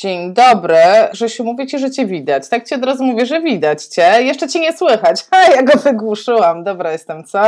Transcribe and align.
Dzień 0.00 0.34
dobry. 0.34 0.76
Grzesiu, 1.12 1.44
mówię 1.44 1.66
ci, 1.66 1.78
że 1.78 1.90
cię 1.90 2.06
widać. 2.06 2.48
Tak 2.48 2.68
ci 2.68 2.74
od 2.74 2.84
razu 2.84 3.04
mówię, 3.04 3.26
że 3.26 3.40
widać 3.40 3.84
cię. 3.84 4.22
Jeszcze 4.22 4.48
cię 4.48 4.60
nie 4.60 4.76
słychać. 4.76 5.24
Ha, 5.30 5.50
ja 5.50 5.62
go 5.62 5.78
wygłuszyłam. 5.78 6.64
Dobra 6.64 6.92
jestem, 6.92 7.24
co? 7.24 7.40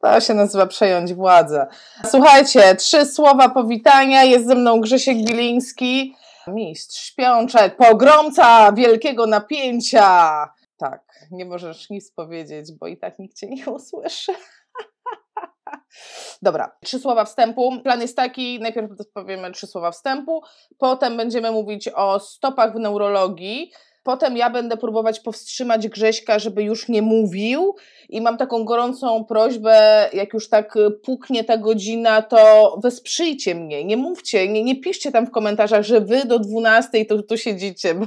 To 0.00 0.20
się 0.20 0.34
nazywa 0.34 0.66
przejąć 0.66 1.14
władzę. 1.14 1.66
Słuchajcie, 2.10 2.74
trzy 2.74 3.06
słowa 3.06 3.48
powitania. 3.48 4.24
Jest 4.24 4.46
ze 4.46 4.54
mną 4.54 4.80
Grzesiek 4.80 5.16
Biliński. 5.16 6.16
Mistrz 6.46 7.06
śpiączek, 7.06 7.76
pogromca 7.76 8.72
wielkiego 8.72 9.26
napięcia. 9.26 10.08
Tak, 10.78 11.02
nie 11.30 11.44
możesz 11.44 11.90
nic 11.90 12.12
powiedzieć, 12.12 12.72
bo 12.80 12.86
i 12.86 12.96
tak 12.96 13.18
nikt 13.18 13.36
cię 13.36 13.46
nie 13.46 13.66
usłyszy. 13.66 14.32
Dobra, 16.42 16.76
trzy 16.84 16.98
słowa 16.98 17.24
wstępu. 17.24 17.80
Plan 17.82 18.00
jest 18.00 18.16
taki, 18.16 18.60
najpierw 18.60 18.90
powiemy 19.14 19.52
trzy 19.52 19.66
słowa 19.66 19.90
wstępu, 19.90 20.42
potem 20.78 21.16
będziemy 21.16 21.50
mówić 21.50 21.88
o 21.88 22.20
stopach 22.20 22.72
w 22.72 22.78
neurologii, 22.78 23.72
Potem 24.04 24.36
ja 24.36 24.50
będę 24.50 24.76
próbować 24.76 25.20
powstrzymać 25.20 25.88
Grześka, 25.88 26.38
żeby 26.38 26.62
już 26.62 26.88
nie 26.88 27.02
mówił 27.02 27.74
i 28.08 28.20
mam 28.20 28.36
taką 28.36 28.64
gorącą 28.64 29.24
prośbę, 29.24 30.08
jak 30.12 30.34
już 30.34 30.48
tak 30.48 30.74
puknie 31.04 31.44
ta 31.44 31.56
godzina, 31.56 32.22
to 32.22 32.74
wesprzyjcie 32.82 33.54
mnie, 33.54 33.84
nie 33.84 33.96
mówcie, 33.96 34.48
nie, 34.48 34.64
nie 34.64 34.80
piszcie 34.80 35.12
tam 35.12 35.26
w 35.26 35.30
komentarzach, 35.30 35.82
że 35.82 36.00
wy 36.00 36.24
do 36.24 36.38
12 36.38 37.04
tu, 37.04 37.22
tu 37.22 37.36
siedzicie, 37.36 37.94
bo 37.94 38.06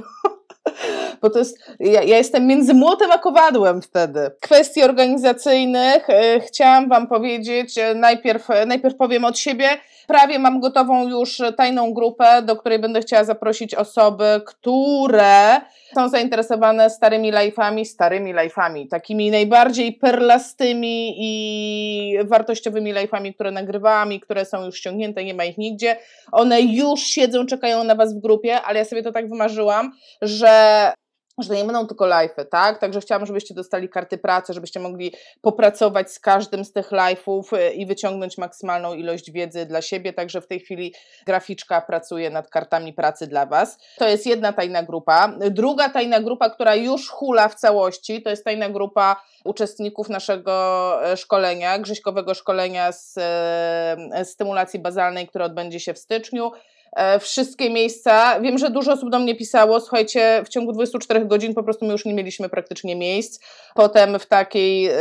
bo 1.22 1.30
to 1.30 1.38
jest, 1.38 1.58
ja, 1.80 2.02
ja, 2.02 2.16
jestem 2.16 2.46
między 2.46 2.74
młotem 2.74 3.10
a 3.12 3.18
kowadłem 3.18 3.82
wtedy. 3.82 4.30
Kwestii 4.40 4.82
organizacyjnych 4.82 6.10
e, 6.10 6.40
chciałam 6.40 6.88
Wam 6.88 7.06
powiedzieć, 7.06 7.78
e, 7.78 7.94
najpierw, 7.94 8.50
e, 8.50 8.66
najpierw 8.66 8.96
powiem 8.96 9.24
od 9.24 9.38
siebie, 9.38 9.68
prawie 10.06 10.38
mam 10.38 10.60
gotową 10.60 11.08
już 11.08 11.42
tajną 11.56 11.94
grupę, 11.94 12.42
do 12.42 12.56
której 12.56 12.78
będę 12.78 13.00
chciała 13.00 13.24
zaprosić 13.24 13.74
osoby, 13.74 14.40
które 14.46 15.60
są 15.94 16.08
zainteresowane 16.08 16.90
starymi 16.90 17.32
live'ami, 17.32 17.84
starymi 17.84 18.34
live'ami, 18.34 18.88
takimi 18.88 19.30
najbardziej 19.30 19.92
perlastymi 19.92 21.14
i 21.18 22.18
wartościowymi 22.24 22.94
live'ami, 22.94 23.34
które 23.34 23.50
nagrywałam 23.50 24.12
i 24.12 24.20
które 24.20 24.44
są 24.44 24.64
już 24.64 24.76
ściągnięte, 24.76 25.24
nie 25.24 25.34
ma 25.34 25.44
ich 25.44 25.58
nigdzie. 25.58 25.96
One 26.32 26.60
już 26.60 27.00
siedzą, 27.00 27.46
czekają 27.46 27.84
na 27.84 27.94
Was 27.94 28.14
w 28.14 28.20
grupie, 28.20 28.60
ale 28.62 28.78
ja 28.78 28.84
sobie 28.84 29.02
to 29.02 29.12
tak 29.12 29.28
wymarzyłam, 29.28 29.92
że 30.22 30.48
że 31.38 31.54
nie 31.54 31.64
będą 31.64 31.86
tylko 31.86 32.04
live'y, 32.04 32.44
tak? 32.50 32.78
Także 32.78 33.00
chciałam, 33.00 33.26
żebyście 33.26 33.54
dostali 33.54 33.88
karty 33.88 34.18
pracy, 34.18 34.52
żebyście 34.52 34.80
mogli 34.80 35.12
popracować 35.40 36.12
z 36.12 36.20
każdym 36.20 36.64
z 36.64 36.72
tych 36.72 36.90
live'ów 36.90 37.56
y, 37.56 37.72
i 37.72 37.86
wyciągnąć 37.86 38.38
maksymalną 38.38 38.94
ilość 38.94 39.30
wiedzy 39.30 39.66
dla 39.66 39.82
siebie. 39.82 40.12
Także 40.12 40.40
w 40.40 40.46
tej 40.46 40.60
chwili 40.60 40.94
graficzka 41.26 41.80
pracuje 41.80 42.30
nad 42.30 42.50
kartami 42.50 42.92
pracy 42.92 43.26
dla 43.26 43.46
Was. 43.46 43.78
To 43.98 44.08
jest 44.08 44.26
jedna 44.26 44.52
tajna 44.52 44.82
grupa. 44.82 45.32
Druga 45.50 45.88
tajna 45.88 46.20
grupa, 46.20 46.50
która 46.50 46.74
już 46.74 47.08
hula 47.08 47.48
w 47.48 47.54
całości, 47.54 48.22
to 48.22 48.30
jest 48.30 48.44
tajna 48.44 48.68
grupa 48.68 49.22
uczestników 49.44 50.08
naszego 50.08 50.52
e, 51.12 51.16
szkolenia, 51.16 51.78
grześkowego 51.78 52.34
szkolenia 52.34 52.92
z 52.92 53.14
e, 53.18 54.24
stymulacji 54.24 54.80
bazalnej, 54.80 55.28
które 55.28 55.44
odbędzie 55.44 55.80
się 55.80 55.94
w 55.94 55.98
styczniu. 55.98 56.52
E, 56.92 57.18
wszystkie 57.18 57.70
miejsca. 57.70 58.40
Wiem, 58.40 58.58
że 58.58 58.70
dużo 58.70 58.92
osób 58.92 59.10
do 59.10 59.18
mnie 59.18 59.34
pisało, 59.34 59.80
słuchajcie, 59.80 60.42
w 60.44 60.48
ciągu 60.48 60.72
24 60.72 61.24
godzin 61.24 61.54
po 61.54 61.62
prostu 61.62 61.86
my 61.86 61.92
już 61.92 62.04
nie 62.04 62.14
mieliśmy 62.14 62.48
praktycznie 62.48 62.96
miejsc. 62.96 63.40
Potem 63.74 64.18
w 64.18 64.26
takiej, 64.26 64.86
e, 64.86 64.92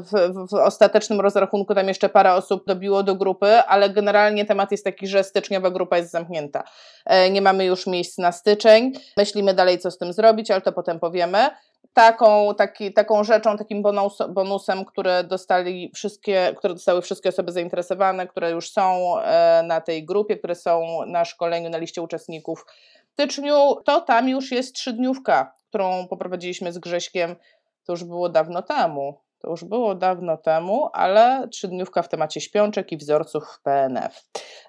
w, 0.00 0.10
w 0.50 0.54
ostatecznym 0.54 1.20
rozrachunku 1.20 1.74
tam 1.74 1.88
jeszcze 1.88 2.08
parę 2.08 2.34
osób 2.34 2.66
dobiło 2.66 3.02
do 3.02 3.14
grupy, 3.14 3.46
ale 3.46 3.90
generalnie 3.90 4.44
temat 4.44 4.70
jest 4.72 4.84
taki, 4.84 5.06
że 5.06 5.24
styczniowa 5.24 5.70
grupa 5.70 5.96
jest 5.96 6.10
zamknięta. 6.10 6.64
E, 7.06 7.30
nie 7.30 7.42
mamy 7.42 7.64
już 7.64 7.86
miejsc 7.86 8.18
na 8.18 8.32
styczeń. 8.32 8.92
Myślimy 9.16 9.54
dalej, 9.54 9.78
co 9.78 9.90
z 9.90 9.98
tym 9.98 10.12
zrobić, 10.12 10.50
ale 10.50 10.60
to 10.60 10.72
potem 10.72 11.00
powiemy 11.00 11.50
taką, 11.92 12.54
taki, 12.54 12.92
taką 12.92 13.24
rzeczą, 13.24 13.56
takim 13.56 13.82
bonus, 13.82 14.18
bonusem, 14.28 14.84
które 14.84 15.24
dostali 15.24 15.90
wszystkie, 15.94 16.54
które 16.56 16.74
dostały 16.74 17.02
wszystkie 17.02 17.28
osoby 17.28 17.52
zainteresowane, 17.52 18.26
które 18.26 18.50
już 18.50 18.70
są 18.70 19.18
e, 19.18 19.62
na 19.66 19.80
tej 19.80 20.04
grupie, 20.04 20.36
które 20.36 20.54
są 20.54 21.06
na 21.06 21.24
szkoleniu, 21.24 21.70
na 21.70 21.78
liście 21.78 22.02
uczestników 22.02 22.66
w 23.08 23.12
styczniu, 23.12 23.76
to 23.84 24.00
tam 24.00 24.28
już 24.28 24.52
jest 24.52 24.74
trzydniówka, 24.74 25.54
którą 25.68 26.08
poprowadziliśmy 26.08 26.72
z 26.72 26.78
Grześkiem, 26.78 27.36
to 27.84 27.92
już 27.92 28.04
było 28.04 28.28
dawno 28.28 28.62
temu. 28.62 29.18
To 29.42 29.50
już 29.50 29.64
było 29.64 29.94
dawno 29.94 30.36
temu, 30.36 30.88
ale 30.92 31.48
trzydniówka 31.48 32.02
w 32.02 32.08
temacie 32.08 32.40
śpiączek 32.40 32.92
i 32.92 32.96
wzorców 32.96 33.60
PNF. 33.62 34.24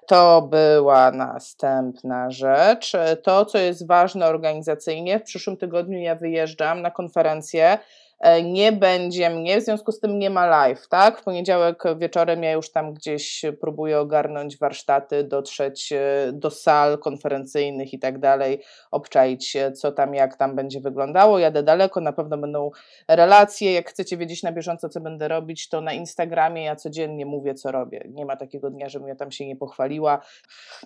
To 0.06 0.42
była 0.42 1.10
następna 1.10 2.30
rzecz. 2.30 2.92
To, 3.22 3.44
co 3.44 3.58
jest 3.58 3.86
ważne 3.86 4.26
organizacyjnie, 4.26 5.18
w 5.18 5.22
przyszłym 5.22 5.56
tygodniu 5.56 5.98
ja 5.98 6.14
wyjeżdżam 6.14 6.82
na 6.82 6.90
konferencję 6.90 7.78
E, 8.24 8.42
nie 8.42 8.72
będzie 8.72 9.30
mnie, 9.30 9.60
w 9.60 9.64
związku 9.64 9.92
z 9.92 10.00
tym 10.00 10.18
nie 10.18 10.30
ma 10.30 10.46
live, 10.46 10.88
tak? 10.88 11.18
W 11.18 11.22
poniedziałek 11.22 11.82
wieczorem 11.96 12.42
ja 12.42 12.52
już 12.52 12.72
tam 12.72 12.94
gdzieś 12.94 13.42
próbuję 13.60 14.00
ogarnąć 14.00 14.58
warsztaty, 14.58 15.24
dotrzeć 15.24 15.92
e, 15.92 16.30
do 16.32 16.50
sal 16.50 16.98
konferencyjnych 16.98 17.92
i 17.94 17.98
tak 17.98 18.18
dalej, 18.18 18.62
obczaić 18.90 19.46
się, 19.46 19.72
co 19.72 19.92
tam, 19.92 20.14
jak 20.14 20.36
tam 20.36 20.56
będzie 20.56 20.80
wyglądało. 20.80 21.38
Jadę 21.38 21.62
daleko, 21.62 22.00
na 22.00 22.12
pewno 22.12 22.38
będą 22.38 22.70
relacje. 23.08 23.72
Jak 23.72 23.90
chcecie 23.90 24.16
wiedzieć 24.16 24.42
na 24.42 24.52
bieżąco, 24.52 24.88
co 24.88 25.00
będę 25.00 25.28
robić, 25.28 25.68
to 25.68 25.80
na 25.80 25.92
Instagramie 25.92 26.64
ja 26.64 26.76
codziennie 26.76 27.26
mówię, 27.26 27.54
co 27.54 27.72
robię. 27.72 28.04
Nie 28.08 28.26
ma 28.26 28.36
takiego 28.36 28.70
dnia, 28.70 28.88
żebym 28.88 29.08
ja 29.08 29.16
tam 29.16 29.30
się 29.30 29.46
nie 29.46 29.56
pochwaliła. 29.56 29.93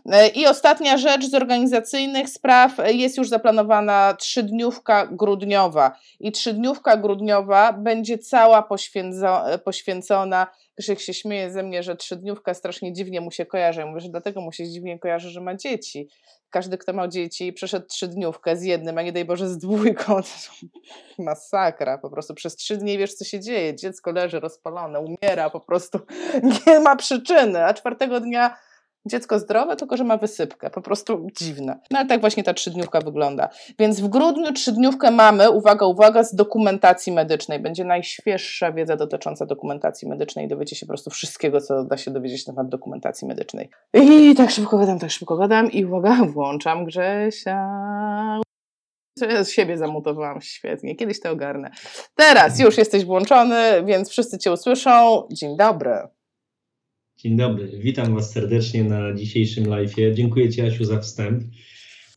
E, 0.07 0.29
I 0.29 0.47
ostatnia 0.47 0.99
rzecz 0.99 1.27
z 1.27 1.35
organizacyjnych 1.35 2.29
spraw 2.29 2.73
jest 2.87 3.17
już 3.17 3.29
zaplanowana 3.29 4.15
trzydniówka 4.15 5.07
grudniowa. 5.07 5.99
I 6.21 6.33
trzydniówka 6.33 6.97
grudniowa 6.97 7.73
będzie 7.73 8.19
cała 8.19 8.69
poświęcona. 9.65 10.47
Krzyk 10.81 11.01
się 11.01 11.15
śmieje 11.15 11.51
ze 11.51 11.63
mnie, 11.63 11.83
że 11.83 11.97
trzydniówka 11.97 12.55
strasznie 12.55 12.93
dziwnie 12.93 13.21
mu 13.21 13.31
się 13.31 13.47
kojarzy. 13.47 13.81
Ja 13.81 13.87
mówię, 13.87 14.01
że 14.01 14.09
dlatego 14.09 14.41
mu 14.41 14.53
się 14.53 14.69
dziwnie 14.69 14.99
kojarzy, 14.99 15.31
że 15.31 15.41
ma 15.41 15.55
dzieci. 15.55 16.09
Każdy, 16.51 16.79
kto 16.79 16.93
ma 16.93 17.09
dzieci 17.09 17.53
przeszedł 17.53 17.87
trzydniówkę 17.87 18.57
z 18.57 18.63
jednym, 18.63 18.99
a 18.99 19.03
nie 19.03 19.13
daj 19.13 19.25
Boże 19.25 19.49
z 19.49 19.59
dwójką, 19.59 20.17
to 20.23 20.67
masakra. 21.19 21.99
Po 21.99 22.11
prostu 22.11 22.35
przez 22.35 22.57
trzy 22.57 22.77
dni 22.77 22.99
wiesz, 22.99 23.15
co 23.15 23.25
się 23.25 23.41
dzieje. 23.41 23.77
Dziecko 23.77 24.13
leży 24.13 24.41
rozpalone, 24.41 25.01
umiera 25.01 25.51
po 25.51 25.61
prostu. 25.61 25.99
Nie 26.67 26.81
ma 26.81 26.97
przyczyny. 26.97 27.65
A 27.65 27.75
czwartego 27.75 28.21
dnia 28.21 28.57
dziecko 29.09 29.39
zdrowe, 29.39 29.77
tylko 29.77 29.97
że 29.97 30.05
ma 30.05 30.17
wysypkę, 30.17 30.71
po 30.71 30.83
prostu 30.83 31.27
dziwne. 31.37 31.79
No 31.91 31.99
ale 31.99 32.09
tak 32.09 32.21
właśnie 32.21 32.45
ta 32.45 32.55
trzydniówka 32.55 33.01
wygląda. 33.01 33.49
Więc 33.79 34.01
w 34.01 34.09
grudniu 34.09 34.53
trzydniówkę 34.53 35.11
mamy, 35.11 35.51
uwaga, 35.51 35.87
uwaga, 35.87 36.25
z 36.25 36.35
dokumentacji 36.35 37.13
medycznej. 37.13 37.61
Będzie 37.61 37.85
najświeższa 37.85 38.73
wiedza 38.73 38.97
dotycząca 38.97 39.47
dokumentacji 39.47 40.09
medycznej. 40.09 40.49
Dowiecie 40.49 40.77
się 40.77 40.87
po 40.87 40.91
prostu 40.91 41.11
wszystkiego, 41.11 41.61
co 41.61 41.85
da 41.85 41.97
się 41.97 42.11
dowiedzieć 42.11 42.47
na 42.47 42.53
temat 42.53 42.69
dokumentacji 42.69 43.29
medycznej. 43.29 43.71
I 43.95 44.35
tak 44.35 44.51
szybko 44.51 44.79
gadam, 44.79 44.99
tak 44.99 45.11
szybko 45.11 45.37
gadam 45.37 45.73
i 45.73 45.85
uwaga, 45.85 46.25
włączam 46.35 46.85
Grzesia. 46.85 48.41
Z 49.43 49.51
siebie 49.51 49.79
zamutowałam 49.79 50.41
świetnie, 50.41 50.97
kiedyś 50.97 51.21
to 51.21 51.31
ogarnę. 51.31 51.71
Teraz 52.15 52.61
już 52.61 52.79
jesteś 52.79 53.05
włączony, 53.05 53.85
więc 53.85 54.11
wszyscy 54.11 54.39
Cię 54.39 54.53
usłyszą. 54.53 55.23
Dzień 55.33 55.57
dobry. 55.57 56.09
Dzień 57.19 57.37
dobry, 57.37 57.79
witam 57.83 58.15
Was 58.15 58.33
serdecznie 58.33 58.85
na 58.85 59.15
dzisiejszym 59.15 59.67
live. 59.67 59.95
Dziękuję 60.15 60.51
Ci, 60.51 60.61
Asiu, 60.61 60.85
za 60.85 61.01
wstęp. 61.01 61.45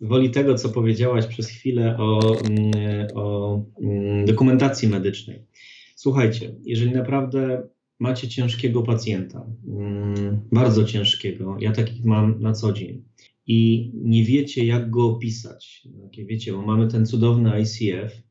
Woli 0.02 0.30
tego, 0.30 0.56
co 0.56 0.70
powiedziałaś 0.70 1.28
przez 1.28 1.50
chwilę 1.50 1.98
o, 1.98 2.38
mm, 2.40 2.72
o 3.16 3.56
mm, 3.82 4.26
dokumentacji 4.26 4.88
medycznej. 4.88 5.46
Słuchajcie, 5.96 6.56
jeżeli 6.64 6.92
naprawdę 6.92 7.68
macie 8.00 8.28
ciężkiego 8.28 8.84
pacjenta, 8.84 9.46
mm, 9.68 10.42
bardzo 10.52 10.84
ciężkiego, 10.84 11.58
ja 11.59 11.72
takich 11.72 12.06
mam 12.06 12.42
na 12.42 12.54
co 12.54 12.74
dzień, 12.74 13.04
i 13.47 13.92
nie 13.94 14.26
wiecie, 14.26 14.66
jak 14.66 14.90
go 14.90 15.06
opisać, 15.06 15.88
wiecie, 16.18 16.52
bo 16.54 16.62
mamy 16.62 16.88
ten 16.88 17.06
cudowny 17.06 17.52
ICF, 17.62 18.24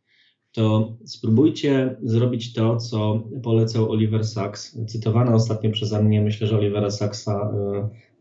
to 0.52 0.96
spróbujcie 1.04 1.96
zrobić 2.02 2.52
to, 2.52 2.76
co 2.76 3.22
polecał 3.42 3.90
Oliver 3.90 4.24
Sacks, 4.24 4.78
cytowana 4.86 5.34
ostatnio 5.34 5.70
przeze 5.70 6.02
mnie, 6.02 6.20
myślę, 6.20 6.46
że 6.46 6.56
Olivera 6.56 6.90
Sacksa, 6.90 7.52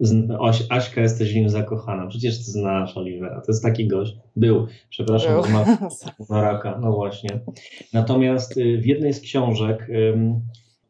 y, 0.02 0.38
Aśka, 0.70 1.02
jesteś 1.02 1.34
w 1.34 1.36
nim 1.36 1.50
zakochana, 1.50 2.08
przecież 2.08 2.38
ty 2.38 2.52
znasz 2.52 2.98
Olivera, 2.98 3.42
to 3.42 3.52
jest 3.52 3.64
taki 3.64 3.88
gość, 3.88 4.18
był, 4.36 4.68
przepraszam, 4.90 5.42
ma 6.30 6.42
raka, 6.42 6.80
no 6.82 6.92
właśnie. 6.92 7.40
Natomiast 7.94 8.58
y, 8.58 8.78
w 8.78 8.86
jednej 8.86 9.14
z 9.14 9.22
książek 9.22 9.88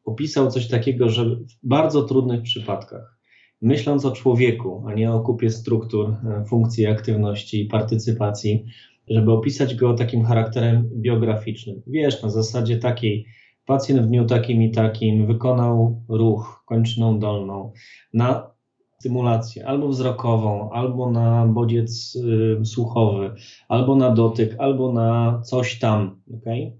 opisał 0.05 0.51
coś 0.51 0.67
takiego, 0.67 1.09
że 1.09 1.25
w 1.25 1.45
bardzo 1.63 2.03
trudnych 2.03 2.41
przypadkach, 2.41 3.19
myśląc 3.61 4.05
o 4.05 4.11
człowieku, 4.11 4.83
a 4.87 4.93
nie 4.93 5.11
o 5.11 5.19
kupie 5.19 5.49
struktur, 5.49 6.09
y, 6.09 6.45
funkcji, 6.45 6.87
aktywności 6.87 7.61
i 7.61 7.65
partycypacji, 7.65 8.65
żeby 9.09 9.31
opisać 9.31 9.75
go 9.75 9.93
takim 9.93 10.25
charakterem 10.25 10.89
biograficznym. 10.95 11.81
Wiesz, 11.87 12.23
na 12.23 12.29
zasadzie 12.29 12.77
takiej, 12.77 13.25
pacjent 13.65 14.01
w 14.01 14.07
dniu 14.07 14.25
takim 14.25 14.63
i 14.63 14.71
takim 14.71 15.27
wykonał 15.27 16.03
ruch 16.09 16.63
kończyną 16.65 17.19
dolną 17.19 17.71
na 18.13 18.51
stymulację 18.99 19.67
albo 19.67 19.87
wzrokową, 19.87 20.69
albo 20.71 21.11
na 21.11 21.47
bodziec 21.47 22.15
y, 22.61 22.65
słuchowy, 22.65 23.31
albo 23.67 23.95
na 23.95 24.11
dotyk, 24.11 24.55
albo 24.57 24.93
na 24.93 25.41
coś 25.45 25.79
tam, 25.79 26.21
okay? 26.41 26.71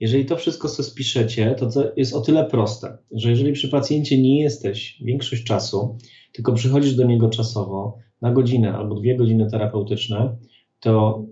Jeżeli 0.00 0.24
to 0.24 0.36
wszystko 0.36 0.68
sobie 0.68 0.88
spiszecie, 0.88 1.54
to, 1.58 1.70
to 1.70 1.82
jest 1.96 2.14
o 2.14 2.20
tyle 2.20 2.44
proste, 2.44 2.98
że 3.10 3.30
jeżeli 3.30 3.52
przy 3.52 3.68
pacjencie 3.68 4.22
nie 4.22 4.42
jesteś 4.42 5.02
większość 5.04 5.44
czasu, 5.44 5.98
tylko 6.32 6.52
przychodzisz 6.52 6.94
do 6.94 7.04
niego 7.04 7.28
czasowo 7.28 7.98
na 8.22 8.32
godzinę 8.32 8.74
albo 8.74 8.94
dwie 8.94 9.16
godziny 9.16 9.50
terapeutyczne, 9.50 10.36
to 10.80 11.24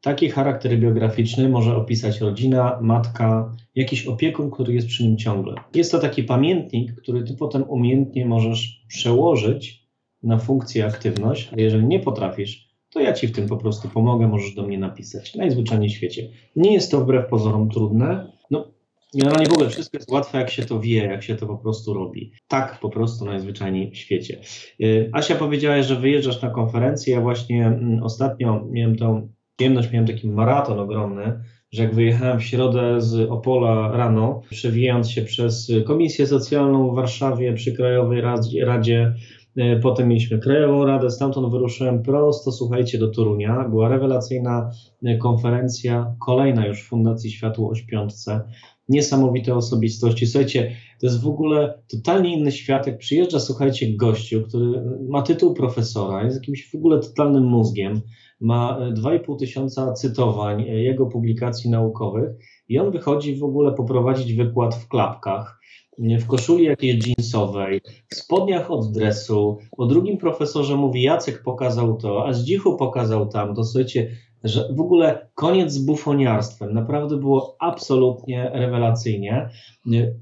taki 0.00 0.30
charakter 0.30 0.78
biograficzny 0.78 1.48
może 1.48 1.76
opisać 1.76 2.20
rodzina, 2.20 2.78
matka, 2.82 3.54
jakiś 3.74 4.06
opiekun, 4.06 4.50
który 4.50 4.74
jest 4.74 4.86
przy 4.86 5.04
nim 5.04 5.16
ciągle. 5.16 5.54
Jest 5.74 5.92
to 5.92 5.98
taki 5.98 6.22
pamiętnik, 6.22 6.94
który 6.94 7.22
ty 7.22 7.34
potem 7.34 7.62
umiejętnie 7.70 8.26
możesz 8.26 8.84
przełożyć 8.88 9.86
na 10.22 10.38
funkcję 10.38 10.86
aktywność, 10.86 11.50
a 11.52 11.60
jeżeli 11.60 11.86
nie 11.86 12.00
potrafisz, 12.00 12.70
to 12.90 13.00
ja 13.00 13.12
ci 13.12 13.28
w 13.28 13.32
tym 13.32 13.48
po 13.48 13.56
prostu 13.56 13.88
pomogę, 13.88 14.28
możesz 14.28 14.54
do 14.54 14.62
mnie 14.62 14.78
napisać. 14.78 15.34
Najzwyczajniej 15.34 15.90
w 15.90 15.92
świecie. 15.92 16.28
Nie 16.56 16.72
jest 16.72 16.90
to 16.90 17.00
wbrew 17.00 17.28
pozorom 17.28 17.70
trudne. 17.70 18.32
No, 18.50 18.68
generalnie 19.14 19.46
w 19.46 19.52
ogóle 19.52 19.70
wszystko 19.70 19.98
jest 19.98 20.10
łatwe, 20.10 20.38
jak 20.38 20.50
się 20.50 20.64
to 20.64 20.80
wie, 20.80 21.04
jak 21.04 21.22
się 21.22 21.36
to 21.36 21.46
po 21.46 21.56
prostu 21.56 21.94
robi. 21.94 22.32
Tak 22.48 22.80
po 22.80 22.90
prostu 22.90 23.24
najzwyczajniej 23.24 23.90
w 23.90 23.96
świecie. 23.96 24.40
Y, 24.80 25.10
Asia 25.12 25.34
powiedziała, 25.34 25.82
że 25.82 25.96
wyjeżdżasz 25.96 26.42
na 26.42 26.50
konferencję. 26.50 27.14
Ja 27.14 27.20
właśnie 27.20 27.66
mm, 27.66 28.02
ostatnio 28.02 28.66
miałem 28.70 28.96
tą 28.96 29.28
przyjemność, 29.60 29.92
miałem 29.92 30.06
taki 30.06 30.28
maraton 30.28 30.78
ogromny, 30.78 31.40
że 31.72 31.82
jak 31.82 31.94
wyjechałem 31.94 32.38
w 32.38 32.44
środę 32.44 33.00
z 33.00 33.30
Opola 33.30 33.92
rano, 33.92 34.42
przewijając 34.50 35.10
się 35.10 35.22
przez 35.22 35.72
Komisję 35.86 36.26
Socjalną 36.26 36.90
w 36.90 36.94
Warszawie 36.94 37.52
przy 37.52 37.72
Krajowej 37.72 38.22
Radzie, 38.64 39.14
e, 39.56 39.76
Potem 39.76 40.08
mieliśmy 40.08 40.38
Krajową 40.38 40.84
Radę, 40.84 41.10
stamtąd 41.10 41.52
wyruszyłem 41.52 42.02
prosto, 42.02 42.52
słuchajcie, 42.52 42.98
do 42.98 43.08
Torunia. 43.08 43.68
Była 43.68 43.88
rewelacyjna 43.88 44.70
e, 45.04 45.18
konferencja, 45.18 46.14
kolejna 46.26 46.66
już 46.66 46.82
Fundacji 46.82 47.30
Światło 47.30 47.72
Piątce. 47.90 48.40
Niesamowite 48.88 49.54
osobistości. 49.54 50.26
Słuchajcie, 50.26 50.76
to 51.00 51.06
jest 51.06 51.22
w 51.22 51.28
ogóle 51.28 51.82
totalnie 51.90 52.38
inny 52.38 52.52
świat. 52.52 52.86
Jak 52.86 52.98
przyjeżdża, 52.98 53.40
słuchajcie, 53.40 53.96
gościu, 53.96 54.42
który 54.42 54.82
ma 55.08 55.22
tytuł 55.22 55.54
profesora, 55.54 56.24
jest 56.24 56.36
jakimś 56.36 56.70
w 56.70 56.74
ogóle 56.74 57.00
totalnym 57.00 57.44
mózgiem, 57.44 58.00
ma 58.40 58.78
2,5 58.92 59.38
tysiąca 59.38 59.92
cytowań 59.92 60.62
jego 60.64 61.06
publikacji 61.06 61.70
naukowych 61.70 62.30
i 62.68 62.78
on 62.78 62.90
wychodzi 62.90 63.36
w 63.36 63.44
ogóle 63.44 63.72
poprowadzić 63.72 64.34
wykład 64.34 64.74
w 64.74 64.88
klapkach, 64.88 65.60
w 65.98 66.26
koszuli 66.26 66.64
jakiejś 66.64 67.06
jeansowej, 67.06 67.80
w 68.08 68.14
spodniach 68.14 68.70
od 68.70 68.92
dresu. 68.92 69.58
O 69.78 69.86
drugim 69.86 70.18
profesorze 70.18 70.76
mówi, 70.76 71.02
Jacek 71.02 71.42
pokazał 71.42 71.96
to, 71.96 72.26
a 72.26 72.32
Zdzichu 72.32 72.76
pokazał 72.76 73.28
tam. 73.28 73.54
To 73.54 73.64
słuchajcie, 73.64 74.10
że 74.44 74.68
w 74.76 74.80
ogóle 74.80 75.28
koniec 75.34 75.72
z 75.72 75.84
bufoniarstwem. 75.84 76.74
Naprawdę 76.74 77.16
było 77.16 77.56
absolutnie 77.60 78.50
rewelacyjnie. 78.54 79.50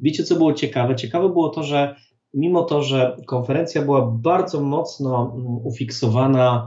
Wiecie, 0.00 0.24
co 0.24 0.36
było 0.36 0.52
ciekawe? 0.52 0.96
Ciekawe 0.96 1.28
było 1.28 1.48
to, 1.48 1.62
że 1.62 1.96
mimo 2.34 2.62
to, 2.62 2.82
że 2.82 3.16
konferencja 3.26 3.82
była 3.82 4.10
bardzo 4.10 4.60
mocno 4.60 5.32
mm, 5.34 5.46
ufiksowana 5.66 6.66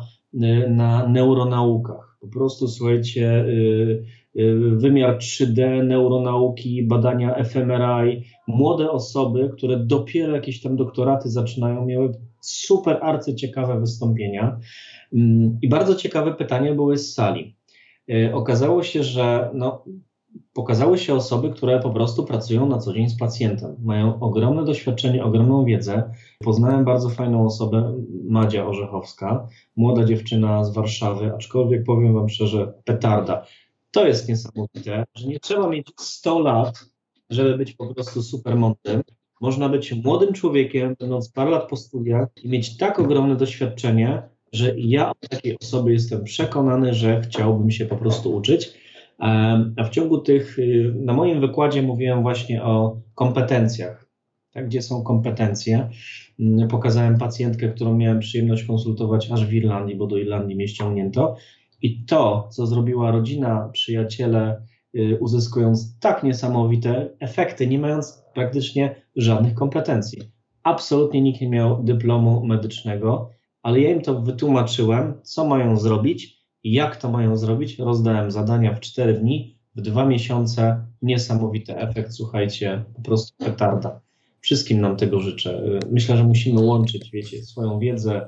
na 0.69 1.07
neuronaukach. 1.07 2.18
Po 2.22 2.28
prostu 2.28 2.68
słuchajcie, 2.68 3.45
y, 3.45 4.06
y, 4.39 4.75
wymiar 4.75 5.18
3D, 5.18 5.83
neuronauki, 5.83 6.83
badania 6.83 7.44
fMRI, 7.44 8.24
młode 8.48 8.92
osoby, 8.92 9.50
które 9.57 9.78
dopiero 9.78 10.36
jakieś 10.36 10.62
tam 10.62 10.75
doktoraty 10.75 11.30
zaczynają, 11.30 11.86
miały 11.86 12.12
super 12.42 12.98
arcyciekawe 13.01 13.80
wystąpienia. 13.80 14.60
Mm, 15.13 15.57
I 15.62 15.69
bardzo 15.69 15.95
ciekawe 15.95 16.33
pytania 16.33 16.75
były 16.75 16.98
z 16.98 17.13
sali. 17.13 17.56
Okazało 18.33 18.83
się, 18.83 19.04
że 19.04 19.50
no, 19.54 19.86
pokazały 20.54 20.98
się 20.98 21.13
osoby, 21.13 21.50
które 21.50 21.80
po 21.80 21.89
prostu 21.89 22.25
pracują 22.25 22.69
na 22.69 22.78
co 22.78 22.94
dzień 22.94 23.10
z 23.10 23.18
pacjentem. 23.18 23.75
Mają 23.83 24.19
ogromne 24.19 24.66
doświadczenie, 24.66 25.24
ogromną 25.24 25.66
wiedzę. 25.66 26.13
Poznałem 26.39 26.86
bardzo 26.86 27.10
fajną 27.10 27.45
osobę, 27.45 27.94
Madzia 28.24 28.68
Orzechowska, 28.68 29.48
młoda 29.75 30.06
dziewczyna 30.06 30.63
z 30.63 30.74
Warszawy, 30.74 31.33
aczkolwiek 31.36 31.83
powiem 31.83 32.13
Wam 32.13 32.30
szczerze, 32.30 32.74
petarda. 32.86 33.45
To 33.92 34.07
jest 34.07 34.30
niesamowite, 34.30 35.04
że 35.16 35.28
nie 35.28 35.39
trzeba 35.39 35.69
mieć 35.69 35.88
100 36.00 36.39
lat, 36.39 36.86
żeby 37.30 37.57
być 37.57 37.74
po 37.74 37.94
prostu 37.94 38.24
super 38.24 38.56
mądrym. 38.56 39.01
Można 39.42 39.69
być 39.69 39.94
młodym 39.94 40.33
człowiekiem, 40.33 40.95
będąc 41.00 41.31
parę 41.31 41.51
lat 41.51 41.69
po 41.69 41.75
studiach 41.75 42.28
i 42.44 42.50
mieć 42.50 42.78
tak 42.78 43.00
ogromne 43.00 43.36
doświadczenie, 43.36 44.24
że 44.54 44.74
ja 44.78 45.10
od 45.10 45.30
takiej 45.30 45.57
osoby 45.60 45.94
jestem 45.94 46.24
przekonany, 46.24 46.94
że 46.94 47.22
chciałbym 47.22 47.72
się 47.72 47.86
po 47.86 47.95
prostu 47.95 48.36
uczyć. 48.36 48.81
A 49.21 49.83
w 49.83 49.89
ciągu 49.89 50.18
tych, 50.18 50.59
y, 50.59 50.94
na 50.95 51.13
moim 51.13 51.41
wykładzie 51.41 51.81
mówiłem 51.81 52.21
właśnie 52.21 52.63
o 52.63 53.01
kompetencjach. 53.15 54.07
Tak, 54.53 54.65
gdzie 54.65 54.81
są 54.81 55.03
kompetencje? 55.03 55.89
Mm, 56.39 56.68
pokazałem 56.68 57.18
pacjentkę, 57.18 57.69
którą 57.69 57.97
miałem 57.97 58.19
przyjemność 58.19 58.63
konsultować 58.63 59.31
aż 59.31 59.45
w 59.45 59.53
Irlandii, 59.53 59.95
bo 59.95 60.07
do 60.07 60.18
Irlandii 60.18 60.56
mnie 60.56 60.68
ściągnięto. 60.68 61.35
I 61.81 62.06
to, 62.06 62.47
co 62.51 62.65
zrobiła 62.65 63.12
rodzina, 63.12 63.69
przyjaciele, 63.73 64.62
y, 64.95 65.18
uzyskując 65.19 66.00
tak 66.00 66.23
niesamowite 66.23 67.09
efekty, 67.19 67.68
nie 67.68 67.79
mając 67.79 68.23
praktycznie 68.33 68.95
żadnych 69.15 69.53
kompetencji. 69.53 70.21
Absolutnie 70.63 71.21
nikt 71.21 71.41
nie 71.41 71.50
miał 71.50 71.83
dyplomu 71.83 72.45
medycznego, 72.45 73.29
ale 73.63 73.79
ja 73.79 73.91
im 73.91 74.01
to 74.01 74.21
wytłumaczyłem, 74.21 75.13
co 75.23 75.47
mają 75.47 75.77
zrobić 75.77 76.40
jak 76.63 76.95
to 76.95 77.11
mają 77.11 77.37
zrobić? 77.37 77.79
Rozdałem 77.79 78.31
zadania 78.31 78.75
w 78.75 78.79
4 78.79 79.13
dni, 79.13 79.57
w 79.75 79.81
dwa 79.81 80.05
miesiące. 80.05 80.85
Niesamowity 81.01 81.77
efekt, 81.77 82.13
słuchajcie, 82.13 82.83
po 82.95 83.01
prostu 83.01 83.45
petarda. 83.45 84.01
Wszystkim 84.41 84.81
nam 84.81 84.97
tego 84.97 85.19
życzę. 85.19 85.61
Myślę, 85.91 86.17
że 86.17 86.23
musimy 86.23 86.61
łączyć, 86.61 87.11
wiecie, 87.11 87.43
swoją 87.43 87.79
wiedzę, 87.79 88.27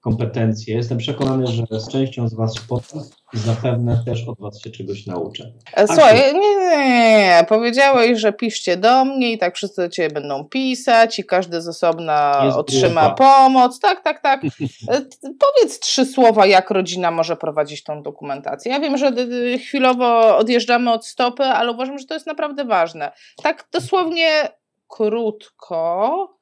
kompetencje. 0.00 0.74
Jestem 0.74 0.98
przekonany, 0.98 1.46
że 1.46 1.80
z 1.80 1.88
częścią 1.88 2.28
z 2.28 2.34
Was 2.34 2.54
potem 2.68 3.00
zapewne 3.32 4.02
też 4.04 4.28
od 4.28 4.40
Was 4.40 4.62
się 4.62 4.70
czegoś 4.70 5.06
nauczę. 5.06 5.52
E, 5.74 5.86
słuchaj, 5.86 6.34
nie, 6.34 6.56
nie, 6.56 6.76
nie, 6.76 7.46
powiedziałeś, 7.48 8.18
że 8.18 8.32
piszcie 8.32 8.76
do 8.76 9.04
mnie 9.04 9.32
i 9.32 9.38
tak 9.38 9.56
wszyscy 9.56 9.82
do 9.82 9.88
Ciebie 9.88 10.10
będą 10.10 10.44
pisać 10.44 11.18
i 11.18 11.24
każdy 11.24 11.60
z 11.60 11.68
osobna 11.68 12.42
Jest 12.44 12.56
otrzyma 12.56 13.06
grupa. 13.06 13.14
pomoc. 13.14 13.80
Tak, 13.80 14.04
tak, 14.04 14.22
tak. 14.22 14.40
E, 14.90 15.00
powiedz 15.22 15.80
trzy 15.80 16.06
słowa, 16.06 16.46
jak 16.46 16.70
rodzina 16.70 17.10
może 17.10 17.36
prowadzić 17.36 17.84
tą 17.84 18.02
dokumentację. 18.02 18.72
Ja 18.72 18.80
wiem, 18.80 18.98
że 18.98 19.12
chwilowo 19.58 20.36
odjeżdżamy 20.36 20.92
od 20.92 21.06
stopy, 21.06 21.42
ale 21.44 21.72
uważam, 21.72 21.98
że 21.98 22.06
to 22.06 22.14
jest 22.14 22.26
naprawdę 22.26 22.64
ważne. 22.64 23.12
Tak 23.42 23.68
dosłownie 23.72 24.48
krótko 24.88 26.39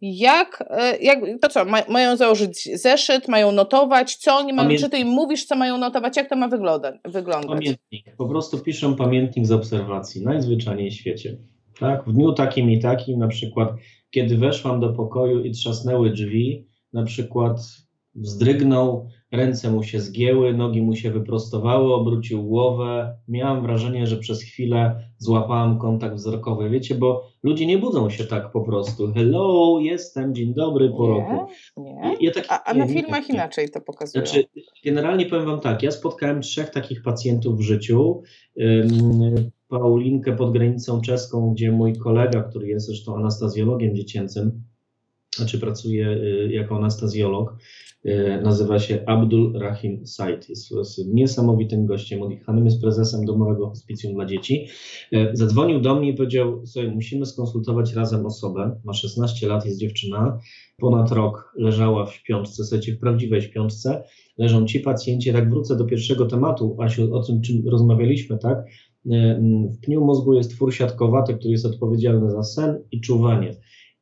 jak, 0.00 0.64
e, 0.70 0.98
jak 0.98 1.18
to 1.40 1.48
co, 1.48 1.64
ma, 1.64 1.82
mają 1.88 2.16
założyć 2.16 2.80
zeszyt, 2.80 3.28
mają 3.28 3.52
notować, 3.52 4.16
co 4.16 4.36
oni 4.36 4.52
mają, 4.52 4.78
czy 4.78 4.90
ty 4.90 4.98
im 4.98 5.08
mówisz, 5.08 5.44
co 5.44 5.56
mają 5.56 5.78
notować, 5.78 6.16
jak 6.16 6.28
to 6.28 6.36
ma 6.36 6.48
wyglądać? 6.48 6.94
wyglądać? 7.04 7.48
Pamiętnik, 7.48 8.16
po 8.16 8.28
prostu 8.28 8.58
piszą 8.58 8.96
pamiętnik 8.96 9.46
z 9.46 9.52
obserwacji, 9.52 10.24
najzwyczajniej 10.24 10.90
w 10.90 10.94
świecie. 10.94 11.36
Tak, 11.80 12.04
w 12.06 12.12
dniu 12.12 12.32
takim 12.32 12.70
i 12.70 12.80
takim, 12.80 13.18
na 13.18 13.28
przykład, 13.28 13.72
kiedy 14.10 14.36
weszłam 14.36 14.80
do 14.80 14.92
pokoju 14.92 15.44
i 15.44 15.50
trzasnęły 15.50 16.10
drzwi, 16.10 16.66
na 16.92 17.04
przykład 17.04 17.60
wzdrygnął, 18.14 19.08
ręce 19.36 19.70
mu 19.70 19.82
się 19.82 20.00
zgięły, 20.00 20.54
nogi 20.54 20.82
mu 20.82 20.96
się 20.96 21.10
wyprostowały, 21.10 21.94
obrócił 21.94 22.42
głowę. 22.42 23.16
Miałam 23.28 23.62
wrażenie, 23.62 24.06
że 24.06 24.16
przez 24.16 24.42
chwilę 24.42 25.00
złapałam 25.18 25.78
kontakt 25.78 26.14
wzrokowy. 26.14 26.70
Wiecie, 26.70 26.94
bo 26.94 27.28
ludzie 27.42 27.66
nie 27.66 27.78
budzą 27.78 28.10
się 28.10 28.24
tak 28.24 28.52
po 28.52 28.60
prostu. 28.60 29.12
Hello, 29.12 29.78
jestem, 29.80 30.34
dzień 30.34 30.54
dobry 30.54 30.90
po 30.90 31.02
nie, 31.02 31.08
roku. 31.08 31.52
Nie. 31.76 32.16
Ja 32.20 32.32
tak, 32.32 32.44
a, 32.48 32.64
a, 32.64 32.74
na 32.74 32.86
filmach 32.86 33.28
nie, 33.28 33.34
inaczej 33.34 33.68
to 33.70 33.80
pokazują. 33.80 34.26
Znaczy, 34.26 34.44
generalnie 34.84 35.26
powiem 35.26 35.46
Wam 35.46 35.60
tak, 35.60 35.82
ja 35.82 35.90
spotkałem 35.90 36.40
trzech 36.40 36.70
takich 36.70 37.02
pacjentów 37.02 37.58
w 37.58 37.62
życiu. 37.62 38.22
Paulinkę 39.68 40.36
pod 40.36 40.52
granicą 40.52 41.00
czeską, 41.00 41.52
gdzie 41.54 41.72
mój 41.72 41.98
kolega, 41.98 42.42
który 42.42 42.68
jest 42.68 42.86
zresztą 42.86 43.16
anestezjologiem 43.16 43.96
dziecięcym, 43.96 44.62
znaczy 45.36 45.60
pracuje 45.60 46.08
y, 46.08 46.48
jako 46.52 46.76
anestezjolog, 46.76 47.52
y, 47.52 47.85
nazywa 48.42 48.78
się 48.78 49.04
Abdul 49.06 49.58
Rahim 49.58 50.06
Said. 50.06 50.48
Jest, 50.48 50.70
jest 50.70 50.98
niesamowitym 51.06 51.86
gościem, 51.86 52.22
odjechanym 52.22 52.64
jest 52.64 52.80
prezesem 52.80 53.24
domowego 53.24 53.68
hospicjum 53.68 54.14
dla 54.14 54.26
dzieci. 54.26 54.66
Y, 55.14 55.30
zadzwonił 55.32 55.80
do 55.80 55.94
mnie 55.94 56.10
i 56.10 56.14
powiedział, 56.14 56.66
sobie 56.66 56.88
musimy 56.88 57.26
skonsultować 57.26 57.94
razem 57.94 58.26
osobę, 58.26 58.80
ma 58.84 58.92
16 58.92 59.48
lat, 59.48 59.66
jest 59.66 59.78
dziewczyna, 59.78 60.38
ponad 60.78 61.12
rok 61.12 61.52
leżała 61.56 62.06
w 62.06 62.14
śpiączce, 62.14 62.64
słuchajcie, 62.64 62.92
w 62.92 62.98
prawdziwej 62.98 63.42
śpiączce, 63.42 64.04
leżą 64.38 64.66
ci 64.66 64.80
pacjenci, 64.80 65.32
tak 65.32 65.50
wrócę 65.50 65.76
do 65.76 65.84
pierwszego 65.84 66.26
tematu, 66.26 66.76
Asiu, 66.80 67.14
o 67.14 67.22
tym, 67.22 67.40
czym 67.40 67.68
rozmawialiśmy, 67.68 68.38
tak, 68.38 68.58
w 69.70 69.80
pniu 69.84 70.04
mózgu 70.04 70.34
jest 70.34 70.50
twór 70.50 70.74
siatkowaty, 70.74 71.34
który 71.34 71.52
jest 71.52 71.66
odpowiedzialny 71.66 72.30
za 72.30 72.42
sen 72.42 72.82
i 72.90 73.00
czuwanie. 73.00 73.56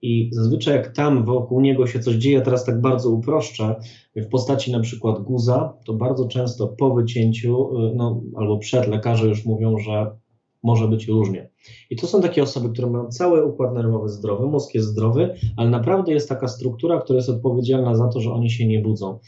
I 0.05 0.29
zazwyczaj 0.33 0.75
jak 0.75 0.93
tam 0.93 1.25
wokół 1.25 1.61
niego 1.61 1.87
się 1.87 2.01
coś 2.01 2.15
dzieje, 2.15 2.41
teraz 2.41 2.65
tak 2.65 2.81
bardzo 2.81 3.11
uproszczę, 3.11 3.75
w 4.17 4.29
postaci 4.29 4.73
na 4.73 4.81
przykład 4.81 5.23
guza, 5.23 5.79
to 5.87 5.93
bardzo 5.93 6.29
często 6.29 6.69
po 6.69 6.95
wycięciu, 6.95 7.71
no, 7.95 8.23
albo 8.37 8.59
przed 8.59 8.89
lekarze 8.89 9.29
już 9.29 9.45
mówią, 9.45 9.79
że 9.79 10.17
może 10.63 10.89
być 10.89 11.09
różnie. 11.09 11.51
I 11.91 11.97
to 11.97 12.07
są 12.07 12.23
takie 12.23 12.43
osoby, 12.43 12.69
które 12.69 12.91
mają 12.91 13.09
cały 13.09 13.45
układ 13.45 13.75
nerwowy 13.75 14.09
zdrowy, 14.09 14.47
mózg 14.47 14.75
jest 14.75 14.89
zdrowy, 14.89 15.35
ale 15.57 15.71
naprawdę 15.71 16.13
jest 16.13 16.29
taka 16.29 16.49
struktura, 16.49 17.01
która 17.01 17.17
jest 17.17 17.29
odpowiedzialna 17.29 17.97
za 17.97 18.09
to, 18.09 18.21
że 18.21 18.33
oni 18.33 18.51
się 18.51 18.67
nie 18.67 18.81
budzą. 18.81 19.19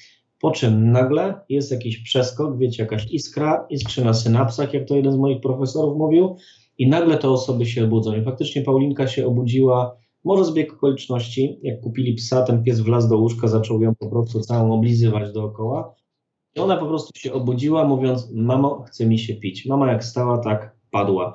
Po 0.40 0.50
czym 0.50 0.92
nagle 0.92 1.34
jest 1.48 1.70
jakiś 1.70 1.98
przeskok, 1.98 2.58
wiecie, 2.58 2.82
jakaś 2.82 3.12
iskra, 3.12 3.66
iskrzy 3.70 4.04
na 4.04 4.14
synapsach, 4.14 4.74
jak 4.74 4.88
to 4.88 4.96
jeden 4.96 5.12
z 5.12 5.16
moich 5.16 5.40
profesorów 5.40 5.98
mówił, 5.98 6.36
i 6.78 6.88
nagle 6.88 7.18
te 7.18 7.30
osoby 7.30 7.66
się 7.66 7.86
budzą. 7.86 8.16
I 8.16 8.24
faktycznie 8.24 8.62
Paulinka 8.62 9.06
się 9.06 9.26
obudziła, 9.26 9.96
może 10.24 10.44
zbieg 10.44 10.72
okoliczności, 10.72 11.60
jak 11.62 11.80
kupili 11.80 12.14
psa, 12.14 12.42
ten 12.42 12.62
pies 12.62 12.80
wlazł 12.80 13.08
do 13.08 13.18
łóżka, 13.18 13.48
zaczął 13.48 13.82
ją 13.82 13.94
po 13.94 14.08
prostu 14.08 14.40
całą 14.40 14.74
oblizywać 14.74 15.32
dookoła. 15.32 15.94
I 16.56 16.60
ona 16.60 16.76
po 16.76 16.86
prostu 16.86 17.20
się 17.20 17.32
obudziła, 17.32 17.84
mówiąc: 17.84 18.30
Mamo, 18.34 18.82
chce 18.82 19.06
mi 19.06 19.18
się 19.18 19.34
pić. 19.34 19.66
Mama 19.66 19.92
jak 19.92 20.04
stała, 20.04 20.38
tak 20.38 20.76
padła. 20.90 21.34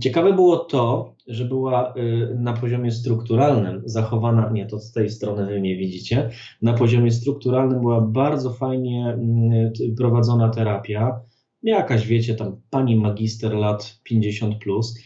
Ciekawe 0.00 0.32
było 0.32 0.56
to, 0.56 1.14
że 1.26 1.44
była 1.44 1.94
y, 1.96 2.36
na 2.38 2.52
poziomie 2.52 2.90
strukturalnym 2.90 3.82
zachowana, 3.84 4.50
nie, 4.50 4.66
to 4.66 4.78
z 4.78 4.92
tej 4.92 5.10
strony 5.10 5.46
wy 5.46 5.60
mnie 5.60 5.76
widzicie, 5.76 6.30
na 6.62 6.72
poziomie 6.72 7.10
strukturalnym 7.10 7.80
była 7.80 8.00
bardzo 8.00 8.50
fajnie 8.50 9.06
mm, 9.06 9.72
prowadzona 9.96 10.48
terapia, 10.48 11.20
jakaś, 11.62 12.06
wiecie, 12.06 12.34
tam 12.34 12.56
pani 12.70 12.96
magister 12.96 13.54
lat 13.54 13.98
50+, 14.10 14.58
plus, 14.58 14.98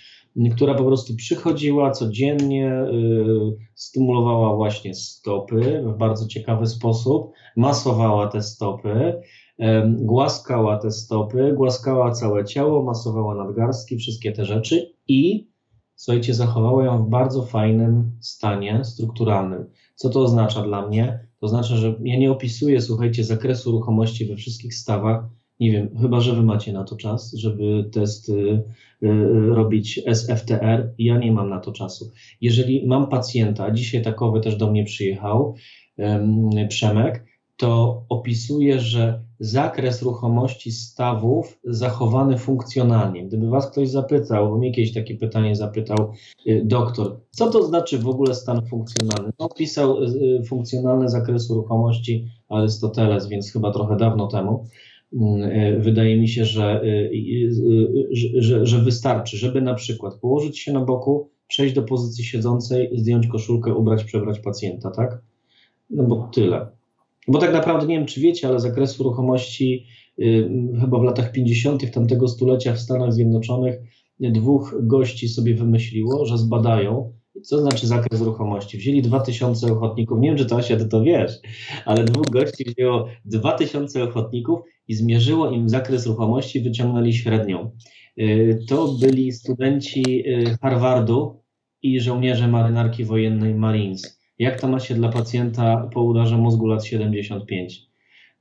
która 0.56 0.74
po 0.74 0.84
prostu 0.84 1.16
przychodziła 1.16 1.90
codziennie, 1.90 2.72
y, 2.72 3.56
stymulowała 3.74 4.56
właśnie 4.56 4.94
stopy 4.94 5.82
w 5.86 5.98
bardzo 5.98 6.26
ciekawy 6.26 6.66
sposób, 6.66 7.32
masowała 7.56 8.26
te 8.26 8.42
stopy, 8.42 9.20
głaskała 9.86 10.78
te 10.78 10.90
stopy, 10.90 11.52
głaskała 11.56 12.10
całe 12.10 12.44
ciało, 12.44 12.82
masowała 12.82 13.34
nadgarstki, 13.34 13.96
wszystkie 13.96 14.32
te 14.32 14.44
rzeczy 14.44 14.94
i 15.08 15.50
słuchajcie, 15.94 16.34
zachowała 16.34 16.84
ją 16.84 17.04
w 17.04 17.08
bardzo 17.08 17.42
fajnym 17.42 18.12
stanie 18.20 18.84
strukturalnym. 18.84 19.70
Co 19.94 20.10
to 20.10 20.20
oznacza 20.20 20.62
dla 20.62 20.86
mnie? 20.86 21.26
To 21.40 21.48
znaczy, 21.48 21.76
że 21.76 21.94
ja 22.04 22.18
nie 22.18 22.32
opisuję, 22.32 22.80
słuchajcie, 22.80 23.24
zakresu 23.24 23.72
ruchomości 23.72 24.26
we 24.26 24.36
wszystkich 24.36 24.74
stawach. 24.74 25.24
Nie 25.60 25.72
wiem, 25.72 25.98
chyba 26.00 26.20
że 26.20 26.32
wy 26.32 26.42
macie 26.42 26.72
na 26.72 26.84
to 26.84 26.96
czas, 26.96 27.32
żeby 27.32 27.90
test 27.92 28.28
y, 28.28 28.32
y, 29.02 29.48
robić 29.48 30.00
SFTR. 30.06 30.94
Ja 30.98 31.18
nie 31.18 31.32
mam 31.32 31.50
na 31.50 31.60
to 31.60 31.72
czasu. 31.72 32.10
Jeżeli 32.40 32.86
mam 32.86 33.08
pacjenta, 33.08 33.70
dzisiaj 33.70 34.02
takowy 34.02 34.40
też 34.40 34.56
do 34.56 34.70
mnie 34.70 34.84
przyjechał, 34.84 35.54
Przemek, 36.68 37.24
to 37.56 38.02
opisuje, 38.08 38.80
że 38.80 39.22
zakres 39.40 40.02
ruchomości 40.02 40.72
stawów 40.72 41.58
zachowany 41.64 42.38
funkcjonalnie. 42.38 43.26
Gdyby 43.26 43.48
Was 43.48 43.70
ktoś 43.70 43.88
zapytał, 43.88 44.48
bo 44.48 44.58
mnie 44.58 44.72
kiedyś 44.72 44.94
takie 44.94 45.14
pytanie 45.14 45.56
zapytał 45.56 46.12
y, 46.46 46.62
doktor, 46.64 47.20
co 47.30 47.50
to 47.50 47.62
znaczy 47.62 47.98
w 47.98 48.08
ogóle 48.08 48.34
stan 48.34 48.66
funkcjonalny? 48.66 49.32
No, 49.38 49.46
opisał 49.46 49.96
funkcjonalny 50.48 51.08
zakres 51.08 51.50
ruchomości 51.50 52.28
Arystoteles, 52.48 53.28
więc 53.28 53.52
chyba 53.52 53.72
trochę 53.72 53.96
dawno 53.96 54.26
temu. 54.26 54.66
Y, 55.12 55.78
wydaje 55.78 56.20
mi 56.20 56.28
się, 56.28 56.44
że, 56.44 56.82
że, 58.38 58.66
że 58.66 58.78
wystarczy, 58.78 59.36
żeby 59.36 59.60
na 59.60 59.74
przykład 59.74 60.14
położyć 60.14 60.58
się 60.58 60.72
na 60.72 60.80
boku, 60.80 61.30
przejść 61.48 61.74
do 61.74 61.82
pozycji 61.82 62.24
siedzącej, 62.24 62.90
zdjąć 62.94 63.26
koszulkę, 63.26 63.74
ubrać, 63.74 64.04
przebrać 64.04 64.40
pacjenta, 64.40 64.90
tak? 64.90 65.22
No 65.90 66.04
bo 66.04 66.30
tyle. 66.34 66.66
Bo 67.28 67.38
tak 67.38 67.52
naprawdę 67.52 67.86
nie 67.86 67.98
wiem, 67.98 68.06
czy 68.06 68.20
wiecie, 68.20 68.48
ale 68.48 68.60
zakres 68.60 69.00
ruchomości 69.00 69.86
y, 70.18 70.50
chyba 70.80 70.98
w 70.98 71.02
latach 71.02 71.32
50. 71.32 71.90
tamtego 71.90 72.28
stulecia 72.28 72.72
w 72.72 72.80
Stanach 72.80 73.12
Zjednoczonych 73.12 73.80
dwóch 74.20 74.74
gości 74.80 75.28
sobie 75.28 75.54
wymyśliło, 75.54 76.26
że 76.26 76.38
zbadają, 76.38 77.12
co 77.42 77.60
znaczy 77.60 77.86
zakres 77.86 78.20
ruchomości. 78.20 78.78
Wzięli 78.78 79.02
2000 79.02 79.72
ochotników, 79.72 80.20
nie 80.20 80.28
wiem, 80.28 80.38
czy 80.38 80.46
to 80.46 80.60
ty 80.60 80.88
to 80.88 81.02
wiesz, 81.02 81.32
ale 81.84 82.04
dwóch 82.04 82.26
gości 82.30 82.64
wzięło 82.64 83.08
2000 83.24 84.02
ochotników 84.02 84.60
i 84.88 84.94
zmierzyło 84.94 85.50
im 85.50 85.68
zakres 85.68 86.06
ruchomości, 86.06 86.60
wyciągnęli 86.60 87.12
średnią. 87.12 87.70
Y, 88.20 88.58
to 88.68 88.88
byli 89.00 89.32
studenci 89.32 90.28
y, 90.28 90.58
Harvardu 90.62 91.42
i 91.82 92.00
żołnierze 92.00 92.48
marynarki 92.48 93.04
wojennej 93.04 93.54
Marines. 93.54 94.20
Jak 94.38 94.60
to 94.60 94.68
ma 94.68 94.80
się 94.80 94.94
dla 94.94 95.08
pacjenta 95.08 95.88
po 95.94 96.02
udarze 96.02 96.36
mózgu 96.36 96.66
lat 96.66 96.84
75? 96.84 97.86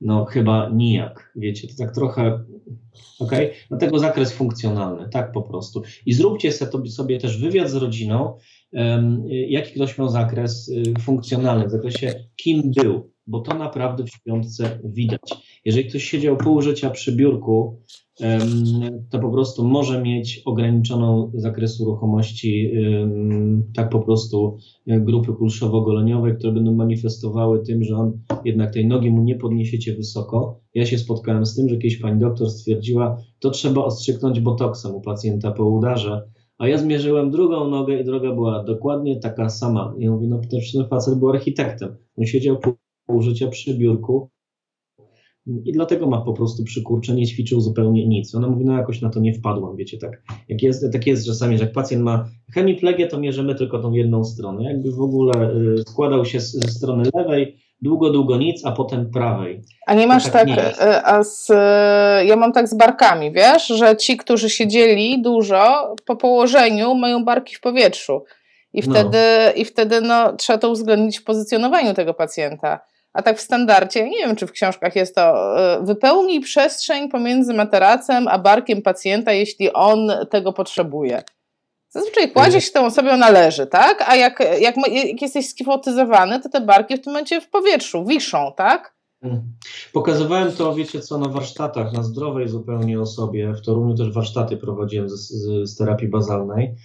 No 0.01 0.25
chyba 0.25 0.69
nijak, 0.69 1.31
wiecie, 1.35 1.67
to 1.67 1.73
tak 1.77 1.95
trochę, 1.95 2.43
ok? 3.19 3.31
Dlatego 3.69 3.99
zakres 3.99 4.33
funkcjonalny, 4.33 5.09
tak 5.09 5.31
po 5.31 5.41
prostu. 5.41 5.81
I 6.05 6.13
zróbcie 6.13 6.51
sobie 6.85 7.19
też 7.19 7.37
wywiad 7.37 7.69
z 7.69 7.75
rodziną, 7.75 8.37
jaki 9.29 9.73
ktoś 9.73 9.97
miał 9.97 10.09
zakres 10.09 10.69
y, 10.69 10.93
funkcjonalny, 10.99 11.67
w 11.67 11.71
zakresie 11.71 12.13
kim 12.35 12.71
był, 12.75 13.11
bo 13.27 13.39
to 13.39 13.57
naprawdę 13.57 14.03
w 14.03 14.09
śpiątce 14.09 14.79
widać. 14.83 15.21
Jeżeli 15.65 15.89
ktoś 15.89 16.03
siedział 16.03 16.37
pół 16.37 16.61
życia 16.61 16.89
przy 16.89 17.15
biurku, 17.15 17.79
to 19.09 19.19
po 19.19 19.31
prostu 19.31 19.67
może 19.67 20.01
mieć 20.01 20.41
ograniczoną 20.45 21.31
zakresu 21.33 21.85
ruchomości, 21.85 22.71
tak 23.75 23.89
po 23.89 23.99
prostu 23.99 24.57
e, 24.87 24.99
grupy 24.99 25.31
kulszowo-goleniowej, 25.31 26.37
które 26.37 26.53
będą 26.53 26.75
manifestowały 26.75 27.63
tym, 27.63 27.83
że 27.83 27.95
on 27.95 28.19
jednak 28.45 28.73
tej 28.73 28.87
nogi 28.87 29.11
mu 29.11 29.23
nie 29.23 29.35
podniesiecie 29.35 29.95
wysoko. 29.95 30.59
Ja 30.73 30.85
się 30.85 30.97
spotkałem 30.97 31.45
z 31.45 31.55
tym, 31.55 31.69
że 31.69 31.77
kiedyś 31.77 31.97
pani 31.97 32.19
doktor 32.19 32.49
stwierdziła, 32.49 33.17
to 33.39 33.49
trzeba 33.49 33.83
ostrzyknąć 33.83 34.39
botoksem 34.39 34.95
u 34.95 35.01
pacjenta 35.01 35.51
po 35.51 35.65
udarze, 35.65 36.29
a 36.57 36.67
ja 36.67 36.77
zmierzyłem 36.77 37.31
drugą 37.31 37.69
nogę 37.69 37.99
i 37.99 38.05
droga 38.05 38.31
była 38.31 38.63
dokładnie 38.63 39.19
taka 39.19 39.49
sama. 39.49 39.93
I 39.97 40.03
ja 40.03 40.11
mówię, 40.11 40.27
no 40.27 40.41
ten 40.51 40.87
facet 40.89 41.19
był 41.19 41.29
architektem. 41.29 41.95
On 42.17 42.25
siedział 42.25 42.57
pół 43.05 43.21
życia 43.21 43.47
przy 43.47 43.77
biurku, 43.77 44.29
i 45.47 45.71
dlatego 45.71 46.07
ma 46.07 46.21
po 46.21 46.33
prostu 46.33 46.63
przykurcze, 46.63 47.15
nie 47.15 47.27
ćwiczył 47.27 47.61
zupełnie 47.61 48.07
nic. 48.07 48.35
Ona 48.35 48.47
mówi, 48.47 48.65
no 48.65 48.73
jakoś 48.73 49.01
na 49.01 49.09
to 49.09 49.19
nie 49.19 49.33
wpadłam, 49.33 49.75
wiecie, 49.75 49.97
tak. 49.97 50.23
Jak 50.49 50.63
jest, 50.63 50.85
tak 50.93 51.07
jest 51.07 51.25
czasami, 51.25 51.57
że 51.57 51.63
jak 51.63 51.73
pacjent 51.73 52.03
ma 52.03 52.29
hemiplegię, 52.53 53.07
to 53.07 53.19
mierzymy 53.19 53.55
tylko 53.55 53.79
tą 53.79 53.91
jedną 53.91 54.23
stronę. 54.23 54.63
Jakby 54.63 54.91
w 54.91 55.01
ogóle 55.01 55.55
y, 55.55 55.77
składał 55.87 56.25
się 56.25 56.39
ze 56.39 56.67
strony 56.67 57.09
lewej, 57.13 57.57
długo, 57.85 58.09
długo 58.09 58.37
nic, 58.37 58.65
a 58.65 58.71
potem 58.71 59.11
prawej. 59.11 59.61
A 59.87 59.93
nie 59.93 60.07
masz 60.07 60.23
tak, 60.23 60.33
tak 60.33 60.47
nie 60.47 60.69
y, 60.69 61.05
a 61.05 61.23
z, 61.23 61.49
y, 61.49 62.25
ja 62.25 62.35
mam 62.35 62.51
tak 62.51 62.67
z 62.67 62.77
barkami, 62.77 63.31
wiesz, 63.31 63.67
że 63.67 63.97
ci, 63.97 64.17
którzy 64.17 64.49
siedzieli 64.49 65.21
dużo, 65.21 65.95
po 66.05 66.15
położeniu 66.15 66.95
mają 66.95 67.25
barki 67.25 67.55
w 67.55 67.59
powietrzu. 67.59 68.23
I 68.73 68.81
no. 68.87 68.93
wtedy, 68.93 69.17
no. 69.45 69.61
i 69.61 69.65
wtedy 69.65 70.01
no, 70.01 70.33
trzeba 70.33 70.59
to 70.59 70.69
uwzględnić 70.69 71.19
w 71.19 71.23
pozycjonowaniu 71.23 71.93
tego 71.93 72.13
pacjenta. 72.13 72.79
A 73.13 73.21
tak 73.21 73.37
w 73.37 73.41
standardzie, 73.41 74.09
nie 74.09 74.17
wiem 74.17 74.35
czy 74.35 74.47
w 74.47 74.51
książkach 74.51 74.95
jest 74.95 75.15
to, 75.15 75.59
e, 75.59 75.83
wypełnij 75.83 76.39
przestrzeń 76.39 77.09
pomiędzy 77.09 77.53
materacem 77.53 78.27
a 78.27 78.39
barkiem 78.39 78.81
pacjenta, 78.81 79.31
jeśli 79.31 79.73
on 79.73 80.11
tego 80.29 80.53
potrzebuje. 80.53 81.23
Zazwyczaj 81.95 82.31
kładzie 82.31 82.61
się 82.61 82.71
tą 82.71 82.85
osobą 82.85 83.17
należy, 83.17 83.67
tak? 83.67 84.05
A 84.07 84.15
jak, 84.15 84.39
jak, 84.61 84.75
jak 84.93 85.21
jesteś 85.21 85.49
skifotyzowany, 85.49 86.41
to 86.41 86.49
te 86.49 86.61
barki 86.61 86.97
w 86.97 87.01
tym 87.01 87.13
momencie 87.13 87.41
w 87.41 87.49
powietrzu 87.49 88.05
wiszą, 88.05 88.51
tak? 88.57 88.95
Mhm. 89.21 89.43
Pokazywałem 89.93 90.51
to, 90.51 90.75
wiecie 90.75 90.99
co, 90.99 91.17
na 91.17 91.29
warsztatach, 91.29 91.93
na 91.93 92.03
zdrowej 92.03 92.47
zupełnie 92.47 93.01
osobie. 93.01 93.53
W 93.53 93.65
Toruniu 93.65 93.95
też 93.95 94.11
warsztaty 94.11 94.57
prowadziłem 94.57 95.09
z, 95.09 95.13
z, 95.13 95.69
z 95.69 95.77
terapii 95.77 96.07
bazalnej. 96.07 96.75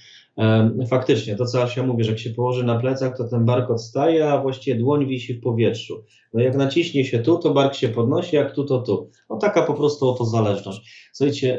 Faktycznie, 0.91 1.37
to 1.37 1.47
co 1.47 1.63
Asia 1.63 1.83
mówi, 1.83 2.05
że 2.05 2.11
jak 2.11 2.19
się 2.19 2.31
położy 2.31 2.65
na 2.65 2.79
plecach, 2.79 3.17
to 3.17 3.29
ten 3.29 3.45
bark 3.45 3.71
odstaje, 3.71 4.33
a 4.33 4.43
właściwie 4.43 4.79
dłoń 4.79 5.07
wisi 5.07 5.35
w 5.35 5.43
powietrzu. 5.43 6.05
No 6.35 6.41
jak 6.41 6.57
naciśnie 6.57 7.05
się 7.05 7.19
tu, 7.19 7.39
to 7.39 7.55
bark 7.55 7.75
się 7.75 7.89
podnosi, 7.89 8.37
jak 8.37 8.55
tu, 8.55 8.65
to 8.65 8.79
tu. 8.79 9.11
No 9.31 9.37
taka 9.37 9.63
po 9.63 9.75
prostu 9.75 10.09
oto 10.09 10.25
zależność. 10.25 11.11
Słuchajcie, 11.13 11.59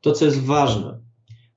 to 0.00 0.12
co 0.12 0.24
jest 0.24 0.44
ważne, 0.44 0.98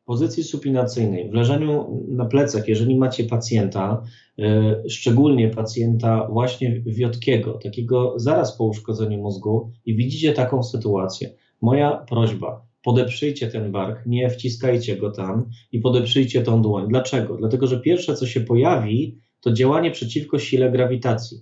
pozycji 0.08 0.44
supinacyjnej, 0.44 1.30
w 1.30 1.34
leżeniu 1.34 2.06
na 2.08 2.26
plecach, 2.26 2.68
jeżeli 2.68 2.98
macie 2.98 3.24
pacjenta, 3.24 4.04
e, 4.40 4.84
szczególnie 4.90 5.50
pacjenta 5.50 6.28
właśnie 6.32 6.82
wiotkiego, 6.86 7.54
takiego 7.54 8.14
zaraz 8.16 8.58
po 8.58 8.64
uszkodzeniu 8.64 9.22
mózgu 9.22 9.72
i 9.86 9.96
widzicie 9.96 10.34
taką 10.34 10.64
sytuację, 10.64 11.30
moja 11.62 11.92
prośba, 12.10 12.66
podeprzyjcie 12.84 13.48
ten 13.48 13.72
bark, 13.72 14.06
nie 14.06 14.30
wciskajcie 14.30 14.98
go 14.98 15.12
tam 15.12 15.50
i 15.72 15.80
podeprzyjcie 15.80 16.42
tą 16.42 16.62
dłoń. 16.62 16.88
Dlaczego? 16.90 17.38
Dlatego, 17.38 17.68
że 17.68 17.80
pierwsze, 17.80 18.16
co 18.16 18.28
się 18.28 18.42
pojawi, 18.42 19.18
to 19.42 19.54
działanie 19.54 19.92
przeciwko 19.92 20.40
sile 20.40 20.72
grawitacji. 20.72 21.38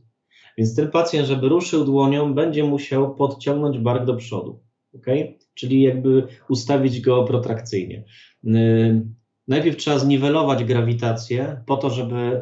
Więc 0.58 0.76
ten 0.76 0.92
pacjent, 0.92 1.28
żeby 1.28 1.50
ruszył 1.50 1.86
dłonią, 1.86 2.34
będzie 2.34 2.64
musiał 2.64 3.16
podciągnąć 3.16 3.78
bark 3.78 4.06
do 4.06 4.16
przodu. 4.16 4.60
ok? 4.96 5.06
Czyli 5.54 5.82
jakby 5.82 6.28
ustawić 6.50 7.02
go 7.02 7.24
protrakcyjnie. 7.24 8.04
Najpierw 9.48 9.78
trzeba 9.78 10.00
zniwelować 10.00 10.64
grawitację 10.64 11.64
po 11.66 11.78
to, 11.78 11.90
żeby 11.90 12.42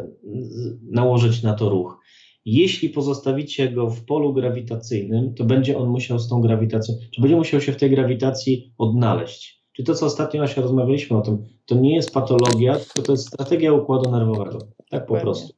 nałożyć 0.91 1.43
na 1.43 1.53
to 1.53 1.69
ruch. 1.69 1.99
Jeśli 2.45 2.89
pozostawicie 2.89 3.71
go 3.71 3.89
w 3.89 4.05
polu 4.05 4.33
grawitacyjnym, 4.33 5.33
to 5.33 5.45
będzie 5.45 5.77
on 5.77 5.89
musiał 5.89 6.19
z 6.19 6.29
tą 6.29 6.41
grawitacją, 6.41 6.95
czy 7.15 7.21
będzie 7.21 7.35
musiał 7.35 7.61
się 7.61 7.71
w 7.71 7.77
tej 7.77 7.89
grawitacji 7.89 8.73
odnaleźć. 8.77 9.63
Czy 9.73 9.83
to, 9.83 9.95
co 9.95 10.05
ostatnio 10.05 10.47
się 10.47 10.61
rozmawialiśmy 10.61 11.17
o 11.17 11.21
tym, 11.21 11.43
to 11.65 11.75
nie 11.75 11.95
jest 11.95 12.13
patologia, 12.13 12.75
tylko 12.75 13.01
to 13.01 13.11
jest 13.11 13.27
strategia 13.27 13.73
układu 13.73 14.11
nerwowego. 14.11 14.57
Tak 14.89 15.05
po 15.05 15.15
prostu. 15.15 15.53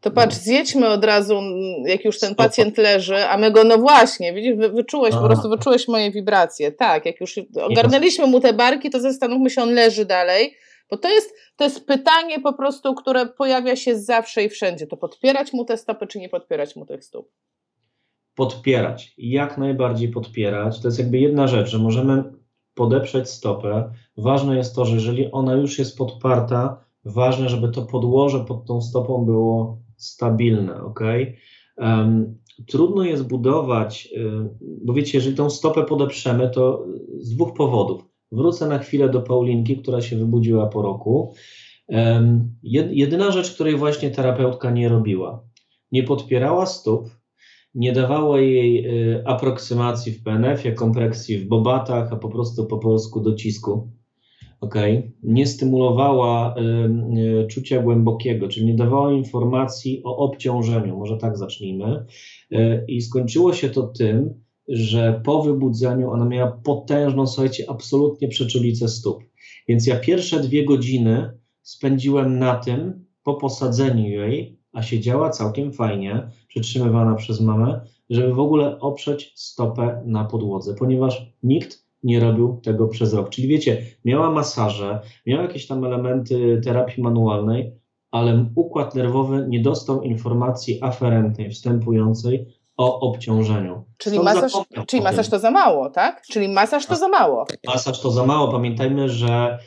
To 0.00 0.10
patrz, 0.10 0.36
zjedźmy 0.36 0.88
od 0.88 1.04
razu, 1.04 1.40
jak 1.84 2.04
już 2.04 2.18
ten 2.18 2.34
pacjent 2.34 2.78
leży, 2.78 3.28
a 3.28 3.36
my 3.36 3.50
go, 3.50 3.64
no 3.64 3.78
właśnie, 3.78 4.32
widzisz, 4.32 4.56
wyczułeś, 4.56 5.14
po 5.14 5.26
prostu 5.26 5.48
wyczułeś 5.48 5.88
moje 5.88 6.10
wibracje. 6.10 6.72
Tak, 6.72 7.06
jak 7.06 7.20
już 7.20 7.40
ogarnęliśmy 7.62 8.26
mu 8.26 8.40
te 8.40 8.52
barki, 8.52 8.90
to 8.90 9.00
zastanówmy 9.00 9.50
się, 9.50 9.62
on 9.62 9.74
leży 9.74 10.04
dalej, 10.04 10.54
bo 10.90 10.96
to 10.96 11.08
jest, 11.08 11.34
to 11.56 11.64
jest 11.64 11.86
pytanie 11.86 12.40
po 12.40 12.52
prostu, 12.52 12.94
które 12.94 13.26
pojawia 13.26 13.76
się 13.76 13.98
zawsze 13.98 14.44
i 14.44 14.48
wszędzie. 14.48 14.86
To 14.86 14.96
podpierać 14.96 15.52
mu 15.52 15.64
te 15.64 15.76
stopy, 15.76 16.06
czy 16.06 16.18
nie 16.18 16.28
podpierać 16.28 16.76
mu 16.76 16.86
tych 16.86 17.04
stóp? 17.04 17.30
Podpierać, 18.34 19.14
jak 19.18 19.58
najbardziej 19.58 20.08
podpierać. 20.08 20.80
To 20.80 20.88
jest 20.88 20.98
jakby 20.98 21.18
jedna 21.18 21.46
rzecz, 21.46 21.68
że 21.68 21.78
możemy 21.78 22.24
podeprzeć 22.74 23.28
stopę. 23.28 23.92
Ważne 24.16 24.56
jest 24.56 24.74
to, 24.74 24.84
że 24.84 24.94
jeżeli 24.94 25.32
ona 25.32 25.54
już 25.54 25.78
jest 25.78 25.98
podparta, 25.98 26.84
ważne, 27.04 27.48
żeby 27.48 27.68
to 27.68 27.82
podłoże 27.82 28.44
pod 28.44 28.66
tą 28.66 28.80
stopą 28.80 29.24
było 29.24 29.78
stabilne, 30.04 30.82
ok? 30.82 31.00
Um, 31.76 32.38
trudno 32.66 33.04
jest 33.04 33.28
budować, 33.28 34.08
y, 34.16 34.48
bo 34.84 34.92
wiecie, 34.92 35.18
jeżeli 35.18 35.36
tą 35.36 35.50
stopę 35.50 35.84
podeprzemy, 35.84 36.50
to 36.50 36.86
z 37.18 37.34
dwóch 37.34 37.54
powodów. 37.54 38.02
Wrócę 38.32 38.68
na 38.68 38.78
chwilę 38.78 39.08
do 39.08 39.22
Paulinki, 39.22 39.76
która 39.76 40.00
się 40.00 40.16
wybudziła 40.16 40.66
po 40.66 40.82
roku. 40.82 41.34
Um, 41.88 42.54
jedyna 42.92 43.30
rzecz, 43.30 43.54
której 43.54 43.76
właśnie 43.76 44.10
terapeutka 44.10 44.70
nie 44.70 44.88
robiła, 44.88 45.44
nie 45.92 46.02
podpierała 46.02 46.66
stóp, 46.66 47.10
nie 47.74 47.92
dawała 47.92 48.40
jej 48.40 48.86
y, 48.86 49.22
aproksymacji 49.26 50.12
w 50.12 50.22
PNF-ie, 50.22 50.74
kompresji 50.74 51.38
w 51.38 51.48
bobatach, 51.48 52.12
a 52.12 52.16
po 52.16 52.28
prostu 52.28 52.66
po 52.66 52.78
polsku 52.78 53.20
docisku 53.20 53.99
okay, 54.60 55.12
nie 55.22 55.46
stymulowała 55.46 56.54
y, 56.54 56.60
y, 57.42 57.46
czucia 57.46 57.82
głębokiego, 57.82 58.48
czyli 58.48 58.66
nie 58.66 58.74
dawała 58.74 59.12
informacji 59.12 60.02
o 60.04 60.16
obciążeniu, 60.16 60.96
może 60.96 61.16
tak 61.16 61.36
zacznijmy. 61.36 62.04
Y, 62.52 62.84
I 62.88 63.02
skończyło 63.02 63.52
się 63.52 63.68
to 63.68 63.82
tym, 63.82 64.34
że 64.68 65.20
po 65.24 65.42
wybudzeniu 65.42 66.10
ona 66.10 66.24
miała 66.24 66.52
potężną, 66.52 67.26
słuchajcie, 67.26 67.64
absolutnie 67.68 68.28
przeczulicę 68.28 68.88
stóp. 68.88 69.22
Więc 69.68 69.86
ja 69.86 69.96
pierwsze 69.96 70.40
dwie 70.40 70.64
godziny 70.64 71.30
spędziłem 71.62 72.38
na 72.38 72.54
tym, 72.54 73.04
po 73.22 73.34
posadzeniu 73.34 74.08
jej, 74.08 74.58
a 74.72 74.82
siedziała 74.82 75.30
całkiem 75.30 75.72
fajnie, 75.72 76.30
przytrzymywana 76.48 77.14
przez 77.14 77.40
mamę, 77.40 77.80
żeby 78.10 78.34
w 78.34 78.40
ogóle 78.40 78.78
oprzeć 78.78 79.32
stopę 79.34 80.02
na 80.06 80.24
podłodze, 80.24 80.74
ponieważ 80.74 81.32
nikt 81.42 81.89
nie 82.02 82.20
robił 82.20 82.60
tego 82.62 82.88
przez 82.88 83.14
rok. 83.14 83.30
Czyli 83.30 83.48
wiecie, 83.48 83.82
miała 84.04 84.30
masaże, 84.30 85.00
miała 85.26 85.42
jakieś 85.42 85.66
tam 85.66 85.84
elementy 85.84 86.60
terapii 86.64 87.02
manualnej, 87.02 87.72
ale 88.10 88.46
układ 88.54 88.94
nerwowy 88.94 89.46
nie 89.48 89.62
dostał 89.62 90.02
informacji 90.02 90.78
aferentnej, 90.82 91.50
wstępującej 91.50 92.46
o 92.80 93.00
obciążeniu. 93.00 93.84
Czyli 93.96 94.20
masaż, 94.20 94.52
czyli 94.86 95.02
masaż 95.02 95.28
to 95.28 95.38
za 95.38 95.50
mało, 95.50 95.90
tak? 95.90 96.22
Czyli 96.30 96.48
masaż 96.48 96.86
to 96.86 96.96
za 96.96 97.08
mało. 97.08 97.44
Masaż 97.66 98.00
to 98.00 98.10
za 98.10 98.26
mało. 98.26 98.52
Pamiętajmy, 98.52 99.08
że 99.08 99.58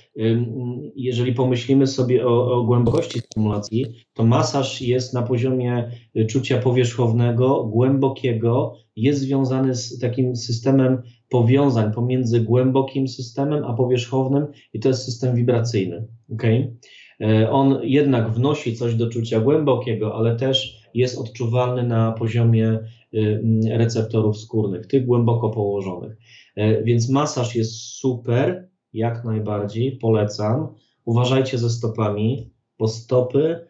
jeżeli 0.95 1.33
pomyślimy 1.33 1.87
sobie 1.87 2.27
o, 2.27 2.53
o 2.53 2.63
głębokości 2.63 3.19
stymulacji, 3.19 3.85
to 4.13 4.23
masaż 4.23 4.81
jest 4.81 5.13
na 5.13 5.21
poziomie 5.21 5.91
y, 6.17 6.25
czucia 6.25 6.57
powierzchownego, 6.57 7.63
głębokiego, 7.63 8.73
jest 8.95 9.19
związany 9.19 9.75
z 9.75 9.99
takim 9.99 10.35
systemem 10.35 11.01
powiązań 11.33 11.93
pomiędzy 11.93 12.41
głębokim 12.41 13.07
systemem 13.07 13.63
a 13.65 13.73
powierzchownym 13.73 14.47
i 14.73 14.79
to 14.79 14.87
jest 14.87 15.05
system 15.05 15.35
wibracyjny. 15.35 16.07
Okay? 16.33 16.75
E, 17.21 17.51
on 17.51 17.79
jednak 17.83 18.31
wnosi 18.31 18.75
coś 18.75 18.95
do 18.95 19.09
czucia 19.09 19.39
głębokiego, 19.39 20.15
ale 20.15 20.35
też 20.35 20.83
jest 20.93 21.17
odczuwalny 21.17 21.83
na 21.83 22.11
poziomie 22.11 22.79
y, 23.13 23.41
receptorów 23.69 24.37
skórnych, 24.37 24.87
tych 24.87 25.05
głęboko 25.05 25.49
położonych. 25.49 26.17
E, 26.55 26.83
więc 26.83 27.09
masaż 27.09 27.55
jest 27.55 27.71
super, 27.71 28.69
jak 28.93 29.25
najbardziej, 29.25 29.91
polecam. 29.91 30.67
Uważajcie 31.05 31.57
ze 31.57 31.69
stopami, 31.69 32.51
bo 32.79 32.87
stopy, 32.87 33.67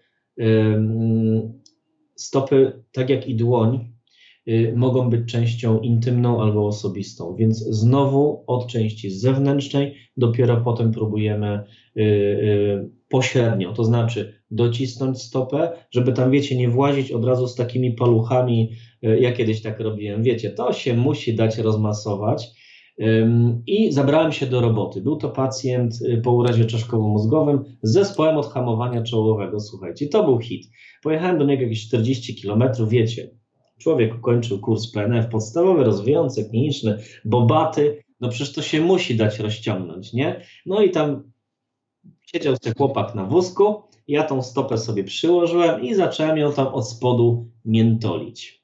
stopy, 2.16 2.84
tak 2.92 3.10
jak 3.10 3.28
i 3.28 3.36
dłoń, 3.36 3.93
Y, 3.93 3.93
mogą 4.76 5.10
być 5.10 5.32
częścią 5.32 5.80
intymną 5.80 6.42
albo 6.42 6.68
osobistą. 6.68 7.36
Więc 7.36 7.58
znowu 7.58 8.44
od 8.48 8.68
części 8.68 9.12
zewnętrznej 9.12 9.96
dopiero 10.18 10.62
potem 10.62 10.92
próbujemy 10.92 11.64
y, 11.98 12.02
y, 12.02 12.90
pośrednio, 13.10 13.74
to 13.74 13.84
znaczy 13.84 14.34
docisnąć 14.52 15.22
stopę, 15.22 15.72
żeby 15.92 16.14
tam, 16.14 16.32
wiecie, 16.32 16.58
nie 16.58 16.70
włazić 16.70 17.12
od 17.12 17.26
razu 17.26 17.48
z 17.48 17.56
takimi 17.56 17.92
paluchami, 17.92 18.72
ja 19.02 19.32
kiedyś 19.32 19.62
tak 19.62 19.80
robiłem, 19.80 20.24
wiecie, 20.24 20.50
to 20.50 20.74
się 20.74 20.94
musi 20.94 21.36
dać 21.36 21.58
rozmasować. 21.58 22.48
I 23.68 23.92
zabrałem 23.92 24.32
się 24.32 24.46
do 24.46 24.62
roboty. 24.62 25.02
Był 25.02 25.16
to 25.16 25.30
pacjent 25.30 25.94
po 26.24 26.32
urazie 26.32 26.66
czaszkowo-mózgowym 26.66 27.64
z 27.82 27.94
zespołem 27.94 28.38
odhamowania 28.38 29.04
czołowego. 29.04 29.60
Słuchajcie, 29.60 30.08
to 30.08 30.24
był 30.24 30.40
hit. 30.40 30.70
Pojechałem 31.04 31.38
do 31.38 31.46
niego 31.46 31.64
jakieś 31.64 31.88
40 31.88 32.36
kilometrów, 32.36 32.90
wiecie, 32.90 33.30
Człowiek 33.84 34.16
ukończył 34.16 34.60
kurs 34.60 34.92
PNF 34.92 35.28
podstawowy, 35.28 35.84
rozwijający, 35.84 36.50
kliniczny, 36.50 36.98
bobaty, 37.26 38.04
no 38.20 38.30
przecież 38.30 38.54
to 38.54 38.62
się 38.62 38.82
musi 38.82 39.16
dać 39.16 39.40
rozciągnąć, 39.40 40.14
nie? 40.14 40.42
No 40.66 40.82
i 40.82 40.92
tam 40.92 41.32
siedział 42.22 42.56
sobie 42.64 42.76
chłopak 42.78 43.16
na 43.16 43.26
wózku, 43.26 43.84
ja 44.08 44.24
tą 44.24 44.44
stopę 44.44 44.78
sobie 44.78 45.04
przyłożyłem 45.04 45.82
i 45.82 45.96
zacząłem 45.96 46.38
ją 46.38 46.54
tam 46.54 46.68
od 46.68 46.90
spodu 46.90 47.52
miętolić. 47.66 48.64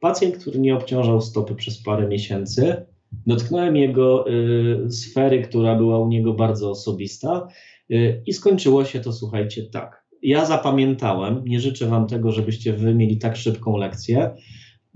Pacjent, 0.00 0.36
który 0.36 0.58
nie 0.58 0.74
obciążał 0.74 1.20
stopy 1.20 1.54
przez 1.54 1.82
parę 1.82 2.08
miesięcy, 2.08 2.86
dotknąłem 3.26 3.76
jego 3.76 4.30
y, 4.30 4.90
sfery, 4.90 5.42
która 5.42 5.76
była 5.76 5.98
u 5.98 6.08
niego 6.08 6.34
bardzo 6.34 6.70
osobista 6.70 7.48
y, 7.90 8.22
i 8.26 8.32
skończyło 8.32 8.84
się 8.84 9.00
to, 9.00 9.12
słuchajcie, 9.12 9.62
tak 9.62 10.09
ja 10.22 10.44
zapamiętałem, 10.44 11.44
nie 11.44 11.60
życzę 11.60 11.86
Wam 11.86 12.06
tego, 12.06 12.32
żebyście 12.32 12.72
Wy 12.72 12.94
mieli 12.94 13.18
tak 13.18 13.36
szybką 13.36 13.76
lekcję. 13.76 14.30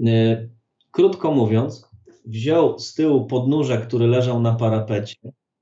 Y, 0.01 0.51
krótko 0.91 1.33
mówiąc, 1.33 1.91
wziął 2.27 2.79
z 2.79 2.95
tyłu 2.95 3.27
podnóżek, 3.27 3.87
który 3.87 4.07
leżał 4.07 4.41
na 4.41 4.55
parapecie. 4.55 5.17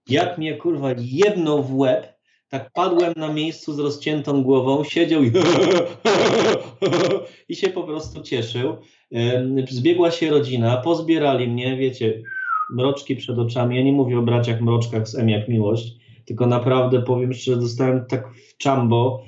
Jak 0.08 0.38
mnie 0.38 0.56
kurwa 0.56 0.88
jedną 0.98 1.62
w 1.62 1.76
łeb, 1.76 2.12
tak 2.48 2.70
padłem 2.72 3.12
na 3.16 3.32
miejscu 3.32 3.72
z 3.72 3.78
rozciętą 3.78 4.42
głową, 4.42 4.84
siedział 4.84 5.24
i, 5.24 5.30
i 7.48 7.56
się 7.56 7.68
po 7.68 7.82
prostu 7.82 8.22
cieszył. 8.22 8.76
Y, 9.12 9.66
zbiegła 9.70 10.10
się 10.10 10.30
rodzina, 10.30 10.76
pozbierali 10.76 11.48
mnie, 11.48 11.76
wiecie, 11.76 12.22
mroczki 12.72 13.16
przed 13.16 13.38
oczami. 13.38 13.76
Ja 13.76 13.82
nie 13.82 13.92
mówię 13.92 14.18
o 14.18 14.22
braciach 14.22 14.60
mroczkach 14.60 15.08
z 15.08 15.14
M 15.18 15.28
jak 15.28 15.48
miłość, 15.48 15.92
tylko 16.24 16.46
naprawdę 16.46 17.02
powiem 17.02 17.32
szczerze, 17.32 17.60
dostałem 17.60 18.06
tak 18.06 18.28
w 18.34 18.56
czambo. 18.56 19.24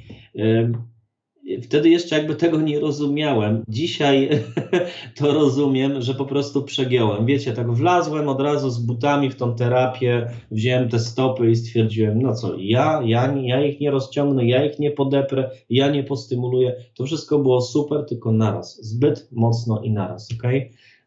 Wtedy 1.63 1.89
jeszcze 1.89 2.19
jakby 2.19 2.37
tego 2.37 2.61
nie 2.61 2.81
rozumiałem. 2.81 3.65
Dzisiaj 3.69 4.29
to 5.19 5.33
rozumiem, 5.33 6.03
że 6.03 6.15
po 6.15 6.25
prostu 6.25 6.63
przegiąłem. 6.63 7.27
Wiecie, 7.27 7.53
tak 7.53 7.73
wlazłem 7.73 8.29
od 8.29 8.41
razu 8.41 8.71
z 8.71 8.79
butami 8.79 9.31
w 9.31 9.37
tą 9.37 9.55
terapię, 9.55 10.31
wziąłem 10.51 10.89
te 10.89 10.99
stopy 10.99 11.51
i 11.51 11.57
stwierdziłem, 11.57 12.23
no 12.23 12.35
co, 12.35 12.55
ja, 12.59 13.03
ja, 13.05 13.35
ja 13.43 13.65
ich 13.65 13.81
nie 13.81 13.91
rozciągnę, 13.91 14.47
ja 14.47 14.65
ich 14.65 14.79
nie 14.79 14.91
podeprę, 14.91 15.51
ja 15.71 15.91
nie 15.91 16.05
postymuluję. 16.05 16.75
To 16.95 17.05
wszystko 17.05 17.39
było 17.39 17.61
super, 17.61 18.05
tylko 18.09 18.33
naraz. 18.33 18.85
Zbyt 18.87 19.29
mocno 19.33 19.81
i 19.83 19.91
naraz, 19.91 20.29
ok? 20.33 20.53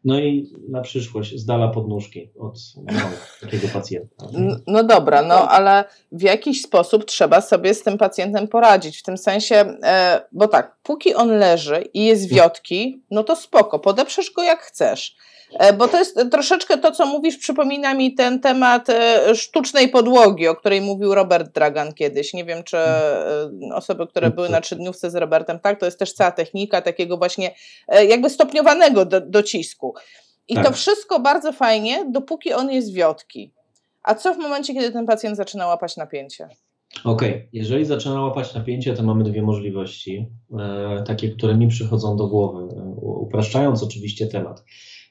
No 0.04 0.20
i 0.20 0.52
na 0.68 0.80
przyszłość 0.80 1.36
z 1.36 1.44
dala 1.44 1.68
podnóżki 1.68 2.30
od 2.38 2.58
no, 2.76 2.92
takiego 3.40 3.68
pacjenta. 3.68 4.26
No 4.66 4.84
dobra, 4.84 5.22
no 5.22 5.48
ale 5.48 5.84
w 6.12 6.22
jakiś 6.22 6.62
sposób 6.62 7.04
trzeba 7.04 7.40
sobie 7.40 7.74
z 7.74 7.82
tym 7.82 7.98
pacjentem 7.98 8.48
poradzić. 8.48 8.98
W 8.98 9.02
tym 9.02 9.18
sensie, 9.18 9.56
e, 9.82 10.20
bo 10.32 10.48
tak, 10.48 10.76
póki 10.82 11.14
on 11.14 11.28
leży 11.28 11.84
i 11.94 12.04
jest 12.04 12.28
wiotki, 12.28 13.02
no 13.10 13.24
to 13.24 13.36
spoko, 13.36 13.78
podeprzesz 13.78 14.30
go 14.30 14.42
jak 14.42 14.60
chcesz. 14.60 15.16
E, 15.52 15.72
bo 15.72 15.88
to 15.88 15.98
jest 15.98 16.18
troszeczkę 16.30 16.78
to, 16.78 16.92
co 16.92 17.06
mówisz, 17.06 17.36
przypomina 17.36 17.94
mi 17.94 18.14
ten 18.14 18.40
temat 18.40 18.90
e, 18.90 19.34
sztucznej 19.34 19.88
podłogi, 19.88 20.48
o 20.48 20.56
której 20.56 20.80
mówił 20.80 21.14
Robert 21.14 21.54
Dragan 21.54 21.92
kiedyś. 21.92 22.34
Nie 22.34 22.44
wiem, 22.44 22.64
czy 22.64 22.76
e, 22.78 23.50
osoby, 23.74 24.06
które 24.06 24.30
były 24.30 24.48
na 24.48 24.60
trzydniówce 24.60 25.10
z 25.10 25.14
Robertem, 25.14 25.58
tak, 25.60 25.80
to 25.80 25.86
jest 25.86 25.98
też 25.98 26.12
cała 26.12 26.30
technika 26.30 26.82
takiego 26.82 27.16
właśnie 27.16 27.54
jakby 28.08 28.30
stopniowanego 28.30 29.04
do, 29.04 29.20
docisku. 29.20 29.94
I 30.48 30.54
tak. 30.54 30.66
to 30.66 30.72
wszystko 30.72 31.20
bardzo 31.20 31.52
fajnie, 31.52 32.04
dopóki 32.10 32.52
on 32.52 32.70
jest 32.70 32.92
wiotki. 32.92 33.52
A 34.02 34.14
co 34.14 34.34
w 34.34 34.38
momencie, 34.38 34.74
kiedy 34.74 34.92
ten 34.92 35.06
pacjent 35.06 35.36
zaczyna 35.36 35.66
łapać 35.66 35.96
napięcie? 35.96 36.48
Okej, 37.04 37.30
okay. 37.30 37.48
jeżeli 37.52 37.84
zaczyna 37.84 38.22
łapać 38.22 38.54
napięcie, 38.54 38.94
to 38.94 39.02
mamy 39.02 39.24
dwie 39.24 39.42
możliwości, 39.42 40.26
takie, 41.06 41.28
które 41.28 41.54
mi 41.54 41.68
przychodzą 41.68 42.16
do 42.16 42.26
głowy, 42.26 42.74
upraszczając 43.02 43.82
oczywiście 43.82 44.26
temat. 44.26 44.64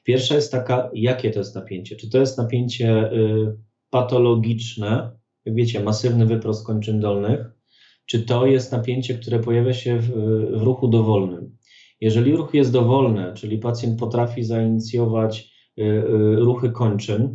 Pierwsza 0.08 0.34
jest 0.34 0.52
taka, 0.52 0.90
jakie 0.94 1.30
to 1.30 1.38
jest 1.38 1.54
napięcie? 1.54 1.96
Czy 1.96 2.10
to 2.10 2.18
jest 2.18 2.38
napięcie 2.38 3.12
y, 3.12 3.56
patologiczne, 3.90 5.18
wiecie, 5.46 5.80
masywny 5.80 6.26
wyprost 6.26 6.66
kończyn 6.66 7.00
dolnych, 7.00 7.46
czy 8.06 8.22
to 8.22 8.46
jest 8.46 8.72
napięcie, 8.72 9.14
które 9.14 9.40
pojawia 9.40 9.74
się 9.74 9.98
w, 9.98 10.10
w 10.58 10.62
ruchu 10.62 10.88
dowolnym? 10.88 11.56
Jeżeli 12.00 12.36
ruch 12.36 12.54
jest 12.54 12.72
dowolny, 12.72 13.32
czyli 13.34 13.58
pacjent 13.58 13.98
potrafi 13.98 14.44
zainicjować 14.44 15.50
y, 15.78 15.82
y, 15.82 16.36
ruchy 16.36 16.70
kończyn, 16.70 17.34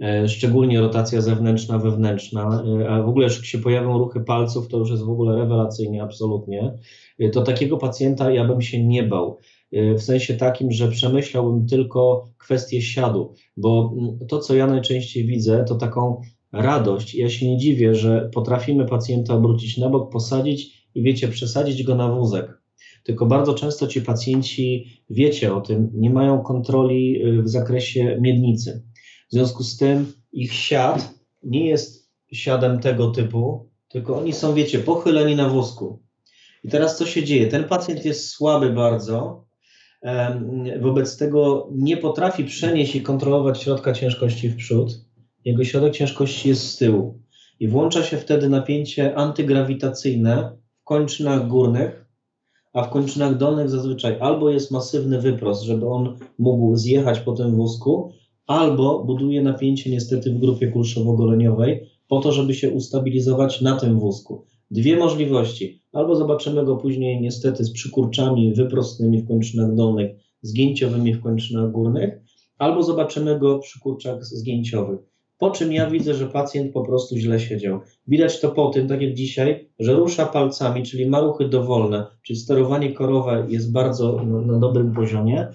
E, 0.00 0.28
szczególnie 0.28 0.80
rotacja 0.80 1.20
zewnętrzna, 1.20 1.78
wewnętrzna, 1.78 2.64
e, 2.82 2.88
a 2.88 3.02
w 3.02 3.08
ogóle 3.08 3.26
jak 3.26 3.44
się 3.44 3.58
pojawią 3.58 3.98
ruchy 3.98 4.20
palców, 4.20 4.68
to 4.68 4.78
już 4.78 4.90
jest 4.90 5.04
w 5.04 5.10
ogóle 5.10 5.36
rewelacyjnie, 5.36 6.02
absolutnie, 6.02 6.74
e, 7.18 7.30
to 7.30 7.42
takiego 7.42 7.76
pacjenta 7.76 8.30
ja 8.30 8.44
bym 8.44 8.62
się 8.62 8.84
nie 8.84 9.02
bał. 9.02 9.38
W 9.72 10.02
sensie 10.02 10.34
takim, 10.34 10.72
że 10.72 10.88
przemyślałbym 10.88 11.66
tylko 11.66 12.28
kwestię 12.38 12.82
siadu, 12.82 13.34
bo 13.56 13.94
to, 14.28 14.38
co 14.38 14.54
ja 14.54 14.66
najczęściej 14.66 15.26
widzę, 15.26 15.64
to 15.68 15.74
taką 15.74 16.20
radość. 16.52 17.14
Ja 17.14 17.28
się 17.30 17.50
nie 17.50 17.58
dziwię, 17.58 17.94
że 17.94 18.30
potrafimy 18.34 18.86
pacjenta 18.86 19.34
obrócić 19.34 19.78
na 19.78 19.88
bok, 19.88 20.12
posadzić 20.12 20.86
i 20.94 21.02
wiecie, 21.02 21.28
przesadzić 21.28 21.82
go 21.82 21.94
na 21.94 22.14
wózek. 22.14 22.60
Tylko 23.04 23.26
bardzo 23.26 23.54
często 23.54 23.86
ci 23.86 24.02
pacjenci, 24.02 24.86
wiecie 25.10 25.54
o 25.54 25.60
tym, 25.60 25.90
nie 25.94 26.10
mają 26.10 26.42
kontroli 26.42 27.22
w 27.42 27.48
zakresie 27.48 28.18
miednicy. 28.20 28.82
W 29.28 29.32
związku 29.32 29.62
z 29.64 29.76
tym 29.76 30.12
ich 30.32 30.52
siad 30.52 31.14
nie 31.42 31.66
jest 31.66 32.10
siadem 32.32 32.80
tego 32.80 33.10
typu, 33.10 33.68
tylko 33.88 34.18
oni 34.18 34.32
są, 34.32 34.54
wiecie, 34.54 34.78
pochyleni 34.78 35.36
na 35.36 35.48
wózku. 35.48 36.02
I 36.64 36.68
teraz 36.68 36.98
co 36.98 37.06
się 37.06 37.24
dzieje? 37.24 37.46
Ten 37.46 37.64
pacjent 37.64 38.04
jest 38.04 38.28
słaby 38.28 38.72
bardzo, 38.72 39.44
wobec 40.80 41.16
tego 41.16 41.68
nie 41.72 41.96
potrafi 41.96 42.44
przenieść 42.44 42.96
i 42.96 43.02
kontrolować 43.02 43.62
środka 43.62 43.92
ciężkości 43.92 44.48
w 44.48 44.56
przód. 44.56 44.90
Jego 45.44 45.64
środek 45.64 45.94
ciężkości 45.94 46.48
jest 46.48 46.62
z 46.62 46.76
tyłu. 46.76 47.20
I 47.60 47.68
włącza 47.68 48.02
się 48.02 48.16
wtedy 48.16 48.48
napięcie 48.48 49.14
antygrawitacyjne 49.14 50.56
w 50.80 50.84
kończynach 50.84 51.48
górnych, 51.48 52.06
a 52.72 52.82
w 52.82 52.90
kończynach 52.90 53.36
dolnych 53.36 53.70
zazwyczaj 53.70 54.16
albo 54.20 54.50
jest 54.50 54.70
masywny 54.70 55.20
wyprost, 55.20 55.62
żeby 55.62 55.88
on 55.88 56.18
mógł 56.38 56.76
zjechać 56.76 57.20
po 57.20 57.32
tym 57.32 57.56
wózku, 57.56 58.12
albo 58.46 59.04
buduje 59.04 59.42
napięcie 59.42 59.90
niestety 59.90 60.32
w 60.32 60.38
grupie 60.38 60.70
kulszowo-goleniowej 60.70 61.86
po 62.08 62.20
to, 62.20 62.32
żeby 62.32 62.54
się 62.54 62.70
ustabilizować 62.70 63.60
na 63.60 63.76
tym 63.76 63.98
wózku. 63.98 64.46
Dwie 64.70 64.96
możliwości. 64.96 65.82
Albo 65.92 66.16
zobaczymy 66.16 66.64
go 66.64 66.76
później 66.76 67.20
niestety 67.20 67.64
z 67.64 67.72
przykurczami 67.72 68.54
wyprostnymi 68.54 69.22
w 69.22 69.28
kończynach 69.28 69.74
dolnych, 69.74 70.16
zgięciowymi 70.42 71.14
w 71.14 71.22
kończynach 71.22 71.70
górnych, 71.70 72.20
albo 72.58 72.82
zobaczymy 72.82 73.38
go 73.38 73.58
przy 73.58 73.80
kurczach 73.80 74.24
zgięciowych. 74.24 75.00
Po 75.38 75.50
czym 75.50 75.72
ja 75.72 75.90
widzę, 75.90 76.14
że 76.14 76.26
pacjent 76.26 76.72
po 76.72 76.84
prostu 76.84 77.16
źle 77.16 77.40
siedział. 77.40 77.80
Widać 78.08 78.40
to 78.40 78.48
po 78.48 78.70
tym, 78.70 78.88
tak 78.88 79.02
jak 79.02 79.14
dzisiaj, 79.14 79.68
że 79.78 79.92
rusza 79.92 80.26
palcami, 80.26 80.82
czyli 80.82 81.06
ma 81.06 81.20
ruchy 81.20 81.48
dowolne, 81.48 82.06
czyli 82.22 82.38
sterowanie 82.38 82.92
korowe 82.92 83.46
jest 83.48 83.72
bardzo 83.72 84.22
na, 84.24 84.40
na 84.40 84.58
dobrym 84.58 84.92
poziomie, 84.92 85.48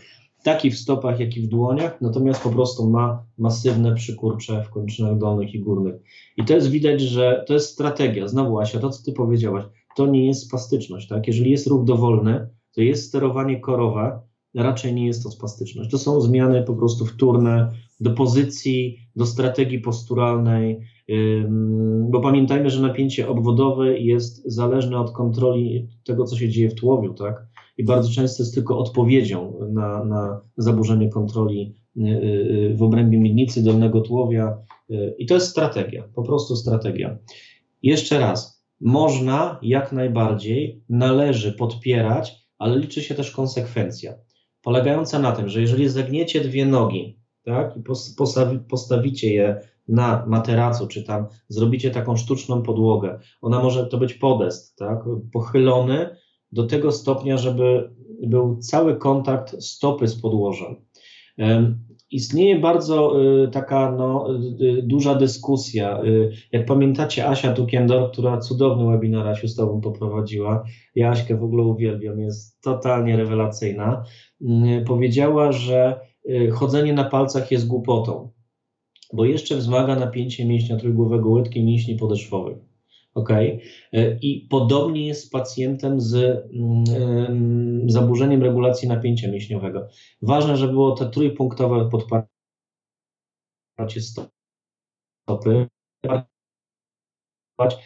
taki 0.46 0.72
w 0.72 0.78
stopach, 0.78 1.20
jak 1.20 1.38
i 1.38 1.42
w 1.42 1.48
dłoniach, 1.48 2.02
natomiast 2.02 2.44
po 2.44 2.50
prostu 2.50 2.90
ma 2.90 3.24
masywne 3.38 3.96
przykurcze 3.96 4.64
w 4.64 4.70
kończynach 4.70 5.18
dolnych 5.18 5.54
i 5.54 5.60
górnych. 5.60 5.96
I 6.38 6.46
to 6.46 6.54
jest 6.54 6.70
widać, 6.70 7.02
że 7.02 7.44
to 7.48 7.54
jest 7.54 7.70
strategia. 7.70 8.28
Znowu, 8.28 8.60
Asia, 8.60 8.80
to 8.80 8.90
co 8.90 9.04
ty 9.04 9.12
powiedziałaś, 9.12 9.66
to 9.96 10.08
nie 10.08 10.28
jest 10.28 10.48
spastyczność. 10.48 11.08
Tak? 11.08 11.28
Jeżeli 11.28 11.52
jest 11.52 11.68
ruch 11.68 11.86
dowolny, 11.86 12.50
to 12.76 12.82
jest 12.82 13.08
sterowanie 13.08 13.60
korowe, 13.60 14.20
raczej 14.56 14.94
nie 14.94 15.08
jest 15.08 15.24
to 15.24 15.32
spastyczność. 15.32 15.92
To 15.92 15.98
są 15.98 16.22
zmiany 16.22 16.64
po 16.64 16.76
prostu 16.76 17.06
wtórne 17.06 17.72
do 18.00 18.12
pozycji, 18.12 18.98
do 19.16 19.26
strategii 19.26 19.80
posturalnej, 19.80 20.80
bo 22.10 22.22
pamiętajmy, 22.22 22.70
że 22.70 22.82
napięcie 22.82 23.28
obwodowe 23.28 24.00
jest 24.00 24.44
zależne 24.46 24.98
od 24.98 25.12
kontroli 25.12 25.88
tego, 26.04 26.24
co 26.26 26.38
się 26.38 26.50
dzieje 26.50 26.70
w 26.70 26.76
tułowiu, 26.76 27.14
tak? 27.14 27.55
I 27.78 27.84
bardzo 27.84 28.12
często 28.12 28.44
jest 28.44 28.56
tylko 28.56 28.78
odpowiedzią 28.78 29.60
na, 29.70 30.04
na 30.04 30.42
zaburzenie 30.58 31.10
kontroli 31.10 31.76
y, 31.98 32.02
y, 32.02 32.76
w 32.78 32.84
obrębie 32.84 33.20
miednicy, 33.20 33.64
dolnego 33.64 34.02
tułowia. 34.02 34.58
Y, 34.92 35.16
I 35.18 35.26
to 35.26 35.34
jest 35.34 35.48
strategia, 35.48 36.04
po 36.16 36.24
prostu 36.24 36.56
strategia. 36.56 37.18
Jeszcze 37.84 38.20
raz, 38.20 38.66
można 38.82 39.60
jak 39.62 39.92
najbardziej, 39.92 40.84
należy 40.90 41.52
podpierać, 41.52 42.46
ale 42.58 42.80
liczy 42.80 43.02
się 43.02 43.16
też 43.16 43.32
konsekwencja, 43.32 44.14
polegająca 44.62 45.20
na 45.20 45.32
tym, 45.32 45.50
że 45.50 45.62
jeżeli 45.62 45.90
zagniecie 45.90 46.42
dwie 46.42 46.66
nogi, 46.66 47.20
tak, 47.44 47.78
i 47.78 47.84
postawi, 48.18 48.60
postawicie 48.60 49.34
je 49.34 49.62
na 49.88 50.26
materacu, 50.28 50.88
czy 50.88 51.04
tam 51.04 51.26
zrobicie 51.50 51.92
taką 51.92 52.18
sztuczną 52.18 52.62
podłogę, 52.62 53.20
ona 53.42 53.60
może 53.60 53.86
to 53.86 53.98
być 53.98 54.14
podest, 54.14 54.78
tak, 54.78 55.00
pochylony, 55.34 56.16
do 56.56 56.68
tego 56.68 56.92
stopnia, 56.92 57.38
żeby 57.38 57.90
był 58.28 58.58
cały 58.58 58.96
kontakt 58.96 59.64
stopy 59.64 60.08
z 60.08 60.22
podłożem. 60.22 60.76
Istnieje 62.12 62.60
bardzo 62.60 63.24
y, 63.44 63.48
taka 63.48 63.92
no, 63.92 64.28
y, 64.62 64.82
duża 64.84 65.16
dyskusja. 65.16 66.04
Y, 66.04 66.32
jak 66.52 66.66
pamiętacie, 66.66 67.28
Asia 67.28 67.54
Tukiendor, 67.54 68.12
która 68.12 68.38
cudowny 68.38 68.92
webinar 68.92 69.28
Asiu 69.28 69.48
z 69.48 69.56
Tobą 69.56 69.82
poprowadziła, 69.82 70.64
ja 70.96 71.10
Aśkę 71.10 71.38
w 71.38 71.44
ogóle 71.44 71.64
uwielbiam, 71.64 72.20
jest 72.20 72.62
totalnie 72.62 73.18
rewelacyjna, 73.18 74.04
powiedziała, 74.88 75.52
że 75.52 76.00
chodzenie 76.54 76.94
na 76.94 77.04
palcach 77.04 77.52
jest 77.52 77.68
głupotą, 77.68 78.30
bo 79.14 79.26
jeszcze 79.26 79.56
wzmaga 79.56 79.96
napięcie 79.96 80.46
mięśnia 80.46 80.78
trójgłowego 80.78 81.30
łydki 81.30 81.64
mięśni 81.64 81.96
podeszwowych. 81.96 82.75
Ok. 83.16 83.30
E, 83.30 83.60
I 84.22 84.48
podobnie 84.50 85.08
jest 85.08 85.26
z 85.26 85.30
pacjentem 85.30 86.02
z 86.02 86.16
mm, 86.54 87.90
zaburzeniem 87.90 88.44
regulacji 88.44 88.88
napięcia 88.88 89.32
mięśniowego. 89.32 89.88
Ważne, 90.22 90.58
żeby 90.58 90.74
było 90.74 90.92
to 90.92 91.10
trójpunktowe 91.10 91.90
podparcie 91.90 92.30
stopy, 94.02 95.68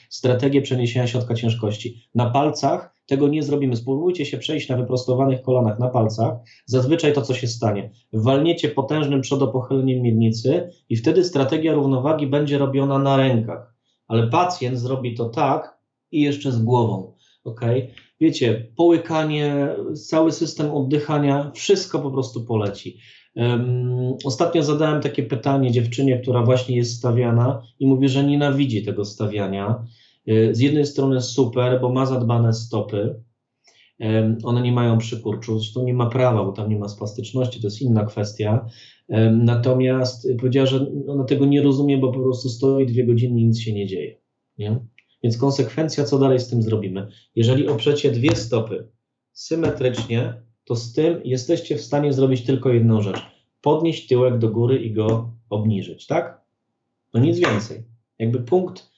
strategię 0.10 0.62
przeniesienia 0.62 1.08
środka 1.08 1.36
ciężkości. 1.36 2.10
Na 2.16 2.30
palcach 2.30 2.96
tego 3.08 3.28
nie 3.28 3.44
zrobimy. 3.44 3.76
Spróbujcie 3.76 4.26
się 4.26 4.38
przejść 4.38 4.70
na 4.70 4.78
wyprostowanych 4.78 5.42
kolanach 5.42 5.80
na 5.80 5.90
palcach. 5.90 6.34
Zazwyczaj 6.66 7.14
to, 7.14 7.22
co 7.22 7.34
się 7.34 7.48
stanie, 7.48 7.92
walniecie 8.14 8.70
potężnym 8.70 9.22
przodopochyleniem 9.22 10.02
miednicy 10.02 10.70
i 10.90 10.96
wtedy 10.96 11.24
strategia 11.24 11.74
równowagi 11.74 12.28
będzie 12.28 12.58
robiona 12.58 13.00
na 13.00 13.18
rękach 13.18 13.79
ale 14.10 14.28
pacjent 14.28 14.80
zrobi 14.80 15.16
to 15.16 15.30
tak 15.30 15.80
i 16.12 16.22
jeszcze 16.22 16.52
z 16.52 16.62
głową. 16.62 17.14
Ok? 17.44 17.62
Wiecie, 18.22 18.68
połykanie, 18.76 19.76
cały 20.08 20.32
system 20.32 20.72
oddychania, 20.72 21.52
wszystko 21.56 22.00
po 22.00 22.12
prostu 22.12 22.46
poleci. 22.46 22.98
Um, 23.36 24.16
ostatnio 24.26 24.64
zadałem 24.64 25.02
takie 25.02 25.24
pytanie 25.24 25.72
dziewczynie, 25.72 26.20
która 26.20 26.44
właśnie 26.44 26.78
jest 26.78 26.98
stawiana 26.98 27.62
i 27.80 27.88
mówi, 27.88 28.10
że 28.10 28.24
nienawidzi 28.24 28.86
tego 28.86 29.06
stawiania. 29.06 29.86
Y, 30.30 30.56
z 30.56 30.60
jednej 30.60 30.86
strony 30.86 31.22
super, 31.22 31.82
bo 31.82 31.90
ma 31.90 32.06
zadbane 32.06 32.54
stopy, 32.54 33.24
one 34.44 34.62
nie 34.62 34.72
mają 34.72 34.98
przykurczu, 34.98 35.60
zresztą 35.60 35.84
nie 35.84 35.94
ma 35.94 36.10
prawa, 36.10 36.44
bo 36.44 36.52
tam 36.52 36.70
nie 36.70 36.80
ma 36.80 36.90
spastyczności, 36.90 37.62
to 37.62 37.68
jest 37.68 37.82
inna 37.82 38.06
kwestia. 38.06 38.66
Natomiast 39.32 40.28
powiedziała, 40.40 40.66
że 40.66 40.86
ona 41.08 41.24
tego 41.24 41.46
nie 41.46 41.62
rozumie, 41.62 41.98
bo 41.98 42.12
po 42.12 42.20
prostu 42.20 42.50
stoi 42.50 42.86
dwie 42.86 43.06
godziny 43.06 43.40
i 43.40 43.46
nic 43.46 43.60
się 43.60 43.74
nie 43.74 43.88
dzieje. 43.88 44.18
Nie? 44.58 44.80
Więc 45.24 45.38
konsekwencja, 45.38 46.04
co 46.04 46.20
dalej 46.20 46.40
z 46.40 46.48
tym 46.48 46.62
zrobimy? 46.62 47.08
Jeżeli 47.36 47.68
oprzecie 47.68 48.12
dwie 48.12 48.36
stopy 48.36 48.88
symetrycznie, 49.32 50.34
to 50.66 50.76
z 50.76 50.94
tym 50.94 51.22
jesteście 51.24 51.76
w 51.78 51.82
stanie 51.82 52.14
zrobić 52.14 52.42
tylko 52.46 52.70
jedną 52.70 53.02
rzecz: 53.02 53.22
podnieść 53.62 54.08
tyłek 54.08 54.38
do 54.38 54.50
góry 54.50 54.80
i 54.80 54.94
go 54.94 55.34
obniżyć, 55.50 56.08
tak? 56.08 56.42
No 57.14 57.20
nic 57.20 57.40
więcej. 57.40 57.84
Jakby 58.20 58.40
punkt 58.40 58.92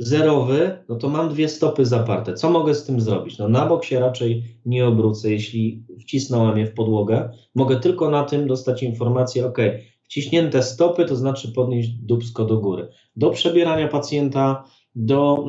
zerowy, 0.00 0.84
no 0.88 0.96
to 0.96 1.08
mam 1.08 1.28
dwie 1.28 1.48
stopy 1.48 1.86
zaparte. 1.86 2.34
Co 2.34 2.50
mogę 2.50 2.74
z 2.74 2.84
tym 2.84 3.00
zrobić? 3.00 3.38
No 3.38 3.48
na 3.48 3.66
bok 3.66 3.84
się 3.84 4.00
raczej 4.00 4.44
nie 4.66 4.86
obrócę, 4.86 5.30
jeśli 5.30 5.84
wcisnąłem 6.00 6.58
je 6.58 6.66
w 6.66 6.74
podłogę. 6.74 7.30
Mogę 7.54 7.80
tylko 7.80 8.10
na 8.10 8.24
tym 8.24 8.46
dostać 8.46 8.82
informację, 8.82 9.46
ok, 9.46 9.58
wciśnięte 10.02 10.62
stopy, 10.62 11.04
to 11.04 11.16
znaczy 11.16 11.52
podnieść 11.52 11.88
dubsko 11.88 12.44
do 12.44 12.58
góry. 12.58 12.88
Do 13.16 13.30
przebierania 13.30 13.88
pacjenta, 13.88 14.64
do 14.94 15.44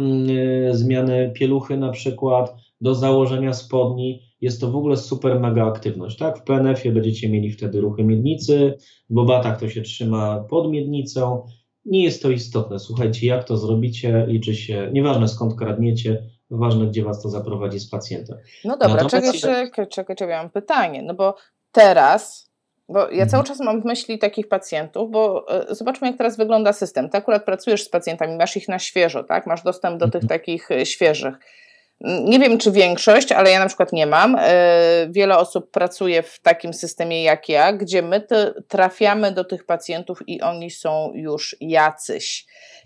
y, 0.70 0.78
zmiany 0.78 1.32
pieluchy 1.36 1.78
na 1.78 1.90
przykład, 1.90 2.56
do 2.82 2.96
założenia 2.96 3.54
spodni, 3.54 4.22
jest 4.42 4.62
to 4.62 4.72
w 4.72 4.76
ogóle 4.76 4.98
super 4.98 5.40
mega 5.40 5.66
aktywność, 5.66 6.18
tak? 6.18 6.40
W 6.40 6.44
PNF-ie 6.44 6.94
będziecie 6.94 7.30
mieli 7.30 7.52
wtedy 7.52 7.82
ruchy 7.82 8.04
miednicy, 8.04 8.78
w 9.10 9.14
bobatach 9.14 9.60
to 9.60 9.70
się 9.70 9.82
trzyma 9.82 10.44
pod 10.50 10.72
miednicą, 10.72 11.44
nie 11.86 12.04
jest 12.04 12.22
to 12.22 12.30
istotne. 12.30 12.80
Słuchajcie, 12.80 13.28
jak 13.28 13.44
to 13.44 13.58
zrobicie, 13.58 14.26
liczy 14.28 14.56
się, 14.56 14.89
nieważne 14.94 15.28
skąd 15.28 15.56
kradniecie, 15.56 16.24
ważne, 16.50 16.88
gdzie 16.88 17.04
was 17.04 17.22
to 17.22 17.30
zaprowadzi 17.30 17.80
z 17.80 17.89
pacjentem. 17.89 18.38
No 18.65 18.78
dobra, 18.78 19.06
czekaj, 19.06 19.39
czekaj, 19.39 19.88
czekaj, 19.88 20.15
czekaj, 20.15 20.36
mam 20.36 20.50
pytanie, 20.50 21.02
no 21.02 21.13
bo 21.13 21.36
teraz, 21.72 22.52
bo 22.89 23.00
ja 23.00 23.06
mhm. 23.06 23.30
cały 23.30 23.44
czas 23.44 23.60
mam 23.60 23.82
w 23.82 23.86
myśli 23.86 24.20
takich 24.20 24.48
pacjentów, 24.48 25.12
bo 25.12 25.46
y, 25.72 25.76
zobaczmy, 25.76 26.08
jak 26.08 26.17
teraz 26.17 26.38
wygląda 26.38 26.74
system. 26.74 27.10
Ty 27.10 27.17
akurat 27.17 27.46
pracujesz 27.46 27.84
z 27.84 27.89
pacjentami, 27.89 28.38
masz 28.38 28.58
ich 28.58 28.67
na 28.67 28.80
świeżo, 28.80 29.24
tak? 29.24 29.48
Masz 29.48 29.63
dostęp 29.63 30.00
do 30.00 30.06
tych 30.06 30.24
mhm. 30.24 30.39
takich 30.39 30.72
y, 30.72 30.86
świeżych. 30.86 31.36
Nie 32.04 32.40
wiem, 32.40 32.58
czy 32.58 32.72
większość, 32.72 33.32
ale 33.32 33.52
ja 33.52 33.60
na 33.60 33.68
przykład 33.68 33.94
nie 33.94 34.06
mam. 34.08 34.36
E, 34.40 35.08
wiele 35.10 35.38
osób 35.38 35.72
pracuje 35.72 36.24
w 36.24 36.40
takim 36.40 36.74
systemie 36.74 37.24
jak 37.24 37.50
ja, 37.50 37.74
gdzie 37.74 38.02
my 38.02 38.28
trafiamy 38.68 39.32
do 39.32 39.44
tych 39.44 39.66
pacjentów 39.66 40.20
i 40.28 40.42
oni 40.42 40.72
są 40.72 41.12
już 41.14 41.56
jacyś. 41.60 42.46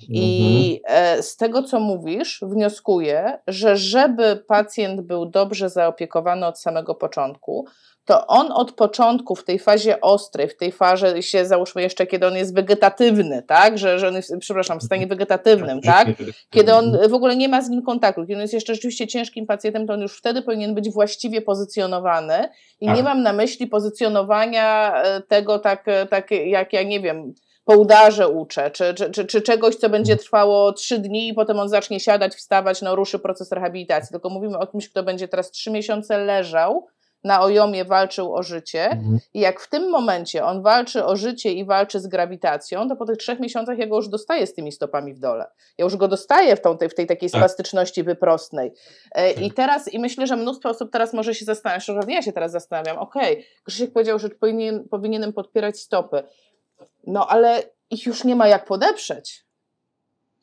I 0.09 0.81
mhm. 0.83 1.17
e, 1.19 1.23
z 1.23 1.35
tego, 1.35 1.63
co 1.63 1.79
mówisz, 1.79 2.39
wnioskuję, 2.41 3.39
że 3.47 3.77
żeby 3.77 4.43
pacjent 4.47 5.01
był 5.01 5.25
dobrze 5.25 5.69
zaopiekowany 5.69 6.45
od 6.45 6.59
samego 6.59 6.95
początku, 6.95 7.65
to 8.05 8.27
on 8.27 8.51
od 8.51 8.71
początku 8.71 9.35
w 9.35 9.43
tej 9.43 9.59
fazie 9.59 10.01
ostrej, 10.01 10.47
w 10.47 10.57
tej 10.57 10.71
fazie 10.71 11.23
się 11.23 11.45
załóżmy 11.45 11.81
jeszcze, 11.81 12.07
kiedy 12.07 12.27
on 12.27 12.35
jest 12.35 12.55
wegetatywny, 12.55 13.43
tak, 13.43 13.77
że, 13.77 13.99
że 13.99 14.07
on 14.07 14.15
jest, 14.15 14.33
przepraszam, 14.39 14.79
w 14.79 14.83
stanie 14.83 15.07
wegetatywnym, 15.07 15.81
tak, 15.93 16.07
kiedy 16.49 16.73
on 16.73 16.97
w 17.09 17.13
ogóle 17.13 17.35
nie 17.35 17.49
ma 17.49 17.61
z 17.61 17.69
nim 17.69 17.81
kontaktu, 17.81 18.21
kiedy 18.21 18.35
on 18.35 18.41
jest 18.41 18.53
jeszcze 18.53 18.75
rzeczywiście 18.75 19.07
ciężkim 19.07 19.45
pacjentem, 19.45 19.87
to 19.87 19.93
on 19.93 20.01
już 20.01 20.17
wtedy 20.17 20.41
powinien 20.41 20.75
być 20.75 20.89
właściwie 20.89 21.41
pozycjonowany. 21.41 22.49
I 22.79 22.87
nie 22.87 22.95
tak. 22.95 23.03
mam 23.03 23.23
na 23.23 23.33
myśli 23.33 23.67
pozycjonowania 23.67 24.93
e, 25.03 25.21
tego 25.21 25.59
tak, 25.59 25.87
e, 25.87 26.05
tak 26.05 26.31
jak 26.31 26.73
ja 26.73 26.83
nie 26.83 26.99
wiem, 26.99 27.33
po 27.65 27.77
udarze 27.77 28.29
uczę, 28.29 28.71
czy, 28.71 28.93
czy, 28.93 29.11
czy, 29.11 29.25
czy, 29.25 29.41
czegoś, 29.41 29.75
co 29.75 29.89
będzie 29.89 30.15
trwało 30.15 30.73
trzy 30.73 30.99
dni 30.99 31.27
i 31.27 31.33
potem 31.33 31.59
on 31.59 31.69
zacznie 31.69 31.99
siadać, 31.99 32.35
wstawać, 32.35 32.81
no 32.81 32.95
ruszy 32.95 33.19
proces 33.19 33.51
rehabilitacji, 33.51 34.11
tylko 34.11 34.29
mówimy 34.29 34.57
o 34.57 34.67
kimś, 34.67 34.89
kto 34.89 35.03
będzie 35.03 35.27
teraz 35.27 35.51
trzy 35.51 35.71
miesiące 35.71 36.17
leżał, 36.17 36.87
na 37.25 37.41
Ojomie 37.41 37.85
walczył 37.85 38.35
o 38.35 38.43
życie 38.43 38.85
mhm. 38.85 39.19
i 39.33 39.39
jak 39.39 39.59
w 39.59 39.69
tym 39.69 39.89
momencie 39.89 40.45
on 40.45 40.61
walczy 40.61 41.05
o 41.05 41.15
życie 41.15 41.53
i 41.53 41.65
walczy 41.65 41.99
z 41.99 42.07
grawitacją, 42.07 42.89
to 42.89 42.95
po 42.95 43.05
tych 43.05 43.17
trzech 43.17 43.39
miesiącach 43.39 43.77
ja 43.77 43.87
go 43.87 43.95
już 43.95 44.09
dostaję 44.09 44.47
z 44.47 44.53
tymi 44.53 44.71
stopami 44.71 45.13
w 45.13 45.19
dole. 45.19 45.45
Ja 45.77 45.85
już 45.85 45.95
go 45.95 46.07
dostaję 46.07 46.55
w, 46.55 46.61
tą, 46.61 46.77
w 46.77 46.93
tej 46.93 47.07
takiej 47.07 47.29
tak. 47.29 47.41
spastyczności 47.41 48.03
wyprostnej. 48.03 48.71
E, 49.11 49.31
I 49.31 49.47
tak. 49.47 49.55
teraz, 49.55 49.93
i 49.93 49.99
myślę, 49.99 50.27
że 50.27 50.35
mnóstwo 50.35 50.69
osób 50.69 50.91
teraz 50.91 51.13
może 51.13 51.35
się 51.35 51.45
zastanawiać, 51.45 51.85
że 51.85 51.93
ja 52.07 52.21
się 52.21 52.31
teraz 52.31 52.51
zastanawiam, 52.51 52.97
okej, 52.97 53.33
okay, 53.33 53.45
Krzysiek 53.63 53.93
powiedział, 53.93 54.19
że 54.19 54.29
powinien, 54.29 54.87
powinienem 54.89 55.33
podpierać 55.33 55.79
stopy, 55.79 56.23
no 57.07 57.27
ale 57.27 57.63
ich 57.89 58.05
już 58.05 58.23
nie 58.23 58.35
ma 58.35 58.47
jak 58.47 58.65
podeprzeć. 58.65 59.45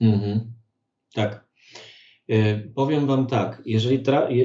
Mhm. 0.00 0.52
Tak. 1.14 1.44
E, 2.32 2.58
powiem 2.74 3.06
Wam 3.06 3.26
tak, 3.26 3.62
jeżeli, 3.66 4.02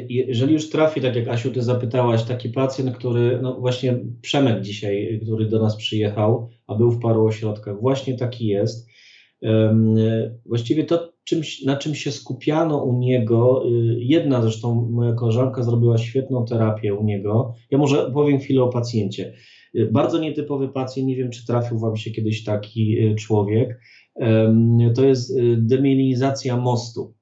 jeżeli 0.09 0.53
już 0.53 0.69
trafi, 0.69 1.01
tak 1.01 1.15
jak 1.15 1.27
Asiu, 1.27 1.51
Ty 1.51 1.61
zapytałaś, 1.61 2.23
taki 2.23 2.49
pacjent, 2.49 2.97
który, 2.97 3.39
no 3.41 3.59
właśnie 3.59 3.99
Przemek 4.21 4.61
dzisiaj, 4.61 5.19
który 5.23 5.45
do 5.45 5.59
nas 5.59 5.75
przyjechał, 5.75 6.49
a 6.67 6.75
był 6.75 6.91
w 6.91 7.01
paru 7.01 7.25
ośrodkach, 7.25 7.81
właśnie 7.81 8.17
taki 8.17 8.47
jest. 8.47 8.87
Właściwie 10.45 10.83
to, 10.83 11.13
na 11.65 11.77
czym 11.77 11.95
się 11.95 12.11
skupiano 12.11 12.83
u 12.83 12.99
niego, 12.99 13.63
y, 13.65 13.97
jedna 13.99 14.41
zresztą 14.41 14.87
moja 14.91 15.13
koleżanka 15.13 15.63
zrobiła 15.63 15.97
świetną 15.97 16.45
terapię 16.45 16.93
u 16.93 17.03
niego. 17.03 17.53
Ja 17.71 17.77
może 17.77 18.11
powiem 18.11 18.39
chwilę 18.39 18.63
o 18.63 18.69
pacjencie. 18.69 19.33
Y, 19.75 19.89
bardzo 19.91 20.19
nietypowy 20.19 20.69
pacjent, 20.69 21.07
nie 21.07 21.15
wiem, 21.15 21.29
czy 21.29 21.45
trafił 21.45 21.79
Wam 21.79 21.95
się 21.97 22.11
kiedyś 22.11 22.43
taki 22.43 22.99
y, 22.99 23.15
człowiek. 23.15 23.79
To 24.95 25.05
jest 25.05 25.39
demilinizacja 25.57 26.57
mostu 26.57 27.16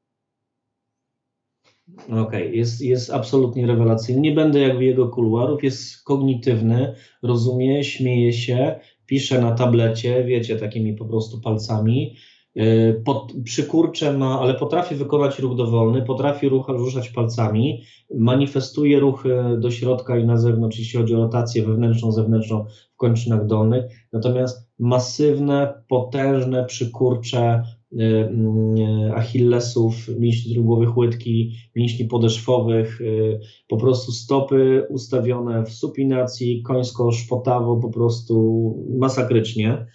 Okej, 2.04 2.22
okay. 2.22 2.56
jest, 2.56 2.82
jest 2.82 3.14
absolutnie 3.14 3.68
rewelacyjny. 3.68 4.22
Nie 4.22 4.32
będę 4.32 4.60
jakby 4.60 4.86
jego 4.86 5.08
kuluarów, 5.08 5.64
jest 5.64 6.04
kognitywny, 6.04 6.96
rozumie, 7.24 7.84
śmieje 7.84 8.34
się, 8.34 8.80
pisze 9.06 9.42
na 9.42 9.52
tablecie, 9.52 10.24
wiecie, 10.24 10.56
takimi 10.56 10.94
po 10.94 11.06
prostu 11.06 11.42
palcami. 11.42 12.16
Y, 12.58 13.02
pod, 13.06 13.34
przykurcze 13.44 14.18
ma, 14.18 14.40
ale 14.40 14.54
potrafi 14.54 14.96
wykonać 14.96 15.40
ruch 15.40 15.56
dowolny, 15.56 16.02
potrafi 16.02 16.50
rucha, 16.50 16.74
ruszać 16.74 17.10
palcami, 17.10 17.82
manifestuje 18.16 19.00
ruchy 19.00 19.36
do 19.58 19.72
środka 19.72 20.18
i 20.18 20.26
na 20.26 20.38
zewnątrz, 20.38 20.80
jeśli 20.80 21.00
chodzi 21.00 21.16
o 21.16 21.18
rotację 21.18 21.64
wewnętrzną, 21.64 22.12
zewnętrzną 22.12 22.66
w 22.94 22.98
kończynach 22.98 23.46
dolnych. 23.46 23.86
Natomiast 24.14 24.70
masywne, 24.80 25.84
potężne 25.88 26.66
przykurcze 26.66 27.64
achillesów, 29.16 30.08
mięśni 30.20 30.54
trójgłowych 30.54 30.98
łydki, 30.98 31.56
mięśni 31.76 32.06
podeszwowych, 32.06 33.02
y, 33.02 33.40
po 33.68 33.78
prostu 33.78 34.12
stopy 34.12 34.88
ustawione 34.90 35.66
w 35.66 35.74
supinacji, 35.74 36.62
końsko-szpotawo, 36.62 37.78
po 37.78 37.90
prostu 37.90 38.76
masakrycznie. 39.00 39.86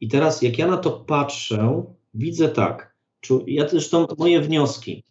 I 0.00 0.08
teraz 0.08 0.42
jak 0.42 0.58
ja 0.58 0.66
na 0.66 0.76
to 0.76 0.90
patrzę, 0.90 1.84
widzę 2.14 2.48
tak, 2.48 2.96
ja 3.46 3.68
zresztą 3.68 4.06
moje 4.18 4.40
wnioski 4.40 5.04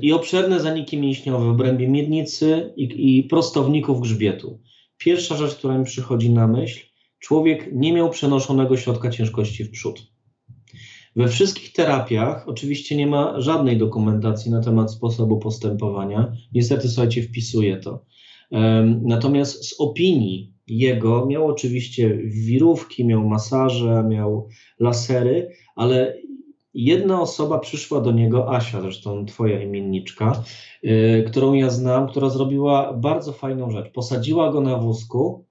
i 0.00 0.12
obszerne 0.12 0.60
zaniki 0.60 0.98
mięśniowe 0.98 1.46
w 1.46 1.48
obrębie 1.48 1.88
miednicy 1.88 2.72
i, 2.76 3.18
i 3.18 3.24
prostowników 3.24 4.00
grzbietu. 4.00 4.60
Pierwsza 4.98 5.36
rzecz, 5.36 5.54
która 5.54 5.78
mi 5.78 5.84
przychodzi 5.84 6.30
na 6.30 6.46
myśl, 6.46 6.85
człowiek 7.26 7.68
nie 7.72 7.92
miał 7.92 8.10
przenoszonego 8.10 8.76
środka 8.76 9.10
ciężkości 9.10 9.64
w 9.64 9.70
przód. 9.70 10.12
We 11.16 11.28
wszystkich 11.28 11.72
terapiach 11.72 12.48
oczywiście 12.48 12.96
nie 12.96 13.06
ma 13.06 13.40
żadnej 13.40 13.78
dokumentacji 13.78 14.50
na 14.50 14.62
temat 14.62 14.92
sposobu 14.92 15.38
postępowania. 15.38 16.32
Niestety, 16.52 16.88
słuchajcie, 16.88 17.22
wpisuje 17.22 17.76
to. 17.76 18.04
Natomiast 19.02 19.64
z 19.64 19.80
opinii 19.80 20.52
jego 20.66 21.26
miał 21.26 21.46
oczywiście 21.46 22.16
wirówki, 22.24 23.04
miał 23.04 23.28
masaże, 23.28 24.04
miał 24.08 24.48
lasery, 24.80 25.50
ale 25.76 26.16
jedna 26.74 27.20
osoba 27.20 27.58
przyszła 27.58 28.00
do 28.00 28.12
niego, 28.12 28.54
Asia, 28.54 28.80
zresztą 28.80 29.26
twoja 29.26 29.62
imienniczka, 29.62 30.42
yy, 30.82 31.24
którą 31.26 31.52
ja 31.52 31.70
znam, 31.70 32.08
która 32.08 32.28
zrobiła 32.28 32.92
bardzo 32.92 33.32
fajną 33.32 33.70
rzecz. 33.70 33.92
Posadziła 33.92 34.52
go 34.52 34.60
na 34.60 34.78
wózku 34.78 35.45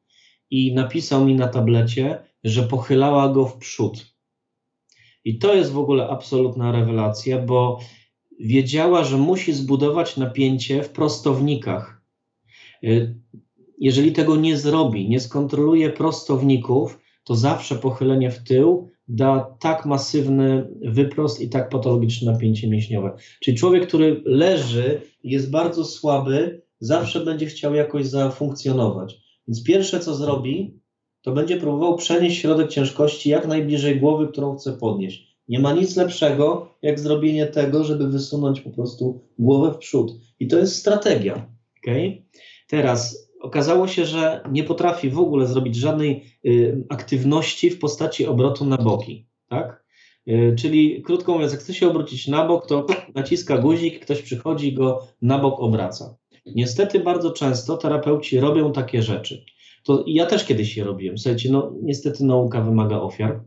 i 0.49 0.73
napisał 0.73 1.25
mi 1.25 1.35
na 1.35 1.47
tablecie, 1.47 2.17
że 2.43 2.63
pochylała 2.63 3.29
go 3.29 3.45
w 3.45 3.57
przód. 3.57 4.15
I 5.25 5.39
to 5.39 5.55
jest 5.55 5.71
w 5.71 5.77
ogóle 5.77 6.07
absolutna 6.07 6.71
rewelacja, 6.71 7.41
bo 7.41 7.79
wiedziała, 8.39 9.03
że 9.03 9.17
musi 9.17 9.53
zbudować 9.53 10.17
napięcie 10.17 10.83
w 10.83 10.89
prostownikach. 10.89 12.01
Y, 12.83 13.15
jeżeli 13.79 14.11
tego 14.11 14.35
nie 14.35 14.57
zrobi, 14.57 15.09
nie 15.09 15.19
skontroluje 15.19 15.89
prostowników, 15.89 16.99
to 17.23 17.35
zawsze 17.35 17.75
pochylenie 17.75 18.31
w 18.31 18.43
tył 18.43 18.89
da 19.07 19.57
tak 19.59 19.85
masywny 19.85 20.67
wyprost 20.81 21.41
i 21.41 21.49
tak 21.49 21.69
patologiczne 21.69 22.31
napięcie 22.31 22.69
mięśniowe. 22.69 23.17
Czyli 23.39 23.57
człowiek, 23.57 23.87
który 23.87 24.21
leży, 24.25 25.01
jest 25.23 25.51
bardzo 25.51 25.85
słaby, 25.85 26.61
zawsze 26.79 27.25
będzie 27.25 27.45
chciał 27.45 27.75
jakoś 27.75 28.05
zafunkcjonować. 28.05 29.24
Więc 29.47 29.63
pierwsze, 29.63 29.99
co 29.99 30.15
zrobi, 30.15 30.79
to 31.21 31.31
będzie 31.31 31.57
próbował 31.57 31.95
przenieść 31.95 32.41
środek 32.41 32.69
ciężkości 32.69 33.29
jak 33.29 33.47
najbliżej 33.47 33.99
głowy, 33.99 34.27
którą 34.27 34.55
chce 34.55 34.73
podnieść. 34.73 35.35
Nie 35.47 35.59
ma 35.59 35.73
nic 35.73 35.95
lepszego, 35.95 36.67
jak 36.81 36.99
zrobienie 36.99 37.45
tego, 37.45 37.83
żeby 37.83 38.07
wysunąć 38.07 38.61
po 38.61 38.69
prostu 38.69 39.21
głowę 39.39 39.73
w 39.73 39.77
przód. 39.77 40.11
I 40.39 40.47
to 40.47 40.57
jest 40.57 40.75
strategia. 40.75 41.47
Okay? 41.83 42.23
Teraz 42.67 43.29
okazało 43.41 43.87
się, 43.87 44.05
że 44.05 44.43
nie 44.51 44.63
potrafi 44.63 45.09
w 45.09 45.19
ogóle 45.19 45.47
zrobić 45.47 45.75
żadnej 45.75 46.23
y, 46.45 46.83
aktywności 46.89 47.69
w 47.69 47.79
postaci 47.79 48.25
obrotu 48.25 48.65
na 48.65 48.77
boki. 48.77 49.27
Tak? 49.49 49.85
Y, 50.27 50.55
czyli 50.59 51.03
krótko 51.03 51.33
mówiąc, 51.33 51.51
jak 51.51 51.61
chce 51.61 51.73
się 51.73 51.89
obrócić 51.89 52.27
na 52.27 52.47
bok, 52.47 52.67
to 52.67 52.85
naciska 53.15 53.57
guzik, 53.57 53.99
ktoś 53.99 54.21
przychodzi 54.21 54.73
go 54.73 55.07
na 55.21 55.39
bok 55.39 55.59
obraca. 55.59 56.17
Niestety 56.45 56.99
bardzo 56.99 57.31
często 57.31 57.77
terapeuci 57.77 58.39
robią 58.39 58.71
takie 58.71 59.01
rzeczy. 59.01 59.45
To 59.83 60.03
ja 60.07 60.25
też 60.25 60.45
kiedyś 60.45 60.77
je 60.77 60.83
robiłem. 60.83 61.17
Słuchajcie, 61.17 61.51
no 61.51 61.73
niestety 61.81 62.23
nauka 62.23 62.61
wymaga 62.61 63.01
ofiar. 63.01 63.43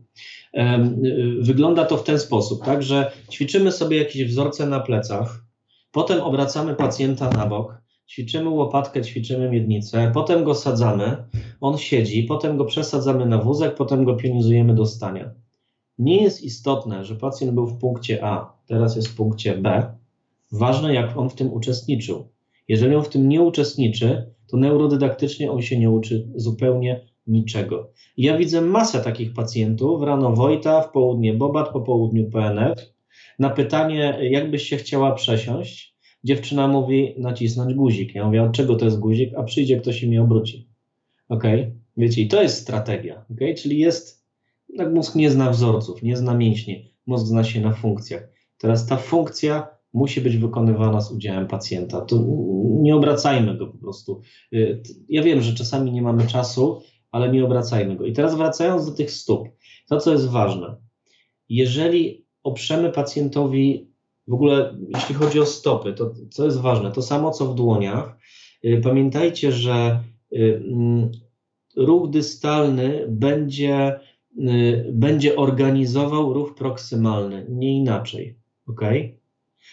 Wygląda 1.39 1.85
to 1.85 1.97
w 1.97 2.03
ten 2.03 2.19
sposób, 2.19 2.65
tak, 2.65 2.83
że 2.83 3.11
ćwiczymy 3.31 3.71
sobie 3.71 3.97
jakieś 3.97 4.25
wzorce 4.25 4.65
na 4.65 4.79
plecach, 4.79 5.45
potem 5.91 6.21
obracamy 6.21 6.75
pacjenta 6.75 7.29
na 7.29 7.45
bok, 7.45 7.81
ćwiczymy 8.09 8.49
łopatkę, 8.49 9.01
ćwiczymy 9.01 9.49
miednicę, 9.49 10.11
potem 10.13 10.43
go 10.43 10.55
sadzamy, 10.55 11.17
on 11.61 11.77
siedzi, 11.77 12.23
potem 12.23 12.57
go 12.57 12.65
przesadzamy 12.65 13.25
na 13.25 13.37
wózek, 13.37 13.75
potem 13.75 14.03
go 14.03 14.15
pionizujemy 14.15 14.75
do 14.75 14.85
stania. 14.85 15.31
Nie 15.97 16.23
jest 16.23 16.43
istotne, 16.43 17.05
że 17.05 17.15
pacjent 17.15 17.53
był 17.53 17.67
w 17.67 17.79
punkcie 17.79 18.25
A, 18.25 18.53
teraz 18.65 18.95
jest 18.95 19.07
w 19.07 19.15
punkcie 19.15 19.57
B. 19.57 19.93
Ważne, 20.51 20.93
jak 20.93 21.17
on 21.17 21.29
w 21.29 21.35
tym 21.35 21.53
uczestniczył. 21.53 22.27
Jeżeli 22.69 22.95
on 22.95 23.03
w 23.03 23.09
tym 23.09 23.29
nie 23.29 23.41
uczestniczy, 23.41 24.33
to 24.47 24.57
neurodydaktycznie 24.57 25.51
on 25.51 25.61
się 25.61 25.79
nie 25.79 25.89
uczy 25.89 26.27
zupełnie 26.35 27.01
niczego. 27.27 27.91
Ja 28.17 28.37
widzę 28.37 28.61
masę 28.61 28.99
takich 28.99 29.33
pacjentów, 29.33 30.03
rano 30.03 30.33
Wojta, 30.33 30.81
w 30.81 30.91
południe 30.91 31.33
Bobat, 31.33 31.69
po 31.69 31.81
południu 31.81 32.29
PNF. 32.29 32.79
Na 33.39 33.49
pytanie, 33.49 34.17
jak 34.21 34.51
byś 34.51 34.63
się 34.63 34.77
chciała 34.77 35.11
przesiąść, 35.11 35.95
dziewczyna 36.23 36.67
mówi 36.67 37.15
nacisnąć 37.17 37.73
guzik. 37.73 38.15
Ja 38.15 38.25
mówię, 38.25 38.43
od 38.43 38.51
czego 38.51 38.75
to 38.75 38.85
jest 38.85 38.99
guzik? 38.99 39.33
A 39.37 39.43
przyjdzie 39.43 39.77
ktoś 39.77 40.03
i 40.03 40.07
mnie 40.07 40.21
obróci. 40.21 40.69
Ok? 41.29 41.43
Wiecie, 41.97 42.21
i 42.21 42.27
to 42.27 42.41
jest 42.41 42.61
strategia. 42.61 43.25
Ok? 43.31 43.39
Czyli 43.57 43.79
jest, 43.79 44.25
tak 44.77 44.93
mózg 44.93 45.15
nie 45.15 45.31
zna 45.31 45.49
wzorców, 45.49 46.03
nie 46.03 46.17
zna 46.17 46.33
mięśni, 46.33 46.93
mózg 47.05 47.25
zna 47.25 47.43
się 47.43 47.61
na 47.61 47.73
funkcjach. 47.73 48.29
Teraz 48.57 48.87
ta 48.87 48.97
funkcja 48.97 49.78
musi 49.93 50.21
być 50.21 50.37
wykonywana 50.37 51.01
z 51.01 51.11
udziałem 51.11 51.47
pacjenta. 51.47 52.01
To 52.01 52.23
nie 52.81 52.95
obracajmy 52.95 53.57
go 53.57 53.67
po 53.67 53.77
prostu. 53.77 54.21
Y, 54.53 54.81
ja 55.09 55.23
wiem, 55.23 55.41
że 55.41 55.53
czasami 55.53 55.91
nie 55.91 56.01
mamy 56.01 56.27
czasu, 56.27 56.81
ale 57.11 57.31
nie 57.31 57.45
obracajmy 57.45 57.95
go. 57.95 58.05
I 58.05 58.13
teraz 58.13 58.35
wracając 58.35 58.85
do 58.85 58.91
tych 58.91 59.11
stóp, 59.11 59.47
to 59.87 59.97
co 59.97 60.11
jest 60.11 60.27
ważne. 60.27 60.75
Jeżeli 61.49 62.25
oprzemy 62.43 62.91
pacjentowi 62.91 63.89
w 64.27 64.33
ogóle, 64.33 64.77
jeśli 64.95 65.15
chodzi 65.15 65.39
o 65.39 65.45
stopy, 65.45 65.93
to 65.93 66.13
co 66.29 66.45
jest 66.45 66.59
ważne, 66.59 66.91
to 66.91 67.01
samo 67.01 67.31
co 67.31 67.45
w 67.45 67.55
dłoniach. 67.55 68.17
Y, 68.65 68.81
pamiętajcie, 68.83 69.51
że 69.51 70.03
y, 70.33 70.63
mm, 70.67 71.11
ruch 71.75 72.09
dystalny 72.09 73.05
będzie, 73.09 73.99
będzie 74.91 75.35
organizował 75.35 76.33
ruch 76.33 76.55
proksymalny, 76.55 77.45
nie 77.49 77.77
inaczej. 77.77 78.39
ok? 78.67 78.81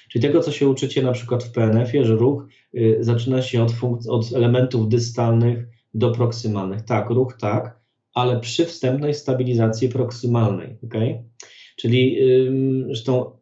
Czyli 0.09 0.23
tego, 0.23 0.41
co 0.41 0.53
się 0.53 0.69
uczycie 0.69 1.03
na 1.03 1.13
przykład 1.13 1.45
w 1.45 1.53
PNF-ie, 1.53 2.05
że 2.05 2.17
ruch 2.17 2.47
y, 2.75 2.97
zaczyna 3.01 3.43
się 3.43 3.63
od, 3.63 3.73
od 4.09 4.33
elementów 4.33 4.89
dystalnych 4.89 5.67
do 5.95 6.11
proksymalnych. 6.11 6.83
Tak, 6.83 7.11
ruch 7.11 7.37
tak, 7.41 7.81
ale 8.15 8.41
przy 8.41 8.65
wstępnej 8.65 9.15
stabilizacji 9.15 9.89
proksymalnej. 9.89 10.79
Okay? 10.85 11.25
Czyli 11.77 12.19
y, 12.23 12.85
zresztą 12.87 13.37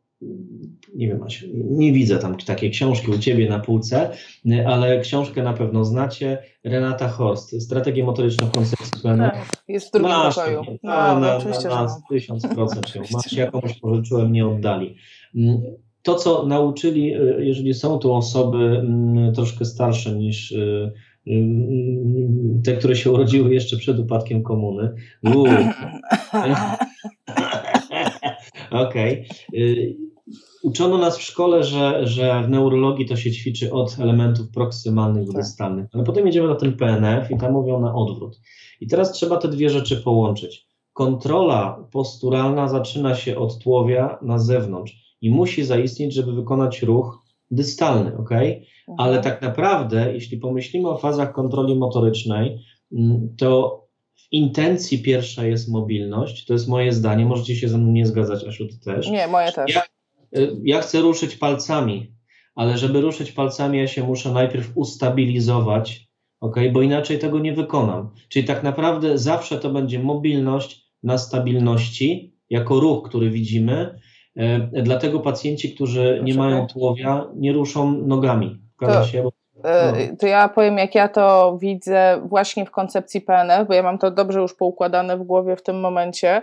nie 0.94 1.08
wiem, 1.08 1.24
nie 1.54 1.92
widzę 1.92 2.18
tam 2.18 2.36
takiej 2.36 2.70
książki 2.70 3.10
u 3.10 3.18
Ciebie 3.18 3.48
na 3.48 3.58
półce, 3.58 4.10
y, 4.46 4.66
ale 4.66 5.00
książkę 5.00 5.42
na 5.42 5.52
pewno 5.52 5.84
znacie. 5.84 6.38
Renata 6.64 7.08
Horst, 7.08 7.62
Strategię 7.62 8.04
motoryczną 8.04 8.50
koncepcji 8.50 9.02
PNF. 9.02 9.32
Tak, 9.32 9.62
jest 9.68 9.88
w 9.88 9.90
drugim 9.90 10.10
masz, 10.10 10.34
pokoju. 10.34 10.62
No, 10.82 10.90
na, 10.90 11.20
na, 11.20 11.38
na, 11.38 11.84
na 11.84 12.00
tysiąc 12.08 12.46
procent 12.46 12.94
ją 12.94 13.02
masz. 13.12 13.32
Jakąś 13.32 13.80
pożyczyłem, 13.80 14.32
nie 14.32 14.46
oddali. 14.46 14.96
Mm, 16.04 16.14
to, 16.14 16.14
co 16.14 16.46
nauczyli, 16.46 17.14
y, 17.14 17.44
jeżeli 17.44 17.74
są 17.74 17.98
tu 17.98 18.12
osoby 18.12 18.58
mm, 18.58 19.34
troszkę 19.34 19.64
starsze 19.64 20.12
niż 20.12 20.52
y, 20.52 20.92
y, 21.26 21.32
te, 22.64 22.76
które 22.76 22.96
się 22.96 23.10
urodziły 23.10 23.54
jeszcze 23.54 23.76
przed 23.76 23.98
upadkiem 23.98 24.42
komuny. 24.42 24.94
Okej. 28.70 29.26
Okay. 29.48 29.96
Uczono 30.62 30.98
nas 30.98 31.18
w 31.18 31.22
szkole, 31.22 31.64
że, 31.64 32.06
że 32.06 32.42
w 32.42 32.50
neurologii 32.50 33.06
to 33.06 33.16
się 33.16 33.32
ćwiczy 33.32 33.72
od 33.72 33.96
elementów 34.00 34.50
proksymalnych 34.50 35.26
do 35.26 35.32
tak. 35.32 35.42
dystalnych, 35.42 35.86
ale 35.92 36.04
potem 36.04 36.26
jedziemy 36.26 36.48
na 36.48 36.54
ten 36.54 36.76
PNF 36.76 37.30
i 37.30 37.38
tam 37.38 37.52
mówią 37.52 37.80
na 37.80 37.94
odwrót. 37.94 38.40
I 38.80 38.86
teraz 38.86 39.12
trzeba 39.12 39.36
te 39.36 39.48
dwie 39.48 39.70
rzeczy 39.70 39.96
połączyć. 39.96 40.66
Kontrola 40.92 41.88
posturalna 41.92 42.68
zaczyna 42.68 43.14
się 43.14 43.38
od 43.38 43.58
tłowia 43.58 44.18
na 44.22 44.38
zewnątrz 44.38 45.03
i 45.24 45.30
musi 45.30 45.64
zaistnieć, 45.64 46.14
żeby 46.14 46.32
wykonać 46.32 46.82
ruch 46.82 47.22
dystalny, 47.50 48.16
ok? 48.16 48.32
Mhm. 48.32 48.64
Ale 48.98 49.20
tak 49.20 49.42
naprawdę, 49.42 50.14
jeśli 50.14 50.38
pomyślimy 50.38 50.88
o 50.88 50.98
fazach 50.98 51.32
kontroli 51.32 51.74
motorycznej, 51.74 52.58
mm, 52.92 53.34
to 53.38 53.80
w 54.14 54.32
intencji 54.32 54.98
pierwsza 54.98 55.46
jest 55.46 55.68
mobilność, 55.68 56.46
to 56.46 56.52
jest 56.52 56.68
moje 56.68 56.92
zdanie, 56.92 57.26
możecie 57.26 57.56
się 57.56 57.68
ze 57.68 57.78
mną 57.78 57.92
nie 57.92 58.06
zgadzać, 58.06 58.44
Asiu, 58.44 58.68
ty 58.68 58.80
też. 58.80 59.10
Nie, 59.10 59.26
moje 59.26 59.52
też. 59.52 59.74
Ja, 59.74 59.82
y, 60.38 60.56
ja 60.64 60.80
chcę 60.80 61.00
ruszyć 61.00 61.36
palcami, 61.36 62.14
ale 62.54 62.78
żeby 62.78 63.00
ruszyć 63.00 63.32
palcami, 63.32 63.78
ja 63.78 63.86
się 63.86 64.02
muszę 64.02 64.32
najpierw 64.32 64.70
ustabilizować, 64.74 66.08
ok? 66.40 66.56
Bo 66.72 66.82
inaczej 66.82 67.18
tego 67.18 67.38
nie 67.38 67.52
wykonam. 67.52 68.10
Czyli 68.28 68.46
tak 68.46 68.62
naprawdę 68.62 69.18
zawsze 69.18 69.58
to 69.58 69.70
będzie 69.70 69.98
mobilność 69.98 70.84
na 71.02 71.18
stabilności, 71.18 72.34
jako 72.50 72.80
ruch, 72.80 73.08
który 73.08 73.30
widzimy, 73.30 74.00
dlatego 74.72 75.20
pacjenci, 75.20 75.74
którzy 75.74 76.20
nie 76.24 76.34
mają 76.34 76.66
tułowia, 76.66 77.26
nie 77.36 77.52
ruszą 77.52 77.92
nogami. 77.92 78.60
To, 78.80 79.04
się, 79.04 79.22
bo, 79.22 79.32
e, 79.68 79.92
no. 79.92 80.16
to 80.16 80.26
ja 80.26 80.48
powiem, 80.48 80.78
jak 80.78 80.94
ja 80.94 81.08
to 81.08 81.58
widzę 81.60 82.20
właśnie 82.24 82.66
w 82.66 82.70
koncepcji 82.70 83.20
PNF, 83.20 83.68
bo 83.68 83.74
ja 83.74 83.82
mam 83.82 83.98
to 83.98 84.10
dobrze 84.10 84.40
już 84.40 84.54
poukładane 84.54 85.16
w 85.16 85.22
głowie 85.22 85.56
w 85.56 85.62
tym 85.62 85.80
momencie. 85.80 86.42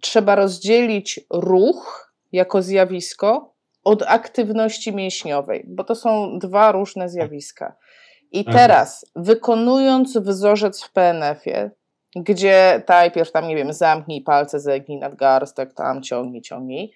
Trzeba 0.00 0.34
rozdzielić 0.34 1.20
ruch 1.30 2.12
jako 2.32 2.62
zjawisko 2.62 3.52
od 3.84 4.02
aktywności 4.02 4.94
mięśniowej, 4.94 5.64
bo 5.68 5.84
to 5.84 5.94
są 5.94 6.38
dwa 6.38 6.72
różne 6.72 7.08
zjawiska. 7.08 7.76
I 8.32 8.44
tak 8.44 8.54
teraz, 8.54 9.06
wykonując 9.16 10.16
wzorzec 10.16 10.82
w 10.82 10.92
PNF-ie, 10.92 11.70
gdzie 12.16 12.82
najpierw 12.88 13.32
tam, 13.32 13.48
nie 13.48 13.56
wiem, 13.56 13.72
zamknij 13.72 14.22
palce, 14.22 14.60
zegnij 14.60 14.98
nadgarstek, 14.98 15.74
tam 15.74 16.02
ciągnij, 16.02 16.42
ciągnij, 16.42 16.92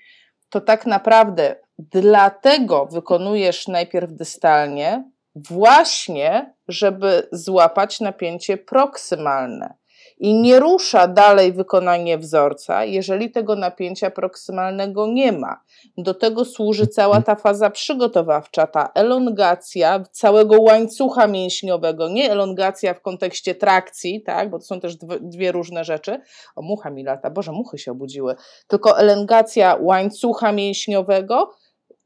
to 0.48 0.60
tak 0.60 0.86
naprawdę 0.86 1.56
dlatego 1.78 2.86
wykonujesz 2.86 3.68
najpierw 3.68 4.12
dystalnie, 4.12 5.10
właśnie, 5.34 6.54
żeby 6.68 7.28
złapać 7.32 8.00
napięcie 8.00 8.56
proksymalne 8.56 9.74
i 10.22 10.34
nie 10.34 10.60
rusza 10.60 11.08
dalej 11.08 11.52
wykonanie 11.52 12.18
wzorca, 12.18 12.84
jeżeli 12.84 13.30
tego 13.30 13.56
napięcia 13.56 14.10
proksymalnego 14.10 15.06
nie 15.06 15.32
ma. 15.32 15.60
Do 15.96 16.14
tego 16.14 16.44
służy 16.44 16.86
cała 16.86 17.22
ta 17.22 17.34
faza 17.34 17.70
przygotowawcza, 17.70 18.66
ta 18.66 18.90
elongacja 18.94 20.04
całego 20.12 20.60
łańcucha 20.60 21.26
mięśniowego, 21.26 22.08
nie 22.08 22.30
elongacja 22.30 22.94
w 22.94 23.00
kontekście 23.00 23.54
trakcji, 23.54 24.22
tak, 24.22 24.50
bo 24.50 24.58
to 24.58 24.64
są 24.64 24.80
też 24.80 24.96
dwie 25.20 25.52
różne 25.52 25.84
rzeczy. 25.84 26.20
O, 26.56 26.62
mucha 26.62 26.90
mi 26.90 27.04
lata, 27.04 27.30
Boże, 27.30 27.52
muchy 27.52 27.78
się 27.78 27.92
obudziły. 27.92 28.34
Tylko 28.66 28.98
elongacja 28.98 29.76
łańcucha 29.80 30.52
mięśniowego, 30.52 31.50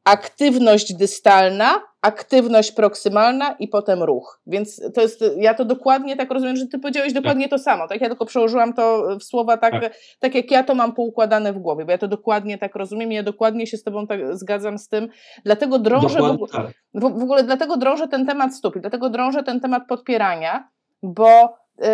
aktywność 0.05 0.95
dystalna, 0.95 1.83
aktywność 2.07 2.73
proksymalna 2.73 3.57
i 3.59 3.69
potem 3.69 4.03
ruch. 4.03 4.41
Więc 4.47 4.83
to 4.95 5.01
jest, 5.01 5.25
ja 5.37 5.55
to 5.55 5.65
dokładnie 5.65 6.17
tak 6.17 6.31
rozumiem, 6.31 6.57
że 6.57 6.67
ty 6.67 6.79
powiedziałeś 6.79 7.13
dokładnie 7.13 7.45
tak. 7.45 7.51
to 7.51 7.59
samo, 7.59 7.89
tak? 7.89 8.01
Ja 8.01 8.09
tylko 8.09 8.27
przełożyłam 8.27 8.75
to 8.75 9.17
w 9.21 9.25
słowa 9.25 9.57
tak, 9.57 9.73
tak, 9.73 9.95
tak. 10.21 10.35
jak 10.35 10.51
ja 10.51 10.65
to 10.65 10.75
mam 10.75 10.95
poukładane 10.95 11.53
w 11.53 11.59
głowie, 11.59 11.85
bo 11.85 11.91
ja 11.91 11.99
to 11.99 12.09
dokładnie 12.09 12.59
tak 12.59 12.77
rozumiem 12.77 13.13
i 13.13 13.15
ja 13.15 13.23
dokładnie 13.23 13.67
się 13.67 13.77
z 13.77 13.83
tobą 13.83 14.07
tak 14.07 14.37
zgadzam 14.37 14.79
z 14.79 14.89
tym. 14.89 15.09
Dlatego 15.45 15.79
drążę, 15.79 16.19
w, 16.19 16.53
tak. 16.53 16.67
w, 16.95 17.01
w, 17.01 17.23
ogóle 17.23 17.43
dlatego 17.43 17.77
drążę 17.77 18.09
ten 18.09 18.27
temat 18.27 18.55
stóp 18.55 18.77
i 18.77 18.81
dlatego 18.81 19.11
drążę 19.11 19.43
ten 19.43 19.61
temat 19.61 19.83
podpierania, 19.89 20.69
bo 21.03 21.59
y, 21.85 21.87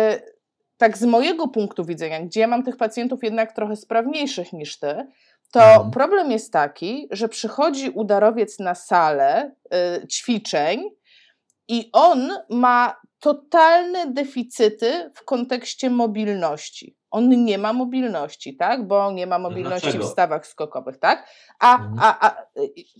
tak 0.77 0.97
z 0.97 1.05
mojego 1.05 1.47
punktu 1.47 1.85
widzenia, 1.85 2.21
gdzie 2.21 2.39
ja 2.39 2.47
mam 2.47 2.63
tych 2.63 2.77
pacjentów 2.77 3.23
jednak 3.23 3.51
trochę 3.51 3.75
sprawniejszych 3.75 4.53
niż 4.53 4.79
ty, 4.79 5.07
to 5.53 5.61
mhm. 5.61 5.91
problem 5.91 6.31
jest 6.31 6.53
taki, 6.53 7.07
że 7.11 7.29
przychodzi 7.29 7.89
udarowiec 7.89 8.59
na 8.59 8.75
salę 8.75 9.51
y, 10.01 10.07
ćwiczeń 10.07 10.89
i 11.67 11.89
on 11.93 12.31
ma 12.49 13.01
totalne 13.19 14.07
deficyty 14.07 15.11
w 15.15 15.25
kontekście 15.25 15.89
mobilności. 15.89 16.97
On 17.11 17.29
nie 17.29 17.57
ma 17.57 17.73
mobilności, 17.73 18.57
tak? 18.57 18.87
Bo 18.87 19.11
nie 19.11 19.27
ma 19.27 19.39
mobilności 19.39 19.87
dlaczego? 19.87 20.07
w 20.07 20.11
stawach 20.11 20.47
skokowych, 20.47 20.99
tak? 20.99 21.27
A, 21.59 21.75
mhm. 21.75 21.99
a, 22.01 22.27
a 22.27 22.43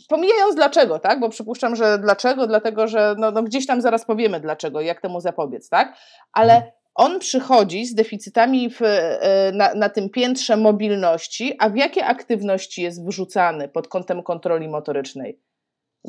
pomijając 0.09 0.55
dlaczego, 0.55 0.99
tak? 0.99 1.19
Bo 1.19 1.29
przypuszczam, 1.29 1.75
że 1.75 1.99
dlaczego, 1.99 2.47
dlatego 2.47 2.87
że 2.87 3.15
no, 3.17 3.31
no 3.31 3.43
gdzieś 3.43 3.67
tam 3.67 3.81
zaraz 3.81 4.05
powiemy 4.05 4.39
dlaczego, 4.39 4.81
jak 4.81 5.01
temu 5.01 5.21
zapobiec, 5.21 5.69
tak? 5.69 5.97
Ale 6.33 6.53
mhm 6.53 6.71
on 6.95 7.19
przychodzi 7.19 7.85
z 7.85 7.95
deficytami 7.95 8.69
w, 8.69 8.81
e, 8.81 9.51
na, 9.53 9.73
na, 9.73 9.89
tym 9.89 10.09
piętrze 10.09 10.57
mobilności, 10.57 11.55
a 11.59 11.69
w 11.69 11.75
jakie 11.75 12.05
aktywności 12.05 12.81
jest 12.81 13.05
wrzucany 13.05 13.67
pod 13.67 13.87
kątem 13.87 14.23
kontroli 14.23 14.67
motorycznej? 14.67 15.39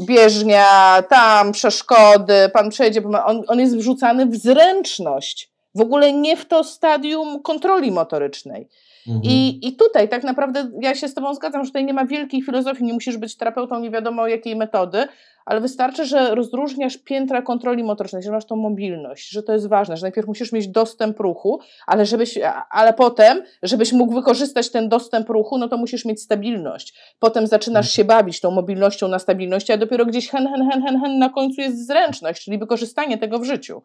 Bieżnia, 0.01 1.03
tam 1.09 1.53
przeszkody, 1.53 2.51
pan 2.53 2.71
przejdzie, 2.71 3.03
on, 3.25 3.43
on 3.49 3.61
jest 3.61 3.77
wrzucany 3.77 4.27
w 4.27 4.37
zręczność, 4.37 5.54
w 5.75 5.81
ogóle 5.81 6.13
nie 6.13 6.37
w 6.37 6.45
to 6.45 6.65
stadium 6.65 7.43
kontroli 7.43 7.91
motorycznej. 7.91 8.69
Mhm. 9.07 9.25
I, 9.25 9.69
I 9.69 9.77
tutaj 9.77 10.09
tak 10.09 10.25
naprawdę 10.25 10.71
ja 10.81 10.95
się 10.95 11.09
z 11.09 11.15
Tobą 11.15 11.35
zgadzam, 11.35 11.65
że 11.65 11.71
tutaj 11.71 11.85
nie 11.85 11.95
ma 11.95 12.07
wielkiej 12.07 12.43
filozofii, 12.43 12.85
nie 12.85 12.93
musisz 12.93 13.17
być 13.17 13.37
terapeutą 13.37 13.81
nie 13.81 13.91
wiadomo 13.91 14.27
jakiej 14.29 14.57
metody, 14.57 15.07
ale 15.45 15.61
wystarczy, 15.61 16.05
że 16.05 16.35
rozróżniasz 16.35 16.97
piętra 16.97 17.43
kontroli 17.43 17.85
motorycznej, 17.85 18.23
że 18.23 18.31
masz 18.31 18.45
tą 18.45 18.57
mobilność, 18.57 19.31
że 19.31 19.43
to 19.43 19.53
jest 19.53 19.69
ważne, 19.69 19.97
że 19.97 20.03
najpierw 20.03 20.29
musisz 20.29 20.53
mieć 20.53 20.69
dostęp 20.69 21.21
ruchu, 21.21 21.61
ale, 21.87 22.07
żebyś, 22.07 22.39
ale 22.71 22.95
potem, 22.95 23.43
żebyś 23.63 23.93
mógł 23.93 24.15
wykorzystać 24.15 24.71
ten 24.71 24.89
dostęp 24.89 25.29
ruchu, 25.29 25.59
no 25.59 25.69
to 25.69 25.77
musisz 25.77 26.05
mieć 26.05 26.23
stabilność. 26.23 27.15
Potem 27.19 27.47
zaczynasz 27.47 27.91
się 27.91 28.05
bawić 28.05 28.41
tą 28.41 28.51
mobilnością 28.51 29.09
na 29.09 29.19
stabilności, 29.19 29.73
a 29.73 29.77
dopiero 29.77 30.07
gdzieś 30.07 30.29
hen, 30.29 30.49
hen, 30.49 30.71
hen, 30.71 30.83
hen, 30.83 31.01
hen 31.01 31.19
na 31.19 31.29
końcu 31.29 31.61
jest 31.61 31.87
zręczność, 31.87 32.45
czyli 32.45 32.59
wykorzystanie 32.59 33.19
tego 33.19 33.39
w 33.39 33.45
życiu. 33.45 33.83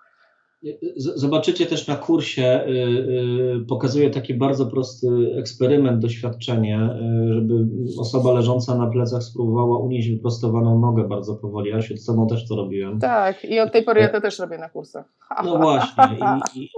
Zobaczycie 0.96 1.66
też 1.66 1.88
na 1.88 1.96
kursie, 1.96 2.64
y, 2.68 2.70
y, 3.62 3.66
pokazuję 3.68 4.10
taki 4.10 4.34
bardzo 4.34 4.66
prosty 4.66 5.08
eksperyment, 5.36 6.02
doświadczenie, 6.02 6.90
y, 7.30 7.34
żeby 7.34 7.54
osoba 8.00 8.34
leżąca 8.34 8.76
na 8.76 8.88
plecach 8.88 9.24
spróbowała 9.24 9.78
unieść 9.78 10.10
wyprostowaną 10.10 10.80
nogę 10.80 11.08
bardzo 11.08 11.36
powoli. 11.36 11.70
Ja 11.70 11.82
się 11.82 11.98
z 11.98 12.06
sobą 12.06 12.28
też 12.28 12.48
to 12.48 12.56
robiłem. 12.56 13.00
Tak, 13.00 13.46
i 13.46 13.60
od 13.60 13.72
tej 13.72 13.84
pory 13.84 14.02
ja 14.02 14.10
to 14.10 14.22
też 14.22 14.40
robię 14.40 14.58
na 14.58 14.70
kursach. 14.70 15.14
No 15.44 15.58
właśnie. 15.58 16.04
I, 16.56 16.70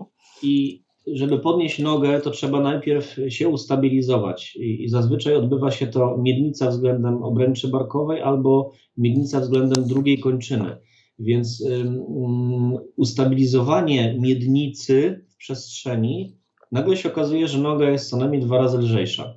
i, 0.43 0.83
i 1.05 1.17
żeby 1.17 1.39
podnieść 1.39 1.79
nogę, 1.79 2.19
to 2.19 2.31
trzeba 2.31 2.59
najpierw 2.59 3.15
się 3.29 3.49
ustabilizować. 3.49 4.55
I, 4.55 4.83
I, 4.83 4.89
zazwyczaj 4.89 5.35
odbywa 5.35 5.71
się 5.71 5.87
to 5.87 6.17
miednica 6.17 6.69
względem 6.69 7.23
obręczy 7.23 7.67
barkowej 7.67 8.21
albo 8.21 8.71
miednica 8.97 9.39
względem 9.39 9.83
drugiej 9.83 10.19
kończyny. 10.19 10.77
Więc 11.21 11.61
um, 11.61 12.77
ustabilizowanie 12.95 14.17
miednicy 14.19 15.25
w 15.29 15.35
przestrzeni, 15.35 16.35
nagle 16.71 16.97
się 16.97 17.09
okazuje, 17.11 17.47
że 17.47 17.57
noga 17.59 17.89
jest 17.89 18.09
co 18.09 18.17
najmniej 18.17 18.41
dwa 18.41 18.57
razy 18.57 18.77
lżejsza. 18.77 19.33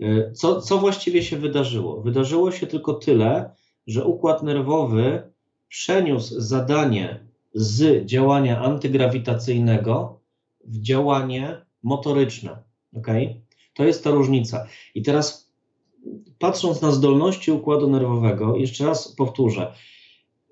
E, 0.00 0.32
co, 0.32 0.60
co 0.60 0.78
właściwie 0.78 1.22
się 1.22 1.36
wydarzyło? 1.36 2.02
Wydarzyło 2.02 2.52
się 2.52 2.66
tylko 2.66 2.94
tyle, 2.94 3.50
że 3.86 4.04
układ 4.04 4.42
nerwowy 4.42 5.32
przeniósł 5.68 6.40
zadanie 6.40 7.26
z 7.54 8.06
działania 8.06 8.60
antygrawitacyjnego 8.60 10.20
w 10.64 10.80
działanie 10.80 11.66
motoryczne. 11.82 12.62
Okay? 12.96 13.40
To 13.74 13.84
jest 13.84 14.04
ta 14.04 14.10
różnica. 14.10 14.66
I 14.94 15.02
teraz 15.02 15.52
patrząc 16.38 16.82
na 16.82 16.90
zdolności 16.90 17.52
układu 17.52 17.90
nerwowego, 17.90 18.56
jeszcze 18.56 18.86
raz 18.86 19.14
powtórzę, 19.16 19.72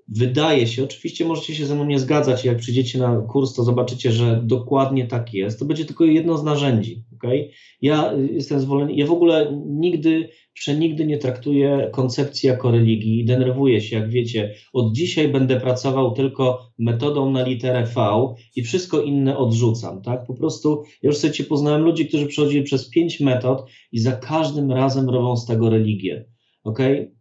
wydaje 0.08 0.66
się, 0.66 0.84
oczywiście 0.84 1.24
możecie 1.24 1.54
się 1.54 1.66
ze 1.66 1.74
mną 1.74 1.84
nie 1.84 1.98
zgadzać, 1.98 2.44
jak 2.44 2.56
przyjdziecie 2.56 2.98
na 2.98 3.16
kurs, 3.16 3.54
to 3.54 3.64
zobaczycie, 3.64 4.12
że 4.12 4.40
dokładnie 4.44 5.06
tak 5.06 5.34
jest. 5.34 5.58
To 5.58 5.64
będzie 5.64 5.84
tylko 5.84 6.04
jedno 6.04 6.38
z 6.38 6.44
narzędzi. 6.44 7.04
Okay? 7.14 7.48
Ja 7.82 8.12
jestem 8.32 8.60
zwolenny, 8.60 8.94
ja 8.94 9.06
w 9.06 9.12
ogóle 9.12 9.62
nigdy, 9.66 10.28
przenigdy 10.54 11.06
nie 11.06 11.18
traktuję 11.18 11.90
koncepcji 11.92 12.46
jako 12.46 12.70
religii. 12.70 13.24
Denerwuję 13.24 13.80
się, 13.80 13.96
jak 13.96 14.10
wiecie, 14.10 14.54
od 14.72 14.94
dzisiaj 14.94 15.28
będę 15.28 15.60
pracował 15.60 16.12
tylko 16.12 16.70
metodą 16.78 17.30
na 17.30 17.46
literę 17.46 17.86
V 17.96 18.34
i 18.56 18.62
wszystko 18.62 19.02
inne 19.02 19.36
odrzucam. 19.36 20.02
Tak? 20.02 20.26
Po 20.26 20.34
prostu, 20.34 20.82
ja 21.02 21.08
już 21.08 21.16
sobie 21.16 21.44
poznałem 21.48 21.82
ludzi, 21.82 22.06
którzy 22.06 22.26
przechodzili 22.26 22.62
przez 22.62 22.90
pięć 22.90 23.20
metod 23.20 23.70
i 23.92 23.98
za 23.98 24.12
każdym 24.12 24.72
razem 24.72 25.10
robią 25.10 25.36
z 25.36 25.46
tego 25.46 25.70
religię. 25.70 26.24
Okay? 26.64 27.14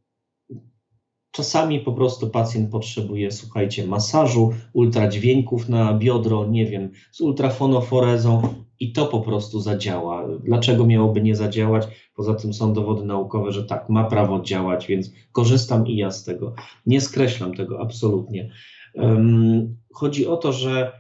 Czasami 1.34 1.80
po 1.80 1.94
prostu 1.94 2.30
pacjent 2.30 2.72
potrzebuje, 2.72 3.32
słuchajcie, 3.32 3.88
masażu, 3.88 4.54
ultradźwięków 4.74 5.70
na 5.70 5.94
biodro, 5.94 6.48
nie 6.48 6.66
wiem, 6.66 6.92
z 7.12 7.22
ultrafonoforezą 7.22 8.64
i 8.80 8.92
to 8.92 9.06
po 9.06 9.22
prostu 9.22 9.60
zadziała. 9.60 10.28
Dlaczego 10.44 10.86
miałoby 10.86 11.22
nie 11.22 11.36
zadziałać? 11.36 11.88
Poza 12.16 12.34
tym 12.34 12.54
są 12.54 12.74
dowody 12.74 13.06
naukowe, 13.06 13.52
że 13.52 13.64
tak, 13.64 13.90
ma 13.90 14.04
prawo 14.04 14.42
działać, 14.42 14.88
więc 14.88 15.12
korzystam 15.32 15.88
i 15.88 15.96
ja 15.98 16.12
z 16.12 16.24
tego. 16.24 16.54
Nie 16.86 17.02
skreślam 17.02 17.54
tego 17.54 17.82
absolutnie. 17.82 18.52
Um, 18.94 19.78
chodzi 19.94 20.28
o 20.28 20.38
to, 20.38 20.52
że 20.52 20.92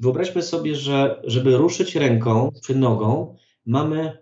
wyobraźmy 0.00 0.42
sobie, 0.42 0.74
że 0.74 1.22
żeby 1.24 1.56
ruszyć 1.56 1.96
ręką 1.96 2.50
czy 2.64 2.74
nogą, 2.74 3.36
mamy 3.66 4.18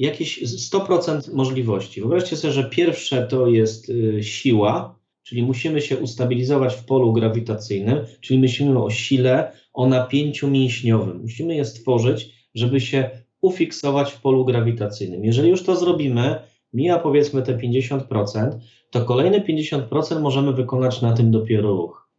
jakieś 0.00 0.42
100% 0.42 1.34
możliwości. 1.34 2.00
Wyobraźcie 2.00 2.36
sobie, 2.36 2.52
że 2.52 2.64
pierwsze 2.64 3.26
to 3.26 3.46
jest 3.46 3.88
y, 3.88 4.22
siła, 4.22 4.98
czyli 5.22 5.42
musimy 5.42 5.80
się 5.80 5.96
ustabilizować 5.96 6.74
w 6.74 6.84
polu 6.84 7.12
grawitacyjnym, 7.12 7.98
czyli 8.20 8.40
myślimy 8.40 8.82
o 8.82 8.90
sile, 8.90 9.52
o 9.72 9.86
napięciu 9.86 10.50
mięśniowym. 10.50 11.20
Musimy 11.22 11.54
je 11.54 11.64
stworzyć, 11.64 12.30
żeby 12.54 12.80
się 12.80 13.10
ufiksować 13.40 14.12
w 14.12 14.20
polu 14.20 14.44
grawitacyjnym. 14.44 15.24
Jeżeli 15.24 15.48
już 15.48 15.62
to 15.62 15.76
zrobimy, 15.76 16.36
mija 16.72 16.98
powiedzmy 16.98 17.42
te 17.42 17.56
50%, 17.58 18.58
to 18.90 19.04
kolejne 19.04 19.40
50% 19.40 20.20
możemy 20.20 20.52
wykonać 20.52 21.02
na 21.02 21.12
tym 21.12 21.30
dopiero 21.30 21.68
ruch. 21.68 22.10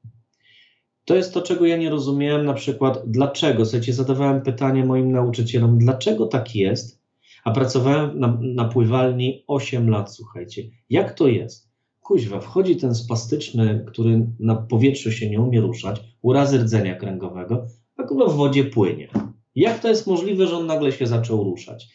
To 1.06 1.16
jest 1.16 1.34
to, 1.34 1.42
czego 1.42 1.66
ja 1.66 1.78
nie 1.78 1.90
rozumiałem, 1.90 2.46
na 2.46 2.54
przykład 2.54 3.04
dlaczego. 3.06 3.66
Słuchajcie, 3.66 3.94
zadawałem 3.94 4.42
pytanie 4.42 4.86
moim 4.86 5.12
nauczycielom, 5.12 5.78
dlaczego 5.78 6.28
tak 6.28 6.56
jest, 6.56 7.01
a 7.44 7.52
pracowałem 7.52 8.20
na, 8.20 8.40
na 8.42 8.66
pływalni 8.66 9.44
8 9.48 9.90
lat, 9.90 10.16
słuchajcie. 10.16 10.64
Jak 10.90 11.14
to 11.14 11.28
jest? 11.28 11.72
Kuźwa, 12.02 12.40
wchodzi 12.40 12.76
ten 12.76 12.96
spastyczny, 12.96 13.86
który 13.88 14.28
na 14.40 14.56
powietrzu 14.56 15.12
się 15.12 15.30
nie 15.30 15.42
umie 15.42 15.62
ruszać, 15.62 16.02
urazy 16.22 16.58
rdzenia 16.58 16.96
kręgowego, 16.96 17.68
a 17.98 18.04
kurwa 18.04 18.28
w 18.28 18.36
wodzie 18.36 18.64
płynie. 18.64 19.08
Jak 19.56 19.80
to 19.80 19.88
jest 19.90 20.08
możliwe, 20.08 20.48
że 20.48 20.58
on 20.58 20.66
nagle 20.66 20.92
się 20.92 21.08
zaczął 21.08 21.44
ruszać? 21.44 21.88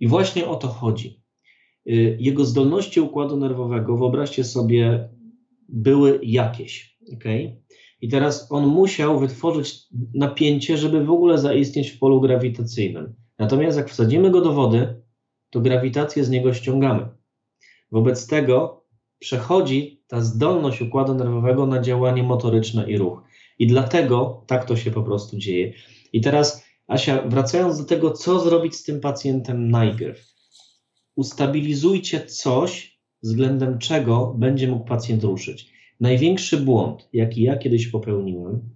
I 0.00 0.08
właśnie 0.08 0.46
o 0.46 0.56
to 0.56 0.68
chodzi. 0.68 1.22
Y, 1.88 2.16
jego 2.20 2.44
zdolności 2.44 3.00
układu 3.00 3.36
nerwowego, 3.36 3.96
wyobraźcie 3.96 4.44
sobie, 4.44 5.08
były 5.68 6.20
jakieś. 6.22 6.98
Okay? 7.14 7.62
I 8.00 8.08
teraz 8.08 8.52
on 8.52 8.66
musiał 8.66 9.20
wytworzyć 9.20 9.74
napięcie, 10.14 10.76
żeby 10.76 11.04
w 11.04 11.10
ogóle 11.10 11.38
zaistnieć 11.38 11.90
w 11.90 11.98
polu 11.98 12.20
grawitacyjnym. 12.20 13.14
Natomiast 13.42 13.76
jak 13.76 13.90
wsadzimy 13.90 14.30
go 14.30 14.40
do 14.40 14.52
wody, 14.52 15.02
to 15.50 15.60
grawitację 15.60 16.24
z 16.24 16.30
niego 16.30 16.54
ściągamy. 16.54 17.08
Wobec 17.92 18.26
tego 18.26 18.84
przechodzi 19.18 20.04
ta 20.06 20.20
zdolność 20.20 20.82
układu 20.82 21.14
nerwowego 21.14 21.66
na 21.66 21.80
działanie 21.80 22.22
motoryczne 22.22 22.90
i 22.90 22.98
ruch. 22.98 23.22
I 23.58 23.66
dlatego 23.66 24.44
tak 24.46 24.64
to 24.64 24.76
się 24.76 24.90
po 24.90 25.02
prostu 25.02 25.38
dzieje. 25.38 25.72
I 26.12 26.20
teraz, 26.20 26.64
Asia, 26.86 27.22
wracając 27.22 27.78
do 27.78 27.84
tego, 27.84 28.10
co 28.10 28.40
zrobić 28.40 28.76
z 28.76 28.82
tym 28.82 29.00
pacjentem 29.00 29.70
najpierw. 29.70 30.34
Ustabilizujcie 31.16 32.26
coś, 32.26 33.00
względem 33.22 33.78
czego 33.78 34.34
będzie 34.38 34.68
mógł 34.68 34.84
pacjent 34.84 35.24
ruszyć. 35.24 35.72
Największy 36.00 36.56
błąd, 36.56 37.08
jaki 37.12 37.42
ja 37.42 37.56
kiedyś 37.56 37.88
popełniłem, 37.88 38.74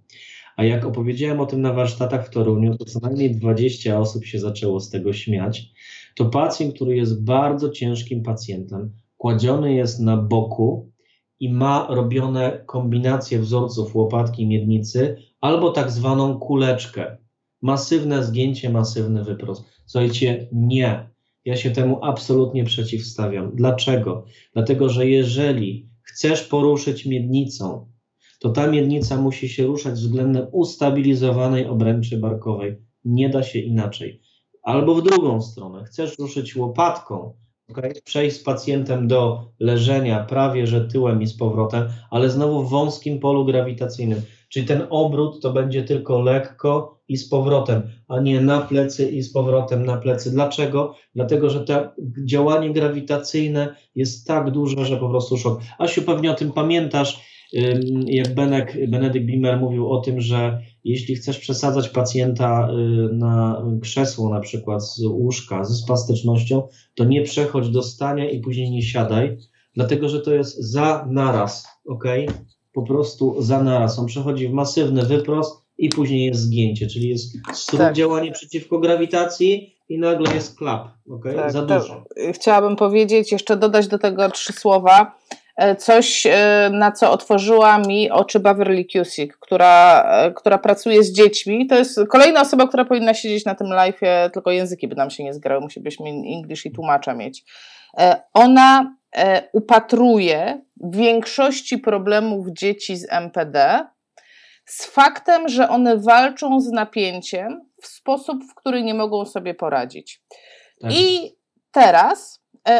a 0.57 0.63
jak 0.63 0.85
opowiedziałem 0.85 1.39
o 1.39 1.45
tym 1.45 1.61
na 1.61 1.73
warsztatach 1.73 2.27
w 2.27 2.29
Toruniu, 2.29 2.77
to 2.77 2.85
co 2.85 2.99
najmniej 2.99 3.35
20 3.35 3.99
osób 3.99 4.25
się 4.25 4.39
zaczęło 4.39 4.79
z 4.79 4.89
tego 4.89 5.13
śmiać. 5.13 5.71
To 6.15 6.25
pacjent, 6.25 6.75
który 6.75 6.95
jest 6.95 7.23
bardzo 7.23 7.69
ciężkim 7.69 8.23
pacjentem, 8.23 8.91
kładziony 9.17 9.73
jest 9.73 9.99
na 9.99 10.17
boku 10.17 10.91
i 11.39 11.53
ma 11.53 11.87
robione 11.89 12.63
kombinacje 12.65 13.39
wzorców 13.39 13.95
łopatki 13.95 14.43
i 14.43 14.47
miednicy 14.47 15.17
albo 15.41 15.71
tak 15.71 15.91
zwaną 15.91 16.39
kuleczkę. 16.39 17.17
Masywne 17.61 18.23
zgięcie, 18.23 18.69
masywny 18.69 19.23
wyprost. 19.23 19.63
Słuchajcie, 19.85 20.49
nie. 20.51 21.09
Ja 21.45 21.57
się 21.57 21.71
temu 21.71 21.99
absolutnie 22.01 22.63
przeciwstawiam. 22.63 23.51
Dlaczego? 23.55 24.25
Dlatego, 24.53 24.89
że 24.89 25.07
jeżeli 25.07 25.89
chcesz 26.03 26.43
poruszyć 26.43 27.05
miednicą, 27.05 27.91
to 28.39 28.49
ta 28.49 28.67
miednica 28.67 29.17
musi 29.17 29.49
się 29.49 29.65
ruszać 29.65 29.93
względem 29.93 30.47
ustabilizowanej 30.51 31.65
obręczy 31.65 32.17
barkowej. 32.17 32.75
Nie 33.05 33.29
da 33.29 33.43
się 33.43 33.59
inaczej. 33.59 34.21
Albo 34.63 34.95
w 34.95 35.03
drugą 35.03 35.41
stronę, 35.41 35.83
chcesz 35.83 36.19
ruszyć 36.19 36.55
łopatką, 36.55 37.33
okay? 37.69 37.93
przejść 38.05 38.37
z 38.37 38.43
pacjentem 38.43 39.07
do 39.07 39.51
leżenia 39.59 40.23
prawie 40.23 40.67
że 40.67 40.87
tyłem 40.87 41.21
i 41.21 41.27
z 41.27 41.37
powrotem, 41.37 41.87
ale 42.09 42.29
znowu 42.29 42.63
w 42.63 42.69
wąskim 42.69 43.19
polu 43.19 43.45
grawitacyjnym. 43.45 44.21
Czyli 44.49 44.65
ten 44.65 44.87
obrót 44.89 45.41
to 45.41 45.53
będzie 45.53 45.83
tylko 45.83 46.21
lekko 46.21 46.99
i 47.07 47.17
z 47.17 47.29
powrotem, 47.29 47.81
a 48.07 48.19
nie 48.19 48.41
na 48.41 48.61
plecy 48.61 49.11
i 49.11 49.21
z 49.21 49.33
powrotem 49.33 49.85
na 49.85 49.97
plecy. 49.97 50.31
Dlaczego? 50.31 50.95
Dlatego, 51.15 51.49
że 51.49 51.65
to 51.65 51.73
działanie 52.25 52.73
grawitacyjne 52.73 53.75
jest 53.95 54.27
tak 54.27 54.51
duże, 54.51 54.85
że 54.85 54.97
po 54.97 55.09
prostu 55.09 55.37
szok. 55.37 55.59
Asiu, 55.77 56.01
pewnie 56.01 56.31
o 56.31 56.35
tym 56.35 56.51
pamiętasz 56.51 57.36
jak 58.07 58.35
Benek, 58.35 58.89
Benedykt 58.89 59.25
Bimer 59.25 59.59
mówił 59.59 59.91
o 59.91 60.01
tym, 60.01 60.21
że 60.21 60.61
jeśli 60.83 61.15
chcesz 61.15 61.39
przesadzać 61.39 61.89
pacjenta 61.89 62.69
y, 62.69 63.13
na 63.13 63.65
krzesło 63.81 64.29
na 64.29 64.39
przykład 64.39 64.83
z 64.83 65.05
łóżka 65.05 65.63
ze 65.63 65.75
spastycznością, 65.75 66.67
to 66.95 67.03
nie 67.03 67.23
przechodź 67.23 67.69
do 67.69 67.83
stania 67.83 68.29
i 68.29 68.39
później 68.39 68.71
nie 68.71 68.81
siadaj, 68.81 69.37
dlatego 69.75 70.09
że 70.09 70.21
to 70.21 70.33
jest 70.33 70.71
za 70.71 71.07
naraz, 71.09 71.67
ok? 71.87 72.03
Po 72.73 72.83
prostu 72.83 73.41
za 73.41 73.63
naraz. 73.63 73.99
On 73.99 74.05
przechodzi 74.05 74.47
w 74.47 74.53
masywny 74.53 75.03
wyprost 75.03 75.67
i 75.77 75.89
później 75.89 76.25
jest 76.25 76.39
zgięcie, 76.41 76.87
czyli 76.87 77.09
jest 77.09 77.37
tak. 77.77 77.95
działanie 77.95 78.31
przeciwko 78.31 78.79
grawitacji 78.79 79.75
i 79.89 79.99
nagle 79.99 80.35
jest 80.35 80.57
klap, 80.57 80.87
ok? 81.09 81.23
Tak, 81.35 81.51
za 81.51 81.65
dużo. 81.65 82.03
Chciałabym 82.33 82.75
powiedzieć, 82.75 83.31
jeszcze 83.31 83.57
dodać 83.57 83.87
do 83.87 83.99
tego 83.99 84.29
trzy 84.29 84.53
słowa 84.53 85.17
coś, 85.77 86.25
e, 86.25 86.69
na 86.73 86.91
co 86.91 87.11
otworzyła 87.11 87.77
mi 87.77 88.11
oczy 88.11 88.39
Beverly 88.39 88.85
Cusick, 88.85 89.37
która, 89.39 90.03
e, 90.11 90.31
która 90.31 90.57
pracuje 90.57 91.03
z 91.03 91.13
dziećmi. 91.13 91.67
To 91.67 91.75
jest 91.75 91.99
kolejna 92.09 92.41
osoba, 92.41 92.67
która 92.67 92.85
powinna 92.85 93.13
siedzieć 93.13 93.45
na 93.45 93.55
tym 93.55 93.67
live'ie, 93.67 94.29
tylko 94.29 94.51
języki 94.51 94.87
by 94.87 94.95
nam 94.95 95.09
się 95.09 95.23
nie 95.23 95.33
zgrały, 95.33 95.61
musielibyśmy 95.61 96.09
English 96.09 96.65
i 96.65 96.71
tłumacza 96.71 97.13
mieć. 97.13 97.43
Ona 98.33 98.95
upatruje 99.53 100.61
większości 100.83 101.77
problemów 101.77 102.47
dzieci 102.47 102.97
z 102.97 103.07
MPD 103.11 103.85
z 104.65 104.85
faktem, 104.85 105.49
że 105.49 105.69
one 105.69 105.97
walczą 105.97 106.59
z 106.61 106.71
napięciem 106.71 107.69
w 107.81 107.87
sposób, 107.87 108.43
w 108.43 108.55
który 108.55 108.83
nie 108.83 108.93
mogą 108.93 109.25
sobie 109.25 109.53
poradzić. 109.53 110.21
Tak. 110.81 110.91
I 110.93 111.35
teraz 111.71 112.36
e, 112.36 112.36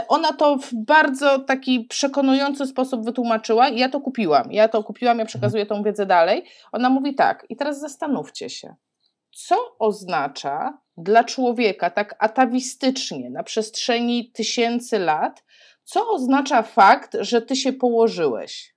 ona 0.08 0.34
to 0.34 0.58
w 0.58 0.74
bardzo 0.74 1.40
taki 1.40 1.86
przekonujący 1.86 2.66
sposób 2.66 3.06
wytłumaczyła 3.06 3.70
i 3.70 3.80
ja 3.80 3.90
to 3.90 4.02
kupiłam. 4.02 4.52
Ja 4.52 4.68
to 4.68 4.84
kupiłam, 4.84 5.20
ja 5.20 5.26
przekazuję 5.26 5.66
tą 5.66 5.84
wiedzę 5.84 6.06
dalej. 6.06 6.44
Ona 6.72 6.90
mówi 6.90 7.16
tak, 7.16 7.46
i 7.50 7.56
teraz 7.56 7.80
zastanówcie 7.80 8.50
się, 8.50 8.76
co 9.32 9.56
oznacza 9.80 10.78
dla 10.98 11.24
człowieka 11.24 11.90
tak 11.90 12.16
atawistycznie 12.20 13.30
na 13.30 13.44
przestrzeni 13.44 14.32
tysięcy 14.32 15.00
lat, 15.00 15.44
co 15.84 16.12
oznacza 16.12 16.62
fakt, 16.62 17.18
że 17.20 17.42
ty 17.42 17.56
się 17.56 17.74
położyłeś. 17.74 18.76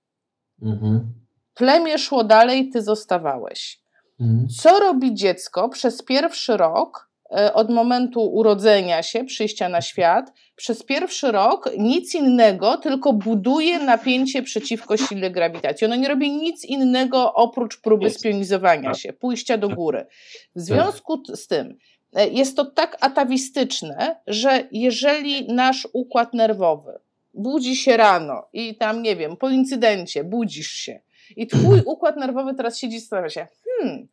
Mhm. 0.63 1.15
Plemię 1.55 1.99
szło 1.99 2.25
dalej, 2.25 2.71
ty 2.71 2.83
zostawałeś. 2.83 3.83
Mhm. 4.21 4.49
Co 4.49 4.79
robi 4.79 5.15
dziecko 5.15 5.69
przez 5.69 6.03
pierwszy 6.03 6.57
rok 6.57 7.09
e, 7.09 7.10
od 7.55 7.71
momentu 7.71 8.21
urodzenia 8.21 9.03
się, 9.03 9.25
przyjścia 9.25 9.69
na 9.69 9.81
świat, 9.81 10.33
przez 10.57 10.83
pierwszy 10.83 11.33
rok 11.33 11.71
nic 11.79 12.15
innego, 12.15 12.77
tylko 12.77 13.13
buduje 13.13 13.79
napięcie 13.79 14.43
przeciwko 14.43 14.97
sile 14.97 15.31
grawitacji. 15.31 15.85
Ono 15.85 15.97
nie 15.97 16.09
robi 16.09 16.31
nic 16.33 16.65
innego 16.65 17.35
oprócz 17.35 17.81
próby 17.81 18.11
spionizowania 18.11 18.91
tak. 18.91 18.99
się, 18.99 19.13
pójścia 19.13 19.59
do 19.59 19.69
góry. 19.69 20.07
W 20.55 20.55
tak. 20.55 20.63
związku 20.63 21.23
z 21.35 21.47
tym 21.47 21.77
e, 22.13 22.29
jest 22.29 22.57
to 22.57 22.65
tak 22.65 22.97
atawistyczne, 23.01 24.21
że 24.27 24.69
jeżeli 24.73 25.53
nasz 25.53 25.89
układ 25.93 26.35
nerwowy 26.35 27.01
budzi 27.35 27.77
się 27.77 27.97
rano 27.97 28.49
i 28.53 28.77
tam, 28.77 29.03
nie 29.03 29.17
wiem, 29.17 29.37
po 29.37 29.51
incydencie 29.51 30.25
budzisz 30.25 30.73
się 30.73 31.01
i 31.37 31.47
twój 31.47 31.81
układ 31.95 32.17
nerwowy 32.17 32.55
teraz 32.55 32.79
siedzi 32.79 32.97
i 32.97 33.01
zastanawia 33.01 33.29
się, 33.29 33.47
hmm, 33.81 34.09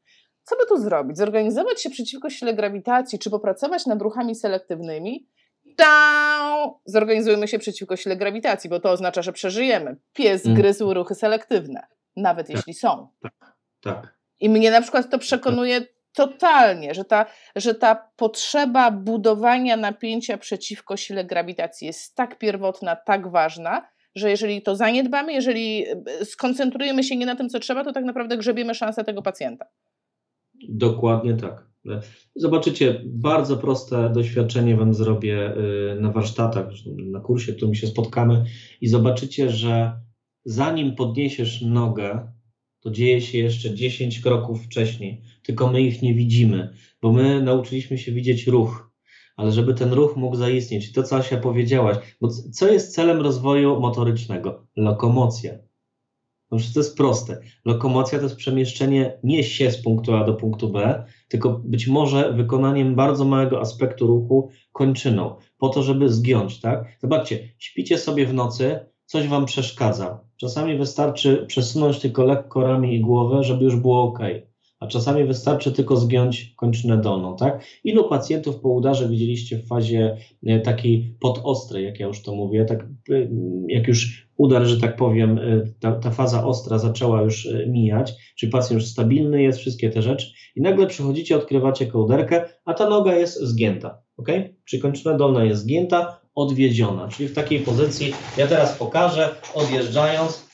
co 0.47 0.55
by 0.55 0.65
tu 0.65 0.77
zrobić? 0.77 1.17
Zorganizować 1.17 1.81
się 1.81 1.89
przeciwko 1.89 2.29
sile 2.29 2.53
grawitacji, 2.53 3.19
czy 3.19 3.29
popracować 3.29 3.85
nad 3.85 4.01
ruchami 4.01 4.35
selektywnymi? 4.35 5.27
Ta! 5.75 6.71
Zorganizujmy 6.85 7.47
się 7.47 7.59
przeciwko 7.59 7.95
sile 7.95 8.15
grawitacji, 8.17 8.69
bo 8.69 8.79
to 8.79 8.91
oznacza, 8.91 9.21
że 9.21 9.33
przeżyjemy. 9.33 9.95
Pies 10.13 10.45
mm. 10.45 10.57
gryzł 10.57 10.93
ruchy 10.93 11.15
selektywne, 11.15 11.87
nawet 12.15 12.47
tak, 12.47 12.55
jeśli 12.55 12.73
są. 12.73 13.07
Tak, 13.21 13.55
tak. 13.81 14.17
I 14.39 14.49
mnie 14.49 14.71
na 14.71 14.81
przykład 14.81 15.09
to 15.09 15.19
przekonuje 15.19 15.81
totalnie, 16.13 16.93
że 16.93 17.05
ta, 17.05 17.25
że 17.55 17.75
ta 17.75 18.09
potrzeba 18.15 18.91
budowania 18.91 19.77
napięcia 19.77 20.37
przeciwko 20.37 20.97
sile 20.97 21.25
grawitacji 21.25 21.87
jest 21.87 22.15
tak 22.15 22.37
pierwotna, 22.37 22.95
tak 22.95 23.31
ważna, 23.31 23.89
że 24.15 24.29
jeżeli 24.29 24.61
to 24.61 24.75
zaniedbamy, 24.75 25.33
jeżeli 25.33 25.85
e, 25.89 26.25
skoncentrujemy 26.25 27.03
się 27.03 27.15
nie 27.15 27.25
na 27.25 27.35
tym, 27.35 27.49
co 27.49 27.59
trzeba, 27.59 27.83
to 27.83 27.93
tak 27.93 28.03
naprawdę 28.03 28.37
grzebiemy 28.37 28.75
szansę 28.75 29.03
tego 29.03 29.21
pacjenta. 29.21 29.65
Dokładnie 30.69 31.33
tak. 31.33 31.67
Zobaczycie, 32.35 33.01
bardzo 33.05 33.57
proste 33.57 34.09
doświadczenie 34.09 34.75
Wam 34.75 34.93
zrobię 34.93 35.57
y, 35.57 35.99
na 35.99 36.11
warsztatach, 36.11 36.67
na 36.97 37.19
kursie, 37.19 37.53
w 37.53 37.55
którym 37.55 37.75
się 37.75 37.87
spotkamy 37.87 38.43
i 38.81 38.87
zobaczycie, 38.87 39.49
że 39.49 39.99
zanim 40.45 40.95
podniesiesz 40.95 41.61
nogę, 41.61 42.31
to 42.79 42.91
dzieje 42.91 43.21
się 43.21 43.37
jeszcze 43.37 43.73
10 43.73 44.19
kroków 44.19 44.63
wcześniej, 44.63 45.21
tylko 45.43 45.67
my 45.71 45.81
ich 45.81 46.01
nie 46.01 46.13
widzimy, 46.13 46.69
bo 47.01 47.11
my 47.11 47.43
nauczyliśmy 47.43 47.97
się 47.97 48.11
widzieć 48.11 48.47
ruch, 48.47 48.91
ale 49.35 49.51
żeby 49.51 49.73
ten 49.73 49.93
ruch 49.93 50.15
mógł 50.15 50.35
zaistnieć, 50.35 50.91
to 50.91 51.03
co 51.03 51.15
Asia 51.15 51.37
powiedziałaś, 51.37 51.97
bo 52.21 52.27
co 52.27 52.71
jest 52.71 52.93
celem 52.93 53.21
rozwoju 53.21 53.79
motorycznego? 53.79 54.67
Lokomocja. 54.75 55.66
No 56.51 56.57
przecież 56.57 56.73
to 56.73 56.79
jest 56.79 56.97
proste. 56.97 57.39
Lokomocja 57.65 58.17
to 58.17 58.23
jest 58.23 58.35
przemieszczenie 58.35 59.19
nie 59.23 59.43
się 59.43 59.71
z 59.71 59.81
punktu 59.81 60.13
A 60.13 60.23
do 60.23 60.33
punktu 60.33 60.69
B, 60.69 61.03
tylko 61.27 61.61
być 61.65 61.87
może 61.87 62.33
wykonaniem 62.33 62.95
bardzo 62.95 63.25
małego 63.25 63.61
aspektu 63.61 64.07
ruchu 64.07 64.49
kończyną, 64.71 65.35
po 65.57 65.69
to, 65.69 65.83
żeby 65.83 66.09
zgiąć, 66.09 66.59
tak? 66.59 66.97
Zobaczcie, 67.01 67.49
śpicie 67.57 67.97
sobie 67.97 68.25
w 68.25 68.33
nocy, 68.33 68.79
coś 69.05 69.27
wam 69.27 69.45
przeszkadza. 69.45 70.19
Czasami 70.37 70.77
wystarczy 70.77 71.45
przesunąć 71.47 71.99
tylko 71.99 72.23
lekko 72.23 72.61
ramię 72.61 72.95
i 72.95 73.01
głowę, 73.01 73.43
żeby 73.43 73.63
już 73.63 73.75
było 73.75 74.03
ok. 74.03 74.19
A 74.79 74.87
czasami 74.87 75.23
wystarczy 75.23 75.71
tylko 75.71 75.97
zgiąć 75.97 76.53
kończynę 76.55 76.97
dolną, 76.97 77.35
tak? 77.35 77.63
Ilu 77.83 78.09
pacjentów 78.09 78.59
po 78.59 78.69
udarze 78.69 79.09
widzieliście 79.09 79.57
w 79.57 79.67
fazie 79.67 80.17
e, 80.45 80.59
takiej 80.59 81.15
podostrej, 81.19 81.85
jak 81.85 81.99
ja 81.99 82.07
już 82.07 82.21
to 82.21 82.35
mówię, 82.35 82.65
tak 82.65 82.83
e, 82.83 83.27
jak 83.67 83.87
już 83.87 84.27
udar, 84.37 84.65
że 84.65 84.79
tak 84.81 84.95
powiem, 84.95 85.37
e, 85.37 85.63
ta, 85.79 85.91
ta 85.91 86.11
faza 86.11 86.45
ostra 86.45 86.77
zaczęła 86.79 87.21
już 87.21 87.47
mijać, 87.67 88.13
czyli 88.35 88.51
pacjent 88.51 88.81
już 88.81 88.89
stabilny 88.89 89.43
jest, 89.43 89.59
wszystkie 89.59 89.89
te 89.89 90.01
rzeczy? 90.01 90.27
I 90.55 90.61
nagle 90.61 90.87
przychodzicie, 90.87 91.37
odkrywacie 91.37 91.85
kołderkę, 91.85 92.45
a 92.65 92.73
ta 92.73 92.89
noga 92.89 93.15
jest 93.15 93.41
zgięta, 93.41 94.01
ok? 94.17 94.29
Czyli 94.65 94.81
kończyna 94.81 95.17
dolna 95.17 95.43
jest 95.43 95.61
zgięta, 95.61 96.21
odwiedziona, 96.35 97.07
czyli 97.07 97.29
w 97.29 97.33
takiej 97.33 97.59
pozycji, 97.59 98.13
ja 98.37 98.47
teraz 98.47 98.77
pokażę, 98.77 99.29
odjeżdżając, 99.55 100.47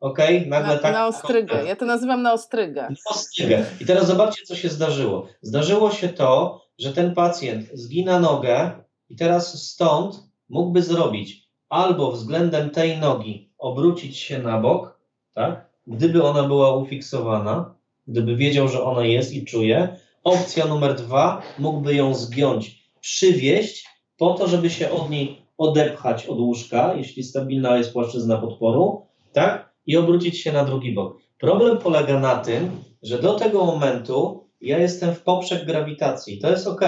ping, 0.00 0.12
ok, 0.12 0.18
nagle 0.46 0.74
na, 0.74 0.80
tak. 0.80 0.92
Na 0.92 1.06
ostrygę, 1.06 1.64
ja 1.66 1.76
to 1.76 1.84
nazywam 1.84 2.22
na 2.22 2.32
ostrygę. 2.32 2.82
Na 2.82 3.10
ostrygę. 3.10 3.64
I 3.80 3.86
teraz 3.86 4.06
zobaczcie, 4.06 4.44
co 4.46 4.56
się 4.56 4.68
zdarzyło. 4.68 5.28
Zdarzyło 5.42 5.90
się 5.90 6.08
to, 6.08 6.60
że 6.78 6.92
ten 6.92 7.14
pacjent 7.14 7.68
zgina 7.74 8.20
nogę 8.20 8.70
i 9.08 9.16
teraz 9.16 9.62
stąd 9.62 10.16
mógłby 10.48 10.82
zrobić 10.82 11.48
albo 11.68 12.12
względem 12.12 12.70
tej 12.70 12.98
nogi 12.98 13.50
obrócić 13.58 14.18
się 14.18 14.38
na 14.38 14.60
bok, 14.60 15.00
tak, 15.34 15.70
gdyby 15.86 16.22
ona 16.22 16.42
była 16.42 16.76
ufiksowana, 16.76 17.74
gdyby 18.06 18.36
wiedział, 18.36 18.68
że 18.68 18.82
ona 18.82 19.04
jest 19.04 19.32
i 19.32 19.44
czuje. 19.44 19.96
Opcja 20.24 20.66
numer 20.66 20.94
dwa, 20.94 21.42
mógłby 21.58 21.94
ją 21.94 22.14
zgiąć, 22.14 22.90
przywieść 23.00 23.86
po 24.16 24.34
to, 24.34 24.48
żeby 24.48 24.70
się 24.70 24.90
od 24.90 25.10
niej 25.10 25.46
odepchać 25.58 26.26
od 26.26 26.38
łóżka, 26.38 26.94
jeśli 26.94 27.22
stabilna 27.22 27.76
jest 27.76 27.92
płaszczyzna 27.92 28.38
podporu, 28.38 29.06
tak? 29.32 29.73
I 29.86 29.96
obrócić 29.96 30.40
się 30.40 30.52
na 30.52 30.64
drugi 30.64 30.92
bok. 30.92 31.18
Problem 31.38 31.78
polega 31.78 32.20
na 32.20 32.36
tym, 32.36 32.70
że 33.02 33.18
do 33.18 33.34
tego 33.34 33.64
momentu 33.64 34.44
ja 34.60 34.78
jestem 34.78 35.14
w 35.14 35.22
poprzek 35.22 35.66
grawitacji. 35.66 36.38
To 36.38 36.50
jest 36.50 36.66
ok, 36.66 36.80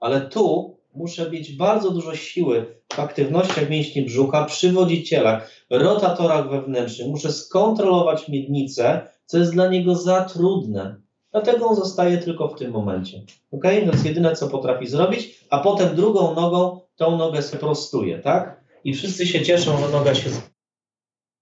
ale 0.00 0.20
tu 0.20 0.76
muszę 0.94 1.30
mieć 1.30 1.56
bardzo 1.56 1.90
dużo 1.90 2.14
siły 2.14 2.66
w 2.92 2.98
aktywnościach 2.98 3.70
mięśni 3.70 4.02
brzucha, 4.02 4.44
przywodzicielach, 4.44 5.50
rotatorach 5.70 6.50
wewnętrznych. 6.50 7.08
Muszę 7.08 7.32
skontrolować 7.32 8.28
miednicę, 8.28 9.08
co 9.26 9.38
jest 9.38 9.52
dla 9.52 9.68
niego 9.68 9.94
za 9.94 10.24
trudne. 10.24 10.96
Dlatego 11.32 11.66
on 11.66 11.76
zostaje 11.76 12.18
tylko 12.18 12.48
w 12.48 12.58
tym 12.58 12.72
momencie. 12.72 13.22
Ok? 13.52 13.62
To 13.62 13.92
jest 13.92 14.06
jedyne, 14.06 14.36
co 14.36 14.48
potrafi 14.48 14.86
zrobić, 14.86 15.44
a 15.50 15.58
potem 15.58 15.96
drugą 15.96 16.34
nogą 16.34 16.80
tą 16.96 17.16
nogę 17.16 17.42
sobie 17.42 17.60
prostuje, 17.60 18.18
tak? 18.18 18.64
I 18.84 18.94
wszyscy 18.94 19.26
się 19.26 19.42
cieszą, 19.42 19.78
że 19.78 19.88
noga 19.88 20.14
się 20.14 20.30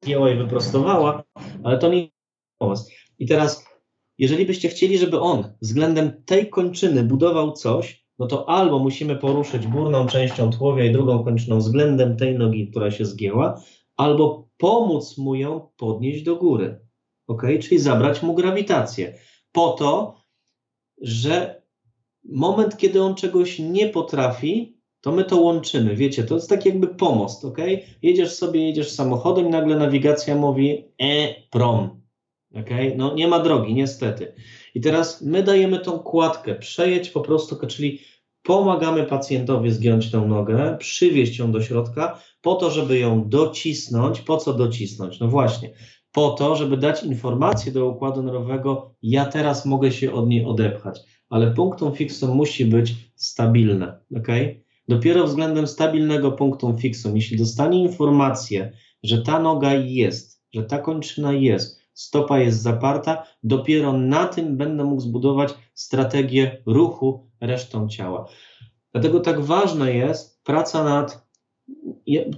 zdjęła 0.03 0.31
i 0.31 0.37
wyprostowała, 0.37 1.23
ale 1.65 1.79
to 1.79 1.89
nie 1.89 2.09
pomysł. 2.59 2.91
I 3.19 3.27
teraz, 3.27 3.65
jeżeli 4.19 4.47
byście 4.47 4.69
chcieli, 4.69 4.99
żeby 4.99 5.21
on 5.21 5.53
względem 5.63 6.23
tej 6.27 6.51
kończyny 6.51 7.05
budował 7.05 7.53
coś, 7.53 8.07
no 8.19 8.27
to 8.27 8.49
albo 8.49 8.79
musimy 8.79 9.17
poruszyć 9.17 9.67
górną 9.67 10.07
częścią 10.07 10.51
tułowia 10.51 10.85
i 10.85 10.93
drugą 10.93 11.25
kończyną 11.25 11.59
względem 11.59 12.17
tej 12.17 12.39
nogi, 12.39 12.69
która 12.69 12.91
się 12.91 13.05
zgięła, 13.05 13.63
albo 13.97 14.49
pomóc 14.57 15.19
mu 15.19 15.35
ją 15.35 15.69
podnieść 15.77 16.23
do 16.23 16.37
góry. 16.37 16.81
Ok? 17.27 17.43
Czyli 17.61 17.79
zabrać 17.79 18.23
mu 18.23 18.35
grawitację 18.35 19.19
po 19.53 19.71
to, 19.71 20.15
że 21.01 21.63
moment, 22.25 22.77
kiedy 22.77 23.03
on 23.03 23.15
czegoś 23.15 23.59
nie 23.59 23.89
potrafi, 23.89 24.82
to 25.03 25.13
my 25.13 25.25
to 25.25 25.37
łączymy. 25.37 25.97
Wiecie, 25.97 26.25
to 26.25 26.35
jest 26.35 26.49
tak 26.49 26.67
jakby 26.67 26.89
pomost, 26.89 27.45
ok? 27.45 27.59
Jedziesz 28.03 28.33
sobie, 28.33 28.67
jedziesz 28.67 28.91
samochodem 28.91 29.51
nagle 29.51 29.77
nawigacja 29.77 30.35
mówi 30.37 30.85
e, 31.01 31.35
prom. 31.51 32.01
ok? 32.55 32.71
No 32.97 33.15
nie 33.15 33.29
ma 33.29 33.39
drogi, 33.39 33.75
niestety. 33.75 34.35
I 34.75 34.81
teraz 34.81 35.23
my 35.23 35.43
dajemy 35.43 35.79
tą 35.79 35.99
kładkę, 35.99 36.55
przejedź 36.55 37.11
po 37.11 37.21
prostu, 37.21 37.67
czyli 37.67 38.01
pomagamy 38.43 39.05
pacjentowi 39.05 39.71
zgiąć 39.71 40.11
tę 40.11 40.21
nogę, 40.21 40.77
przywieźć 40.79 41.39
ją 41.39 41.53
do 41.53 41.63
środka, 41.63 42.19
po 42.43 42.55
to, 42.55 42.71
żeby 42.71 42.99
ją 42.99 43.29
docisnąć. 43.29 44.21
Po 44.21 44.37
co 44.37 44.55
docisnąć? 44.55 45.21
No 45.21 45.29
właśnie, 45.29 45.75
po 46.13 46.31
to, 46.31 46.57
żeby 46.57 46.77
dać 46.77 47.03
informację 47.03 47.73
do 47.73 47.89
układu 47.89 48.23
nerwowego, 48.23 48.95
ja 49.03 49.25
teraz 49.25 49.67
mogę 49.67 49.93
się 49.93 50.13
od 50.13 50.29
niej 50.29 50.45
odepchać, 50.45 51.01
ale 51.29 51.51
punktum 51.51 51.95
fixum 51.95 52.37
musi 52.37 52.65
być 52.65 52.95
stabilne, 53.15 54.01
ok? 54.17 54.29
Dopiero 54.89 55.27
względem 55.27 55.67
stabilnego 55.67 56.33
punktum 56.33 56.79
fixum, 56.79 57.17
jeśli 57.17 57.39
dostanie 57.39 57.83
informację, 57.83 58.73
że 59.03 59.23
ta 59.23 59.39
noga 59.39 59.75
jest, 59.75 60.43
że 60.55 60.63
ta 60.63 60.79
kończyna 60.79 61.33
jest, 61.33 61.81
stopa 61.95 62.39
jest 62.39 62.63
zaparta, 62.63 63.27
dopiero 63.43 63.93
na 63.93 64.27
tym 64.27 64.57
będę 64.57 64.85
mógł 64.85 65.01
zbudować 65.01 65.55
strategię 65.75 66.63
ruchu 66.67 67.31
resztą 67.41 67.89
ciała. 67.89 68.29
Dlatego 68.93 69.21
tak 69.21 69.41
ważna 69.41 69.91
jest 69.91 70.45
praca 70.45 70.85
nad 70.85 71.33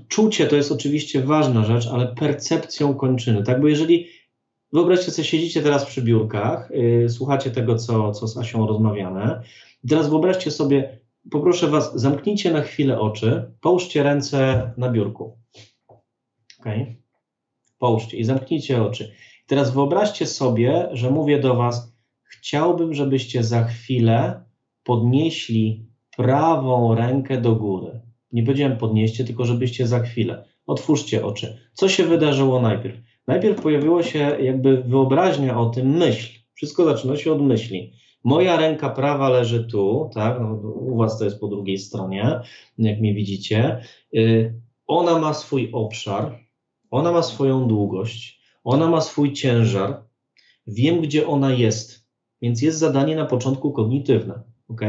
czucie 0.08 0.46
to 0.46 0.56
jest 0.56 0.72
oczywiście 0.72 1.20
ważna 1.20 1.64
rzecz, 1.64 1.86
ale 1.86 2.14
percepcją 2.14 2.94
kończyny, 2.94 3.42
tak? 3.42 3.60
Bo 3.60 3.68
jeżeli 3.68 4.06
wyobraźcie 4.72 5.10
sobie, 5.10 5.28
siedzicie 5.28 5.62
teraz 5.62 5.84
przy 5.84 6.02
biurkach, 6.02 6.70
yy, 6.70 7.08
słuchacie 7.08 7.50
tego, 7.50 7.76
co, 7.76 8.12
co 8.12 8.28
z 8.28 8.36
Asią 8.36 8.66
rozmawiamy. 8.66 9.40
Teraz 9.88 10.10
wyobraźcie 10.10 10.50
sobie, 10.50 10.98
poproszę 11.30 11.66
Was, 11.66 11.92
zamknijcie 11.94 12.50
na 12.50 12.62
chwilę 12.62 13.00
oczy, 13.00 13.52
połóżcie 13.60 14.02
ręce 14.02 14.70
na 14.76 14.90
biurku. 14.90 15.38
Ok? 16.60 16.66
Połóżcie 17.78 18.16
i 18.16 18.24
zamknijcie 18.24 18.82
oczy. 18.82 19.12
Teraz 19.46 19.74
wyobraźcie 19.74 20.26
sobie, 20.26 20.88
że 20.92 21.10
mówię 21.10 21.40
do 21.40 21.54
Was, 21.54 21.96
chciałbym, 22.22 22.94
żebyście 22.94 23.42
za 23.42 23.64
chwilę 23.64 24.44
podnieśli 24.82 25.86
prawą 26.16 26.94
rękę 26.94 27.40
do 27.40 27.56
góry. 27.56 28.00
Nie 28.32 28.42
powiedziałem 28.42 28.78
podnieście, 28.78 29.24
tylko 29.24 29.44
żebyście 29.44 29.86
za 29.86 30.00
chwilę. 30.00 30.44
Otwórzcie 30.66 31.24
oczy. 31.26 31.58
Co 31.72 31.88
się 31.88 32.04
wydarzyło 32.04 32.60
najpierw? 32.60 32.96
Najpierw 33.26 33.62
pojawiło 33.62 34.02
się 34.02 34.18
jakby 34.18 34.82
wyobraźnia 34.82 35.58
o 35.60 35.66
tym 35.66 35.96
myśl. 35.96 36.40
Wszystko 36.54 36.84
zaczyna 36.84 37.16
się 37.16 37.32
od 37.32 37.42
myśli. 37.42 37.92
Moja 38.24 38.56
ręka 38.56 38.90
prawa 38.90 39.28
leży 39.28 39.64
tu, 39.64 40.10
tak? 40.14 40.40
No, 40.40 40.54
u 40.64 40.96
was 40.96 41.18
to 41.18 41.24
jest 41.24 41.40
po 41.40 41.48
drugiej 41.48 41.78
stronie, 41.78 42.40
jak 42.78 43.00
mnie 43.00 43.14
widzicie. 43.14 43.80
Y, 44.14 44.54
ona 44.86 45.18
ma 45.18 45.34
swój 45.34 45.70
obszar, 45.72 46.38
ona 46.90 47.12
ma 47.12 47.22
swoją 47.22 47.68
długość, 47.68 48.40
ona 48.64 48.88
ma 48.88 49.00
swój 49.00 49.32
ciężar. 49.32 50.02
Wiem, 50.66 51.00
gdzie 51.00 51.26
ona 51.26 51.52
jest, 51.52 52.06
więc 52.42 52.62
jest 52.62 52.78
zadanie 52.78 53.16
na 53.16 53.26
początku 53.26 53.72
kognitywne, 53.72 54.42
ok? 54.68 54.80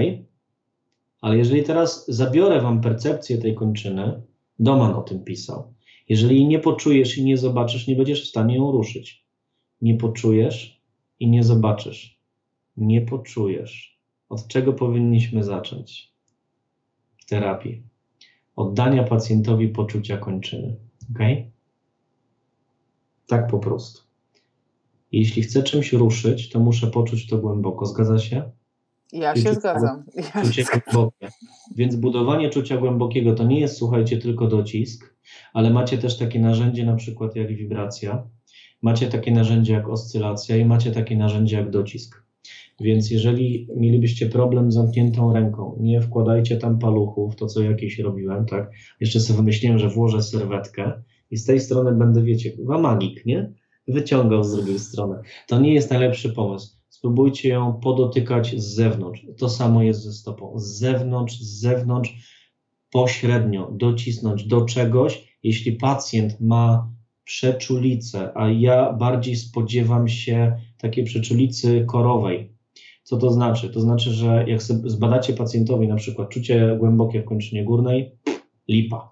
Ale 1.22 1.38
jeżeli 1.38 1.64
teraz 1.64 2.08
zabiorę 2.08 2.62
wam 2.62 2.82
percepcję 2.82 3.38
tej 3.38 3.56
kończyny, 3.56 4.22
Doman 4.60 4.94
o 4.94 5.02
tym 5.02 5.24
pisał. 5.24 5.74
Jeżeli 6.10 6.36
jej 6.36 6.48
nie 6.48 6.60
poczujesz 6.60 7.18
i 7.18 7.26
nie 7.26 7.38
zobaczysz, 7.38 7.88
nie 7.88 7.96
będziesz 7.96 8.24
w 8.24 8.30
stanie 8.30 8.56
ją 8.56 8.72
ruszyć. 8.72 9.26
Nie 9.82 9.98
poczujesz 9.98 10.82
i 11.20 11.30
nie 11.30 11.44
zobaczysz. 11.44 12.15
Nie 12.78 13.02
poczujesz. 13.02 14.00
Od 14.30 14.48
czego 14.48 14.74
powinniśmy 14.74 15.44
zacząć 15.44 16.14
w 17.18 17.26
terapii? 17.26 17.84
Oddania 18.56 19.04
pacjentowi 19.04 19.68
poczucia 19.68 20.18
kończyny. 20.18 20.76
Ok? 21.12 21.20
Tak 23.28 23.48
po 23.48 23.60
prostu. 23.60 24.02
Jeśli 25.12 25.42
chcę 25.42 25.64
czymś 25.64 25.94
ruszyć, 25.94 26.50
to 26.50 26.60
muszę 26.60 26.88
poczuć 26.88 27.28
to 27.28 27.38
głęboko. 27.38 27.86
Zgadza 27.86 28.20
się? 28.20 28.52
Ja 29.14 29.36
się 29.36 29.54
zgadzam. 29.54 30.04
Ja 30.16 30.44
czucie 30.44 30.64
głębokie. 30.64 31.30
Więc 31.76 31.96
budowanie 31.96 32.50
czucia 32.50 32.78
głębokiego 32.78 33.36
to 33.36 33.44
nie 33.44 33.60
jest, 33.60 33.78
słuchajcie, 33.78 34.18
tylko 34.18 34.48
docisk, 34.48 35.16
ale 35.54 35.70
macie 35.70 35.98
też 35.98 36.18
takie 36.18 36.40
narzędzie, 36.40 36.86
na 36.86 36.96
przykład 36.96 37.36
jak 37.36 37.48
wibracja, 37.48 38.28
macie 38.82 39.08
takie 39.08 39.32
narzędzie 39.32 39.74
jak 39.74 39.90
oscylacja 39.90 40.58
i 40.58 40.66
macie 40.66 40.92
takie 40.92 41.18
narzędzie 41.18 41.56
jak 41.56 41.70
docisk. 41.70 42.25
Więc 42.80 43.12
jeżeli 43.12 43.68
mielibyście 43.78 44.30
problem 44.30 44.72
z 44.72 44.76
zamkniętą 44.76 45.34
ręką, 45.34 45.78
nie 45.80 46.02
wkładajcie 46.02 46.58
tam 46.58 46.80
paluchów, 46.80 47.36
to 47.36 47.46
co 47.46 47.62
jakieś 47.62 48.00
robiłem, 48.00 48.46
tak? 48.46 48.72
Jeszcze 49.00 49.20
sobie 49.20 49.38
wymyśliłem, 49.38 49.80
że 49.80 49.90
włożę 49.90 50.22
serwetkę 50.22 51.04
i 51.32 51.38
z 51.38 51.46
tej 51.46 51.60
strony 51.60 51.92
będę, 51.92 52.24
wiecie, 52.24 52.52
chyba 52.52 52.78
magik, 52.78 53.26
nie? 53.26 53.54
Wyciągał 53.88 54.44
z 54.44 54.56
drugiej 54.56 54.80
strony. 54.80 55.16
To 55.48 55.60
nie 55.60 55.74
jest 55.74 55.90
najlepszy 55.90 56.30
pomysł 56.30 56.76
spróbujcie 57.06 57.50
ją 57.50 57.74
podotykać 57.74 58.62
z 58.62 58.76
zewnątrz. 58.76 59.26
To 59.38 59.50
samo 59.50 59.84
jest 59.84 60.04
ze 60.04 60.14
stopą. 60.14 60.60
Z 60.60 60.80
zewnątrz, 60.80 61.40
z 61.40 61.60
zewnątrz, 61.60 62.14
pośrednio 62.92 63.72
docisnąć 63.72 64.48
do 64.48 64.66
czegoś. 64.66 65.38
Jeśli 65.44 65.72
pacjent 65.72 66.42
ma 66.42 66.92
przeczulicę, 67.24 68.32
a 68.36 68.50
ja 68.50 68.94
bardziej 68.94 69.36
spodziewam 69.36 70.08
się 70.08 70.58
takiej 70.78 71.04
przeczulicy 71.04 71.86
korowej. 71.88 72.55
Co 73.06 73.18
to 73.18 73.32
znaczy? 73.32 73.70
To 73.70 73.82
znaczy, 73.82 74.12
że 74.12 74.46
jak 74.48 74.62
zbadacie 74.62 75.34
pacjentowi 75.34 75.88
na 75.88 75.96
przykład 75.96 76.30
czucie 76.30 76.76
głębokie 76.80 77.22
w 77.22 77.26
kończynie 77.26 77.64
górnej, 77.64 78.18
lipa. 78.68 79.12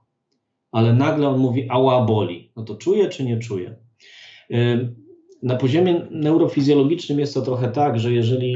Ale 0.72 0.94
nagle 0.94 1.28
on 1.28 1.40
mówi, 1.40 1.68
ała 1.70 2.06
boli. 2.06 2.52
No 2.56 2.64
to 2.64 2.76
czuje 2.76 3.10
czy 3.10 3.24
nie 3.24 3.40
czuje? 3.40 3.76
Na 5.44 5.56
poziomie 5.56 6.08
neurofizjologicznym 6.12 7.20
jest 7.20 7.34
to 7.34 7.42
trochę 7.42 7.72
tak, 7.72 8.00
że 8.00 8.14
jeżeli 8.14 8.56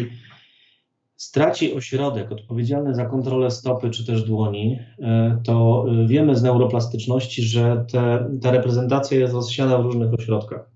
straci 1.15 1.73
ośrodek 1.73 2.31
odpowiedzialny 2.31 2.95
za 2.95 3.05
kontrolę 3.05 3.51
stopy 3.51 3.89
czy 3.89 4.05
też 4.05 4.23
dłoni, 4.23 4.79
e, 4.99 5.41
to 5.45 5.85
wiemy 6.07 6.35
z 6.35 6.43
neuroplastyczności, 6.43 7.43
że 7.43 7.85
te, 7.91 8.29
ta 8.41 8.51
reprezentacja 8.51 9.19
jest 9.19 9.33
rozsiana 9.33 9.77
w 9.77 9.85
różnych 9.85 10.13
ośrodkach. 10.13 10.71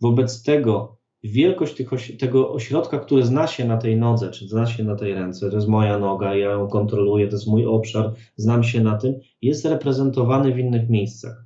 Wobec 0.00 0.42
tego 0.42 1.03
wielkość 1.24 1.74
tych, 1.74 1.90
tego 2.18 2.52
ośrodka, 2.52 2.98
który 2.98 3.24
zna 3.24 3.46
się 3.46 3.64
na 3.64 3.76
tej 3.76 3.96
nodze, 3.96 4.30
czy 4.30 4.48
zna 4.48 4.66
się 4.66 4.84
na 4.84 4.96
tej 4.96 5.14
ręce, 5.14 5.50
to 5.50 5.56
jest 5.56 5.68
moja 5.68 5.98
noga, 5.98 6.34
ja 6.34 6.50
ją 6.50 6.68
kontroluję, 6.68 7.28
to 7.28 7.32
jest 7.32 7.46
mój 7.46 7.66
obszar, 7.66 8.12
znam 8.36 8.64
się 8.64 8.80
na 8.80 8.96
tym, 8.96 9.14
jest 9.42 9.64
reprezentowany 9.64 10.52
w 10.52 10.58
innych 10.58 10.88
miejscach. 10.88 11.44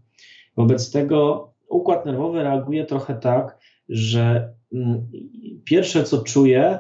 Wobec 0.57 0.91
tego 0.91 1.49
układ 1.69 2.07
nerwowy 2.07 2.43
reaguje 2.43 2.85
trochę 2.85 3.15
tak, 3.15 3.59
że 3.89 4.55
mm, 4.73 5.11
pierwsze 5.65 6.05
co 6.05 6.23
czuję, 6.23 6.79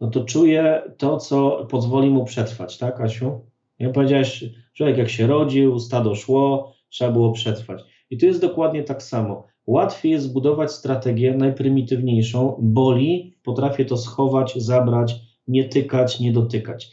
no 0.00 0.10
to 0.10 0.24
czuję 0.24 0.82
to, 0.98 1.16
co 1.16 1.66
pozwoli 1.70 2.10
mu 2.10 2.24
przetrwać, 2.24 2.78
tak, 2.78 3.00
Asiu? 3.00 3.40
Ja 3.78 3.90
powiedziałeś, 3.90 4.44
człowiek 4.74 4.98
jak 4.98 5.08
się 5.08 5.26
rodził, 5.26 5.78
stado 5.78 6.14
szło, 6.14 6.72
trzeba 6.88 7.12
było 7.12 7.32
przetrwać. 7.32 7.84
I 8.10 8.18
tu 8.18 8.26
jest 8.26 8.40
dokładnie 8.40 8.84
tak 8.84 9.02
samo. 9.02 9.49
Łatwiej 9.66 10.12
jest 10.12 10.24
zbudować 10.24 10.72
strategię 10.72 11.34
najprymitywniejszą, 11.34 12.56
boli, 12.62 13.38
potrafię 13.42 13.84
to 13.84 13.96
schować, 13.96 14.54
zabrać, 14.56 15.14
nie 15.48 15.64
tykać, 15.64 16.20
nie 16.20 16.32
dotykać. 16.32 16.90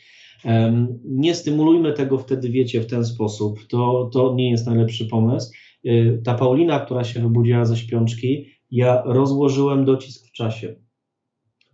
Nie 1.06 1.36
stymulujmy 1.36 1.94
tego 1.94 2.18
wtedy, 2.18 2.50
wiecie, 2.50 2.82
w 2.82 2.88
ten 2.88 3.06
sposób. 3.06 3.60
To, 3.70 4.10
to 4.14 4.34
nie 4.36 4.52
jest 4.52 4.68
najlepszy 4.68 5.06
pomysł. 5.06 5.52
Y, 5.86 6.22
ta 6.24 6.34
Paulina, 6.34 6.80
która 6.80 7.04
się 7.04 7.20
wybudziła 7.20 7.66
ze 7.66 7.78
śpiączki, 7.78 8.46
ja 8.72 9.04
rozłożyłem 9.06 9.86
docisk 9.86 10.28
w 10.28 10.32
czasie. 10.32 10.76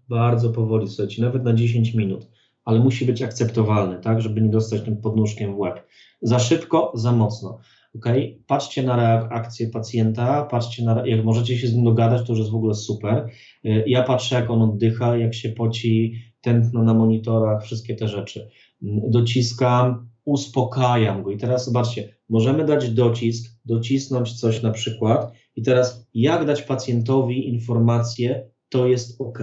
Bardzo 0.10 0.50
powoli, 0.50 0.88
słuchajcie, 0.88 1.22
nawet 1.22 1.44
na 1.44 1.54
10 1.54 1.94
minut, 1.94 2.28
ale 2.66 2.80
musi 2.80 3.06
być 3.06 3.22
akceptowalny, 3.22 4.00
tak, 4.00 4.22
żeby 4.22 4.42
nie 4.42 4.50
dostać 4.50 4.82
tym 4.82 4.98
podnóżkiem 4.98 5.56
w 5.56 5.60
łeb. 5.60 5.88
Za 6.22 6.40
szybko, 6.40 6.92
za 6.96 7.12
mocno. 7.12 7.60
Ok? 7.96 8.06
Patrzcie 8.48 8.84
na 8.84 8.96
reakcję 8.96 9.70
pacjenta, 9.70 10.44
patrzcie 10.44 10.84
na, 10.84 11.08
jak 11.08 11.26
możecie 11.26 11.58
się 11.58 11.68
z 11.68 11.74
nim 11.74 11.86
dogadać, 11.86 12.28
to 12.28 12.34
już 12.34 12.40
jest 12.40 12.52
w 12.52 12.56
ogóle 12.56 12.74
super. 12.74 13.30
Y, 13.66 13.84
ja 13.88 14.04
patrzę, 14.04 14.36
jak 14.36 14.50
on 14.50 14.62
oddycha, 14.62 15.18
jak 15.18 15.34
się 15.34 15.50
poci, 15.50 16.14
tętno 16.42 16.84
na 16.84 16.94
monitorach, 16.94 17.64
wszystkie 17.64 17.96
te 17.96 18.08
rzeczy. 18.08 18.50
Mm, 18.84 19.02
dociskam, 19.12 20.10
uspokajam 20.26 21.24
go. 21.24 21.32
I 21.32 21.38
teraz 21.38 21.66
zobaczcie, 21.66 22.16
możemy 22.30 22.66
dać 22.66 22.90
docisk, 22.90 23.60
docisnąć 23.66 24.40
coś 24.40 24.62
na 24.62 24.72
przykład 24.72 25.32
i 25.56 25.62
teraz 25.62 26.08
jak 26.14 26.46
dać 26.46 26.62
pacjentowi 26.62 27.50
informację, 27.50 28.50
to 28.70 28.88
jest 28.88 29.22
ok. 29.22 29.40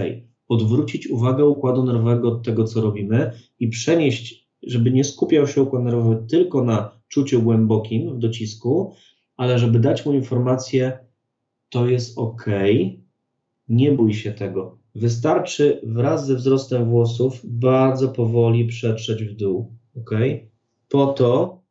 Odwrócić 0.48 1.11
uwagę 1.11 1.44
układu 1.44 1.84
nerwowego 1.84 2.28
od 2.28 2.44
tego, 2.44 2.64
co 2.64 2.80
robimy 2.80 3.32
i 3.59 3.68
przenieść, 3.68 4.48
żeby 4.62 4.90
nie 4.90 5.05
skupiał 5.05 5.46
się 5.46 5.62
układ 5.62 5.82
nerwowy 5.82 6.26
tylko 6.30 6.64
na 6.64 6.99
czuciu 7.11 7.42
głębokim 7.42 8.16
w 8.16 8.18
docisku, 8.18 8.94
ale 9.36 9.58
żeby 9.58 9.80
dać 9.80 10.06
mu 10.06 10.12
informację, 10.12 10.98
to 11.68 11.86
jest 11.86 12.18
ok, 12.18 12.46
nie 13.68 13.92
bój 13.92 14.14
się 14.14 14.32
tego. 14.32 14.78
Wystarczy 14.94 15.80
wraz 15.84 16.26
ze 16.26 16.34
wzrostem 16.34 16.90
włosów 16.90 17.40
bardzo 17.44 18.08
powoli 18.08 18.66
przetrzeć 18.66 19.24
w 19.24 19.36
dół, 19.36 19.74
ok? 19.96 20.11
Po 20.88 21.06
to, 21.06 21.62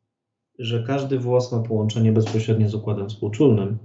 że 0.58 0.84
każdy 0.86 1.18
włos 1.18 1.52
ma 1.52 1.62
połączenie 1.62 2.12
bezpośrednie 2.12 2.68
z 2.68 2.74
układem 2.74 3.08
współczulnym 3.08 3.78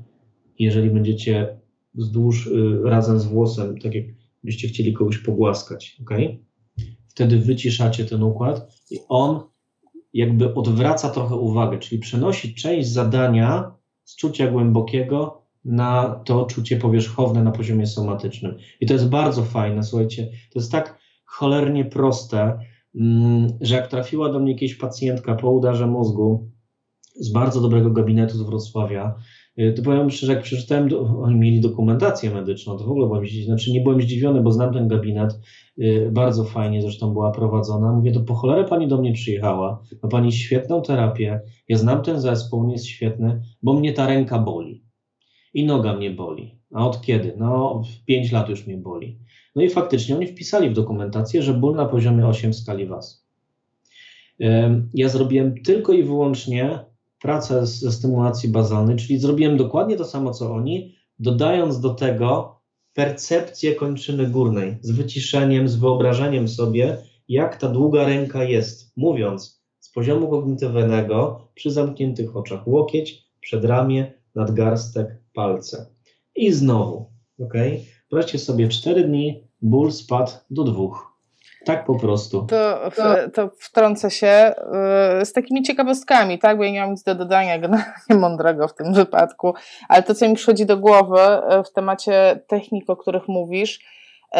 jeżeli 0.59 0.89
będziecie 0.89 1.59
wzdłuż 1.93 2.47
y, 2.47 2.81
razem 2.83 3.19
z 3.19 3.25
włosem, 3.25 3.79
tak 3.79 3.95
jak 3.95 4.05
byście 4.43 4.67
chcieli 4.67 4.93
kogoś 4.93 5.17
pogłaskać, 5.17 6.01
ok? 6.01 6.11
Wtedy 7.07 7.39
wyciszacie 7.39 8.05
ten 8.05 8.23
układ 8.23 8.81
i 8.91 8.99
on 9.09 9.39
jakby 10.15 10.53
odwraca 10.53 11.09
trochę 11.09 11.35
uwagę, 11.35 11.79
czyli 11.79 12.01
przenosi 12.01 12.55
część 12.55 12.89
zadania 12.89 13.71
z 14.03 14.15
czucia 14.15 14.51
głębokiego 14.51 15.41
na 15.65 16.21
to 16.25 16.45
czucie 16.45 16.77
powierzchowne 16.77 17.43
na 17.43 17.51
poziomie 17.51 17.87
somatycznym. 17.87 18.57
I 18.81 18.85
to 18.85 18.93
jest 18.93 19.09
bardzo 19.09 19.43
fajne, 19.43 19.83
słuchajcie, 19.83 20.25
to 20.25 20.59
jest 20.59 20.71
tak 20.71 20.99
cholernie 21.25 21.85
proste, 21.85 22.59
mm, 22.95 23.47
że 23.61 23.75
jak 23.75 23.87
trafiła 23.87 24.31
do 24.31 24.39
mnie 24.39 24.51
jakieś 24.51 24.75
pacjentka 24.75 25.35
po 25.35 25.51
udarze 25.51 25.87
mózgu 25.87 26.51
z 27.15 27.31
bardzo 27.31 27.61
dobrego 27.61 27.91
gabinetu 27.91 28.37
z 28.37 28.41
Wrocławia, 28.41 29.15
Y, 29.59 29.73
to 29.73 29.81
powiem 29.81 30.11
szczerze, 30.11 30.33
jak 30.33 30.43
przeczytałem, 30.43 30.89
oni 31.21 31.35
mieli 31.35 31.61
dokumentację 31.61 32.31
medyczną, 32.31 32.77
to 32.77 32.83
w 32.83 32.91
ogóle 32.91 33.07
byłem 33.07 33.25
znaczy 33.45 33.71
nie 33.71 33.81
byłem 33.81 34.01
zdziwiony, 34.01 34.41
bo 34.41 34.51
znam 34.51 34.73
ten 34.73 34.87
gabinet, 34.87 35.39
bardzo 36.11 36.43
fajnie 36.43 36.81
zresztą 36.81 37.13
była 37.13 37.31
prowadzona. 37.31 37.91
Mówię, 37.91 38.11
to 38.11 38.19
po 38.19 38.33
cholerę 38.33 38.63
pani 38.63 38.87
do 38.87 38.97
mnie 38.97 39.13
przyjechała, 39.13 39.83
ma 40.03 40.09
pani 40.09 40.31
świetną 40.31 40.81
terapię, 40.81 41.41
ja 41.67 41.77
znam 41.77 42.01
ten 42.01 42.21
zespół, 42.21 42.59
on 42.59 42.69
jest 42.69 42.85
świetny, 42.85 43.41
bo 43.63 43.73
mnie 43.73 43.93
ta 43.93 44.07
ręka 44.07 44.39
boli. 44.39 44.83
i 45.55 45.65
noga 45.65 45.93
mnie 45.93 46.11
boli. 46.11 46.55
A 46.73 46.87
od 46.87 47.01
kiedy? 47.01 47.35
No, 47.37 47.81
5 48.05 48.31
lat 48.31 48.49
już 48.49 48.67
mnie 48.67 48.77
boli. 48.77 49.19
No 49.55 49.61
i 49.61 49.69
faktycznie 49.69 50.15
oni 50.15 50.27
wpisali 50.27 50.69
w 50.69 50.73
dokumentację, 50.73 51.41
że 51.41 51.53
ból 51.53 51.75
na 51.75 51.85
poziomie 51.85 52.27
8 52.27 52.53
w 52.53 52.55
skali 52.55 52.85
WAS. 52.85 53.25
Ja 54.93 55.09
zrobiłem 55.09 55.63
tylko 55.63 55.93
i 55.93 56.03
wyłącznie 56.03 56.79
pracę 57.21 57.67
ze 57.67 57.91
stymulacji 57.91 58.49
bazalnej, 58.49 58.95
czyli 58.95 59.19
zrobiłem 59.19 59.57
dokładnie 59.57 59.95
to 59.95 60.05
samo 60.05 60.31
co 60.31 60.53
oni, 60.53 60.95
dodając 61.19 61.79
do 61.79 61.89
tego 61.89 62.54
percepcję 62.95 63.75
kończyny 63.75 64.27
górnej, 64.27 64.77
z 64.81 64.91
wyciszeniem, 64.91 65.67
z 65.67 65.75
wyobrażeniem 65.75 66.47
sobie, 66.47 66.97
jak 67.27 67.57
ta 67.57 67.67
długa 67.67 68.05
ręka 68.05 68.43
jest, 68.43 68.97
mówiąc 68.97 69.63
z 69.79 69.91
poziomu 69.91 70.29
kognitywnego 70.29 71.47
przy 71.55 71.71
zamkniętych 71.71 72.35
oczach 72.35 72.67
łokieć, 72.67 73.25
przedramię, 73.41 74.13
nadgarstek, 74.35 75.23
palce. 75.33 75.85
I 76.35 76.51
znowu, 76.51 77.05
ok? 77.39 77.53
Proście 78.09 78.39
sobie 78.39 78.67
4 78.67 79.03
dni, 79.03 79.43
ból 79.61 79.91
spadł 79.91 80.31
do 80.49 80.63
dwóch. 80.63 81.14
Tak 81.65 81.85
po 81.85 81.99
prostu. 81.99 82.47
To, 82.95 83.31
to 83.33 83.49
wtrącę 83.59 84.11
się 84.11 84.53
y, 85.21 85.25
z 85.25 85.33
takimi 85.33 85.63
ciekawostkami, 85.63 86.39
tak? 86.39 86.57
Bo 86.57 86.63
ja 86.63 86.71
nie 86.71 86.81
mam 86.81 86.91
nic 86.91 87.03
do 87.03 87.15
dodania 87.15 87.59
generalnie 87.59 88.15
mądrego 88.19 88.67
w 88.67 88.75
tym 88.75 88.93
wypadku, 88.93 89.53
ale 89.89 90.03
to, 90.03 90.15
co 90.15 90.29
mi 90.29 90.35
przychodzi 90.35 90.65
do 90.65 90.77
głowy 90.77 91.19
y, 91.19 91.63
w 91.63 91.71
temacie 91.71 92.39
technik, 92.47 92.89
o 92.89 92.95
których 92.95 93.27
mówisz, 93.27 93.79
y, 94.35 94.39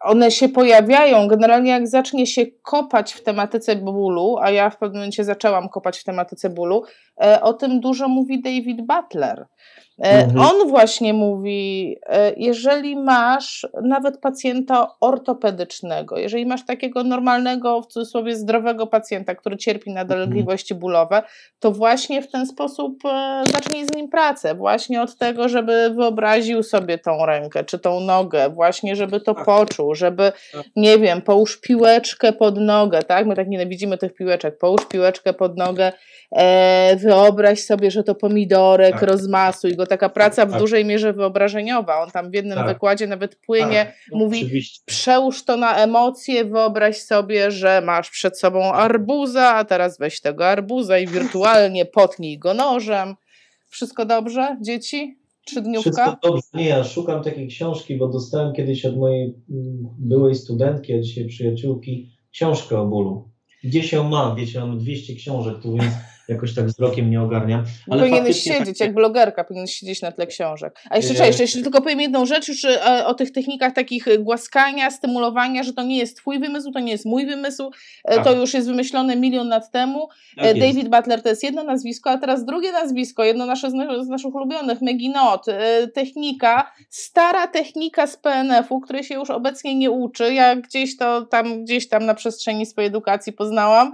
one 0.00 0.30
się 0.30 0.48
pojawiają 0.48 1.28
generalnie 1.28 1.70
jak 1.70 1.88
zacznie 1.88 2.26
się 2.26 2.46
kopać 2.62 3.12
w 3.12 3.22
tematyce 3.22 3.76
bólu, 3.76 4.36
a 4.40 4.50
ja 4.50 4.70
w 4.70 4.78
pewnym 4.78 4.98
momencie 5.00 5.24
zaczęłam 5.24 5.68
kopać 5.68 5.98
w 5.98 6.04
tematyce 6.04 6.50
bólu, 6.50 6.82
o 7.42 7.52
tym 7.52 7.80
dużo 7.80 8.08
mówi 8.08 8.42
David 8.42 8.86
Butler. 8.86 9.46
E, 10.00 10.24
mhm. 10.24 10.40
On 10.40 10.68
właśnie 10.68 11.14
mówi, 11.14 11.96
e, 12.06 12.32
jeżeli 12.36 12.96
masz 12.96 13.66
nawet 13.82 14.20
pacjenta 14.20 14.86
ortopedycznego, 15.00 16.18
jeżeli 16.18 16.46
masz 16.46 16.66
takiego 16.66 17.04
normalnego, 17.04 17.82
w 17.82 17.86
cudzysłowie 17.86 18.36
zdrowego 18.36 18.86
pacjenta, 18.86 19.34
który 19.34 19.56
cierpi 19.56 19.90
na 19.90 20.04
dolegliwości 20.04 20.74
mhm. 20.74 20.80
bólowe, 20.80 21.22
to 21.58 21.72
właśnie 21.72 22.22
w 22.22 22.30
ten 22.30 22.46
sposób 22.46 23.04
e, 23.04 23.42
zacznij 23.52 23.86
z 23.86 23.94
nim 23.94 24.08
pracę. 24.08 24.54
Właśnie 24.54 25.02
od 25.02 25.18
tego, 25.18 25.48
żeby 25.48 25.90
wyobraził 25.94 26.62
sobie 26.62 26.98
tą 26.98 27.26
rękę 27.26 27.64
czy 27.64 27.78
tą 27.78 28.00
nogę, 28.00 28.48
właśnie 28.48 28.96
żeby 28.96 29.20
to 29.20 29.34
tak. 29.34 29.44
poczuł, 29.44 29.94
żeby, 29.94 30.32
tak. 30.52 30.64
nie 30.76 30.98
wiem, 30.98 31.22
połóż 31.22 31.60
piłeczkę 31.60 32.32
pod 32.32 32.58
nogę, 32.58 33.02
tak? 33.02 33.26
My 33.26 33.36
tak 33.36 33.48
nienawidzimy 33.48 33.98
tych 33.98 34.14
piłeczek. 34.14 34.58
Połóż 34.58 34.86
piłeczkę 34.88 35.32
pod 35.32 35.56
nogę, 35.56 35.92
wyobraź 37.10 37.60
sobie, 37.60 37.90
że 37.90 38.04
to 38.04 38.14
pomidorek, 38.14 38.92
tak. 38.92 39.02
rozmasuj 39.02 39.76
go 39.76 39.86
taka 39.86 40.08
praca 40.08 40.46
w 40.46 40.50
tak. 40.50 40.60
dużej 40.60 40.84
mierze 40.84 41.12
wyobrażeniowa. 41.12 42.02
On 42.02 42.10
tam 42.10 42.30
w 42.30 42.34
jednym 42.34 42.58
tak. 42.58 42.68
wykładzie 42.68 43.06
nawet 43.06 43.36
płynie, 43.36 43.84
tak. 43.86 43.94
no, 44.12 44.18
mówi: 44.18 44.38
oczywiście. 44.38 44.82
przełóż 44.86 45.44
to 45.44 45.56
na 45.56 45.76
emocje, 45.76 46.44
wyobraź 46.44 46.96
sobie, 46.96 47.50
że 47.50 47.80
masz 47.80 48.10
przed 48.10 48.38
sobą 48.38 48.72
arbuza, 48.72 49.54
a 49.54 49.64
teraz 49.64 49.98
weź 49.98 50.20
tego 50.20 50.46
arbuza 50.46 50.98
i 50.98 51.06
wirtualnie 51.06 51.86
potnij 51.98 52.38
go 52.38 52.54
nożem. 52.54 53.14
Wszystko 53.68 54.04
dobrze, 54.04 54.56
dzieci? 54.60 55.16
Trzydniówka? 55.46 55.90
Wszystko 55.90 56.18
dobrze. 56.22 56.42
Nie, 56.54 56.68
ja 56.68 56.84
szukam 56.84 57.22
takiej 57.22 57.48
książki, 57.48 57.96
bo 57.96 58.08
dostałem 58.08 58.52
kiedyś 58.52 58.84
od 58.84 58.96
mojej 58.96 59.22
mm, 59.22 59.88
byłej 59.98 60.34
studentki, 60.34 60.92
a 60.94 61.00
dzisiaj 61.00 61.26
przyjaciółki, 61.26 62.10
książkę 62.32 62.78
o 62.78 62.86
bólu. 62.86 63.30
Gdzie 63.64 63.82
się 63.82 64.08
mam? 64.08 64.36
Wiecie, 64.36 64.60
mam 64.60 64.78
200 64.78 65.14
książek 65.14 65.62
tu, 65.62 65.72
więc 65.72 65.92
jakoś 66.30 66.54
tak 66.54 66.66
wzrokiem 66.66 67.10
nie 67.10 67.22
ogarniam. 67.22 67.64
Ale 67.90 68.02
Powinieneś 68.02 68.42
siedzieć, 68.42 68.78
tak... 68.78 68.86
jak 68.86 68.94
blogerka, 68.94 69.44
powinien 69.44 69.66
siedzieć 69.66 70.02
na 70.02 70.12
tle 70.12 70.26
książek. 70.26 70.80
A 70.90 70.96
jeszcze, 70.96 71.14
cześć, 71.14 71.26
jeszcze, 71.26 71.42
jeszcze 71.42 71.62
tylko 71.62 71.82
powiem 71.82 72.00
jedną 72.00 72.26
rzecz 72.26 72.48
już 72.48 72.64
e, 72.64 73.06
o 73.06 73.14
tych 73.14 73.32
technikach 73.32 73.72
takich 73.72 74.04
głaskania, 74.20 74.90
stymulowania, 74.90 75.62
że 75.62 75.72
to 75.72 75.82
nie 75.82 75.98
jest 75.98 76.16
twój 76.16 76.38
wymysł, 76.38 76.72
to 76.72 76.80
nie 76.80 76.92
jest 76.92 77.04
mój 77.04 77.26
wymysł, 77.26 77.70
e, 78.04 78.14
tak. 78.14 78.24
to 78.24 78.32
już 78.32 78.54
jest 78.54 78.68
wymyślone 78.68 79.16
milion 79.16 79.48
lat 79.48 79.70
temu. 79.70 80.08
Tak 80.36 80.44
e, 80.46 80.54
David 80.54 80.76
jest. 80.76 80.88
Butler 80.88 81.22
to 81.22 81.28
jest 81.28 81.42
jedno 81.42 81.64
nazwisko, 81.64 82.10
a 82.10 82.18
teraz 82.18 82.44
drugie 82.44 82.72
nazwisko, 82.72 83.24
jedno 83.24 83.46
nasze, 83.46 83.70
z 84.04 84.08
naszych 84.08 84.34
ulubionych, 84.34 84.82
Maggie 84.82 85.10
Not. 85.10 85.46
Technika, 85.94 86.72
stara 86.88 87.46
technika 87.46 88.06
z 88.06 88.16
PNF-u, 88.16 88.80
której 88.80 89.04
się 89.04 89.14
już 89.14 89.30
obecnie 89.30 89.74
nie 89.74 89.90
uczy. 89.90 90.34
Ja 90.34 90.56
gdzieś 90.56 90.96
to 90.96 91.22
tam, 91.22 91.64
gdzieś 91.64 91.88
tam 91.88 92.06
na 92.06 92.14
przestrzeni 92.14 92.66
swojej 92.66 92.88
edukacji 92.88 93.32
poznałam. 93.32 93.92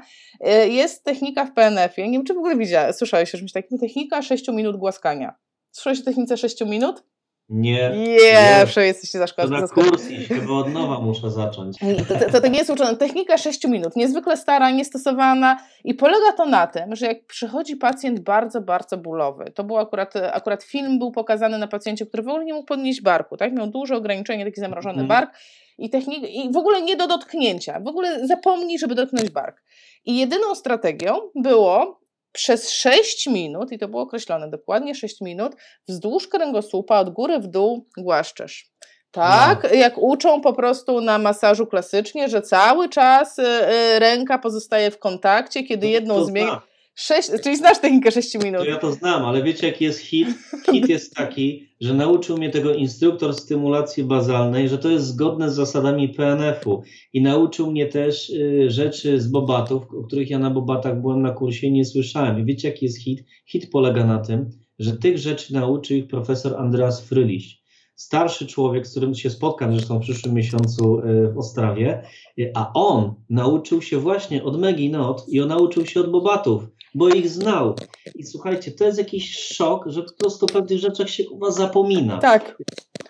Jest 0.69 1.05
technika 1.05 1.45
w 1.45 1.53
PNF-ie, 1.53 2.09
nie 2.09 2.21
czy 2.27 2.35
w 2.35 2.39
ogóle 2.39 2.57
widziałeś, 2.57 2.97
słyszałeś 2.97 3.35
o 3.35 3.39
czymś 3.39 3.53
takim? 3.53 3.79
Technika 3.79 4.23
6 4.23 4.49
minut 4.49 4.77
głaskania. 4.77 5.35
Słyszałeś 5.71 6.01
o 6.01 6.05
technice 6.05 6.37
6 6.37 6.61
minut? 6.61 7.03
Nie. 7.49 7.91
Nie, 7.91 8.67
nie. 8.77 8.83
jesteście 8.83 9.19
za 9.19 9.27
szkołą. 9.27 9.49
To 9.49 9.61
na 9.61 9.69
kurs 9.69 10.11
i 10.11 10.51
od 10.51 10.73
nowa 10.73 11.01
muszę 11.01 11.31
zacząć. 11.31 11.79
To, 12.09 12.31
to, 12.33 12.41
to, 12.41 12.49
nie 12.49 12.59
jest 12.59 12.71
uczone. 12.71 12.97
Technika 12.97 13.39
6 13.39 13.65
minut, 13.65 13.97
niezwykle 13.97 14.37
stara, 14.37 14.71
niestosowana 14.71 15.59
i 15.85 15.95
polega 15.95 16.33
to 16.37 16.47
na 16.47 16.67
tym, 16.67 16.97
że 16.97 17.07
jak 17.07 17.27
przychodzi 17.27 17.77
pacjent 17.77 18.21
bardzo, 18.21 18.61
bardzo 18.61 18.97
bólowy, 18.97 19.53
to 19.55 19.65
był 19.65 19.79
akurat, 19.79 20.15
akurat 20.17 20.63
film 20.63 20.99
był 20.99 21.13
pokazany 21.13 21.59
na 21.59 21.67
pacjencie, 21.67 22.07
który 22.07 22.23
w 22.23 22.29
ogóle 22.29 22.45
nie 22.45 22.55
mógł 22.55 22.67
podnieść 22.67 23.03
barku, 23.03 23.37
tak? 23.37 23.53
Miał 23.53 23.67
duże 23.67 23.97
ograniczenie, 23.97 24.45
taki 24.45 24.61
zamrożony 24.61 24.95
mm. 24.95 25.09
bark 25.09 25.31
i, 25.79 25.91
technik, 25.91 26.23
i 26.31 26.53
w 26.53 26.57
ogóle 26.57 26.83
nie 26.83 26.97
do 26.97 27.07
dotknięcia. 27.07 27.81
W 27.81 27.89
ogóle 27.89 28.27
zapomnij, 28.27 28.79
żeby 28.79 28.95
dotknąć 28.95 29.31
bark. 29.31 29.63
I 30.05 30.19
jedyną 30.19 30.55
strategią 30.55 31.15
było 31.35 32.06
przez 32.37 32.71
6 32.71 33.27
minut, 33.27 33.73
i 33.73 33.79
to 33.79 33.89
było 33.89 34.03
określone 34.03 34.51
dokładnie 34.51 34.95
6 34.95 35.21
minut, 35.21 35.53
wzdłuż 35.89 36.29
kręgosłupa 36.29 36.99
od 36.99 37.11
góry 37.11 37.39
w 37.39 37.47
dół 37.47 37.87
głaszczesz. 37.99 38.71
Tak, 39.11 39.63
no. 39.63 39.71
jak 39.71 39.99
uczą 39.99 40.41
po 40.41 40.53
prostu 40.53 41.01
na 41.01 41.19
masażu 41.19 41.67
klasycznie, 41.67 42.29
że 42.29 42.43
cały 42.43 42.89
czas 42.89 43.39
y, 43.39 43.43
y, 43.43 43.99
ręka 43.99 44.39
pozostaje 44.39 44.91
w 44.91 44.99
kontakcie, 44.99 45.63
kiedy 45.63 45.87
no, 45.87 45.93
jedną 45.93 46.25
zmienię. 46.25 46.57
Sześć, 46.99 47.31
czyli 47.43 47.57
znasz 47.57 47.81
technikę 47.81 48.13
6 48.13 48.35
minut. 48.45 48.67
Ja 48.67 48.77
to 48.77 48.93
znam, 48.93 49.25
ale 49.25 49.43
wiecie 49.43 49.67
jaki 49.67 49.85
jest 49.85 49.99
hit? 49.99 50.29
Hit 50.71 50.89
jest 50.89 51.15
taki, 51.15 51.69
że 51.81 51.95
nauczył 51.95 52.39
mnie 52.39 52.51
tego 52.51 52.75
instruktor 52.75 53.35
stymulacji 53.35 54.05
bazalnej, 54.05 54.69
że 54.69 54.79
to 54.79 54.91
jest 54.91 55.07
zgodne 55.07 55.51
z 55.51 55.55
zasadami 55.55 56.09
PNF-u 56.09 56.83
i 57.13 57.23
nauczył 57.23 57.71
mnie 57.71 57.87
też 57.87 58.31
y, 58.31 58.71
rzeczy 58.71 59.21
z 59.21 59.29
bobatów, 59.29 59.83
o 59.99 60.03
których 60.03 60.31
ja 60.31 60.39
na 60.39 60.51
bobatach 60.51 61.01
byłem 61.01 61.23
na 61.23 61.31
kursie 61.31 61.67
i 61.67 61.73
nie 61.73 61.85
słyszałem. 61.85 62.41
I 62.41 62.45
wiecie 62.45 62.69
jaki 62.69 62.85
jest 62.85 63.03
hit? 63.03 63.25
Hit 63.47 63.71
polega 63.71 64.07
na 64.07 64.19
tym, 64.19 64.51
że 64.79 64.97
tych 64.97 65.19
rzeczy 65.19 65.55
nauczył 65.55 65.97
ich 65.97 66.07
profesor 66.07 66.57
Andreas 66.57 67.01
Fryliś 67.01 67.67
starszy 67.97 68.47
człowiek, 68.47 68.87
z 68.87 68.91
którym 68.91 69.15
się 69.15 69.31
spotkam 69.31 69.73
zresztą 69.73 69.99
w 69.99 70.03
przyszłym 70.03 70.35
miesiącu 70.35 70.99
y, 70.99 71.33
w 71.33 71.39
Ostrawie, 71.39 72.03
y, 72.39 72.53
a 72.55 72.73
on 72.73 73.15
nauczył 73.31 73.83
się 73.83 73.99
właśnie 73.99 74.45
od 74.45 74.61
Megi 74.61 74.91
Not 74.91 75.25
i 75.29 75.41
on 75.41 75.49
nauczył 75.49 75.87
się 75.87 76.01
od 76.01 76.11
Bobatów 76.11 76.69
bo 76.97 77.09
ich 77.09 77.31
znał. 77.31 77.77
I 78.15 78.25
słuchajcie, 78.25 78.73
to 78.73 78.85
jest 78.85 78.99
jakiś 78.99 79.39
szok, 79.39 79.85
że 79.87 80.03
po 80.03 80.13
prostu 80.13 80.47
o 80.47 80.49
pewnych 80.49 80.79
rzeczach 80.79 81.11
się 81.11 81.25
was 81.41 81.55
zapomina. 81.55 82.19
Tak. 82.19 82.59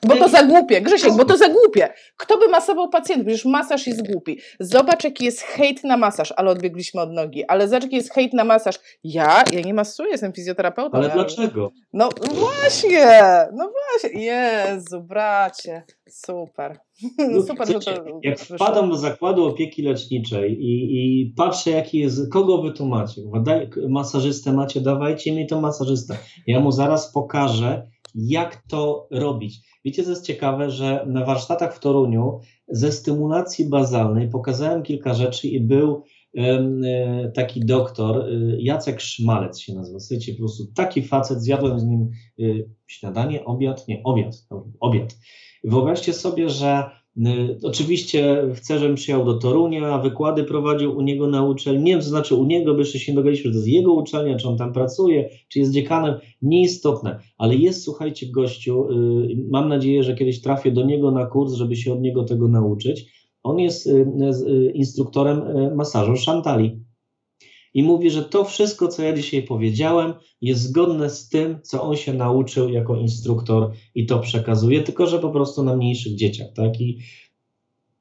Bo 0.07 0.17
to 0.17 0.29
za 0.29 0.43
głupie, 0.43 0.81
Grzesiek, 0.81 1.13
bo 1.17 1.25
to 1.25 1.37
za 1.37 1.49
głupie. 1.49 1.89
Kto 2.17 2.39
by 2.39 2.49
masował 2.49 2.89
pacjentów? 2.89 3.27
Przecież 3.27 3.45
masaż 3.45 3.87
jest 3.87 4.13
głupi. 4.13 4.39
Zobacz, 4.61 5.05
jaki 5.05 5.25
jest 5.25 5.43
hejt 5.43 5.85
na 5.85 5.97
masaż, 5.97 6.33
ale 6.37 6.51
odbiegliśmy 6.51 7.01
od 7.01 7.13
nogi. 7.13 7.45
Ale 7.45 7.69
zobacz, 7.69 7.83
jaki 7.83 7.97
jest 7.97 8.13
hejt 8.13 8.33
na 8.33 8.45
masaż. 8.45 8.79
Ja? 9.05 9.45
Ja 9.53 9.61
nie 9.61 9.75
masuję, 9.75 10.11
jestem 10.11 10.33
fizjoterapeutą. 10.33 10.99
Ale 10.99 11.09
dlaczego? 11.09 11.73
No 11.93 12.09
właśnie, 12.35 13.07
no 13.53 13.71
właśnie. 13.73 14.25
Jezu, 14.25 15.01
bracie, 15.01 15.83
super. 16.09 16.79
No, 17.33 17.43
super, 17.43 17.69
że 17.69 17.81
to 17.81 18.21
Jak 18.23 18.39
wpadam 18.39 18.91
do 18.91 18.97
zakładu 18.97 19.45
opieki 19.45 19.83
leczniczej 19.83 20.53
i, 20.61 20.97
i 21.23 21.35
patrzę, 21.37 21.71
jaki 21.71 21.99
jest, 21.99 22.33
kogo 22.33 22.63
wy 22.63 22.73
tu 22.73 22.87
macie. 22.87 23.23
Daj, 23.43 23.71
masażystę 23.89 24.53
macie, 24.53 24.81
dawajcie 24.81 25.33
mi 25.33 25.47
to 25.47 25.61
masażystę. 25.61 26.17
Ja 26.47 26.61
mu 26.61 26.73
zaraz 26.73 27.13
pokażę, 27.13 27.87
jak 28.17 28.63
to 28.69 29.09
robić. 29.11 29.61
Wiecie, 29.85 30.05
co 30.05 30.11
jest 30.11 30.27
ciekawe, 30.27 30.71
że 30.71 31.05
na 31.09 31.25
warsztatach 31.25 31.77
w 31.77 31.81
Toruniu 31.81 32.41
ze 32.69 32.93
stymulacji 32.93 33.69
bazalnej 33.69 34.29
pokazałem 34.29 34.83
kilka 34.83 35.15
rzeczy 35.15 35.49
i 35.49 35.61
był 35.61 36.03
e, 36.37 37.33
taki 37.35 37.61
doktor, 37.65 38.19
e, 38.19 38.29
Jacek 38.59 39.01
Szmalec 39.01 39.61
się 39.61 39.75
nazywa, 39.75 40.01
słuchajcie, 40.01 40.33
po 40.33 40.39
prostu 40.39 40.65
taki 40.75 41.03
facet, 41.03 41.43
zjadłem 41.43 41.81
z 41.81 41.85
nim 41.85 42.11
e, 42.41 42.43
śniadanie, 42.87 43.45
obiad, 43.45 43.89
nie, 43.89 44.03
obiad, 44.03 44.47
obiad. 44.81 45.17
Wyobraźcie 45.65 46.13
sobie, 46.13 46.49
że 46.49 46.91
Oczywiście 47.63 48.43
chcę, 48.55 48.79
żebym 48.79 48.97
przyjechał 48.97 49.25
do 49.25 49.35
Torunia, 49.35 49.99
wykłady 49.99 50.45
prowadził 50.45 50.97
u 50.97 51.03
niego 51.03 51.27
na 51.27 51.45
uczelni. 51.45 51.85
Nie 51.85 51.93
wiem, 51.93 52.01
co 52.01 52.09
znaczy 52.09 52.35
u 52.35 52.45
niego, 52.45 52.79
jeszcze 52.79 52.99
się 52.99 53.13
nie 53.13 53.17
dogadaliśmy, 53.17 53.45
że 53.45 53.51
to 53.51 53.57
jest 53.57 53.69
jego 53.69 53.93
uczelnia, 53.93 54.37
czy 54.37 54.49
on 54.49 54.57
tam 54.57 54.73
pracuje, 54.73 55.29
czy 55.49 55.59
jest 55.59 55.73
dziekanem. 55.73 56.15
Nieistotne, 56.43 57.19
ale 57.39 57.55
jest, 57.55 57.83
słuchajcie, 57.83 58.27
gościu, 58.31 58.91
y, 58.91 59.37
mam 59.51 59.69
nadzieję, 59.69 60.03
że 60.03 60.15
kiedyś 60.15 60.41
trafię 60.41 60.73
do 60.73 60.85
niego 60.85 61.11
na 61.11 61.27
kurs, 61.27 61.53
żeby 61.53 61.77
się 61.77 61.93
od 61.93 62.01
niego 62.01 62.25
tego 62.25 62.49
nauczyć. 62.49 63.13
On 63.43 63.59
jest 63.59 63.87
y, 63.87 64.73
instruktorem 64.75 65.43
masażu 65.77 66.17
Szantali. 66.17 66.86
I 67.77 67.83
mówi, 67.83 68.11
że 68.11 68.25
to 68.25 68.45
wszystko, 68.45 68.89
co 68.89 69.03
ja 69.03 69.13
dzisiaj 69.13 69.43
powiedziałem, 69.43 70.15
jest 70.41 70.63
zgodne 70.63 71.11
z 71.11 71.29
tym, 71.29 71.59
co 71.63 71.83
on 71.83 71.97
się 71.97 72.13
nauczył 72.13 72.69
jako 72.69 72.97
instruktor 72.97 73.73
i 73.95 74.07
to 74.07 74.19
przekazuje, 74.19 74.83
tylko 74.83 75.07
że 75.07 75.19
po 75.19 75.31
prostu 75.31 75.63
na 75.63 75.77
mniejszych 75.77 76.15
dzieciach, 76.15 76.53
tak? 76.55 76.81
I 76.81 76.99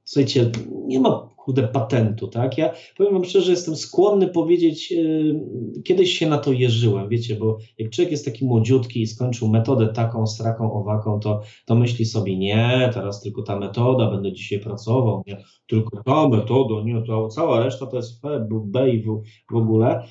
słuchajcie, 0.04 0.52
nie 0.88 1.00
ma 1.00 1.35
chude 1.46 1.68
patentu, 1.68 2.28
tak? 2.28 2.58
Ja 2.58 2.74
powiem 2.98 3.14
wam 3.14 3.26
szczerze, 3.26 3.52
jestem 3.52 3.76
skłonny 3.76 4.28
powiedzieć, 4.28 4.92
yy, 4.92 5.42
kiedyś 5.84 6.20
się 6.20 6.30
na 6.30 6.38
to 6.38 6.52
jeżyłem, 6.52 7.10
wiecie, 7.10 7.36
bo 7.36 7.58
jak 7.78 7.92
człowiek 7.92 8.12
jest 8.12 8.26
taki 8.26 8.46
młodziutki 8.46 9.02
i 9.02 9.08
skończył 9.08 9.48
metodę 9.48 9.88
taką, 9.88 10.28
sraką, 10.28 10.74
owaką, 10.74 11.20
to, 11.20 11.42
to 11.66 11.76
myśli 11.76 12.06
sobie, 12.06 12.38
nie, 12.38 12.90
teraz 12.94 13.22
tylko 13.22 13.44
ta 13.44 13.60
metoda, 13.60 14.12
będę 14.12 14.34
dzisiaj 14.34 14.60
pracował, 14.60 15.24
nie, 15.28 15.44
tylko 15.68 16.04
ta 16.04 16.28
metoda, 16.28 16.84
nie, 16.84 17.02
to 17.02 17.28
cała 17.28 17.64
reszta 17.64 17.86
to 17.86 17.98
jest 17.98 18.26
F, 18.26 18.42
B 18.50 18.90
i 18.90 19.02
w, 19.02 19.22
w 19.52 19.56
ogóle. 19.56 20.04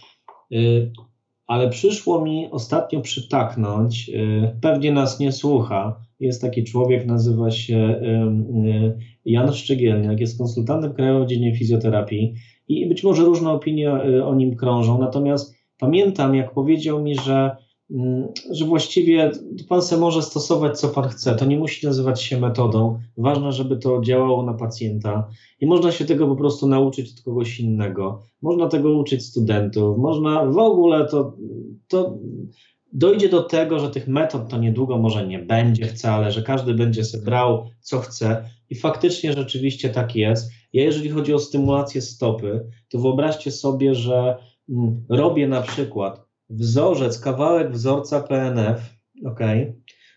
Yy, 0.51 0.93
ale 1.47 1.71
przyszło 1.71 2.21
mi 2.21 2.51
ostatnio 2.51 3.01
przytaknąć, 3.01 4.09
yy, 4.09 4.59
pewnie 4.61 4.93
nas 4.93 5.21
nie 5.21 5.33
słucha, 5.33 6.04
jest 6.21 6.41
taki 6.41 6.65
człowiek, 6.65 7.07
nazywa 7.07 7.51
się 7.51 8.01
Jan 9.25 9.53
Szczegielniak, 9.53 10.21
jest 10.21 10.39
konsultantem 10.39 10.95
krajowym 10.95 11.25
w 11.25 11.29
dziedzinie 11.29 11.57
fizjoterapii 11.57 12.35
i 12.69 12.87
być 12.87 13.05
może 13.05 13.25
różne 13.25 13.51
opinie 13.51 14.05
y, 14.07 14.25
o 14.25 14.35
nim 14.35 14.57
krążą, 14.57 14.99
natomiast 14.99 15.55
pamiętam, 15.79 16.35
jak 16.35 16.55
powiedział 16.55 17.03
mi, 17.03 17.15
że, 17.15 17.57
mm, 17.91 18.29
że 18.51 18.65
właściwie 18.65 19.31
pan 19.69 19.83
se 19.83 19.97
może 19.97 20.23
stosować, 20.23 20.81
co 20.81 20.89
pan 20.89 21.09
chce, 21.09 21.35
to 21.35 21.45
nie 21.45 21.59
musi 21.59 21.87
nazywać 21.87 22.23
się 22.23 22.41
metodą, 22.41 22.99
ważne, 23.17 23.53
żeby 23.53 23.77
to 23.77 24.01
działało 24.01 24.43
na 24.43 24.55
pacjenta. 24.55 25.29
I 25.61 25.67
można 25.67 25.93
się 25.93 26.05
tego 26.05 26.27
po 26.27 26.37
prostu 26.37 26.67
nauczyć 26.67 27.13
od 27.13 27.25
kogoś 27.25 27.61
innego, 27.61 28.23
można 28.43 28.69
tego 28.69 28.99
uczyć 28.99 29.25
studentów, 29.25 29.99
można 29.99 30.47
w 30.47 30.59
ogóle 30.59 31.07
to, 31.07 31.37
to 31.89 32.19
dojdzie 32.95 33.29
do 33.29 33.43
tego, 33.43 33.79
że 33.79 33.91
tych 33.91 34.09
metod 34.09 34.49
to 34.49 34.57
niedługo 34.57 34.99
może 34.99 35.27
nie 35.27 35.39
będzie 35.39 35.87
wcale, 35.87 36.33
że 36.33 36.43
każdy 36.43 36.75
będzie 36.75 37.05
sobie 37.05 37.25
brał 37.25 37.67
co 37.81 38.01
chce 38.01 38.45
i 38.71 38.75
faktycznie 38.75 39.33
rzeczywiście 39.33 39.89
tak 39.89 40.17
jest. 40.17 40.53
Ja 40.73 40.85
jeżeli 40.85 41.11
chodzi 41.11 41.35
o 41.35 41.39
stymulację 41.39 42.01
stopy, 42.01 42.67
to 42.89 42.99
wyobraźcie 42.99 43.51
sobie, 43.51 43.95
że 43.95 44.37
mm, 44.69 45.05
robię 45.09 45.49
na 45.49 45.63
przykład 45.63 46.25
wzorzec, 46.51 47.21
kawałek 47.21 47.73
wzorca 47.73 48.21
PNF, 48.21 48.95
ok, 49.27 49.41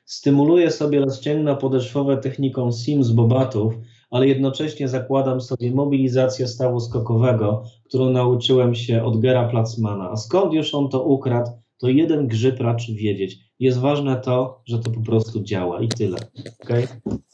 stymuluję 0.05 0.71
sobie 0.71 0.99
rozcięgna 0.99 1.55
podeszwowe 1.55 2.17
techniką 2.17 2.71
SIMS 2.71 3.09
Bobatów, 3.09 3.73
ale 4.11 4.27
jednocześnie 4.27 4.87
zakładam 4.87 5.41
sobie 5.41 5.71
mobilizację 5.71 6.47
stawu 6.47 6.79
skokowego, 6.79 7.63
którą 7.85 8.09
nauczyłem 8.09 8.75
się 8.75 9.03
od 9.03 9.19
Gera 9.19 9.49
Placmana. 9.49 10.09
A 10.11 10.15
skąd 10.15 10.53
już 10.53 10.75
on 10.75 10.89
to 10.89 11.03
ukradł? 11.03 11.51
To 11.77 11.89
jeden 11.89 12.27
grzyb 12.27 12.59
raczy 12.59 12.93
wiedzieć. 12.93 13.37
Jest 13.59 13.79
ważne 13.79 14.21
to, 14.21 14.61
że 14.65 14.79
to 14.79 14.91
po 14.91 15.01
prostu 15.01 15.43
działa 15.43 15.81
i 15.81 15.87
tyle. 15.87 16.17
Okay? 16.63 16.87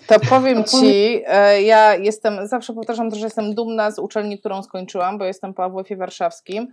To 0.08 0.20
powiem 0.30 0.64
Ci, 0.64 1.22
e, 1.28 1.64
ja 1.64 1.96
jestem, 1.96 2.48
zawsze 2.48 2.74
powtarzam 2.74 3.10
to, 3.10 3.16
że 3.16 3.26
jestem 3.26 3.56
dumna 3.56 3.91
z 3.91 4.00
uczelni, 4.00 4.39
którą 4.39 4.64
skończyłam, 4.64 5.18
bo 5.18 5.26
jestem 5.26 5.54
po 5.54 5.64
AWF-ie 5.64 5.98
warszawskim 5.98 6.68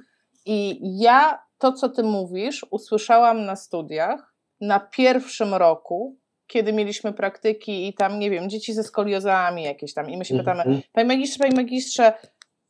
i 0.47 0.81
ja 1.01 1.39
to, 1.59 1.73
co 1.73 1.89
Ty 1.89 2.03
mówisz, 2.03 2.67
usłyszałam 2.71 3.45
na 3.45 3.57
studiach 3.57 4.35
na 4.61 4.81
pierwszym 4.81 5.55
roku, 5.55 6.17
kiedy 6.47 6.73
mieliśmy 6.73 7.13
praktyki 7.13 7.89
i 7.89 7.95
tam, 7.95 8.19
nie 8.19 8.31
wiem, 8.31 8.51
dzieci 8.51 8.75
ze 8.75 8.83
skoliozami 8.83 9.63
jakieś 9.63 9.95
tam 9.95 10.11
i 10.11 10.17
my 10.17 10.25
się 10.25 10.39
pytamy, 10.39 10.63
-hmm. 10.63 10.81
panie 10.93 11.09
magistrze, 11.09 11.39
panie 11.39 11.57
magistrze, 11.57 12.13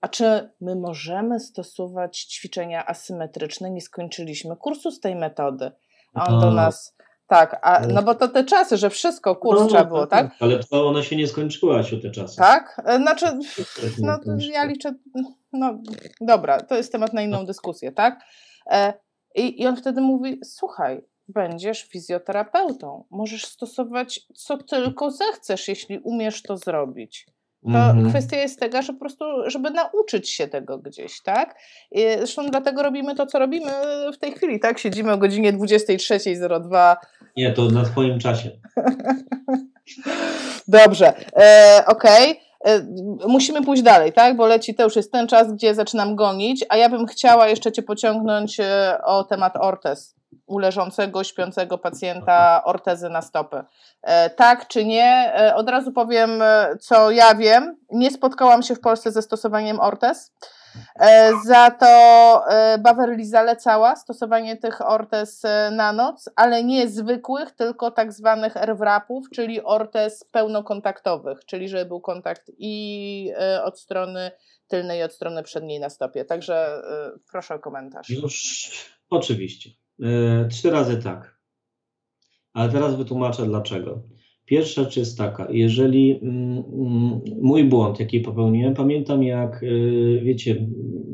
a 0.00 0.08
czy 0.08 0.50
my 0.60 0.76
możemy 0.76 1.40
stosować 1.40 2.20
ćwiczenia 2.20 2.86
asymetryczne? 2.86 3.70
Nie 3.70 3.80
skończyliśmy 3.80 4.56
kursu 4.56 4.90
z 4.90 5.00
tej 5.00 5.16
metody. 5.16 5.72
A 6.14 6.26
on 6.26 6.40
do 6.40 6.50
nas, 6.50 6.96
tak, 7.26 7.60
a, 7.62 7.80
no 7.80 8.02
bo 8.02 8.14
to 8.14 8.28
te 8.28 8.44
czasy, 8.44 8.76
że 8.76 8.90
wszystko, 8.90 9.36
kurs 9.36 9.60
no, 9.60 9.66
trzeba 9.66 9.84
było, 9.84 10.06
tak, 10.06 10.30
tak? 10.30 10.36
Ale 10.40 10.58
to 10.64 10.88
ona 10.88 11.02
się 11.02 11.16
nie 11.16 11.26
skończyła 11.26 11.82
się 11.82 11.96
te 11.96 12.10
czasy. 12.10 12.36
Tak? 12.36 12.82
E, 12.84 12.96
znaczy, 12.96 13.26
no 13.98 14.18
ja 14.52 14.64
liczę, 14.64 14.94
no 15.52 15.78
dobra, 16.20 16.60
to 16.60 16.76
jest 16.76 16.92
temat 16.92 17.12
na 17.12 17.22
inną 17.22 17.46
dyskusję, 17.46 17.92
tak? 17.92 18.20
E, 18.70 18.92
I, 19.34 19.62
I 19.62 19.66
on 19.66 19.76
wtedy 19.76 20.00
mówi, 20.00 20.40
słuchaj, 20.44 21.04
będziesz 21.28 21.82
fizjoterapeutą, 21.82 23.04
możesz 23.10 23.44
stosować 23.44 24.20
co 24.34 24.56
tylko 24.56 25.10
zechcesz, 25.10 25.68
jeśli 25.68 25.98
umiesz 25.98 26.42
to 26.42 26.56
zrobić. 26.56 27.26
To 27.62 27.68
mhm. 27.68 28.10
kwestia 28.10 28.36
jest 28.36 28.60
tego, 28.60 28.82
że 28.82 28.92
po 28.92 28.98
prostu, 28.98 29.24
żeby 29.46 29.70
nauczyć 29.70 30.30
się 30.30 30.48
tego 30.48 30.78
gdzieś, 30.78 31.22
tak? 31.22 31.58
I 31.92 32.00
zresztą 32.16 32.50
dlatego 32.50 32.82
robimy 32.82 33.14
to, 33.14 33.26
co 33.26 33.38
robimy 33.38 33.70
w 34.14 34.18
tej 34.18 34.32
chwili, 34.32 34.60
tak? 34.60 34.78
Siedzimy 34.78 35.12
o 35.12 35.18
godzinie 35.18 35.52
23.02. 35.52 36.96
Nie, 37.36 37.52
to 37.52 37.68
na 37.68 37.84
Twoim 37.84 38.18
czasie. 38.18 38.50
Dobrze, 40.68 41.12
e, 41.36 41.84
okej. 41.86 42.30
Okay. 42.30 42.50
E, 42.64 42.86
musimy 43.28 43.62
pójść 43.62 43.82
dalej, 43.82 44.12
tak? 44.12 44.36
Bo 44.36 44.46
leci 44.46 44.74
to 44.74 44.82
już 44.82 44.96
jest 44.96 45.12
ten 45.12 45.26
czas, 45.26 45.52
gdzie 45.52 45.74
zaczynam 45.74 46.16
gonić, 46.16 46.64
a 46.68 46.76
ja 46.76 46.88
bym 46.88 47.06
chciała 47.06 47.48
jeszcze 47.48 47.72
Cię 47.72 47.82
pociągnąć 47.82 48.60
e, 48.60 48.98
o 49.04 49.24
temat 49.24 49.56
ortez 49.56 50.19
u 50.46 50.58
leżącego, 50.58 51.24
śpiącego 51.24 51.78
pacjenta 51.78 52.64
ortezy 52.64 53.08
na 53.08 53.22
stopy. 53.22 53.62
E, 54.02 54.30
tak 54.30 54.68
czy 54.68 54.84
nie? 54.84 55.32
E, 55.34 55.54
od 55.54 55.68
razu 55.68 55.92
powiem, 55.92 56.42
e, 56.42 56.76
co 56.80 57.10
ja 57.10 57.34
wiem. 57.34 57.76
Nie 57.90 58.10
spotkałam 58.10 58.62
się 58.62 58.74
w 58.74 58.80
Polsce 58.80 59.12
ze 59.12 59.22
stosowaniem 59.22 59.80
ortez. 59.80 60.32
Za 61.46 61.70
to 61.70 62.44
Baverly 62.78 63.24
zalecała 63.24 63.96
stosowanie 63.96 64.56
tych 64.56 64.88
ortez 64.88 65.42
na 65.72 65.92
noc, 65.92 66.30
ale 66.36 66.64
nie 66.64 66.88
zwykłych, 66.88 67.50
tylko 67.50 67.90
tak 67.90 68.12
zwanych 68.12 68.56
RWRAP-ów, 68.56 69.30
czyli 69.34 69.62
ortez 69.62 70.24
pełnokontaktowych, 70.24 71.44
czyli 71.44 71.68
żeby 71.68 71.84
był 71.84 72.00
kontakt 72.00 72.50
i 72.58 73.32
od 73.64 73.80
strony 73.80 74.30
tylnej, 74.68 75.00
i 75.00 75.02
od 75.02 75.12
strony 75.12 75.42
przedniej 75.42 75.80
na 75.80 75.90
stopie. 75.90 76.24
Także 76.24 76.82
proszę 77.30 77.54
o 77.54 77.58
komentarz. 77.58 78.10
Już 78.10 78.70
oczywiście. 79.10 79.70
E, 80.02 80.48
trzy 80.50 80.70
razy 80.70 81.02
tak. 81.02 81.40
Ale 82.52 82.72
teraz 82.72 82.96
wytłumaczę 82.96 83.46
dlaczego. 83.46 84.02
Pierwsza 84.46 84.84
rzecz 84.84 84.96
jest 84.96 85.18
taka, 85.18 85.48
jeżeli 85.50 86.18
mm, 86.22 86.64
mm, 86.72 87.20
mój 87.42 87.64
błąd, 87.64 88.00
jaki 88.00 88.20
popełniłem, 88.20 88.74
pamiętam 88.74 89.22
jak, 89.22 89.62
e, 89.62 90.24
wiecie, 90.24 90.68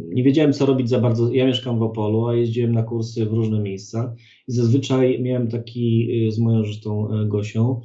nie 0.09 0.23
wiedziałem 0.23 0.53
co 0.53 0.67
robić 0.67 0.89
za 0.89 0.99
bardzo, 0.99 1.33
ja 1.33 1.47
mieszkam 1.47 1.79
w 1.79 1.83
Opolu, 1.83 2.27
a 2.27 2.37
jeździłem 2.37 2.73
na 2.73 2.83
kursy 2.83 3.27
w 3.27 3.33
różne 3.33 3.61
miejsca 3.61 4.15
i 4.49 4.53
zazwyczaj 4.53 5.23
miałem 5.23 5.49
taki 5.49 6.09
e, 6.29 6.33
z 6.33 6.39
moją 6.39 6.65
życzą 6.65 7.09
Gosią, 7.27 7.81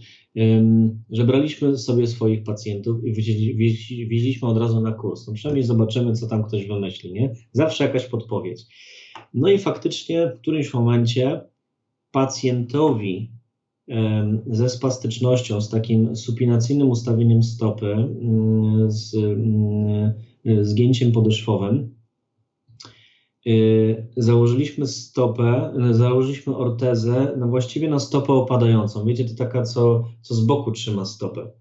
że 1.09 1.23
braliśmy 1.25 1.77
sobie 1.77 2.07
swoich 2.07 2.43
pacjentów 2.43 3.05
i 3.05 3.13
wieźliśmy 4.07 4.47
od 4.47 4.57
razu 4.57 4.81
na 4.81 4.91
kurs. 4.91 5.27
No 5.27 5.33
przynajmniej 5.33 5.65
zobaczymy, 5.65 6.13
co 6.13 6.27
tam 6.27 6.43
ktoś 6.43 6.67
wymyśli, 6.67 7.13
nie? 7.13 7.33
Zawsze 7.51 7.83
jakaś 7.83 8.05
podpowiedź. 8.05 8.65
No 9.33 9.49
i 9.49 9.57
faktycznie 9.57 10.27
w 10.27 10.41
którymś 10.41 10.73
momencie 10.73 11.41
pacjentowi 12.11 13.31
ze 14.47 14.69
spastycznością, 14.69 15.61
z 15.61 15.69
takim 15.69 16.15
supinacyjnym 16.15 16.89
ustawieniem 16.89 17.43
stopy, 17.43 17.91
mm, 17.91 18.91
z 18.91 19.15
mm, 19.15 20.13
zgięciem 20.65 21.11
podeszwowym, 21.11 21.95
y, 23.47 24.07
założyliśmy 24.17 24.87
stopę, 24.87 25.73
założyliśmy 25.91 26.55
ortezę 26.55 27.33
no 27.39 27.47
właściwie 27.47 27.89
na 27.89 27.99
stopę 27.99 28.33
opadającą. 28.33 29.05
Wiecie, 29.05 29.25
to 29.25 29.35
taka, 29.35 29.63
co, 29.63 30.03
co 30.21 30.35
z 30.35 30.45
boku 30.45 30.71
trzyma 30.71 31.05
stopę. 31.05 31.60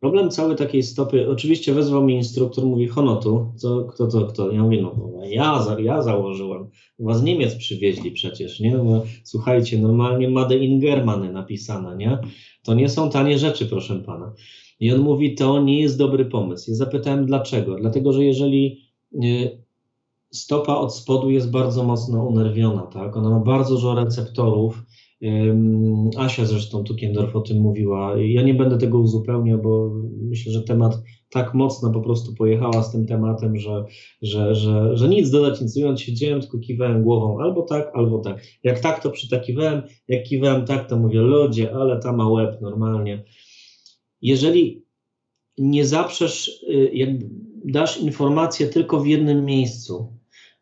Problem 0.00 0.30
całej 0.30 0.56
takiej 0.56 0.82
stopy, 0.82 1.30
oczywiście 1.30 1.74
wezwał 1.74 2.04
mi 2.04 2.14
instruktor, 2.14 2.64
mówi 2.64 2.88
Honotu, 2.88 3.52
co, 3.56 3.84
kto 3.84 4.06
to, 4.06 4.26
kto? 4.26 4.50
Ja 4.50 4.62
mówię, 4.62 4.82
no 4.82 5.24
ja, 5.24 5.66
ja 5.78 6.02
założyłem, 6.02 6.68
was 6.98 7.22
Niemiec 7.22 7.54
przywieźli 7.54 8.10
przecież, 8.12 8.60
nie? 8.60 8.76
No, 8.76 9.02
słuchajcie, 9.24 9.78
normalnie 9.78 10.28
Made 10.28 10.56
in 10.56 10.80
Germany 10.80 11.32
napisane, 11.32 11.96
nie? 11.96 12.18
To 12.62 12.74
nie 12.74 12.88
są 12.88 13.10
tanie 13.10 13.38
rzeczy, 13.38 13.66
proszę 13.66 13.96
pana. 13.96 14.34
I 14.80 14.92
on 14.92 15.00
mówi, 15.00 15.34
to 15.34 15.62
nie 15.62 15.80
jest 15.80 15.98
dobry 15.98 16.24
pomysł. 16.24 16.70
Ja 16.70 16.76
zapytałem 16.76 17.26
dlaczego. 17.26 17.74
Dlatego, 17.74 18.12
że 18.12 18.24
jeżeli 18.24 18.80
y, 19.24 19.62
stopa 20.30 20.74
od 20.74 20.94
spodu 20.94 21.30
jest 21.30 21.50
bardzo 21.50 21.84
mocno 21.84 22.24
unerwiona, 22.24 22.82
tak? 22.82 23.16
Ona 23.16 23.30
ma 23.30 23.40
bardzo 23.40 23.74
dużo 23.74 23.94
receptorów, 23.94 24.82
Asia 26.16 26.44
zresztą 26.44 26.84
Tukiendorf 26.84 27.36
o 27.36 27.40
tym 27.40 27.60
mówiła. 27.60 28.14
Ja 28.18 28.42
nie 28.42 28.54
będę 28.54 28.78
tego 28.78 28.98
uzupełniał, 28.98 29.58
bo 29.58 29.90
myślę, 30.20 30.52
że 30.52 30.62
temat 30.62 31.02
tak 31.30 31.54
mocno 31.54 31.90
po 31.90 32.00
prostu 32.00 32.34
pojechała 32.34 32.82
z 32.82 32.92
tym 32.92 33.06
tematem, 33.06 33.56
że, 33.56 33.84
że, 34.22 34.54
że, 34.54 34.96
że 34.96 35.08
nic 35.08 35.30
dodać, 35.30 35.60
nic 35.60 35.76
ująć, 35.76 36.02
siedziałem, 36.02 36.40
tylko 36.40 36.58
kiwałem 36.58 37.02
głową 37.02 37.40
albo 37.40 37.62
tak, 37.62 37.90
albo 37.94 38.18
tak. 38.18 38.42
Jak 38.64 38.80
tak, 38.80 39.02
to 39.02 39.10
przytakiwałem, 39.10 39.82
jak 40.08 40.24
kiwałem 40.24 40.64
tak, 40.64 40.88
to 40.88 40.96
mówię, 40.96 41.20
ludzie, 41.20 41.74
ale 41.74 42.00
ta 42.00 42.12
ma 42.12 42.28
łeb 42.28 42.60
normalnie. 42.60 43.24
Jeżeli 44.22 44.84
nie 45.58 45.86
zaprzesz, 45.86 46.62
y, 46.62 46.90
jak 46.92 47.10
dasz 47.64 48.00
informację 48.00 48.66
tylko 48.66 49.00
w 49.00 49.06
jednym 49.06 49.44
miejscu, 49.44 50.17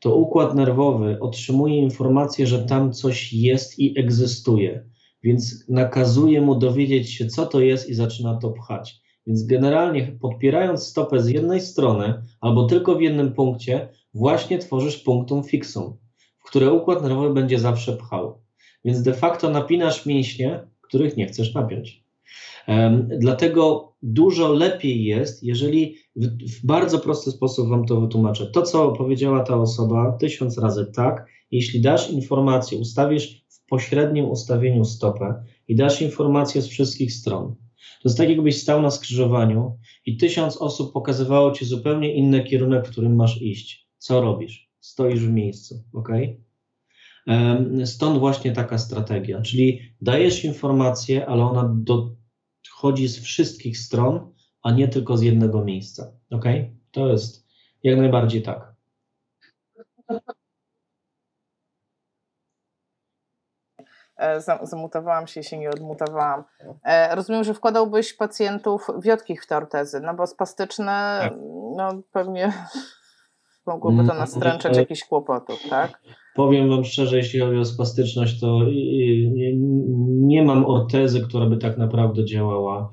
to 0.07 0.14
układ 0.14 0.54
nerwowy 0.54 1.18
otrzymuje 1.20 1.78
informację, 1.78 2.46
że 2.46 2.64
tam 2.64 2.92
coś 2.92 3.32
jest 3.32 3.78
i 3.78 3.98
egzystuje, 3.98 4.84
więc 5.22 5.64
nakazuje 5.68 6.40
mu 6.40 6.54
dowiedzieć 6.54 7.12
się, 7.12 7.26
co 7.26 7.46
to 7.46 7.61
jest 7.61 7.88
i 7.88 7.94
zaczyna 7.94 8.38
to 8.38 8.50
pchać. 8.50 9.00
Więc 9.26 9.46
generalnie 9.46 10.18
podpierając 10.20 10.82
stopę 10.86 11.22
z 11.22 11.28
jednej 11.28 11.61
strony 11.61 12.22
albo 12.40 12.66
tylko 12.66 12.94
w 12.94 13.00
jednym 13.00 13.32
punkcie, 13.32 13.88
właśnie 14.14 14.59
tworzysz 14.59 14.96
punktum 14.96 15.44
fixum, 15.44 15.96
w 16.38 16.48
które 16.48 16.72
układ 16.72 17.02
nerwowy 17.02 17.34
będzie 17.34 17.59
zawsze 17.59 17.96
pchał. 17.96 18.42
Więc 18.84 19.02
de 19.02 19.14
facto 19.14 19.50
napinasz 19.50 20.07
mięśnie, 20.07 20.61
których 20.80 21.16
nie 21.16 21.26
chcesz 21.26 21.54
napiąć. 21.54 22.05
Dlatego 23.19 23.93
dużo 24.03 24.53
lepiej 24.53 25.05
jest, 25.05 25.43
jeżeli 25.43 25.97
w, 26.17 26.27
w, 26.27 26.67
bardzo 26.67 26.99
prosty 26.99 27.31
sposób 27.31 27.69
Wam 27.69 27.87
to 27.87 28.01
wytłumaczę. 28.01 28.47
To, 28.47 28.62
co 28.62 28.93
powiedziała 28.93 29.45
ta 29.45 29.57
osoba 29.57 30.17
tysiąc 30.21 30.59
razy 30.59 30.87
tak, 30.95 31.27
jeśli 31.51 31.81
dasz 31.81 32.11
informację, 32.11 32.79
ustawisz 32.79 33.45
w 33.49 33.69
pośrednim 33.69 34.31
ustawieniu 34.31 34.85
stopę 34.85 35.35
i 35.69 35.77
dasz 35.77 36.03
informację 36.03 36.62
z 36.62 36.69
wszystkich 36.69 37.12
stron, 37.12 37.55
to 38.03 38.09
jest 38.09 38.19
tak, 38.19 38.29
jakbyś 38.29 38.62
stał 38.62 38.83
na 38.83 38.91
skrzyżowaniu 38.91 39.79
i 40.07 40.17
tysiąc 40.17 40.57
osób 40.57 40.93
pokazywało 40.93 41.53
ci 41.53 41.64
zupełnie 41.64 42.14
inny 42.14 42.45
kierunek, 42.45 42.87
w 42.87 42.91
którym 42.91 43.17
masz 43.17 43.43
iść. 43.43 43.89
Co 43.99 44.21
robisz? 44.21 44.71
Stoisz 44.81 45.21
w 45.21 45.33
miejscu, 45.33 45.85
ok? 45.93 46.09
Stąd 47.85 48.19
właśnie 48.19 48.53
taka 48.53 48.79
strategia, 48.79 49.43
czyli 49.43 49.81
dajesz 50.03 50.45
informację, 50.45 51.27
ale 51.27 51.45
ona 51.45 51.77
dochodzi 52.71 53.09
z 53.09 53.19
wszystkich 53.19 53.79
stron, 53.79 54.33
a 54.62 54.73
nie 54.73 54.89
tylko 54.89 55.17
z 55.17 55.23
jednego 55.23 55.64
miejsca. 55.64 56.12
Ok? 56.31 56.45
To 56.91 57.09
jest 57.09 57.47
jak 57.83 57.99
najbardziej 57.99 58.43
tak. 58.43 58.77
E, 64.17 64.41
zamutowałam 64.62 65.27
się, 65.27 65.43
się 65.43 65.59
nie 65.59 65.71
odmutowałam. 65.71 66.45
E, 66.85 67.14
rozumiem, 67.14 67.45
że 67.45 67.55
wkładałbyś 67.55 68.14
pacjentów 68.14 68.87
wiotkich 69.03 69.43
w 69.43 69.47
te 69.47 69.57
ortezy, 69.57 70.01
no 70.01 70.14
bo 70.14 70.27
spastyczne, 70.27 71.19
tak. 71.23 71.33
no 71.77 72.03
pewnie 72.12 72.53
mogłoby 73.67 73.97
to 73.97 74.03
mm, 74.03 74.19
nastręczać 74.19 74.77
jakichś 74.77 75.05
kłopotów, 75.05 75.62
tak? 75.71 76.01
Powiem 76.35 76.71
Wam 76.71 76.85
szczerze, 76.85 77.17
jeśli 77.17 77.41
chodzi 77.41 77.59
o 77.59 77.64
spastyczność, 77.64 78.41
to 78.41 78.61
nie 80.27 80.43
mam 80.43 80.66
ortezy, 80.66 81.20
która 81.20 81.47
by 81.47 81.57
tak 81.57 81.79
naprawdę 81.79 82.24
działała. 82.24 82.91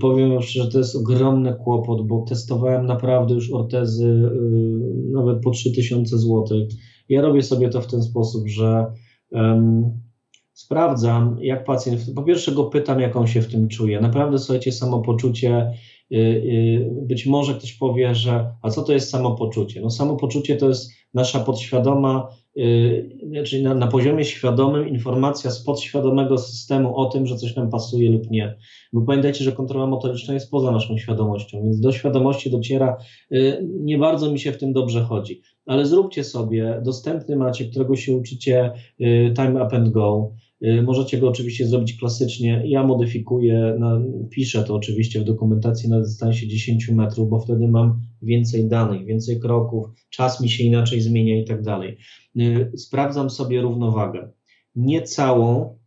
Powiem 0.00 0.30
Wam 0.30 0.42
szczerze, 0.42 0.70
to 0.70 0.78
jest 0.78 0.96
ogromny 0.96 1.54
kłopot, 1.54 2.06
bo 2.06 2.24
testowałem 2.28 2.86
naprawdę 2.86 3.34
już 3.34 3.52
ortezy 3.52 4.06
y, 4.06 5.12
nawet 5.12 5.42
po 5.42 5.50
3000 5.50 6.18
zł. 6.18 6.44
Ja 7.08 7.22
robię 7.22 7.42
sobie 7.42 7.68
to 7.68 7.80
w 7.80 7.86
ten 7.86 8.02
sposób, 8.02 8.48
że 8.48 8.86
um, 9.30 10.00
sprawdzam, 10.52 11.36
jak 11.40 11.64
pacjent, 11.64 12.00
po 12.14 12.22
pierwsze 12.22 12.52
go 12.52 12.64
pytam, 12.64 13.00
jak 13.00 13.16
on 13.16 13.26
się 13.26 13.42
w 13.42 13.52
tym 13.52 13.68
czuje. 13.68 14.00
Naprawdę, 14.00 14.38
słuchajcie, 14.38 14.72
samopoczucie, 14.72 15.70
y, 16.12 16.16
y, 16.16 16.90
być 17.02 17.26
może 17.26 17.54
ktoś 17.54 17.72
powie, 17.72 18.14
że 18.14 18.54
a 18.62 18.70
co 18.70 18.82
to 18.82 18.92
jest 18.92 19.10
samopoczucie? 19.10 19.80
No 19.80 19.90
samopoczucie 19.90 20.56
to 20.56 20.68
jest 20.68 20.92
nasza 21.14 21.40
podświadoma, 21.40 22.28
czyli 22.54 23.28
znaczy 23.28 23.62
na, 23.62 23.74
na 23.74 23.86
poziomie 23.86 24.24
świadomym 24.24 24.88
informacja 24.88 25.50
z 25.50 25.64
podświadomego 25.64 26.38
systemu 26.38 26.96
o 26.96 27.06
tym, 27.06 27.26
że 27.26 27.36
coś 27.36 27.56
nam 27.56 27.70
pasuje 27.70 28.10
lub 28.10 28.30
nie. 28.30 28.56
Bo 28.92 29.02
pamiętajcie, 29.02 29.44
że 29.44 29.52
kontrola 29.52 29.86
motoryczna 29.86 30.34
jest 30.34 30.50
poza 30.50 30.70
naszą 30.70 30.98
świadomością, 30.98 31.62
więc 31.62 31.80
do 31.80 31.92
świadomości 31.92 32.50
dociera, 32.50 32.96
y, 33.32 33.68
nie 33.80 33.98
bardzo 33.98 34.32
mi 34.32 34.38
się 34.38 34.52
w 34.52 34.58
tym 34.58 34.72
dobrze 34.72 35.02
chodzi. 35.02 35.42
Ale 35.66 35.86
zróbcie 35.86 36.24
sobie, 36.24 36.80
dostępny 36.84 37.36
macie, 37.36 37.64
którego 37.64 37.96
się 37.96 38.12
uczycie 38.12 38.72
Time 39.36 39.66
Up 39.66 39.76
and 39.76 39.88
Go, 39.88 40.30
Y, 40.43 40.43
możecie 40.82 41.18
go 41.18 41.28
oczywiście 41.28 41.66
zrobić 41.66 41.98
klasycznie. 41.98 42.62
Ja 42.66 42.84
modyfikuję, 42.84 43.76
no, 43.78 44.00
piszę 44.30 44.64
to 44.64 44.74
oczywiście 44.74 45.20
w 45.20 45.24
dokumentacji 45.24 45.90
na 45.90 46.00
dystansie 46.00 46.48
10 46.48 46.88
metrów, 46.88 47.28
bo 47.28 47.40
wtedy 47.40 47.68
mam 47.68 48.00
więcej 48.22 48.68
danych, 48.68 49.06
więcej 49.06 49.40
kroków, 49.40 49.86
czas 50.10 50.40
mi 50.40 50.48
się 50.48 50.64
inaczej 50.64 51.00
zmienia 51.00 51.40
i 51.40 51.44
tak 51.44 51.62
dalej. 51.62 51.96
Y, 52.40 52.72
sprawdzam 52.76 53.30
sobie 53.30 53.62
równowagę. 53.62 54.30
Nie 54.76 55.02
całą, 55.02 55.78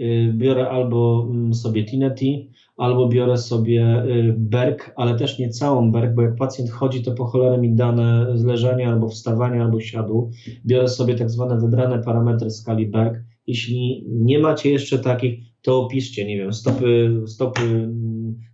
y, 0.00 0.32
biorę 0.36 0.68
albo 0.68 1.26
mm, 1.30 1.54
sobie 1.54 1.84
Tineti, 1.84 2.50
albo 2.76 3.08
biorę 3.08 3.36
sobie 3.38 4.04
berg, 4.36 4.92
ale 4.96 5.18
też 5.18 5.38
nie 5.38 5.48
całą 5.48 5.92
berg, 5.92 6.14
bo 6.14 6.22
jak 6.22 6.36
pacjent 6.36 6.70
chodzi, 6.70 7.02
to 7.02 7.12
po 7.12 7.24
cholerę 7.24 7.58
mi 7.58 7.74
dane 7.74 8.26
z 8.34 8.44
leżenia 8.44 8.88
albo 8.88 9.08
wstawania, 9.08 9.64
albo 9.64 9.80
siadu. 9.80 10.30
Biorę 10.66 10.88
sobie 10.88 11.14
tak 11.14 11.30
zwane 11.30 11.60
wybrane 11.60 11.98
parametry 11.98 12.50
skali 12.50 12.86
berg 12.86 13.33
jeśli 13.46 14.04
nie 14.08 14.38
macie 14.38 14.70
jeszcze 14.70 14.98
takich, 14.98 15.38
to 15.62 15.80
opiszcie, 15.80 16.26
nie 16.26 16.36
wiem, 16.36 16.52
stopy, 16.52 17.20
stopy, 17.26 17.88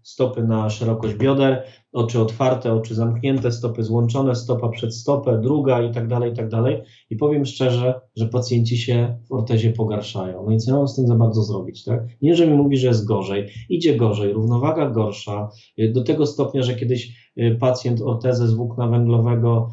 stopy 0.02 0.42
na 0.42 0.70
szerokość 0.70 1.14
bioder, 1.14 1.62
oczy 1.92 2.20
otwarte, 2.20 2.72
oczy 2.72 2.94
zamknięte, 2.94 3.52
stopy 3.52 3.82
złączone, 3.82 4.34
stopa 4.34 4.68
przed 4.68 4.94
stopę, 4.94 5.40
druga 5.42 5.82
i 5.82 5.94
tak 5.94 6.08
dalej, 6.08 6.32
i 6.32 6.36
tak 6.36 6.48
dalej. 6.48 6.82
I 7.10 7.16
powiem 7.16 7.46
szczerze, 7.46 8.00
że 8.16 8.26
pacjenci 8.26 8.78
się 8.78 9.18
w 9.28 9.32
ortezie 9.32 9.70
pogarszają. 9.70 10.44
No 10.46 10.52
i 10.52 10.58
co 10.58 10.76
mam 10.76 10.88
z 10.88 10.96
tym 10.96 11.06
za 11.06 11.14
bardzo 11.14 11.42
zrobić, 11.42 11.84
tak? 11.84 12.00
Nie, 12.22 12.36
że 12.36 12.46
mi 12.46 12.56
mówi, 12.56 12.76
że 12.76 12.86
jest 12.86 13.04
gorzej. 13.04 13.48
Idzie 13.68 13.96
gorzej, 13.96 14.32
równowaga 14.32 14.90
gorsza, 14.90 15.48
do 15.92 16.04
tego 16.04 16.26
stopnia, 16.26 16.62
że 16.62 16.74
kiedyś 16.74 17.30
Y, 17.36 17.56
pacjent 17.60 18.02
ortezę 18.02 18.48
z 18.48 18.54
włókna 18.54 18.88
węglowego 18.88 19.70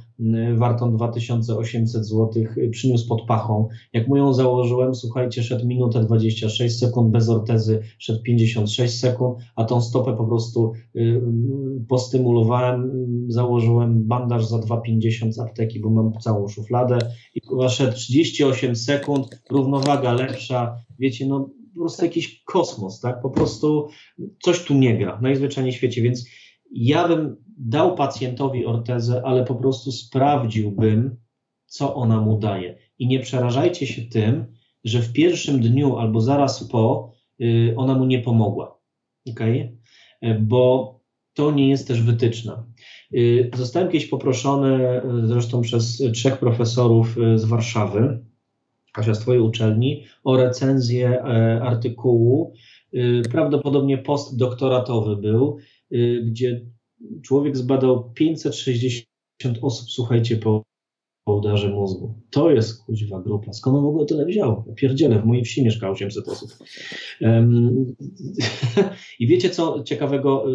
wartą 0.55 0.95
2800 0.95 2.05
zł 2.05 2.43
y, 2.57 2.69
przyniósł 2.69 3.07
pod 3.07 3.25
pachą. 3.25 3.67
Jak 3.93 4.07
mu 4.07 4.17
ją 4.17 4.33
założyłem, 4.33 4.95
słuchajcie, 4.95 5.43
szedł 5.43 5.67
minutę 5.67 6.03
26 6.03 6.79
sekund, 6.79 7.11
bez 7.11 7.29
ortezy 7.29 7.79
szedł 7.99 8.21
56 8.23 8.99
sekund, 8.99 9.37
a 9.55 9.63
tą 9.63 9.81
stopę 9.81 10.17
po 10.17 10.25
prostu 10.25 10.73
postymulowałem, 11.87 12.91
założyłem 13.27 14.07
bandaż 14.07 14.45
za 14.45 14.57
2,50 14.57 15.31
z 15.31 15.39
apteki, 15.39 15.79
bo 15.79 15.89
mam 15.89 16.13
całą 16.13 16.47
szufladę 16.47 16.97
i 17.35 17.41
szedł 17.69 17.93
38 17.93 18.75
sekund, 18.75 19.41
równowaga 19.51 20.13
lepsza, 20.13 20.75
wiecie, 20.99 21.27
no 21.27 21.49
po 21.73 21.79
prostu 21.81 22.05
jakiś 22.05 22.43
kosmos, 22.43 22.99
tak? 22.99 23.21
Po 23.21 23.29
prostu 23.29 23.87
coś 24.43 24.63
tu 24.63 24.73
nie 24.73 24.97
gra, 24.97 25.19
najzwyczajniej 25.21 25.73
w 25.73 25.75
świecie, 25.75 26.01
więc 26.01 26.25
ja 26.71 27.07
bym 27.07 27.35
dał 27.57 27.95
pacjentowi 27.95 28.65
ortezę, 28.65 29.21
ale 29.25 29.45
po 29.45 29.55
prostu 29.55 29.91
sprawdziłbym, 29.91 31.17
co 31.65 31.95
ona 31.95 32.21
mu 32.21 32.39
daje. 32.39 32.77
I 32.99 33.07
nie 33.07 33.19
przerażajcie 33.19 33.87
się 33.87 34.01
tym, 34.01 34.45
że 34.83 35.01
w 35.01 35.13
pierwszym 35.13 35.59
dniu 35.59 35.97
albo 35.97 36.21
zaraz 36.21 36.63
po 36.63 37.11
y, 37.41 37.73
ona 37.77 37.95
mu 37.95 38.05
nie 38.05 38.19
pomogła. 38.19 38.79
Okay? 39.31 39.77
Bo 40.39 40.97
to 41.33 41.51
nie 41.51 41.69
jest 41.69 41.87
też 41.87 42.01
wytyczna. 42.01 42.65
Y, 43.13 43.51
zostałem 43.55 43.91
kiedyś 43.91 44.07
poproszony, 44.07 45.01
y, 45.23 45.27
zresztą 45.27 45.61
przez 45.61 46.03
trzech 46.13 46.37
profesorów 46.37 47.15
z 47.35 47.45
Warszawy, 47.45 48.25
Kasia 48.93 49.13
z 49.13 49.19
Twojej 49.19 49.41
uczelni, 49.41 50.03
o 50.23 50.37
recenzję 50.37 51.23
artykułu. 51.61 52.53
Prawdopodobnie 53.31 53.97
postdoktoratowy 53.97 55.15
był, 55.15 55.57
gdzie 56.23 56.61
człowiek 57.23 57.57
zbadał 57.57 58.11
560 58.13 59.07
osób, 59.61 59.89
słuchajcie, 59.89 60.37
po, 60.37 60.63
po 61.27 61.35
udarze 61.35 61.69
mózgu. 61.69 62.13
To 62.29 62.51
jest 62.51 62.85
kuźwa 62.85 63.21
grupa. 63.21 63.53
Skąd 63.53 63.77
on 63.77 63.83
w 63.83 63.87
ogóle 63.87 64.05
tyle 64.05 64.25
wziął? 64.25 64.63
Pierdziele, 64.75 65.21
w 65.21 65.25
mojej 65.25 65.43
wsi 65.43 65.63
mieszka 65.63 65.89
800 65.89 66.27
osób. 66.27 66.49
Um, 67.21 67.85
I 69.19 69.27
wiecie 69.27 69.49
co 69.49 69.83
ciekawego? 69.83 70.45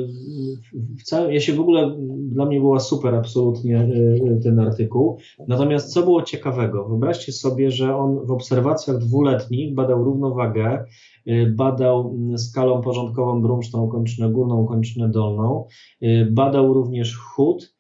Całym, 1.05 1.33
ja 1.33 1.41
się 1.41 1.53
w 1.53 1.61
ogóle, 1.61 1.97
dla 2.09 2.47
mnie 2.47 2.61
była 2.61 2.81
super 2.81 3.15
absolutnie 3.15 3.79
e, 3.79 4.41
ten 4.43 4.59
artykuł. 4.59 5.19
Natomiast 5.49 5.93
co 5.93 6.03
było 6.03 6.23
ciekawego? 6.23 6.85
Wyobraźcie 6.89 7.33
sobie, 7.33 7.71
że 7.71 7.97
on 7.97 8.27
w 8.27 8.31
obserwacjach 8.31 8.99
dwuletnich 8.99 9.75
badał 9.75 10.05
równowagę 10.05 10.85
Y, 11.27 11.53
badał 11.57 12.19
skalą 12.37 12.81
porządkową 12.81 13.43
brumsztą 13.43 13.89
kończynę 13.89 14.31
górną, 14.31 14.67
kończynę 14.67 15.09
dolną, 15.09 15.67
y, 16.03 16.29
badał 16.31 16.75
również 16.75 17.17
chód 17.17 17.75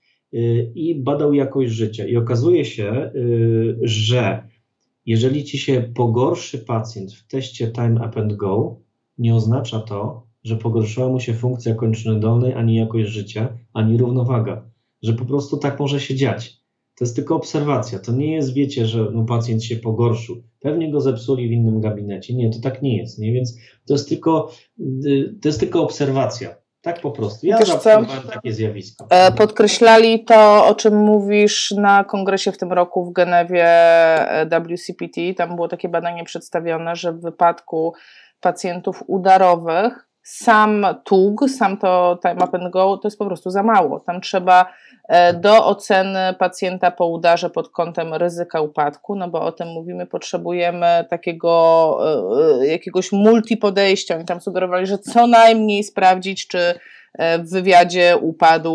i 0.74 0.94
badał 0.94 1.34
jakość 1.34 1.72
życia. 1.72 2.06
I 2.06 2.16
okazuje 2.16 2.64
się, 2.64 3.12
że 3.82 4.48
jeżeli 5.06 5.44
ci 5.44 5.58
się 5.58 5.92
pogorszy 5.94 6.58
pacjent 6.58 7.12
w 7.12 7.26
teście 7.26 7.72
Time 7.72 8.08
Up 8.08 8.20
and 8.20 8.32
Go, 8.32 8.80
nie 9.18 9.34
oznacza 9.34 9.80
to, 9.80 10.26
że 10.44 10.56
pogorszyła 10.56 11.08
mu 11.08 11.20
się 11.20 11.34
funkcja 11.34 11.74
kończyny 11.74 12.20
dolnej, 12.20 12.54
ani 12.54 12.74
jakość 12.76 13.10
życia, 13.10 13.58
ani 13.72 13.96
równowaga. 13.96 14.70
Że 15.02 15.12
po 15.12 15.24
prostu 15.24 15.56
tak 15.56 15.80
może 15.80 16.00
się 16.00 16.14
dziać. 16.14 16.62
To 16.98 17.04
jest 17.04 17.16
tylko 17.16 17.36
obserwacja. 17.36 17.98
To 17.98 18.12
nie 18.12 18.32
jest, 18.32 18.54
wiecie, 18.54 18.86
że 18.86 19.08
no, 19.12 19.24
pacjent 19.24 19.64
się 19.64 19.76
pogorszył. 19.76 20.42
Pewnie 20.60 20.90
go 20.90 21.00
zepsuli 21.00 21.48
w 21.48 21.52
innym 21.52 21.80
gabinecie. 21.80 22.34
Nie, 22.34 22.50
to 22.50 22.60
tak 22.60 22.82
nie 22.82 22.96
jest. 22.96 23.18
Nie? 23.18 23.32
Więc 23.32 23.58
to 23.86 23.94
jest 23.94 24.08
tylko, 24.08 24.50
y, 25.06 25.38
to 25.42 25.48
jest 25.48 25.60
tylko 25.60 25.82
obserwacja. 25.82 26.61
Tak 26.82 27.00
po 27.00 27.10
prostu. 27.10 27.46
Ja 27.46 27.58
zaobserwowałem 27.58 28.22
takie 28.22 28.52
zjawisko. 28.52 29.06
E, 29.10 29.32
podkreślali 29.32 30.24
to, 30.24 30.66
o 30.66 30.74
czym 30.74 30.96
mówisz 30.96 31.70
na 31.70 32.04
kongresie 32.04 32.52
w 32.52 32.58
tym 32.58 32.72
roku 32.72 33.04
w 33.04 33.12
Genewie 33.12 33.66
e, 34.30 34.60
WCPT. 34.60 35.20
Tam 35.36 35.54
było 35.54 35.68
takie 35.68 35.88
badanie 35.88 36.24
przedstawione, 36.24 36.96
że 36.96 37.12
w 37.12 37.20
wypadku 37.20 37.94
pacjentów 38.40 39.04
udarowych 39.06 40.08
sam 40.22 40.86
TUG, 41.04 41.50
sam 41.50 41.76
to 41.76 42.18
Time 42.22 42.44
Up 42.44 42.58
and 42.58 42.72
Go, 42.72 42.96
to 42.96 43.08
jest 43.08 43.18
po 43.18 43.26
prostu 43.26 43.50
za 43.50 43.62
mało. 43.62 44.00
Tam 44.00 44.20
trzeba 44.20 44.66
e, 45.08 45.32
do 45.32 45.66
oceny 45.66 46.34
pacjenta 46.38 46.90
po 46.90 47.06
udarze 47.06 47.50
pod 47.50 47.68
kątem 47.68 48.14
ryzyka 48.14 48.60
upadku, 48.60 49.16
no 49.16 49.28
bo 49.28 49.40
o 49.40 49.52
tym 49.52 49.68
mówimy, 49.68 50.06
potrzebujemy 50.06 51.04
takiego 51.10 51.98
jakiegoś 52.62 53.12
multi 53.12 53.56
podejścia. 53.56 54.16
Oni 54.16 54.24
tam 54.24 54.40
sugerowali, 54.40 54.86
że 54.86 54.98
co 54.98 55.26
najmniej 55.26 55.84
sprawdzić, 55.84 56.46
czy 56.46 56.58
E, 56.58 56.74
w 57.18 57.50
wywiadzie 57.50 58.16
upadł 58.20 58.72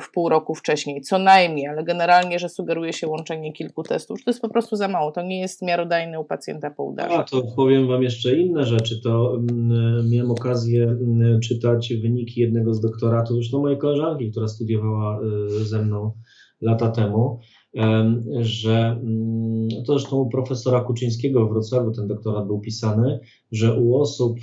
w 0.00 0.10
pół 0.12 0.28
roku 0.28 0.54
wcześniej, 0.54 1.00
co 1.00 1.18
najmniej, 1.18 1.66
ale 1.66 1.84
generalnie, 1.84 2.38
że 2.38 2.48
sugeruje 2.48 2.92
się 2.92 3.08
łączenie 3.08 3.52
kilku 3.52 3.82
testów, 3.82 4.24
to 4.24 4.30
jest 4.30 4.40
po 4.40 4.48
prostu 4.48 4.76
za 4.76 4.88
mało, 4.88 5.12
to 5.12 5.22
nie 5.22 5.40
jest 5.40 5.62
miarodajne 5.62 6.20
u 6.20 6.24
pacjenta 6.24 6.70
po 6.70 6.84
udarze. 6.84 7.14
A 7.14 7.24
to 7.24 7.42
powiem 7.56 7.88
Wam 7.88 8.02
jeszcze 8.02 8.36
inne 8.36 8.64
rzeczy, 8.64 9.00
to 9.02 9.36
mm, 9.50 10.10
miałem 10.10 10.30
okazję 10.30 10.84
mm, 10.84 11.40
czytać 11.40 11.94
wyniki 12.02 12.40
jednego 12.40 12.74
z 12.74 12.80
doktoratów, 12.80 13.36
zresztą 13.36 13.60
mojej 13.60 13.78
koleżanki, 13.78 14.30
która 14.30 14.48
studiowała 14.48 15.20
y, 15.20 15.64
ze 15.64 15.82
mną 15.82 16.12
lata 16.60 16.90
temu, 16.90 17.38
że 18.40 18.98
mm, 19.02 19.68
to 19.86 19.98
zresztą 19.98 20.16
u 20.16 20.28
profesora 20.28 20.80
Kuczyńskiego 20.80 21.46
w 21.46 21.50
Wrocławiu 21.50 21.92
ten 21.92 22.06
doktorat 22.06 22.46
był 22.46 22.60
pisany, 22.60 23.20
że 23.52 23.80
u 23.80 23.96
osób 23.96 24.38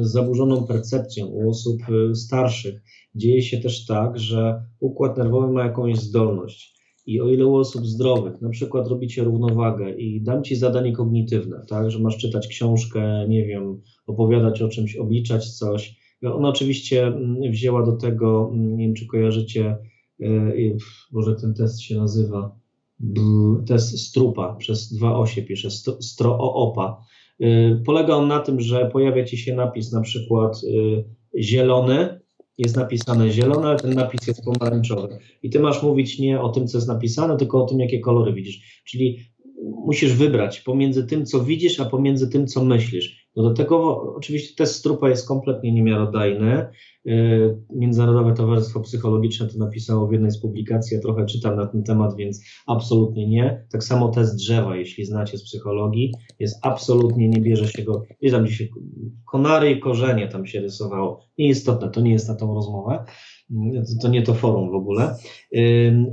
z 0.00 0.12
zaburzoną 0.12 0.66
percepcją, 0.66 1.26
u 1.26 1.50
osób 1.50 1.80
e, 1.82 2.14
starszych 2.14 2.82
dzieje 3.14 3.42
się 3.42 3.58
też 3.58 3.86
tak, 3.86 4.18
że 4.18 4.62
układ 4.80 5.18
nerwowy 5.18 5.52
ma 5.52 5.64
jakąś 5.64 5.96
zdolność. 5.96 6.74
I 7.06 7.20
o 7.20 7.28
ile 7.28 7.46
u 7.46 7.56
osób 7.56 7.86
zdrowych, 7.86 8.40
na 8.40 8.48
przykład 8.48 8.88
robicie 8.88 9.24
równowagę 9.24 9.90
i 9.90 10.20
dam 10.20 10.44
ci 10.44 10.56
zadanie 10.56 10.92
kognitywne, 10.92 11.64
tak, 11.68 11.90
że 11.90 11.98
masz 11.98 12.16
czytać 12.16 12.48
książkę, 12.48 13.26
nie 13.28 13.46
wiem, 13.46 13.80
opowiadać 14.06 14.62
o 14.62 14.68
czymś, 14.68 14.96
obliczać 14.96 15.50
coś. 15.50 15.96
Ona 16.22 16.48
oczywiście 16.48 17.06
mm, 17.06 17.52
wzięła 17.52 17.86
do 17.86 17.92
tego, 17.92 18.50
mm, 18.52 18.76
nie 18.76 18.86
wiem 18.86 18.94
czy 18.94 19.06
kojarzycie, 19.06 19.76
może 21.12 21.34
ten 21.34 21.54
test 21.54 21.80
się 21.80 21.96
nazywa 21.96 22.58
test 23.66 23.98
Strupa, 23.98 24.54
przez 24.54 24.92
dwa 24.92 25.18
osie 25.18 25.42
pisze, 25.42 25.68
Strooopa. 26.00 27.04
E, 27.40 27.76
polega 27.76 28.14
on 28.14 28.28
na 28.28 28.40
tym, 28.40 28.60
że 28.60 28.90
pojawia 28.92 29.24
ci 29.24 29.38
się 29.38 29.54
napis 29.54 29.92
na 29.92 30.00
przykład 30.00 30.56
e, 30.56 31.42
zielony, 31.42 32.20
jest 32.58 32.76
napisane 32.76 33.30
zielone, 33.30 33.68
ale 33.68 33.78
ten 33.78 33.94
napis 33.94 34.26
jest 34.26 34.44
pomarańczowy. 34.44 35.18
I 35.42 35.50
ty 35.50 35.60
masz 35.60 35.82
mówić 35.82 36.18
nie 36.18 36.40
o 36.40 36.48
tym, 36.48 36.66
co 36.66 36.78
jest 36.78 36.88
napisane, 36.88 37.36
tylko 37.36 37.64
o 37.64 37.66
tym, 37.66 37.80
jakie 37.80 38.00
kolory 38.00 38.32
widzisz. 38.32 38.82
Czyli 38.84 39.18
musisz 39.86 40.12
wybrać 40.12 40.60
pomiędzy 40.60 41.06
tym, 41.06 41.26
co 41.26 41.44
widzisz, 41.44 41.80
a 41.80 41.84
pomiędzy 41.84 42.28
tym, 42.28 42.46
co 42.46 42.64
myślisz. 42.64 43.23
No 43.36 43.42
do 43.42 43.54
tego 43.54 44.02
oczywiście 44.16 44.56
test 44.56 44.74
Strupa 44.74 45.08
jest 45.08 45.28
kompletnie 45.28 45.72
niemiarodajny. 45.72 46.66
Międzynarodowe 47.74 48.34
Towarzystwo 48.34 48.80
Psychologiczne 48.80 49.48
to 49.48 49.58
napisało 49.58 50.06
w 50.06 50.12
jednej 50.12 50.30
z 50.30 50.40
publikacji, 50.40 50.94
ja 50.96 51.02
trochę 51.02 51.26
czytam 51.26 51.56
na 51.56 51.66
ten 51.66 51.82
temat, 51.82 52.16
więc 52.16 52.44
absolutnie 52.66 53.28
nie. 53.28 53.66
Tak 53.72 53.84
samo 53.84 54.08
test 54.08 54.36
drzewa, 54.36 54.76
jeśli 54.76 55.04
znacie 55.04 55.38
z 55.38 55.44
psychologii, 55.44 56.12
jest 56.38 56.58
absolutnie, 56.62 57.28
nie 57.28 57.40
bierze 57.40 57.68
się 57.68 57.82
go, 57.82 58.02
jest 58.20 58.36
tam 58.36 58.46
dzisiaj 58.46 58.70
konary 59.30 59.70
i 59.70 59.80
korzenie 59.80 60.28
tam 60.28 60.46
się 60.46 60.60
rysowało. 60.60 61.20
Nieistotne, 61.38 61.90
to 61.90 62.00
nie 62.00 62.12
jest 62.12 62.28
na 62.28 62.34
tą 62.34 62.54
rozmowę, 62.54 63.04
to, 63.74 64.02
to 64.02 64.08
nie 64.08 64.22
to 64.22 64.34
forum 64.34 64.70
w 64.70 64.74
ogóle. 64.74 65.16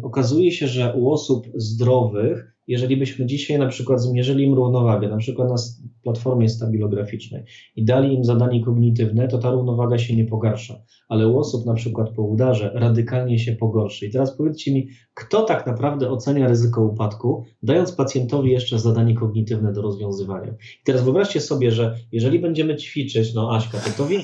okazuje 0.03 0.51
się, 0.51 0.67
że 0.67 0.93
u 0.93 1.11
osób 1.11 1.47
zdrowych 1.55 2.51
jeżeli 2.67 2.97
byśmy 2.97 3.25
dzisiaj 3.25 3.59
na 3.59 3.67
przykład 3.67 4.01
zmierzyli 4.01 4.43
im 4.43 4.53
równowagę, 4.53 5.09
na 5.09 5.17
przykład 5.17 5.49
na 5.49 5.55
platformie 6.03 6.49
stabilograficznej 6.49 7.43
i 7.75 7.85
dali 7.85 8.13
im 8.13 8.23
zadanie 8.23 8.63
kognitywne, 8.65 9.27
to 9.27 9.37
ta 9.37 9.51
równowaga 9.51 9.97
się 9.97 10.15
nie 10.15 10.25
pogarsza, 10.25 10.81
ale 11.09 11.27
u 11.27 11.39
osób 11.39 11.65
na 11.65 11.73
przykład 11.73 12.09
po 12.09 12.23
udarze 12.23 12.71
radykalnie 12.73 13.39
się 13.39 13.51
pogorszy. 13.51 14.05
I 14.05 14.11
teraz 14.11 14.37
powiedzcie 14.37 14.73
mi, 14.73 14.87
kto 15.13 15.43
tak 15.43 15.67
naprawdę 15.67 16.09
ocenia 16.09 16.47
ryzyko 16.47 16.81
upadku, 16.81 17.43
dając 17.63 17.91
pacjentowi 17.91 18.51
jeszcze 18.51 18.79
zadanie 18.79 19.15
kognitywne 19.15 19.73
do 19.73 19.81
rozwiązywania. 19.81 20.51
I 20.51 20.83
teraz 20.83 21.03
wyobraźcie 21.03 21.41
sobie, 21.41 21.71
że 21.71 21.95
jeżeli 22.11 22.39
będziemy 22.39 22.75
ćwiczyć, 22.75 23.33
no 23.33 23.55
Aśka, 23.55 23.77
to 23.77 24.03
to 24.03 24.09
wie, 24.09 24.23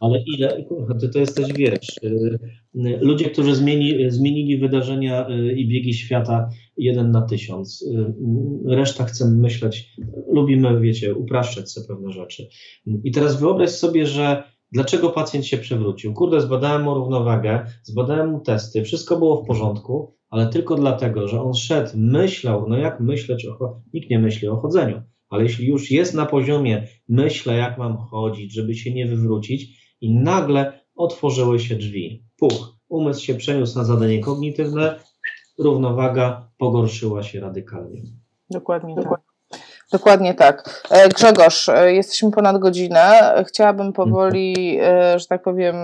ale 0.00 0.22
ile, 0.26 0.64
ty 1.00 1.08
to 1.08 1.18
jesteś, 1.18 1.52
wiesz, 1.52 1.98
y, 2.04 2.38
y, 2.76 2.98
ludzie, 3.00 3.30
którzy 3.30 3.54
zmieni, 3.54 4.10
zmienili 4.10 4.58
wydarzenia 4.58 5.28
y, 5.28 5.52
i 5.52 5.68
biegi 5.68 5.94
świata 5.94 6.48
jeden 6.78 7.10
na 7.10 7.22
tysiąc. 7.22 7.84
Reszta 8.66 9.04
chcemy 9.04 9.36
myśleć, 9.36 9.96
lubimy, 10.32 10.80
wiecie, 10.80 11.14
upraszczać 11.14 11.70
sobie 11.70 11.86
pewne 11.86 12.12
rzeczy. 12.12 12.48
I 13.04 13.12
teraz 13.12 13.40
wyobraź 13.40 13.70
sobie, 13.70 14.06
że 14.06 14.42
dlaczego 14.72 15.10
pacjent 15.10 15.46
się 15.46 15.58
przewrócił. 15.58 16.14
Kurde, 16.14 16.40
zbadałem 16.40 16.82
mu 16.82 16.94
równowagę, 16.94 17.66
zbadałem 17.82 18.30
mu 18.30 18.40
testy, 18.40 18.82
wszystko 18.82 19.16
było 19.16 19.42
w 19.42 19.46
porządku, 19.46 20.14
ale 20.30 20.46
tylko 20.46 20.74
dlatego, 20.74 21.28
że 21.28 21.42
on 21.42 21.54
szedł, 21.54 21.90
myślał, 21.94 22.68
no 22.68 22.78
jak 22.78 23.00
myśleć 23.00 23.46
o, 23.46 23.80
nikt 23.94 24.10
nie 24.10 24.18
myśli 24.18 24.48
o 24.48 24.56
chodzeniu, 24.56 25.02
ale 25.28 25.42
jeśli 25.42 25.66
już 25.66 25.90
jest 25.90 26.14
na 26.14 26.26
poziomie, 26.26 26.86
myślę 27.08 27.56
jak 27.56 27.78
mam 27.78 27.96
chodzić, 27.96 28.54
żeby 28.54 28.74
się 28.74 28.94
nie 28.94 29.06
wywrócić, 29.06 29.88
i 30.00 30.14
nagle 30.14 30.80
otworzyły 30.96 31.60
się 31.60 31.76
drzwi. 31.76 32.24
Puch, 32.38 32.78
umysł 32.88 33.24
się 33.24 33.34
przeniósł 33.34 33.78
na 33.78 33.84
zadanie 33.84 34.20
kognitywne, 34.20 34.98
równowaga 35.58 36.48
pogorszyła 36.58 37.22
się 37.22 37.40
radykalnie. 37.40 38.00
Dokładnie 38.50 38.94
tak. 38.94 39.20
Dokładnie 39.92 40.34
tak. 40.34 40.84
E, 40.90 41.08
Grzegorz, 41.08 41.68
e, 41.68 41.92
jesteśmy 41.92 42.30
ponad 42.30 42.58
godzinę. 42.58 43.34
Chciałabym 43.48 43.92
powoli, 43.92 44.78
e, 44.82 45.18
że 45.18 45.26
tak 45.26 45.42
powiem, 45.42 45.76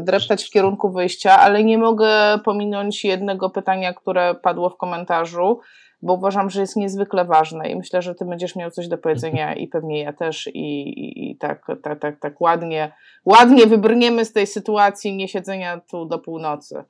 dreptać 0.00 0.44
w 0.44 0.50
kierunku 0.50 0.90
wyjścia, 0.90 1.40
ale 1.40 1.64
nie 1.64 1.78
mogę 1.78 2.08
pominąć 2.44 3.04
jednego 3.04 3.50
pytania, 3.50 3.94
które 3.94 4.34
padło 4.34 4.70
w 4.70 4.76
komentarzu 4.76 5.60
bo 6.02 6.14
uważam, 6.14 6.50
że 6.50 6.60
jest 6.60 6.76
niezwykle 6.76 7.24
ważne 7.24 7.70
i 7.70 7.76
myślę, 7.76 8.02
że 8.02 8.14
ty 8.14 8.24
będziesz 8.24 8.56
miał 8.56 8.70
coś 8.70 8.88
do 8.88 8.98
powiedzenia 8.98 9.54
i 9.54 9.68
pewnie 9.68 10.02
ja 10.02 10.12
też 10.12 10.46
i, 10.46 10.88
i, 10.88 11.30
i 11.30 11.36
tak, 11.36 11.66
tak, 11.82 12.00
tak, 12.00 12.20
tak 12.20 12.40
ładnie, 12.40 12.92
ładnie 13.24 13.66
wybrniemy 13.66 14.24
z 14.24 14.32
tej 14.32 14.46
sytuacji 14.46 15.16
nie 15.16 15.28
siedzenia 15.28 15.80
tu 15.80 16.04
do 16.04 16.18
północy. 16.18 16.84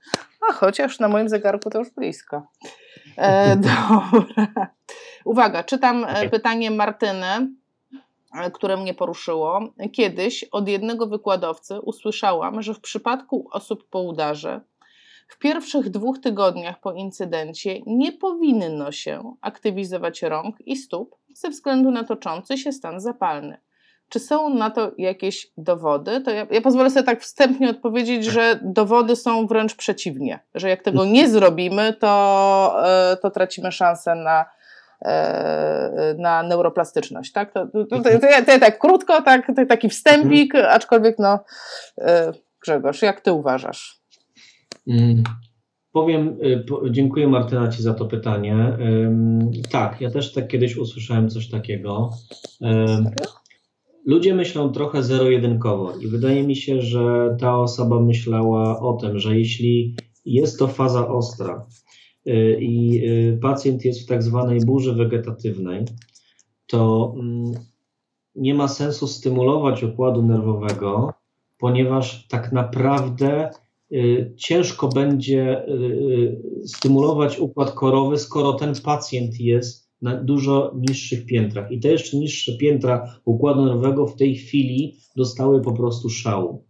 A 0.48 0.52
chociaż 0.52 0.98
na 0.98 1.08
moim 1.08 1.28
zegarku 1.28 1.70
to 1.70 1.78
już 1.78 1.90
blisko. 1.90 2.42
E, 3.16 3.56
dobra. 4.12 4.70
Uwaga, 5.24 5.64
czytam 5.64 6.04
e, 6.08 6.28
pytanie 6.28 6.70
Martyny, 6.70 7.50
e, 8.40 8.50
które 8.50 8.76
mnie 8.76 8.94
poruszyło. 8.94 9.60
Kiedyś 9.92 10.44
od 10.44 10.68
jednego 10.68 11.06
wykładowcy 11.06 11.80
usłyszałam, 11.80 12.62
że 12.62 12.74
w 12.74 12.80
przypadku 12.80 13.48
osób 13.52 13.88
po 13.90 14.00
udarze 14.00 14.60
w 15.26 15.38
pierwszych 15.38 15.90
dwóch 15.90 16.18
tygodniach 16.18 16.80
po 16.80 16.92
incydencie 16.92 17.80
nie 17.86 18.12
powinno 18.12 18.92
się 18.92 19.34
aktywizować 19.40 20.22
rąk 20.22 20.56
i 20.66 20.76
stóp 20.76 21.16
ze 21.34 21.50
względu 21.50 21.90
na 21.90 22.04
toczący 22.04 22.58
się 22.58 22.72
stan 22.72 23.00
zapalny. 23.00 23.58
Czy 24.08 24.20
są 24.20 24.54
na 24.54 24.70
to 24.70 24.92
jakieś 24.98 25.52
dowody? 25.56 26.20
To 26.20 26.30
ja, 26.30 26.46
ja, 26.50 26.60
pozwolę 26.60 26.90
sobie 26.90 27.02
tak 27.02 27.20
wstępnie 27.20 27.70
odpowiedzieć, 27.70 28.24
że 28.24 28.60
dowody 28.62 29.16
są 29.16 29.46
wręcz 29.46 29.74
przeciwnie, 29.74 30.40
że 30.54 30.68
jak 30.68 30.82
tego 30.82 31.04
nie 31.04 31.28
zrobimy, 31.28 31.92
to, 31.92 32.76
e, 32.84 33.16
to 33.16 33.30
tracimy 33.30 33.72
szansę 33.72 34.14
na, 34.14 34.44
e, 35.04 36.14
na 36.18 36.42
neuroplastyczność. 36.42 37.32
Tak? 37.32 37.52
To, 37.52 37.66
to, 37.66 37.84
to, 37.84 38.02
to, 38.02 38.26
ja, 38.26 38.44
to 38.44 38.52
ja 38.52 38.58
tak 38.58 38.78
krótko, 38.78 39.22
tak, 39.22 39.52
taki 39.68 39.88
wstępik, 39.88 40.54
aczkolwiek 40.54 41.18
no, 41.18 41.38
e, 41.98 42.32
Grzegorz, 42.62 43.02
jak 43.02 43.20
ty 43.20 43.32
uważasz? 43.32 44.05
Mm, 44.86 45.22
powiem, 45.92 46.38
y, 46.42 46.64
dziękuję 46.90 47.28
Martyna 47.28 47.68
Ci 47.68 47.82
za 47.82 47.94
to 47.94 48.06
pytanie. 48.06 48.78
Tak, 49.70 50.00
ja 50.00 50.10
też 50.10 50.32
tak 50.32 50.48
kiedyś 50.48 50.76
usłyszałem 50.76 51.28
coś 51.28 51.48
takiego. 51.48 52.10
Ludzie 54.06 54.34
myślą 54.34 54.72
trochę 54.72 55.02
zero-jedynkowo 55.02 55.96
i 55.96 56.08
wydaje 56.08 56.42
mi 56.42 56.56
się, 56.56 56.82
że 56.82 57.36
ta 57.40 57.58
osoba 57.58 58.00
myślała 58.00 58.80
o 58.80 58.92
tym, 58.92 59.18
że 59.18 59.38
jeśli 59.38 59.96
jest 60.24 60.58
to 60.58 60.68
faza 60.68 61.08
ostra 61.08 61.66
y, 62.26 62.58
i 62.60 63.04
y, 63.08 63.38
pacjent 63.42 63.84
jest 63.84 64.02
w 64.02 64.06
tak 64.06 64.22
zwanej 64.22 64.60
burzy 64.60 64.92
wegetatywnej, 64.92 65.84
to 66.66 67.14
mm, 67.18 67.52
nie 68.34 68.54
ma 68.54 68.68
sensu 68.68 69.06
stymulować 69.06 69.82
układu 69.82 70.22
nerwowego, 70.22 71.12
ponieważ 71.58 72.28
tak 72.28 72.52
naprawdę 72.52 73.50
ciężko 74.36 74.88
będzie 74.88 75.68
y, 75.68 75.72
y, 75.72 76.68
stymulować 76.68 77.38
układ 77.38 77.70
korowy, 77.70 78.18
skoro 78.18 78.52
ten 78.52 78.74
pacjent 78.84 79.40
jest 79.40 79.90
na 80.02 80.24
dużo 80.24 80.74
niższych 80.88 81.26
piętrach. 81.26 81.72
I 81.72 81.80
te 81.80 81.88
jeszcze 81.88 82.16
niższe 82.16 82.56
piętra 82.56 83.20
układu 83.24 83.64
nerwowego 83.64 84.06
w 84.06 84.16
tej 84.16 84.36
chwili 84.36 84.96
dostały 85.16 85.62
po 85.62 85.72
prostu 85.72 86.10
szału. 86.10 86.66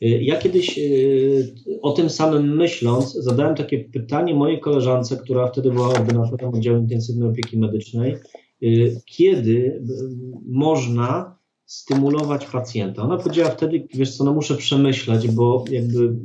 Ja 0.00 0.36
kiedyś 0.36 0.80
o 1.82 1.92
tym 1.92 2.10
samym 2.10 2.56
myśląc, 2.56 3.12
zadałem 3.12 3.54
takie 3.54 3.78
pytanie 3.78 4.34
mojej 4.34 4.60
koleżance, 4.60 5.16
która 5.16 5.46
wtedy 5.46 5.70
była 5.70 5.88
ordynatorem 5.88 6.54
oddziału 6.54 6.78
intensywnej 6.78 7.28
opieki 7.28 7.58
medycznej, 7.58 8.16
kiedy 9.06 9.82
można 10.46 11.38
stymulować 11.66 12.46
pacjenta. 12.46 13.02
Ona 13.02 13.16
powiedziała 13.16 13.50
wtedy, 13.50 13.86
wiesz 13.94 14.16
co, 14.16 14.24
no 14.24 14.32
muszę 14.32 14.56
przemyśleć, 14.56 15.28
bo 15.28 15.64
jakby 15.70 16.16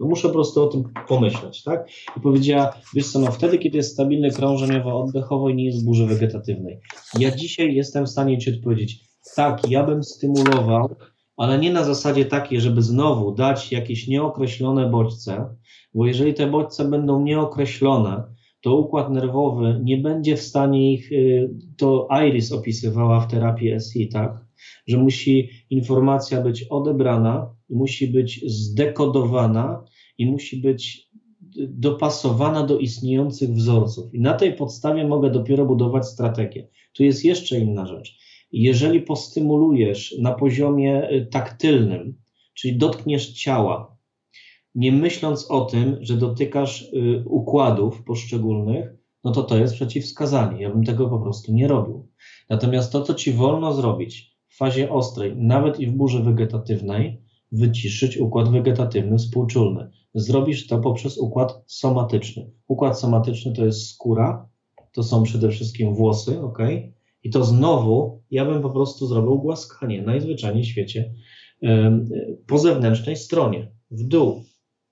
no 0.00 0.06
muszę 0.06 0.28
po 0.28 0.34
prostu 0.34 0.62
o 0.62 0.66
tym 0.66 0.84
pomyśleć, 1.08 1.62
tak? 1.62 1.88
I 2.16 2.20
powiedziała, 2.20 2.72
wiesz 2.94 3.12
co, 3.12 3.18
no 3.18 3.32
wtedy, 3.32 3.58
kiedy 3.58 3.76
jest 3.76 3.92
stabilny 3.92 4.30
krążeniowo-oddechowo 4.30 5.50
i 5.50 5.54
nie 5.54 5.64
jest 5.64 5.84
burzy 5.84 6.06
wegetatywnej. 6.06 6.80
Ja 7.18 7.36
dzisiaj 7.36 7.74
jestem 7.74 8.06
w 8.06 8.10
stanie 8.10 8.38
Ci 8.38 8.54
odpowiedzieć, 8.54 9.00
tak, 9.36 9.70
ja 9.70 9.84
bym 9.84 10.04
stymulował, 10.04 10.96
ale 11.36 11.58
nie 11.58 11.72
na 11.72 11.84
zasadzie 11.84 12.24
takiej, 12.24 12.60
żeby 12.60 12.82
znowu 12.82 13.34
dać 13.34 13.72
jakieś 13.72 14.08
nieokreślone 14.08 14.90
bodźce, 14.90 15.56
bo 15.94 16.06
jeżeli 16.06 16.34
te 16.34 16.46
bodźce 16.46 16.84
będą 16.84 17.22
nieokreślone, 17.22 18.24
to 18.62 18.76
układ 18.76 19.10
nerwowy 19.10 19.80
nie 19.82 19.98
będzie 19.98 20.36
w 20.36 20.42
stanie 20.42 20.92
ich, 20.92 21.12
y, 21.12 21.50
to 21.76 22.08
Iris 22.26 22.52
opisywała 22.52 23.20
w 23.20 23.30
terapii 23.30 23.80
SI, 23.80 24.08
tak? 24.08 24.44
Że 24.86 24.98
musi 24.98 25.50
informacja 25.70 26.40
być 26.40 26.62
odebrana, 26.62 27.54
musi 27.70 28.06
być 28.06 28.44
zdekodowana 28.46 29.84
i 30.20 30.26
musi 30.26 30.56
być 30.56 31.10
dopasowana 31.68 32.66
do 32.66 32.78
istniejących 32.78 33.50
wzorców. 33.50 34.14
I 34.14 34.20
na 34.20 34.34
tej 34.34 34.54
podstawie 34.54 35.06
mogę 35.06 35.30
dopiero 35.30 35.66
budować 35.66 36.06
strategię. 36.06 36.68
Tu 36.92 37.02
jest 37.02 37.24
jeszcze 37.24 37.58
inna 37.58 37.86
rzecz. 37.86 38.18
Jeżeli 38.52 39.00
postymulujesz 39.00 40.14
na 40.18 40.34
poziomie 40.34 41.10
y, 41.10 41.26
taktylnym, 41.26 42.14
czyli 42.54 42.76
dotkniesz 42.76 43.32
ciała, 43.32 43.96
nie 44.74 44.92
myśląc 44.92 45.50
o 45.50 45.64
tym, 45.64 45.96
że 46.00 46.16
dotykasz 46.16 46.82
y, 46.82 47.24
układów 47.26 48.04
poszczególnych, 48.04 48.86
no 49.24 49.32
to 49.32 49.42
to 49.42 49.58
jest 49.58 49.74
przeciwwskazanie. 49.74 50.62
Ja 50.62 50.70
bym 50.70 50.84
tego 50.84 51.08
po 51.08 51.18
prostu 51.18 51.52
nie 51.52 51.68
robił. 51.68 52.08
Natomiast 52.48 52.92
to, 52.92 53.02
co 53.02 53.14
ci 53.14 53.32
wolno 53.32 53.72
zrobić 53.72 54.36
w 54.48 54.56
fazie 54.56 54.90
ostrej, 54.90 55.36
nawet 55.36 55.80
i 55.80 55.86
w 55.86 55.92
burzy 55.92 56.22
wegetatywnej, 56.22 57.22
wyciszyć 57.52 58.16
układ 58.16 58.52
wegetatywny 58.52 59.18
współczulny. 59.18 59.90
Zrobisz 60.14 60.66
to 60.66 60.78
poprzez 60.78 61.18
układ 61.18 61.62
somatyczny. 61.66 62.50
Układ 62.68 63.00
somatyczny 63.00 63.52
to 63.52 63.64
jest 63.64 63.86
skóra, 63.86 64.48
to 64.92 65.02
są 65.02 65.22
przede 65.22 65.48
wszystkim 65.48 65.94
włosy, 65.94 66.40
ok? 66.40 66.58
I 67.22 67.30
to 67.30 67.44
znowu 67.44 68.22
ja 68.30 68.44
bym 68.44 68.62
po 68.62 68.70
prostu 68.70 69.06
zrobił 69.06 69.38
głaskanie 69.38 70.02
najzwyczajniej 70.02 70.64
w 70.64 70.68
świecie 70.68 71.14
po 72.46 72.58
zewnętrznej 72.58 73.16
stronie, 73.16 73.72
w 73.90 74.02
dół. 74.02 74.42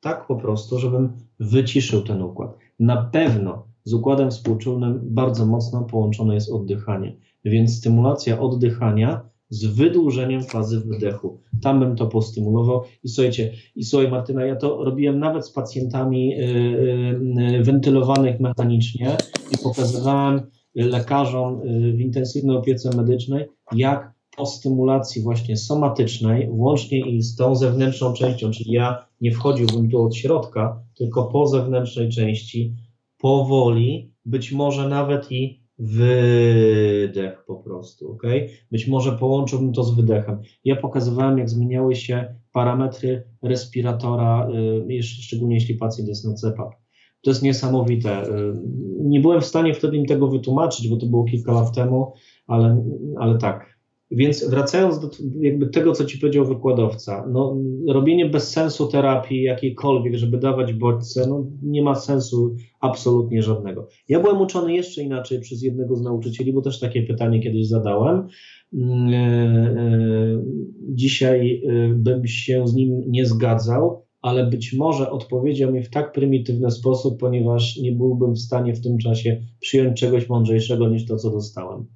Tak 0.01 0.27
po 0.27 0.37
prostu, 0.37 0.79
żebym 0.79 1.13
wyciszył 1.41 2.03
ten 2.03 2.23
układ. 2.23 2.57
Na 2.79 2.97
pewno 2.97 3.67
z 3.85 3.95
układem 3.95 4.31
współczulnym 4.31 5.01
bardzo 5.03 5.47
mocno 5.47 5.85
połączone 5.85 6.35
jest 6.35 6.53
oddychanie, 6.53 7.17
więc 7.45 7.77
stymulacja 7.77 8.41
oddychania 8.41 9.29
z 9.51 9.67
wydłużeniem 9.67 10.43
fazy 10.43 10.81
wydechu. 10.81 11.41
Tam 11.63 11.81
bym 11.81 11.97
to 11.97 12.07
postymulował. 12.07 12.83
I 13.05 13.09
słuchajcie, 13.09 13.53
i 13.77 13.85
słuchaj 13.85 14.11
Martyna, 14.11 14.45
ja 14.45 14.57
to 14.57 14.85
robiłem 14.85 15.19
nawet 15.19 15.47
z 15.47 15.51
pacjentami 15.51 16.29
yy, 16.29 17.21
yy, 17.53 17.65
wentylowanych 17.65 18.41
mechanicznie 18.41 19.17
i 19.53 19.59
pokazywałem 19.63 20.41
lekarzom 20.75 21.61
yy, 21.65 21.93
w 21.93 22.01
intensywnej 22.01 22.57
opiece 22.57 22.97
medycznej, 22.97 23.47
jak 23.73 24.19
po 24.37 24.47
stymulacji 24.47 25.23
właśnie 25.23 25.57
somatycznej, 25.57 26.49
włącznie 26.49 27.01
i 27.01 27.23
z 27.23 27.37
tą 27.37 27.57
zewnętrzną 27.57 28.13
częścią, 28.13 28.51
czyli 28.51 28.73
ja 28.73 29.07
nie 29.21 29.33
wchodziłbym 29.33 29.91
tu 29.91 30.03
od 30.03 30.17
środka, 30.17 30.83
tylko 30.95 31.25
po 31.25 31.47
zewnętrznej 31.47 32.09
części, 32.09 32.75
powoli, 33.19 34.13
być 34.25 34.53
może 34.53 34.89
nawet 34.89 35.33
i 35.33 35.58
wydech 35.79 37.45
po 37.47 37.57
prostu, 37.57 38.13
ok? 38.13 38.23
Być 38.71 38.89
może 38.89 39.13
połączyłbym 39.13 39.73
to 39.73 39.85
z 39.85 39.95
wydechem. 39.95 40.41
Ja 40.65 40.77
pokazywałem, 40.77 41.39
jak 41.39 41.51
zmieniały 41.51 41.97
się 41.97 42.35
parametry 42.53 43.25
respiratora, 43.43 44.49
y, 44.91 45.03
szczególnie 45.03 45.55
jeśli 45.55 45.75
pacjent 45.75 46.09
jest 46.09 46.25
na 46.25 46.35
CEPAP. 46.35 46.75
To 47.23 47.31
jest 47.31 47.43
niesamowite. 47.43 48.23
Y, 48.23 48.55
nie 49.01 49.21
byłem 49.21 49.41
w 49.41 49.47
stanie 49.47 49.75
wtedy 49.75 49.97
im 49.97 50.07
tego 50.07 50.29
wytłumaczyć, 50.29 50.89
bo 50.89 50.97
to 50.97 51.07
było 51.07 51.25
kilka 51.25 51.53
lat 51.53 51.75
temu, 51.75 52.13
ale, 52.47 52.85
ale 53.19 53.39
tak. 53.39 53.78
Więc 54.11 54.51
wracając 54.51 55.01
do 55.01 55.11
jakby 55.41 55.67
tego, 55.67 55.93
co 55.93 56.05
ci 56.05 56.19
powiedział 56.19 56.45
wykładowca, 56.45 57.27
no, 57.33 57.57
robienie 57.89 58.27
bez 58.27 58.51
sensu 58.51 58.87
terapii 58.87 59.43
jakiejkolwiek, 59.43 60.15
żeby 60.15 60.39
dawać 60.39 60.73
bodźce, 60.73 61.27
no, 61.29 61.47
nie 61.63 61.83
ma 61.83 61.95
sensu 61.95 62.57
absolutnie 62.81 63.43
żadnego. 63.43 63.89
Ja 64.09 64.21
byłem 64.21 64.41
uczony 64.41 64.75
jeszcze 64.75 65.03
inaczej 65.03 65.41
przez 65.41 65.63
jednego 65.63 65.97
z 65.97 66.03
nauczycieli, 66.03 66.53
bo 66.53 66.63
też 66.63 66.81
takie 66.81 67.03
pytanie 67.03 67.41
kiedyś 67.43 67.69
zadałem. 67.69 68.29
Mm, 68.75 69.09
e, 69.09 69.17
e, 69.17 70.43
dzisiaj 70.89 71.63
e, 71.67 71.89
bym 71.89 72.27
się 72.27 72.69
z 72.69 72.75
nim 72.75 73.03
nie 73.07 73.27
zgadzał, 73.27 74.03
ale 74.23 74.47
być 74.47 74.73
może 74.73 75.11
odpowiedział 75.11 75.73
mi 75.73 75.83
w 75.83 75.91
tak 75.91 76.13
prymitywny 76.13 76.71
sposób, 76.71 77.21
ponieważ 77.21 77.77
nie 77.77 77.93
byłbym 77.93 78.35
w 78.35 78.41
stanie 78.41 78.75
w 78.75 78.81
tym 78.81 78.99
czasie 78.99 79.43
przyjąć 79.61 80.01
czegoś 80.01 80.29
mądrzejszego 80.29 80.89
niż 80.89 81.07
to, 81.07 81.17
co 81.17 81.31
dostałem. 81.31 81.87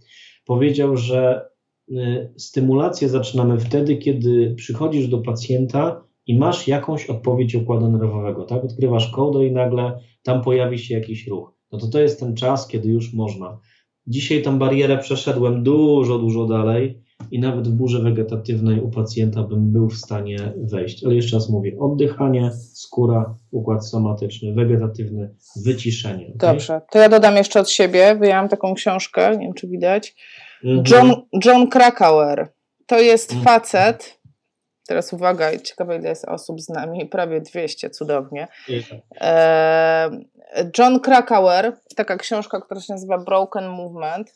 Powiedział, 0.47 0.97
że 0.97 1.52
stymulację 2.37 3.09
zaczynamy 3.09 3.59
wtedy, 3.59 3.97
kiedy 3.97 4.55
przychodzisz 4.57 5.09
do 5.09 5.19
pacjenta 5.19 6.05
i 6.27 6.39
masz 6.39 6.69
jakąś 6.69 7.07
odpowiedź 7.07 7.55
układu 7.55 7.91
nerwowego, 7.91 8.45
tak? 8.45 8.65
Odkrywasz 8.65 9.11
kodę 9.11 9.47
i 9.47 9.53
nagle 9.53 9.99
tam 10.23 10.43
pojawi 10.43 10.79
się 10.79 10.95
jakiś 10.95 11.27
ruch. 11.27 11.53
No 11.73 11.79
to 11.79 11.87
to 11.87 12.01
jest 12.01 12.21
ten 12.21 12.37
czas, 12.37 12.69
kiedy 12.69 12.89
już 12.89 13.15
można. 13.15 13.59
Dzisiaj 14.07 14.43
tą 14.43 14.59
barierę 14.59 14.99
przeszedłem 14.99 15.63
dużo, 15.63 16.19
dużo 16.19 16.47
dalej 16.47 17.03
i 17.31 17.41
nawet 17.41 17.69
w 17.69 17.73
burze 17.73 18.03
wegetatywnej 18.03 18.81
u 18.81 18.91
pacjenta 18.91 19.43
bym 19.43 19.73
był 19.73 19.89
w 19.89 19.97
stanie 19.97 20.53
wejść. 20.57 21.05
Ale 21.05 21.15
jeszcze 21.15 21.37
raz 21.37 21.51
mówię, 21.51 21.77
oddychanie, 21.79 22.51
skóra, 22.53 23.35
układ 23.51 23.89
somatyczny, 23.89 24.55
wegetatywny, 24.55 25.35
wyciszenie. 25.65 26.33
Okay? 26.35 26.53
Dobrze, 26.53 26.81
to 26.91 26.99
ja 26.99 27.09
dodam 27.09 27.37
jeszcze 27.37 27.61
od 27.61 27.71
siebie, 27.71 28.17
wyjęłam 28.21 28.49
taką 28.49 28.75
książkę, 28.75 29.31
nie 29.31 29.39
wiem 29.39 29.55
czy 29.55 29.69
widać. 29.69 30.15
John, 30.65 31.15
John 31.45 31.69
Krakauer. 31.69 32.49
To 32.87 32.99
jest 32.99 33.33
mhm. 33.33 33.45
facet. 33.45 34.23
Teraz 34.89 35.13
uwaga, 35.13 35.59
ciekawe 35.59 35.97
ile 35.97 36.09
jest 36.09 36.25
osób 36.25 36.61
z 36.61 36.69
nami, 36.69 37.07
prawie 37.07 37.41
200, 37.41 37.91
cudownie. 37.91 38.49
E, 39.21 40.11
John 40.79 41.01
Krakauer, 41.01 41.77
taka 41.97 42.17
książka, 42.17 42.61
która 42.61 42.81
się 42.81 42.93
nazywa 42.93 43.19
Broken 43.19 43.69
Movement. 43.69 44.35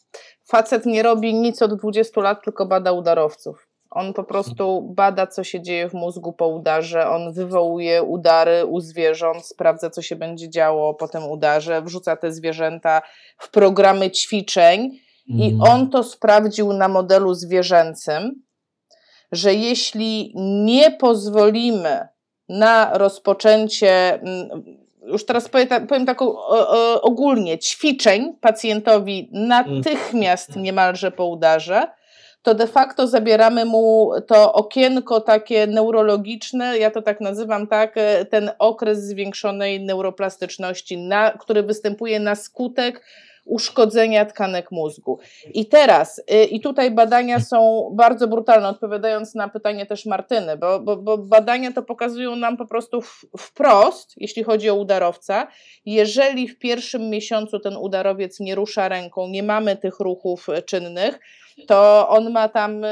Facet 0.48 0.86
nie 0.86 1.02
robi 1.02 1.34
nic 1.34 1.62
od 1.62 1.78
20 1.80 2.20
lat, 2.20 2.44
tylko 2.44 2.66
bada 2.66 2.92
udarowców. 2.92 3.68
On 3.90 4.12
po 4.12 4.24
prostu 4.24 4.82
bada, 4.94 5.26
co 5.26 5.44
się 5.44 5.62
dzieje 5.62 5.88
w 5.88 5.94
mózgu 5.94 6.32
po 6.32 6.48
udarze. 6.48 7.08
On 7.08 7.32
wywołuje 7.32 8.02
udary 8.02 8.66
u 8.66 8.80
zwierząt, 8.80 9.46
sprawdza, 9.46 9.90
co 9.90 10.02
się 10.02 10.16
będzie 10.16 10.50
działo 10.50 10.94
po 10.94 11.08
tym 11.08 11.24
udarze, 11.24 11.82
wrzuca 11.82 12.16
te 12.16 12.32
zwierzęta 12.32 13.02
w 13.38 13.50
programy 13.50 14.10
ćwiczeń 14.10 15.05
i 15.28 15.52
mhm. 15.52 15.72
on 15.72 15.90
to 15.90 16.02
sprawdził 16.02 16.72
na 16.72 16.88
modelu 16.88 17.34
zwierzęcym, 17.34 18.42
że 19.32 19.54
jeśli 19.54 20.32
nie 20.64 20.90
pozwolimy 20.90 22.08
na 22.48 22.98
rozpoczęcie, 22.98 24.20
mm, 24.20 24.64
już 25.06 25.26
teraz 25.26 25.48
powiem, 25.48 25.86
powiem 25.86 26.06
tak 26.06 26.18
ogólnie, 27.02 27.58
ćwiczeń 27.58 28.36
pacjentowi 28.40 29.30
natychmiast 29.32 30.48
mhm. 30.48 30.64
niemalże 30.64 31.10
po 31.10 31.26
udarze, 31.26 31.86
to 32.46 32.54
de 32.54 32.66
facto 32.66 33.06
zabieramy 33.06 33.64
mu 33.64 34.10
to 34.26 34.52
okienko 34.52 35.20
takie 35.20 35.66
neurologiczne, 35.66 36.78
ja 36.78 36.90
to 36.90 37.02
tak 37.02 37.20
nazywam, 37.20 37.66
tak, 37.66 37.96
e, 37.96 38.24
ten 38.24 38.50
okres 38.58 38.98
zwiększonej 39.02 39.80
neuroplastyczności, 39.80 40.98
na, 40.98 41.30
który 41.30 41.62
występuje 41.62 42.20
na 42.20 42.34
skutek 42.34 43.02
uszkodzenia 43.46 44.24
tkanek 44.24 44.70
mózgu. 44.70 45.18
I 45.54 45.66
teraz, 45.66 46.18
y, 46.18 46.44
i 46.44 46.60
tutaj 46.60 46.90
badania 46.90 47.40
są 47.40 47.90
bardzo 47.92 48.28
brutalne, 48.28 48.68
odpowiadając 48.68 49.34
na 49.34 49.48
pytanie 49.48 49.86
też 49.86 50.06
Martyny, 50.06 50.56
bo, 50.56 50.80
bo, 50.80 50.96
bo 50.96 51.18
badania 51.18 51.72
to 51.72 51.82
pokazują 51.82 52.36
nam 52.36 52.56
po 52.56 52.66
prostu 52.66 53.00
wprost, 53.38 54.12
jeśli 54.16 54.44
chodzi 54.44 54.70
o 54.70 54.74
udarowca, 54.74 55.46
jeżeli 55.86 56.48
w 56.48 56.58
pierwszym 56.58 57.10
miesiącu 57.10 57.60
ten 57.60 57.76
udarowiec 57.76 58.40
nie 58.40 58.54
rusza 58.54 58.88
ręką, 58.88 59.28
nie 59.28 59.42
mamy 59.42 59.76
tych 59.76 60.00
ruchów 60.00 60.46
czynnych, 60.66 61.18
to 61.66 62.08
on 62.08 62.30
ma 62.30 62.48
tam 62.48 62.82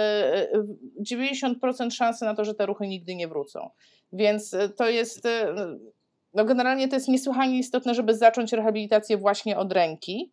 90% 1.01 1.85
y, 1.85 1.86
y, 1.86 1.90
szansy 1.90 2.24
na 2.24 2.35
to, 2.35 2.44
że 2.44 2.55
te 2.55 2.66
ruchy 2.66 2.86
nigdy 2.86 3.14
nie 3.14 3.28
wrócą. 3.28 3.70
Więc 4.12 4.56
to 4.76 4.89
jest 4.89 5.28
no 6.35 6.44
generalnie 6.44 6.89
to 6.89 6.97
jest 6.97 7.09
niesłychanie 7.09 7.59
istotne, 7.59 7.94
żeby 7.94 8.14
zacząć 8.14 8.52
rehabilitację 8.52 9.16
właśnie 9.16 9.59
od 9.59 9.72
ręki. 9.72 10.31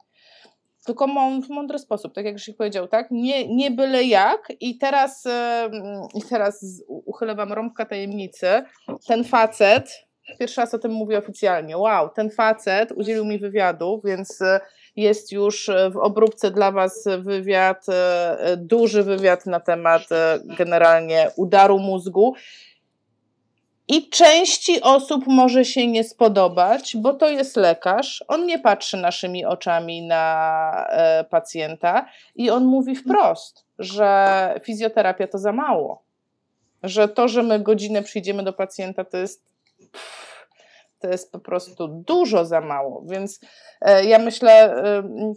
Tylko 0.85 1.07
w 1.47 1.49
mądry 1.49 1.79
sposób, 1.79 2.13
tak 2.13 2.25
jak 2.25 2.35
Krzysiek 2.35 2.57
powiedział, 2.57 2.87
tak? 2.87 3.07
Nie, 3.11 3.55
nie 3.55 3.71
byle 3.71 4.03
jak. 4.03 4.47
I 4.59 4.77
teraz, 4.77 5.23
teraz 6.29 6.83
uchylę 6.87 7.35
wam 7.35 7.53
rąbka 7.53 7.85
tajemnicy, 7.85 8.47
ten 9.07 9.23
facet, 9.23 10.05
pierwszy 10.39 10.61
raz 10.61 10.73
o 10.73 10.79
tym 10.79 10.91
mówię 10.91 11.17
oficjalnie, 11.17 11.77
wow, 11.77 12.09
ten 12.09 12.29
facet 12.29 12.91
udzielił 12.91 13.25
mi 13.25 13.39
wywiadu, 13.39 14.01
więc 14.05 14.41
e, 14.41 14.59
jest 14.95 15.31
już 15.31 15.69
w 15.91 15.97
obróbce 15.97 16.51
dla 16.51 16.71
was 16.71 17.07
wywiad, 17.19 17.85
e, 17.89 18.57
duży 18.57 19.03
wywiad 19.03 19.45
na 19.45 19.59
temat 19.59 20.11
e, 20.11 20.39
generalnie 20.57 21.31
udaru 21.35 21.79
mózgu 21.79 22.33
i 23.91 24.09
części 24.09 24.81
osób 24.81 25.27
może 25.27 25.65
się 25.65 25.87
nie 25.87 26.03
spodobać, 26.03 26.97
bo 26.97 27.13
to 27.13 27.29
jest 27.29 27.57
lekarz, 27.57 28.23
on 28.27 28.45
nie 28.45 28.59
patrzy 28.59 28.97
naszymi 28.97 29.45
oczami 29.45 30.01
na 30.01 30.87
e, 30.89 31.23
pacjenta 31.23 32.05
i 32.35 32.49
on 32.49 32.65
mówi 32.65 32.95
wprost, 32.95 33.65
że 33.79 34.59
fizjoterapia 34.63 35.27
to 35.27 35.37
za 35.37 35.51
mało. 35.51 36.03
Że 36.83 37.07
to, 37.07 37.27
że 37.27 37.43
my 37.43 37.59
godzinę 37.59 38.03
przyjdziemy 38.03 38.43
do 38.43 38.53
pacjenta, 38.53 39.05
to 39.05 39.17
jest. 39.17 39.43
to 40.99 41.07
jest 41.07 41.31
po 41.31 41.39
prostu 41.39 41.87
dużo 41.87 42.45
za 42.45 42.61
mało. 42.61 43.05
Więc 43.09 43.39
e, 43.81 44.05
ja 44.05 44.19
myślę. 44.19 44.51
E, 44.51 45.03
no... 45.09 45.33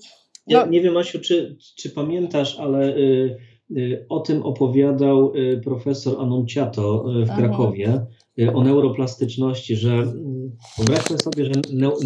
ja 0.46 0.66
nie 0.66 0.80
wiem, 0.80 0.96
Asiu, 0.96 1.20
czy, 1.20 1.56
czy 1.76 1.90
pamiętasz, 1.90 2.58
ale. 2.60 2.86
Y, 2.86 3.36
y, 3.70 4.06
o 4.08 4.20
tym 4.20 4.42
opowiadał 4.42 5.34
y, 5.34 5.60
profesor 5.64 6.20
Anunciato 6.20 7.04
w 7.04 7.36
Krakowie, 7.36 8.06
o 8.54 8.64
neuroplastyczności, 8.64 9.76
że 9.76 9.92
mm, 9.92 10.50
wyobraźmy 10.78 11.18
sobie, 11.18 11.44
że 11.44 11.52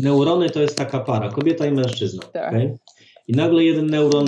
neurony 0.03 0.51
to 0.51 0.61
jest 0.61 0.79
taka 0.79 1.01
para, 1.01 1.29
kobieta 1.29 1.67
i 1.67 1.73
mężczyzna. 1.73 2.23
Tak. 2.23 2.49
Okay? 2.49 2.79
I 3.29 3.33
nagle 3.33 3.65
jeden 3.65 3.87
neuron 3.87 4.27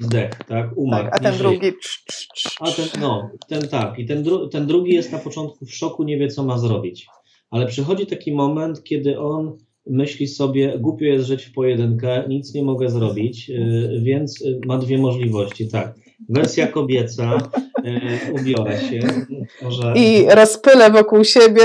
zdech, 0.00 0.30
tak, 0.48 0.70
umarł. 0.76 1.04
Tak, 1.04 1.14
a 1.14 1.18
ten 1.18 1.38
drugi. 1.38 1.72
A 2.60 2.70
ten, 2.70 3.00
no, 3.00 3.30
ten 3.48 3.68
tak. 3.68 3.98
I 3.98 4.06
ten, 4.06 4.22
dru 4.22 4.48
ten 4.48 4.66
drugi 4.66 4.94
jest 4.94 5.12
na 5.12 5.18
początku 5.18 5.66
w 5.66 5.74
szoku, 5.74 6.04
nie 6.04 6.18
wie 6.18 6.28
co 6.28 6.44
ma 6.44 6.58
zrobić. 6.58 7.06
Ale 7.50 7.66
przychodzi 7.66 8.06
taki 8.06 8.32
moment, 8.32 8.82
kiedy 8.84 9.18
on 9.18 9.56
myśli 9.86 10.28
sobie, 10.28 10.78
głupio 10.78 11.04
jest 11.04 11.26
żyć 11.26 11.44
w 11.44 11.52
pojedynkę, 11.52 12.24
nic 12.28 12.54
nie 12.54 12.62
mogę 12.62 12.90
zrobić, 12.90 13.50
y, 13.50 14.00
więc 14.02 14.44
ma 14.66 14.78
dwie 14.78 14.98
możliwości, 14.98 15.68
tak. 15.68 15.94
Wersja 16.28 16.66
kobieca, 16.66 17.50
e, 17.84 18.32
ubiorę 18.32 18.80
się. 18.80 19.00
Może... 19.62 19.94
I 19.96 20.26
rozpylę 20.30 20.90
wokół 20.90 21.24
siebie. 21.24 21.62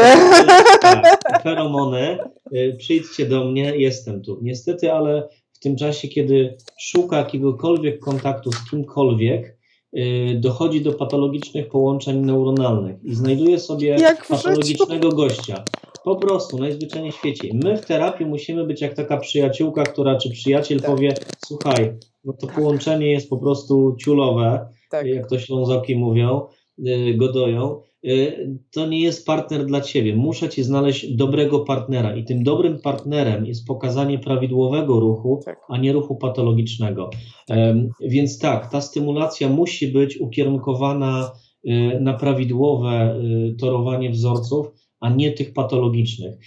Tak, 0.82 1.20
feromony, 1.44 2.18
e, 2.52 2.74
przyjdźcie 2.78 3.26
do 3.26 3.46
mnie, 3.46 3.78
jestem 3.78 4.22
tu. 4.22 4.40
Niestety, 4.42 4.94
ale 4.94 5.28
w 5.54 5.60
tym 5.60 5.76
czasie, 5.76 6.08
kiedy 6.08 6.58
szuka 6.80 7.18
jakiegokolwiek 7.18 8.00
kontaktu 8.00 8.52
z 8.52 8.70
kimkolwiek, 8.70 9.58
e, 9.94 10.36
dochodzi 10.36 10.82
do 10.82 10.94
patologicznych 10.94 11.70
połączeń 11.70 12.18
neuronalnych 12.18 13.04
i 13.04 13.16
znajduje 13.16 13.60
sobie 13.60 13.98
patologicznego 14.30 15.10
gościa. 15.10 15.64
Po 16.04 16.16
prostu, 16.16 16.58
najzwyczajniej 16.58 17.12
w 17.12 17.16
świecie. 17.16 17.50
My 17.54 17.78
w 17.78 17.86
terapii 17.86 18.26
musimy 18.26 18.66
być 18.66 18.82
jak 18.82 18.94
taka 18.94 19.18
przyjaciółka, 19.18 19.84
która 19.84 20.18
czy 20.18 20.30
przyjaciel 20.30 20.80
tak. 20.80 20.90
powie, 20.90 21.14
słuchaj, 21.46 21.94
no 22.28 22.34
to 22.34 22.48
połączenie 22.48 23.12
jest 23.12 23.30
po 23.30 23.38
prostu 23.38 23.96
ciulowe, 24.00 24.70
tak. 24.92 25.08
jak 25.08 25.30
to 25.30 25.40
Ślązoki 25.40 25.96
mówią, 25.96 26.42
y, 26.80 27.14
godoją. 27.18 27.82
Y, 28.06 28.58
to 28.72 28.88
nie 28.88 29.02
jest 29.02 29.26
partner 29.26 29.66
dla 29.66 29.82
ciebie. 29.82 30.16
Muszę 30.16 30.50
ci 30.50 30.64
znaleźć 30.64 31.16
dobrego 31.16 31.60
partnera 31.60 32.16
i 32.16 32.24
tym 32.24 32.44
dobrym 32.44 32.80
partnerem 32.82 33.46
jest 33.46 33.68
pokazanie 33.68 34.20
prawidłowego 34.20 35.00
ruchu, 35.00 35.42
tak. 35.46 35.60
a 35.70 35.78
nie 35.78 35.94
ruchu 35.94 36.16
patologicznego. 36.16 37.10
Tak. 37.48 37.58
Więc 38.02 38.40
tak, 38.40 38.72
ta 38.72 38.82
stymulacja 38.82 39.50
musi 39.50 39.88
być 39.88 40.18
ukierunkowana 40.18 41.32
y, 41.66 42.00
na 42.02 42.14
prawidłowe 42.14 43.20
torowanie 43.60 44.10
wzorców, 44.10 44.68
a 45.00 45.10
nie 45.10 45.32
tych 45.32 45.54
patologicznych. 45.54 46.38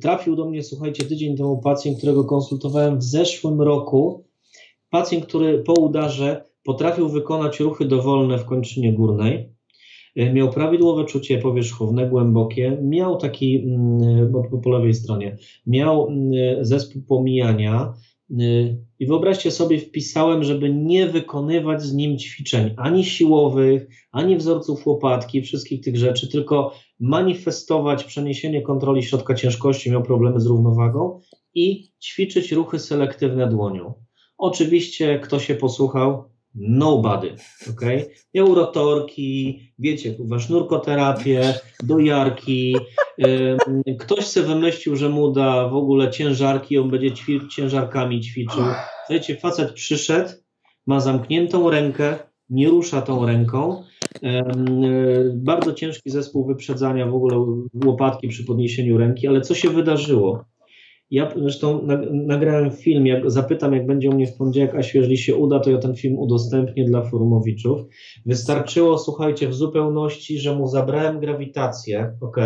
Trafił 0.00 0.36
do 0.36 0.48
mnie, 0.48 0.62
słuchajcie, 0.62 1.04
tydzień 1.04 1.36
temu 1.36 1.58
pacjent, 1.58 1.98
którego 1.98 2.24
konsultowałem 2.24 2.98
w 2.98 3.02
zeszłym 3.02 3.60
roku, 3.60 4.29
Pacjent, 4.90 5.26
który 5.26 5.58
po 5.58 5.72
udarze 5.72 6.44
potrafił 6.64 7.08
wykonać 7.08 7.60
ruchy 7.60 7.84
dowolne 7.84 8.38
w 8.38 8.44
kończynie 8.44 8.92
górnej, 8.92 9.52
e, 10.16 10.32
miał 10.32 10.50
prawidłowe 10.50 11.04
czucie 11.04 11.38
powierzchowne, 11.38 12.08
głębokie, 12.08 12.78
miał 12.82 13.16
taki, 13.16 13.56
mm, 13.56 14.32
po 14.64 14.70
lewej 14.70 14.94
stronie, 14.94 15.36
miał 15.66 16.08
mm, 16.08 16.64
zespół 16.64 17.02
pomijania 17.02 17.94
e, 18.30 18.34
i 18.98 19.06
wyobraźcie 19.06 19.50
sobie, 19.50 19.78
wpisałem, 19.78 20.44
żeby 20.44 20.74
nie 20.74 21.06
wykonywać 21.06 21.82
z 21.82 21.94
nim 21.94 22.18
ćwiczeń 22.18 22.74
ani 22.76 23.04
siłowych, 23.04 23.88
ani 24.12 24.36
wzorców 24.36 24.86
łopatki, 24.86 25.42
wszystkich 25.42 25.80
tych 25.80 25.96
rzeczy, 25.96 26.28
tylko 26.28 26.72
manifestować 27.00 28.04
przeniesienie 28.04 28.62
kontroli 28.62 29.02
środka 29.02 29.34
ciężkości, 29.34 29.90
miał 29.90 30.02
problemy 30.02 30.40
z 30.40 30.46
równowagą 30.46 31.20
i 31.54 31.92
ćwiczyć 32.02 32.52
ruchy 32.52 32.78
selektywne 32.78 33.48
dłonią. 33.48 33.94
Oczywiście, 34.40 35.18
kto 35.18 35.38
się 35.38 35.54
posłuchał? 35.54 36.24
Nobody, 36.54 37.34
ok? 37.70 37.80
Miał 38.34 38.54
rotorki, 38.54 39.60
wiecie, 39.78 40.14
kurwa, 40.14 40.38
sznurkoterapię, 40.38 41.54
dojarki. 41.82 42.76
Ktoś 44.00 44.24
sobie 44.24 44.46
wymyślił, 44.46 44.96
że 44.96 45.08
mu 45.08 45.32
da 45.32 45.68
w 45.68 45.74
ogóle 45.74 46.10
ciężarki, 46.10 46.78
on 46.78 46.90
będzie 46.90 47.12
ćwi 47.12 47.40
ciężarkami 47.48 48.20
ćwiczył. 48.20 48.62
Słuchajcie, 49.06 49.36
facet 49.36 49.72
przyszedł, 49.72 50.30
ma 50.86 51.00
zamkniętą 51.00 51.70
rękę, 51.70 52.18
nie 52.48 52.68
rusza 52.68 53.02
tą 53.02 53.26
ręką. 53.26 53.82
Bardzo 55.34 55.72
ciężki 55.72 56.10
zespół 56.10 56.46
wyprzedzania 56.46 57.06
w 57.06 57.14
ogóle 57.14 57.60
łopatki 57.84 58.28
przy 58.28 58.44
podniesieniu 58.44 58.98
ręki, 58.98 59.28
ale 59.28 59.40
co 59.40 59.54
się 59.54 59.70
wydarzyło? 59.70 60.44
Ja 61.10 61.32
zresztą 61.36 61.86
nagrałem 62.12 62.70
film, 62.70 63.06
jak 63.06 63.30
zapytam, 63.30 63.72
jak 63.72 63.86
będzie 63.86 64.10
u 64.10 64.14
mnie 64.14 64.26
w 64.26 64.36
poniedziałek, 64.36 64.74
a 64.74 64.78
jeżeli 64.94 65.18
się 65.18 65.36
uda, 65.36 65.60
to 65.60 65.70
ja 65.70 65.78
ten 65.78 65.94
film 65.94 66.18
udostępnię 66.18 66.84
dla 66.84 67.02
forumowiczów. 67.02 67.80
Wystarczyło, 68.26 68.98
słuchajcie, 68.98 69.48
w 69.48 69.54
zupełności, 69.54 70.38
że 70.38 70.56
mu 70.56 70.66
zabrałem 70.66 71.20
grawitację, 71.20 72.16
ok? 72.20 72.36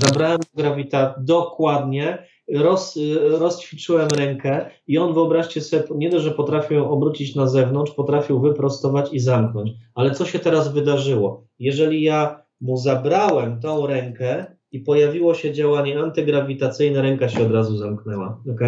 Zabrałem 0.00 0.38
grawitację 0.54 1.22
dokładnie, 1.24 2.18
roz, 2.54 2.98
rozćwiczyłem 3.30 4.08
rękę 4.08 4.70
i 4.86 4.98
on, 4.98 5.14
wyobraźcie 5.14 5.60
sobie, 5.60 5.84
nie 5.94 6.10
dość, 6.10 6.24
że 6.24 6.30
potrafił 6.30 6.76
ją 6.76 6.90
obrócić 6.90 7.34
na 7.34 7.46
zewnątrz, 7.46 7.92
potrafił 7.92 8.40
wyprostować 8.40 9.12
i 9.12 9.18
zamknąć. 9.18 9.70
Ale 9.94 10.10
co 10.10 10.24
się 10.24 10.38
teraz 10.38 10.72
wydarzyło? 10.72 11.46
Jeżeli 11.58 12.02
ja 12.02 12.42
mu 12.60 12.76
zabrałem 12.76 13.60
tą 13.60 13.86
rękę, 13.86 14.57
i 14.72 14.80
pojawiło 14.80 15.34
się 15.34 15.52
działanie 15.52 16.00
antygrawitacyjne, 16.00 17.02
ręka 17.02 17.28
się 17.28 17.46
od 17.46 17.52
razu 17.52 17.76
zamknęła. 17.76 18.40
Ok? 18.52 18.60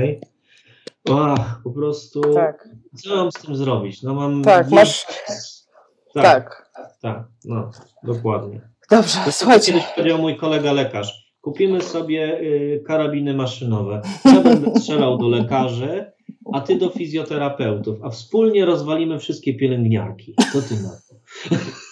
Ach, 1.11 1.61
po 1.65 1.71
prostu. 1.71 2.21
Tak. 2.35 2.69
Co 2.95 3.17
mam 3.17 3.33
z 3.33 3.35
tym 3.35 3.57
zrobić? 3.57 4.03
No 4.03 4.15
mam. 4.15 4.43
Tak, 4.43 4.71
masz. 4.71 5.07
Tak, 6.15 6.25
tak. 6.25 6.71
Tak, 7.03 7.25
no, 7.45 7.71
dokładnie. 8.03 8.61
Dobrze, 8.91 9.19
to 9.25 9.33
słuchajcie. 9.33 9.73
Kiedyś 9.73 9.87
powiedział 9.97 10.19
mój 10.19 10.37
kolega 10.37 10.73
lekarz. 10.73 11.31
Kupimy 11.41 11.81
sobie 11.81 12.41
y, 12.41 12.83
karabiny 12.87 13.35
maszynowe. 13.35 14.03
Ja 14.25 14.41
będę 14.41 14.81
strzelał 14.81 15.19
do 15.19 15.29
lekarzy, 15.29 16.13
a 16.53 16.61
ty 16.61 16.77
do 16.79 16.91
fizjoterapeutów, 16.91 17.99
a 18.03 18.11
wspólnie 18.11 18.65
rozwalimy 18.65 19.19
wszystkie 19.19 19.55
pielęgniarki. 19.55 20.35
Co 20.53 20.63
ty 20.63 20.75
na 20.75 20.91
to? 20.91 21.17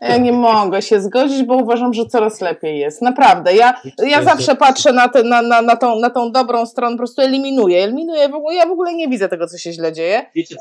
Ja 0.00 0.16
nie 0.16 0.32
mogę 0.32 0.82
się 0.82 1.00
zgodzić, 1.00 1.42
bo 1.42 1.56
uważam, 1.56 1.94
że 1.94 2.06
coraz 2.06 2.40
lepiej 2.40 2.78
jest. 2.78 3.02
Naprawdę. 3.02 3.56
Ja, 3.56 3.74
ja 4.06 4.22
zawsze 4.22 4.56
patrzę 4.56 4.92
na, 4.92 5.08
te, 5.08 5.22
na, 5.22 5.42
na, 5.42 5.62
na, 5.62 5.76
tą, 5.76 6.00
na 6.00 6.10
tą 6.10 6.32
dobrą 6.32 6.66
stronę, 6.66 6.92
po 6.92 6.98
prostu 6.98 7.22
eliminuję. 7.22 7.84
Eliminuję, 7.84 8.28
bo 8.28 8.52
ja 8.52 8.66
w 8.66 8.70
ogóle 8.70 8.94
nie 8.94 9.08
widzę 9.08 9.28
tego, 9.28 9.46
co 9.46 9.58
się 9.58 9.72
źle 9.72 9.92
dzieje. 9.92 10.26
Wiecie, 10.34 10.56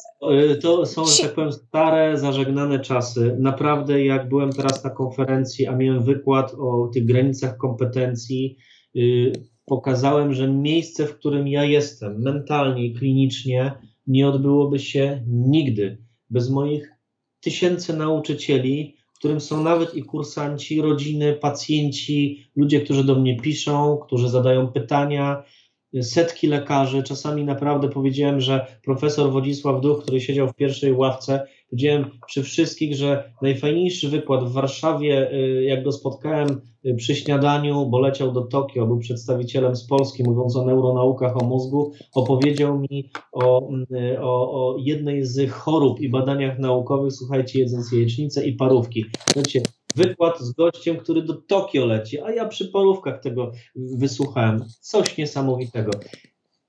e, 0.52 0.56
to 0.56 0.86
są, 0.86 1.06
że 1.06 1.24
tak 1.24 1.34
powiem, 1.34 1.52
stare, 1.52 2.18
zażegnane 2.18 2.80
czasy. 2.80 3.36
Naprawdę, 3.40 4.06
jak 4.06 4.30
byłem 4.30 4.54
teraz 4.54 4.84
na 4.84 4.90
konferencji, 4.90 5.68
a 5.68 5.76
miałem 5.76 6.04
wykład 6.04 6.54
o 6.54 6.90
tych 6.94 7.06
granicach 7.06 7.58
kompetencji, 7.58 8.58
yy, 8.94 9.32
pokazałem, 9.66 10.34
że 10.34 10.48
miejsce, 10.48 11.06
w 11.06 11.18
którym 11.18 11.48
ja 11.48 11.64
jestem, 11.64 12.22
mentalnie 12.22 12.86
i 12.86 12.94
klinicznie, 12.94 13.72
nie 14.08 14.28
odbyłoby 14.28 14.80
się 14.80 15.24
nigdy 15.28 15.98
bez 16.30 16.50
moich 16.50 16.92
tysięcy 17.42 17.98
nauczycieli, 17.98 18.97
w 19.18 19.20
którym 19.20 19.42
są 19.42 19.64
nawet 19.64 19.96
i 19.96 20.04
kursanci, 20.04 20.82
rodziny, 20.82 21.34
pacjenci, 21.34 22.50
ludzie, 22.56 22.82
którzy 22.82 23.04
do 23.04 23.16
mnie 23.16 23.38
piszą, 23.40 23.98
którzy 23.98 24.30
zadają 24.30 24.68
pytania, 24.68 25.44
setki 26.02 26.48
lekarzy. 26.48 27.04
Czasami 27.04 27.44
naprawdę 27.44 27.90
powiedziałem, 27.90 28.42
że 28.42 28.80
profesor 28.84 29.32
Wodzisław 29.32 29.82
Duch, 29.82 30.04
który 30.04 30.22
siedział 30.22 30.48
w 30.48 30.56
pierwszej 30.56 30.94
ławce, 30.94 31.48
Powiedziałem 31.70 32.10
przy 32.28 32.44
wszystkich, 32.44 32.96
że 32.96 33.34
najfajniejszy 33.42 34.10
wykład 34.10 34.44
w 34.44 34.52
Warszawie, 34.52 35.32
y, 35.34 35.64
jak 35.64 35.84
go 35.84 35.92
spotkałem 35.92 36.62
y, 36.86 36.96
przy 36.96 37.16
śniadaniu, 37.16 37.86
bo 37.86 38.00
leciał 38.00 38.32
do 38.32 38.42
Tokio, 38.42 38.88
był 38.88 39.00
przedstawicielem 39.00 39.76
z 39.76 39.88
Polski, 39.88 40.24
mówiąc 40.24 40.56
o 40.56 40.66
neuronaukach, 40.66 41.42
o 41.42 41.46
mózgu, 41.46 41.94
opowiedział 42.14 42.80
mi 42.80 43.10
o, 43.32 43.72
y, 43.92 44.22
o, 44.22 44.52
o 44.52 44.78
jednej 44.80 45.26
z 45.26 45.52
chorób 45.52 46.00
i 46.00 46.10
badaniach 46.10 46.60
naukowych, 46.60 47.14
słuchajcie, 47.14 47.60
jedząc 47.60 47.92
jajecznicę 47.92 48.48
i 48.48 48.54
parówki. 48.54 49.06
Słuchajcie, 49.26 49.62
wykład 49.96 50.40
z 50.40 50.52
gościem, 50.52 50.98
który 50.98 51.22
do 51.22 51.34
Tokio 51.34 51.86
leci, 51.86 52.22
a 52.22 52.32
ja 52.32 52.48
przy 52.48 52.68
parówkach 52.68 53.22
tego 53.22 53.52
wysłuchałem. 53.76 54.66
Coś 54.82 55.18
niesamowitego. 55.18 55.92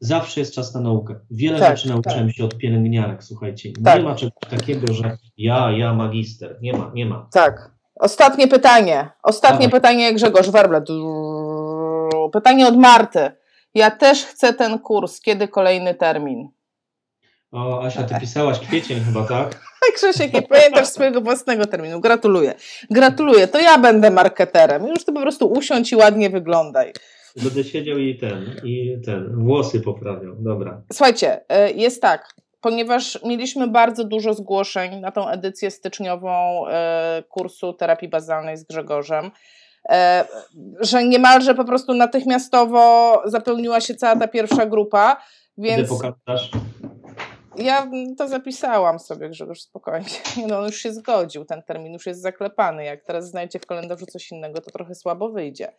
Zawsze 0.00 0.40
jest 0.40 0.54
czas 0.54 0.74
na 0.74 0.80
naukę. 0.80 1.14
Wiele 1.30 1.58
tak, 1.58 1.76
rzeczy 1.76 1.88
nauczyłem 1.88 2.26
tak. 2.26 2.36
się 2.36 2.44
od 2.44 2.58
pielęgniarek, 2.58 3.24
słuchajcie. 3.24 3.72
Tak. 3.84 3.98
Nie 3.98 4.04
ma 4.04 4.14
czegoś 4.14 4.50
takiego, 4.50 4.92
że 4.92 5.16
ja, 5.36 5.70
ja 5.70 5.94
magister. 5.94 6.58
Nie 6.62 6.72
ma, 6.72 6.90
nie 6.94 7.06
ma. 7.06 7.28
Tak. 7.32 7.70
Ostatnie 7.94 8.48
pytanie. 8.48 9.10
Ostatnie 9.22 9.66
Dawaj. 9.66 9.80
pytanie 9.80 10.14
Grzegorz 10.14 10.50
Werble. 10.50 10.82
Pytanie 12.32 12.68
od 12.68 12.76
Marty. 12.76 13.30
Ja 13.74 13.90
też 13.90 14.24
chcę 14.24 14.54
ten 14.54 14.78
kurs. 14.78 15.20
Kiedy 15.20 15.48
kolejny 15.48 15.94
termin? 15.94 16.48
O, 17.52 17.82
Asia, 17.82 18.02
ty 18.02 18.14
pisałaś 18.20 18.58
kwiecień 18.58 19.00
chyba, 19.00 19.26
tak? 19.36 19.60
Krzysiek, 19.94 20.32
nie 20.32 20.42
pamiętasz 20.42 20.88
swojego 20.88 21.20
własnego 21.20 21.66
terminu. 21.66 22.00
Gratuluję. 22.00 22.54
Gratuluję. 22.90 23.48
To 23.48 23.60
ja 23.60 23.78
będę 23.78 24.10
marketerem. 24.10 24.86
Już 24.86 25.04
ty 25.04 25.12
po 25.12 25.20
prostu 25.20 25.52
usiądź 25.52 25.92
i 25.92 25.96
ładnie 25.96 26.30
wyglądaj. 26.30 26.92
Będę 27.44 27.64
siedział 27.64 27.98
i 27.98 28.16
ten, 28.16 28.60
i 28.64 28.98
ten, 29.04 29.44
włosy 29.44 29.80
poprawiał. 29.80 30.36
Dobra. 30.38 30.82
Słuchajcie, 30.92 31.40
y, 31.68 31.72
jest 31.72 32.02
tak, 32.02 32.34
ponieważ 32.60 33.18
mieliśmy 33.24 33.68
bardzo 33.68 34.04
dużo 34.04 34.34
zgłoszeń 34.34 35.00
na 35.00 35.12
tą 35.12 35.28
edycję 35.28 35.70
styczniową 35.70 36.64
y, 36.68 36.72
kursu 37.22 37.72
terapii 37.72 38.08
bazalnej 38.08 38.56
z 38.56 38.64
Grzegorzem, 38.64 39.26
y, 39.26 39.94
że 40.80 41.04
niemalże 41.04 41.54
po 41.54 41.64
prostu 41.64 41.94
natychmiastowo 41.94 43.22
zapełniła 43.24 43.80
się 43.80 43.94
cała 43.94 44.16
ta 44.16 44.28
pierwsza 44.28 44.66
grupa, 44.66 45.22
więc... 45.58 45.76
Kiedy 45.76 45.88
pokażesz? 45.88 46.50
Ja 47.58 47.90
to 48.18 48.28
zapisałam 48.28 48.98
sobie, 48.98 49.28
Grzegorz, 49.28 49.60
spokojnie. 49.60 50.08
No, 50.48 50.58
on 50.58 50.66
już 50.66 50.76
się 50.76 50.92
zgodził, 50.92 51.44
ten 51.44 51.62
termin 51.62 51.92
już 51.92 52.06
jest 52.06 52.22
zaklepany. 52.22 52.84
Jak 52.84 53.04
teraz 53.04 53.30
znajdziecie 53.30 53.58
w 53.58 53.66
kalendarzu 53.66 54.06
coś 54.06 54.32
innego, 54.32 54.60
to 54.60 54.70
trochę 54.70 54.94
słabo 54.94 55.28
wyjdzie. 55.28 55.72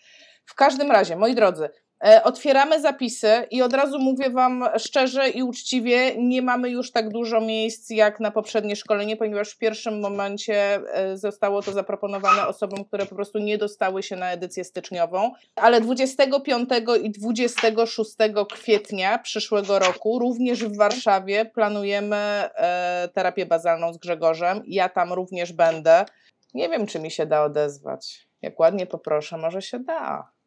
W 0.50 0.56
każdym 0.56 0.92
razie, 0.92 1.16
moi 1.16 1.36
drodzy, 1.36 1.70
E, 2.04 2.24
otwieramy 2.24 2.82
zapisy 2.82 3.48
i 3.52 3.62
od 3.62 3.74
razu 3.74 4.00
mówię 4.00 4.30
Wam 4.30 4.66
szczerze 4.78 5.30
i 5.30 5.44
uczciwie, 5.44 6.16
nie 6.18 6.42
mamy 6.42 6.70
już 6.70 6.92
tak 6.92 7.10
dużo 7.10 7.42
miejsc 7.42 7.90
jak 7.90 8.20
na 8.20 8.32
poprzednie 8.32 8.76
szkolenie, 8.76 9.18
ponieważ 9.18 9.50
w 9.50 9.58
pierwszym 9.58 10.00
momencie 10.00 10.82
e, 10.94 11.18
zostało 11.18 11.62
to 11.62 11.72
zaproponowane 11.72 12.48
osobom, 12.48 12.86
które 12.86 13.06
po 13.06 13.16
prostu 13.16 13.40
nie 13.40 13.58
dostały 13.58 14.04
się 14.04 14.16
na 14.16 14.32
edycję 14.32 14.64
styczniową, 14.64 15.32
ale 15.56 15.82
25 15.82 16.70
i 17.04 17.12
26 17.12 18.16
kwietnia 18.54 19.20
przyszłego 19.20 19.80
roku 19.80 20.20
również 20.20 20.66
w 20.66 20.78
Warszawie 20.78 21.46
planujemy 21.46 22.16
e, 22.16 23.10
terapię 23.14 23.46
bazalną 23.46 23.94
z 23.94 23.98
Grzegorzem. 23.98 24.62
Ja 24.66 24.90
tam 24.90 25.14
również 25.14 25.54
będę. 25.54 26.06
Nie 26.54 26.70
wiem, 26.70 26.88
czy 26.88 27.00
mi 27.00 27.12
się 27.12 27.26
da 27.26 27.44
odezwać. 27.44 28.28
Jak 28.42 28.60
ładnie 28.60 28.88
poproszę, 28.88 29.38
może 29.38 29.62
się 29.62 29.80
da. 29.80 30.39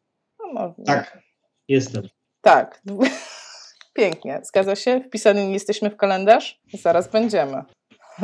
No, 0.53 0.75
tak. 0.85 1.17
Jestem. 1.67 2.03
Tak. 2.41 2.81
Pięknie. 3.93 4.41
Zgadza 4.43 4.75
się? 4.75 5.01
Wpisany 5.01 5.45
nie 5.47 5.53
jesteśmy 5.53 5.89
w 5.89 5.97
kalendarz? 5.97 6.61
Zaraz 6.73 7.07
będziemy. 7.07 7.63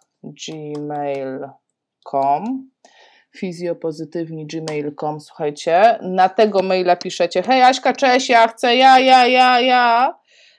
słuchajcie, 5.21 5.99
na 6.03 6.29
tego 6.29 6.63
maila 6.63 6.97
piszecie, 6.97 7.43
hej 7.43 7.63
Aśka, 7.63 7.93
cześć, 7.93 8.29
ja 8.29 8.49
chcę, 8.49 8.77
ja, 8.77 8.99
ja, 8.99 9.27
ja, 9.27 9.61
ja, 9.61 10.15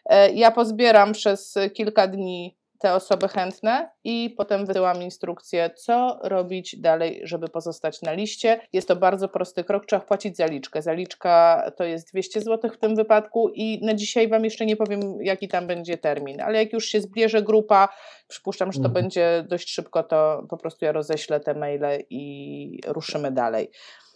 e, 0.05 0.31
ja 0.31 0.51
pozbieram 0.51 1.11
przez 1.11 1.55
kilka 1.73 2.07
dni 2.07 2.60
te 2.81 2.93
osoby 2.93 3.27
chętne 3.27 3.89
i 4.03 4.33
potem 4.37 4.65
wysyłam 4.65 5.03
instrukcję, 5.03 5.69
co 5.69 6.19
robić 6.23 6.75
dalej, 6.79 7.21
żeby 7.23 7.47
pozostać 7.47 8.01
na 8.01 8.13
liście. 8.13 8.61
Jest 8.73 8.87
to 8.87 8.95
bardzo 8.95 9.29
prosty 9.29 9.63
krok, 9.63 9.85
trzeba 9.85 10.05
płacić 10.05 10.37
zaliczkę. 10.37 10.81
Zaliczka 10.81 11.63
to 11.77 11.83
jest 11.83 12.11
200 12.11 12.41
zł 12.41 12.71
w 12.71 12.77
tym 12.77 12.95
wypadku 12.95 13.49
i 13.49 13.85
na 13.85 13.93
dzisiaj 13.93 14.27
Wam 14.27 14.43
jeszcze 14.43 14.65
nie 14.65 14.75
powiem, 14.75 15.01
jaki 15.21 15.47
tam 15.47 15.67
będzie 15.67 15.97
termin, 15.97 16.41
ale 16.41 16.63
jak 16.63 16.73
już 16.73 16.85
się 16.85 17.01
zbierze 17.01 17.41
grupa, 17.41 17.89
przypuszczam, 18.27 18.71
że 18.71 18.79
to 18.79 18.87
mhm. 18.87 19.03
będzie 19.03 19.45
dość 19.47 19.69
szybko, 19.69 20.03
to 20.03 20.45
po 20.49 20.57
prostu 20.57 20.85
ja 20.85 20.91
roześlę 20.91 21.39
te 21.39 21.53
maile 21.53 22.03
i 22.09 22.79
ruszymy 22.87 23.31
dalej. 23.31 23.71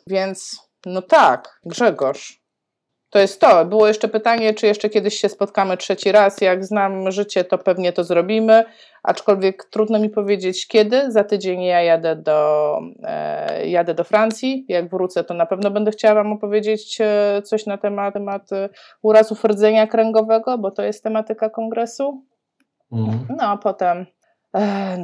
Więc 0.07 0.59
no 0.85 1.01
tak, 1.01 1.59
Grzegorz, 1.65 2.44
to 3.09 3.19
jest 3.19 3.41
to. 3.41 3.65
Było 3.65 3.87
jeszcze 3.87 4.07
pytanie, 4.07 4.53
czy 4.53 4.67
jeszcze 4.67 4.89
kiedyś 4.89 5.19
się 5.19 5.29
spotkamy 5.29 5.77
trzeci 5.77 6.11
raz. 6.11 6.41
Jak 6.41 6.65
znam 6.65 7.11
życie, 7.11 7.43
to 7.43 7.57
pewnie 7.57 7.93
to 7.93 8.03
zrobimy, 8.03 8.63
aczkolwiek 9.03 9.65
trudno 9.65 9.99
mi 9.99 10.09
powiedzieć 10.09 10.67
kiedy. 10.67 11.11
Za 11.11 11.23
tydzień 11.23 11.61
ja 11.61 11.81
jadę 11.81 12.15
do, 12.15 12.79
e, 13.03 13.67
jadę 13.67 13.93
do 13.93 14.03
Francji. 14.03 14.65
Jak 14.67 14.89
wrócę, 14.89 15.23
to 15.23 15.33
na 15.33 15.45
pewno 15.45 15.71
będę 15.71 15.91
chciała 15.91 16.15
Wam 16.15 16.33
opowiedzieć 16.33 16.97
e, 17.01 17.41
coś 17.41 17.65
na 17.65 17.77
temat, 17.77 18.13
temat 18.13 18.51
e, 18.51 18.69
urazów 19.01 19.45
rdzenia 19.45 19.87
kręgowego, 19.87 20.57
bo 20.57 20.71
to 20.71 20.83
jest 20.83 21.03
tematyka 21.03 21.49
kongresu. 21.49 22.23
Mhm. 22.91 23.25
No 23.29 23.43
a 23.43 23.57
potem. 23.57 24.05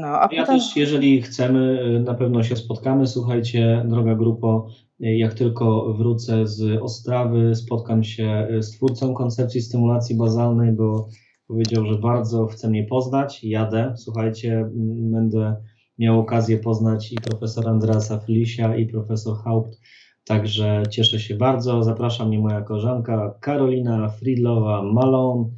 No, 0.01 0.07
a 0.07 0.29
ja 0.31 0.41
potem... 0.41 0.45
też, 0.45 0.75
jeżeli 0.75 1.21
chcemy, 1.21 1.81
e, 1.81 1.99
na 1.99 2.13
pewno 2.13 2.43
się 2.43 2.55
spotkamy. 2.55 3.07
Słuchajcie, 3.07 3.85
droga 3.89 4.15
grupo, 4.15 4.67
jak 4.99 5.33
tylko 5.33 5.93
wrócę 5.93 6.47
z 6.47 6.81
Ostrawy, 6.81 7.55
spotkam 7.55 8.03
się 8.03 8.47
z 8.59 8.71
twórcą 8.71 9.13
koncepcji 9.13 9.61
stymulacji 9.61 10.17
bazalnej, 10.17 10.71
bo 10.71 11.07
powiedział, 11.47 11.85
że 11.85 11.95
bardzo 11.95 12.45
chce 12.47 12.69
mnie 12.69 12.83
poznać. 12.83 13.43
Jadę, 13.43 13.93
słuchajcie, 13.97 14.69
będę 15.11 15.55
miał 15.97 16.19
okazję 16.19 16.57
poznać 16.57 17.11
i 17.11 17.15
profesor 17.15 17.69
Andreasa 17.69 18.19
Felicia, 18.19 18.75
i 18.75 18.85
profesor 18.85 19.37
Haupt. 19.37 19.79
Także 20.25 20.83
cieszę 20.89 21.19
się 21.19 21.35
bardzo. 21.35 21.83
Zaprasza 21.83 22.25
mnie 22.25 22.39
moja 22.39 22.61
koleżanka 22.61 23.33
Karolina 23.41 24.09
Friedlowa 24.09 24.83
Malone 24.83 25.49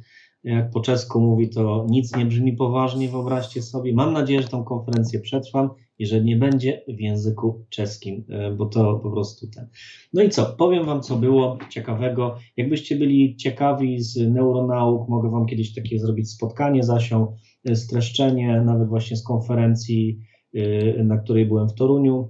jak 0.44 0.70
po 0.70 0.80
czesku 0.80 1.20
mówi, 1.20 1.50
to 1.50 1.86
nic 1.88 2.16
nie 2.16 2.26
brzmi 2.26 2.52
poważnie, 2.52 3.08
wyobraźcie 3.08 3.62
sobie. 3.62 3.94
Mam 3.94 4.12
nadzieję, 4.12 4.42
że 4.42 4.48
tą 4.48 4.64
konferencję 4.64 5.20
przetrwam 5.20 5.70
i 5.98 6.06
że 6.06 6.24
nie 6.24 6.36
będzie 6.36 6.82
w 6.88 7.00
języku 7.00 7.66
czeskim, 7.68 8.24
e, 8.28 8.50
bo 8.50 8.66
to 8.66 9.00
po 9.02 9.10
prostu 9.10 9.46
ten. 9.46 9.68
No 10.12 10.22
i 10.22 10.30
co? 10.30 10.46
Powiem 10.46 10.86
Wam, 10.86 11.02
co 11.02 11.16
było 11.16 11.58
ciekawego. 11.70 12.36
Jakbyście 12.56 12.96
byli 12.96 13.36
ciekawi 13.36 14.00
z 14.00 14.16
neuronauk, 14.16 15.08
mogę 15.08 15.30
Wam 15.30 15.46
kiedyś 15.46 15.74
takie 15.74 15.98
zrobić 15.98 16.30
spotkanie 16.30 16.82
z 16.82 16.90
Asią, 16.90 17.36
e, 17.64 17.76
streszczenie, 17.76 18.60
nawet 18.60 18.88
właśnie 18.88 19.16
z 19.16 19.24
konferencji, 19.24 20.20
e, 20.54 21.04
na 21.04 21.18
której 21.18 21.46
byłem 21.46 21.68
w 21.68 21.74
Toruniu. 21.74 22.28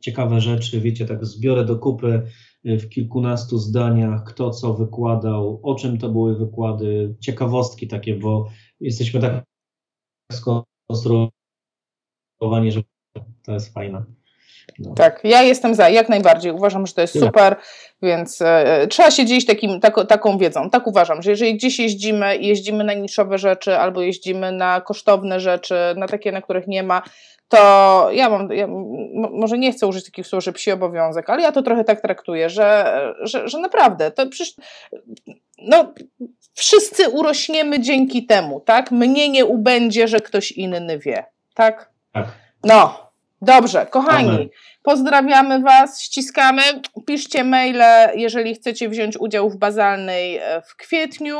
Ciekawe 0.00 0.40
rzeczy, 0.40 0.80
wiecie, 0.80 1.06
tak 1.06 1.26
zbiorę 1.26 1.64
do 1.64 1.78
kupy 1.78 2.22
w 2.64 2.88
kilkunastu 2.88 3.58
zdaniach, 3.58 4.24
kto 4.24 4.50
co 4.50 4.74
wykładał, 4.74 5.60
o 5.62 5.74
czym 5.74 5.98
to 5.98 6.08
były 6.08 6.38
wykłady, 6.38 7.16
ciekawostki 7.20 7.88
takie, 7.88 8.16
bo 8.16 8.50
jesteśmy 8.80 9.20
tak 9.20 9.44
skonstruowani, 10.32 11.32
że 12.72 12.82
to 13.42 13.52
jest 13.52 13.74
fajne. 13.74 14.04
No. 14.82 14.94
Tak, 14.94 15.20
ja 15.24 15.42
jestem 15.42 15.74
za, 15.74 15.88
jak 15.88 16.08
najbardziej. 16.08 16.52
Uważam, 16.52 16.86
że 16.86 16.94
to 16.94 17.00
jest 17.00 17.18
super, 17.18 17.56
więc 18.02 18.42
e, 18.42 18.86
trzeba 18.86 19.10
się 19.10 19.26
dzielić 19.26 19.46
takim, 19.46 19.80
tako, 19.80 20.04
taką 20.04 20.38
wiedzą. 20.38 20.70
Tak 20.70 20.86
uważam, 20.86 21.22
że 21.22 21.30
jeżeli 21.30 21.54
gdzieś 21.54 21.78
jeździmy 21.78 22.36
i 22.36 22.46
jeździmy 22.46 22.84
na 22.84 22.94
niszowe 22.94 23.38
rzeczy 23.38 23.78
albo 23.78 24.02
jeździmy 24.02 24.52
na 24.52 24.80
kosztowne 24.80 25.40
rzeczy, 25.40 25.74
na 25.96 26.08
takie, 26.08 26.32
na 26.32 26.42
których 26.42 26.66
nie 26.66 26.82
ma, 26.82 27.02
to 27.48 28.08
ja 28.12 28.30
mam, 28.30 28.52
ja, 28.52 28.66
może 29.32 29.58
nie 29.58 29.72
chcę 29.72 29.86
użyć 29.86 30.04
takich 30.04 30.26
słów, 30.26 30.44
że 30.44 30.52
psi 30.52 30.70
obowiązek, 30.70 31.30
ale 31.30 31.42
ja 31.42 31.52
to 31.52 31.62
trochę 31.62 31.84
tak 31.84 32.00
traktuję, 32.00 32.50
że, 32.50 32.98
że, 33.20 33.48
że 33.48 33.58
naprawdę, 33.58 34.10
to 34.10 34.26
przecież, 34.26 34.54
no, 35.58 35.92
wszyscy 36.54 37.08
urośniemy 37.08 37.80
dzięki 37.80 38.26
temu, 38.26 38.60
tak? 38.60 38.90
Mnie 38.90 39.28
nie 39.28 39.44
ubędzie, 39.44 40.08
że 40.08 40.20
ktoś 40.20 40.52
inny 40.52 40.98
wie, 40.98 41.24
tak? 41.54 41.90
Tak. 42.12 42.26
No, 42.64 43.12
Dobrze, 43.42 43.86
kochani, 43.86 44.28
Amen. 44.28 44.48
Pozdrawiamy 44.82 45.60
Was, 45.60 46.00
ściskamy. 46.00 46.62
Piszcie 47.06 47.44
maile, 47.44 48.10
jeżeli 48.14 48.54
chcecie 48.54 48.88
wziąć 48.88 49.16
udział 49.16 49.50
w 49.50 49.56
bazalnej 49.56 50.36
e, 50.36 50.62
w 50.62 50.76
kwietniu. 50.76 51.38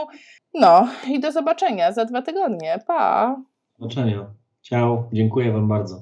No 0.54 0.88
i 1.08 1.20
do 1.20 1.32
zobaczenia 1.32 1.92
za 1.92 2.04
dwa 2.04 2.22
tygodnie. 2.22 2.78
Pa! 2.86 3.36
Do 3.78 3.88
zobaczenia. 3.88 4.26
Ciao, 4.62 5.08
dziękuję 5.12 5.52
Wam 5.52 5.68
bardzo. 5.68 6.00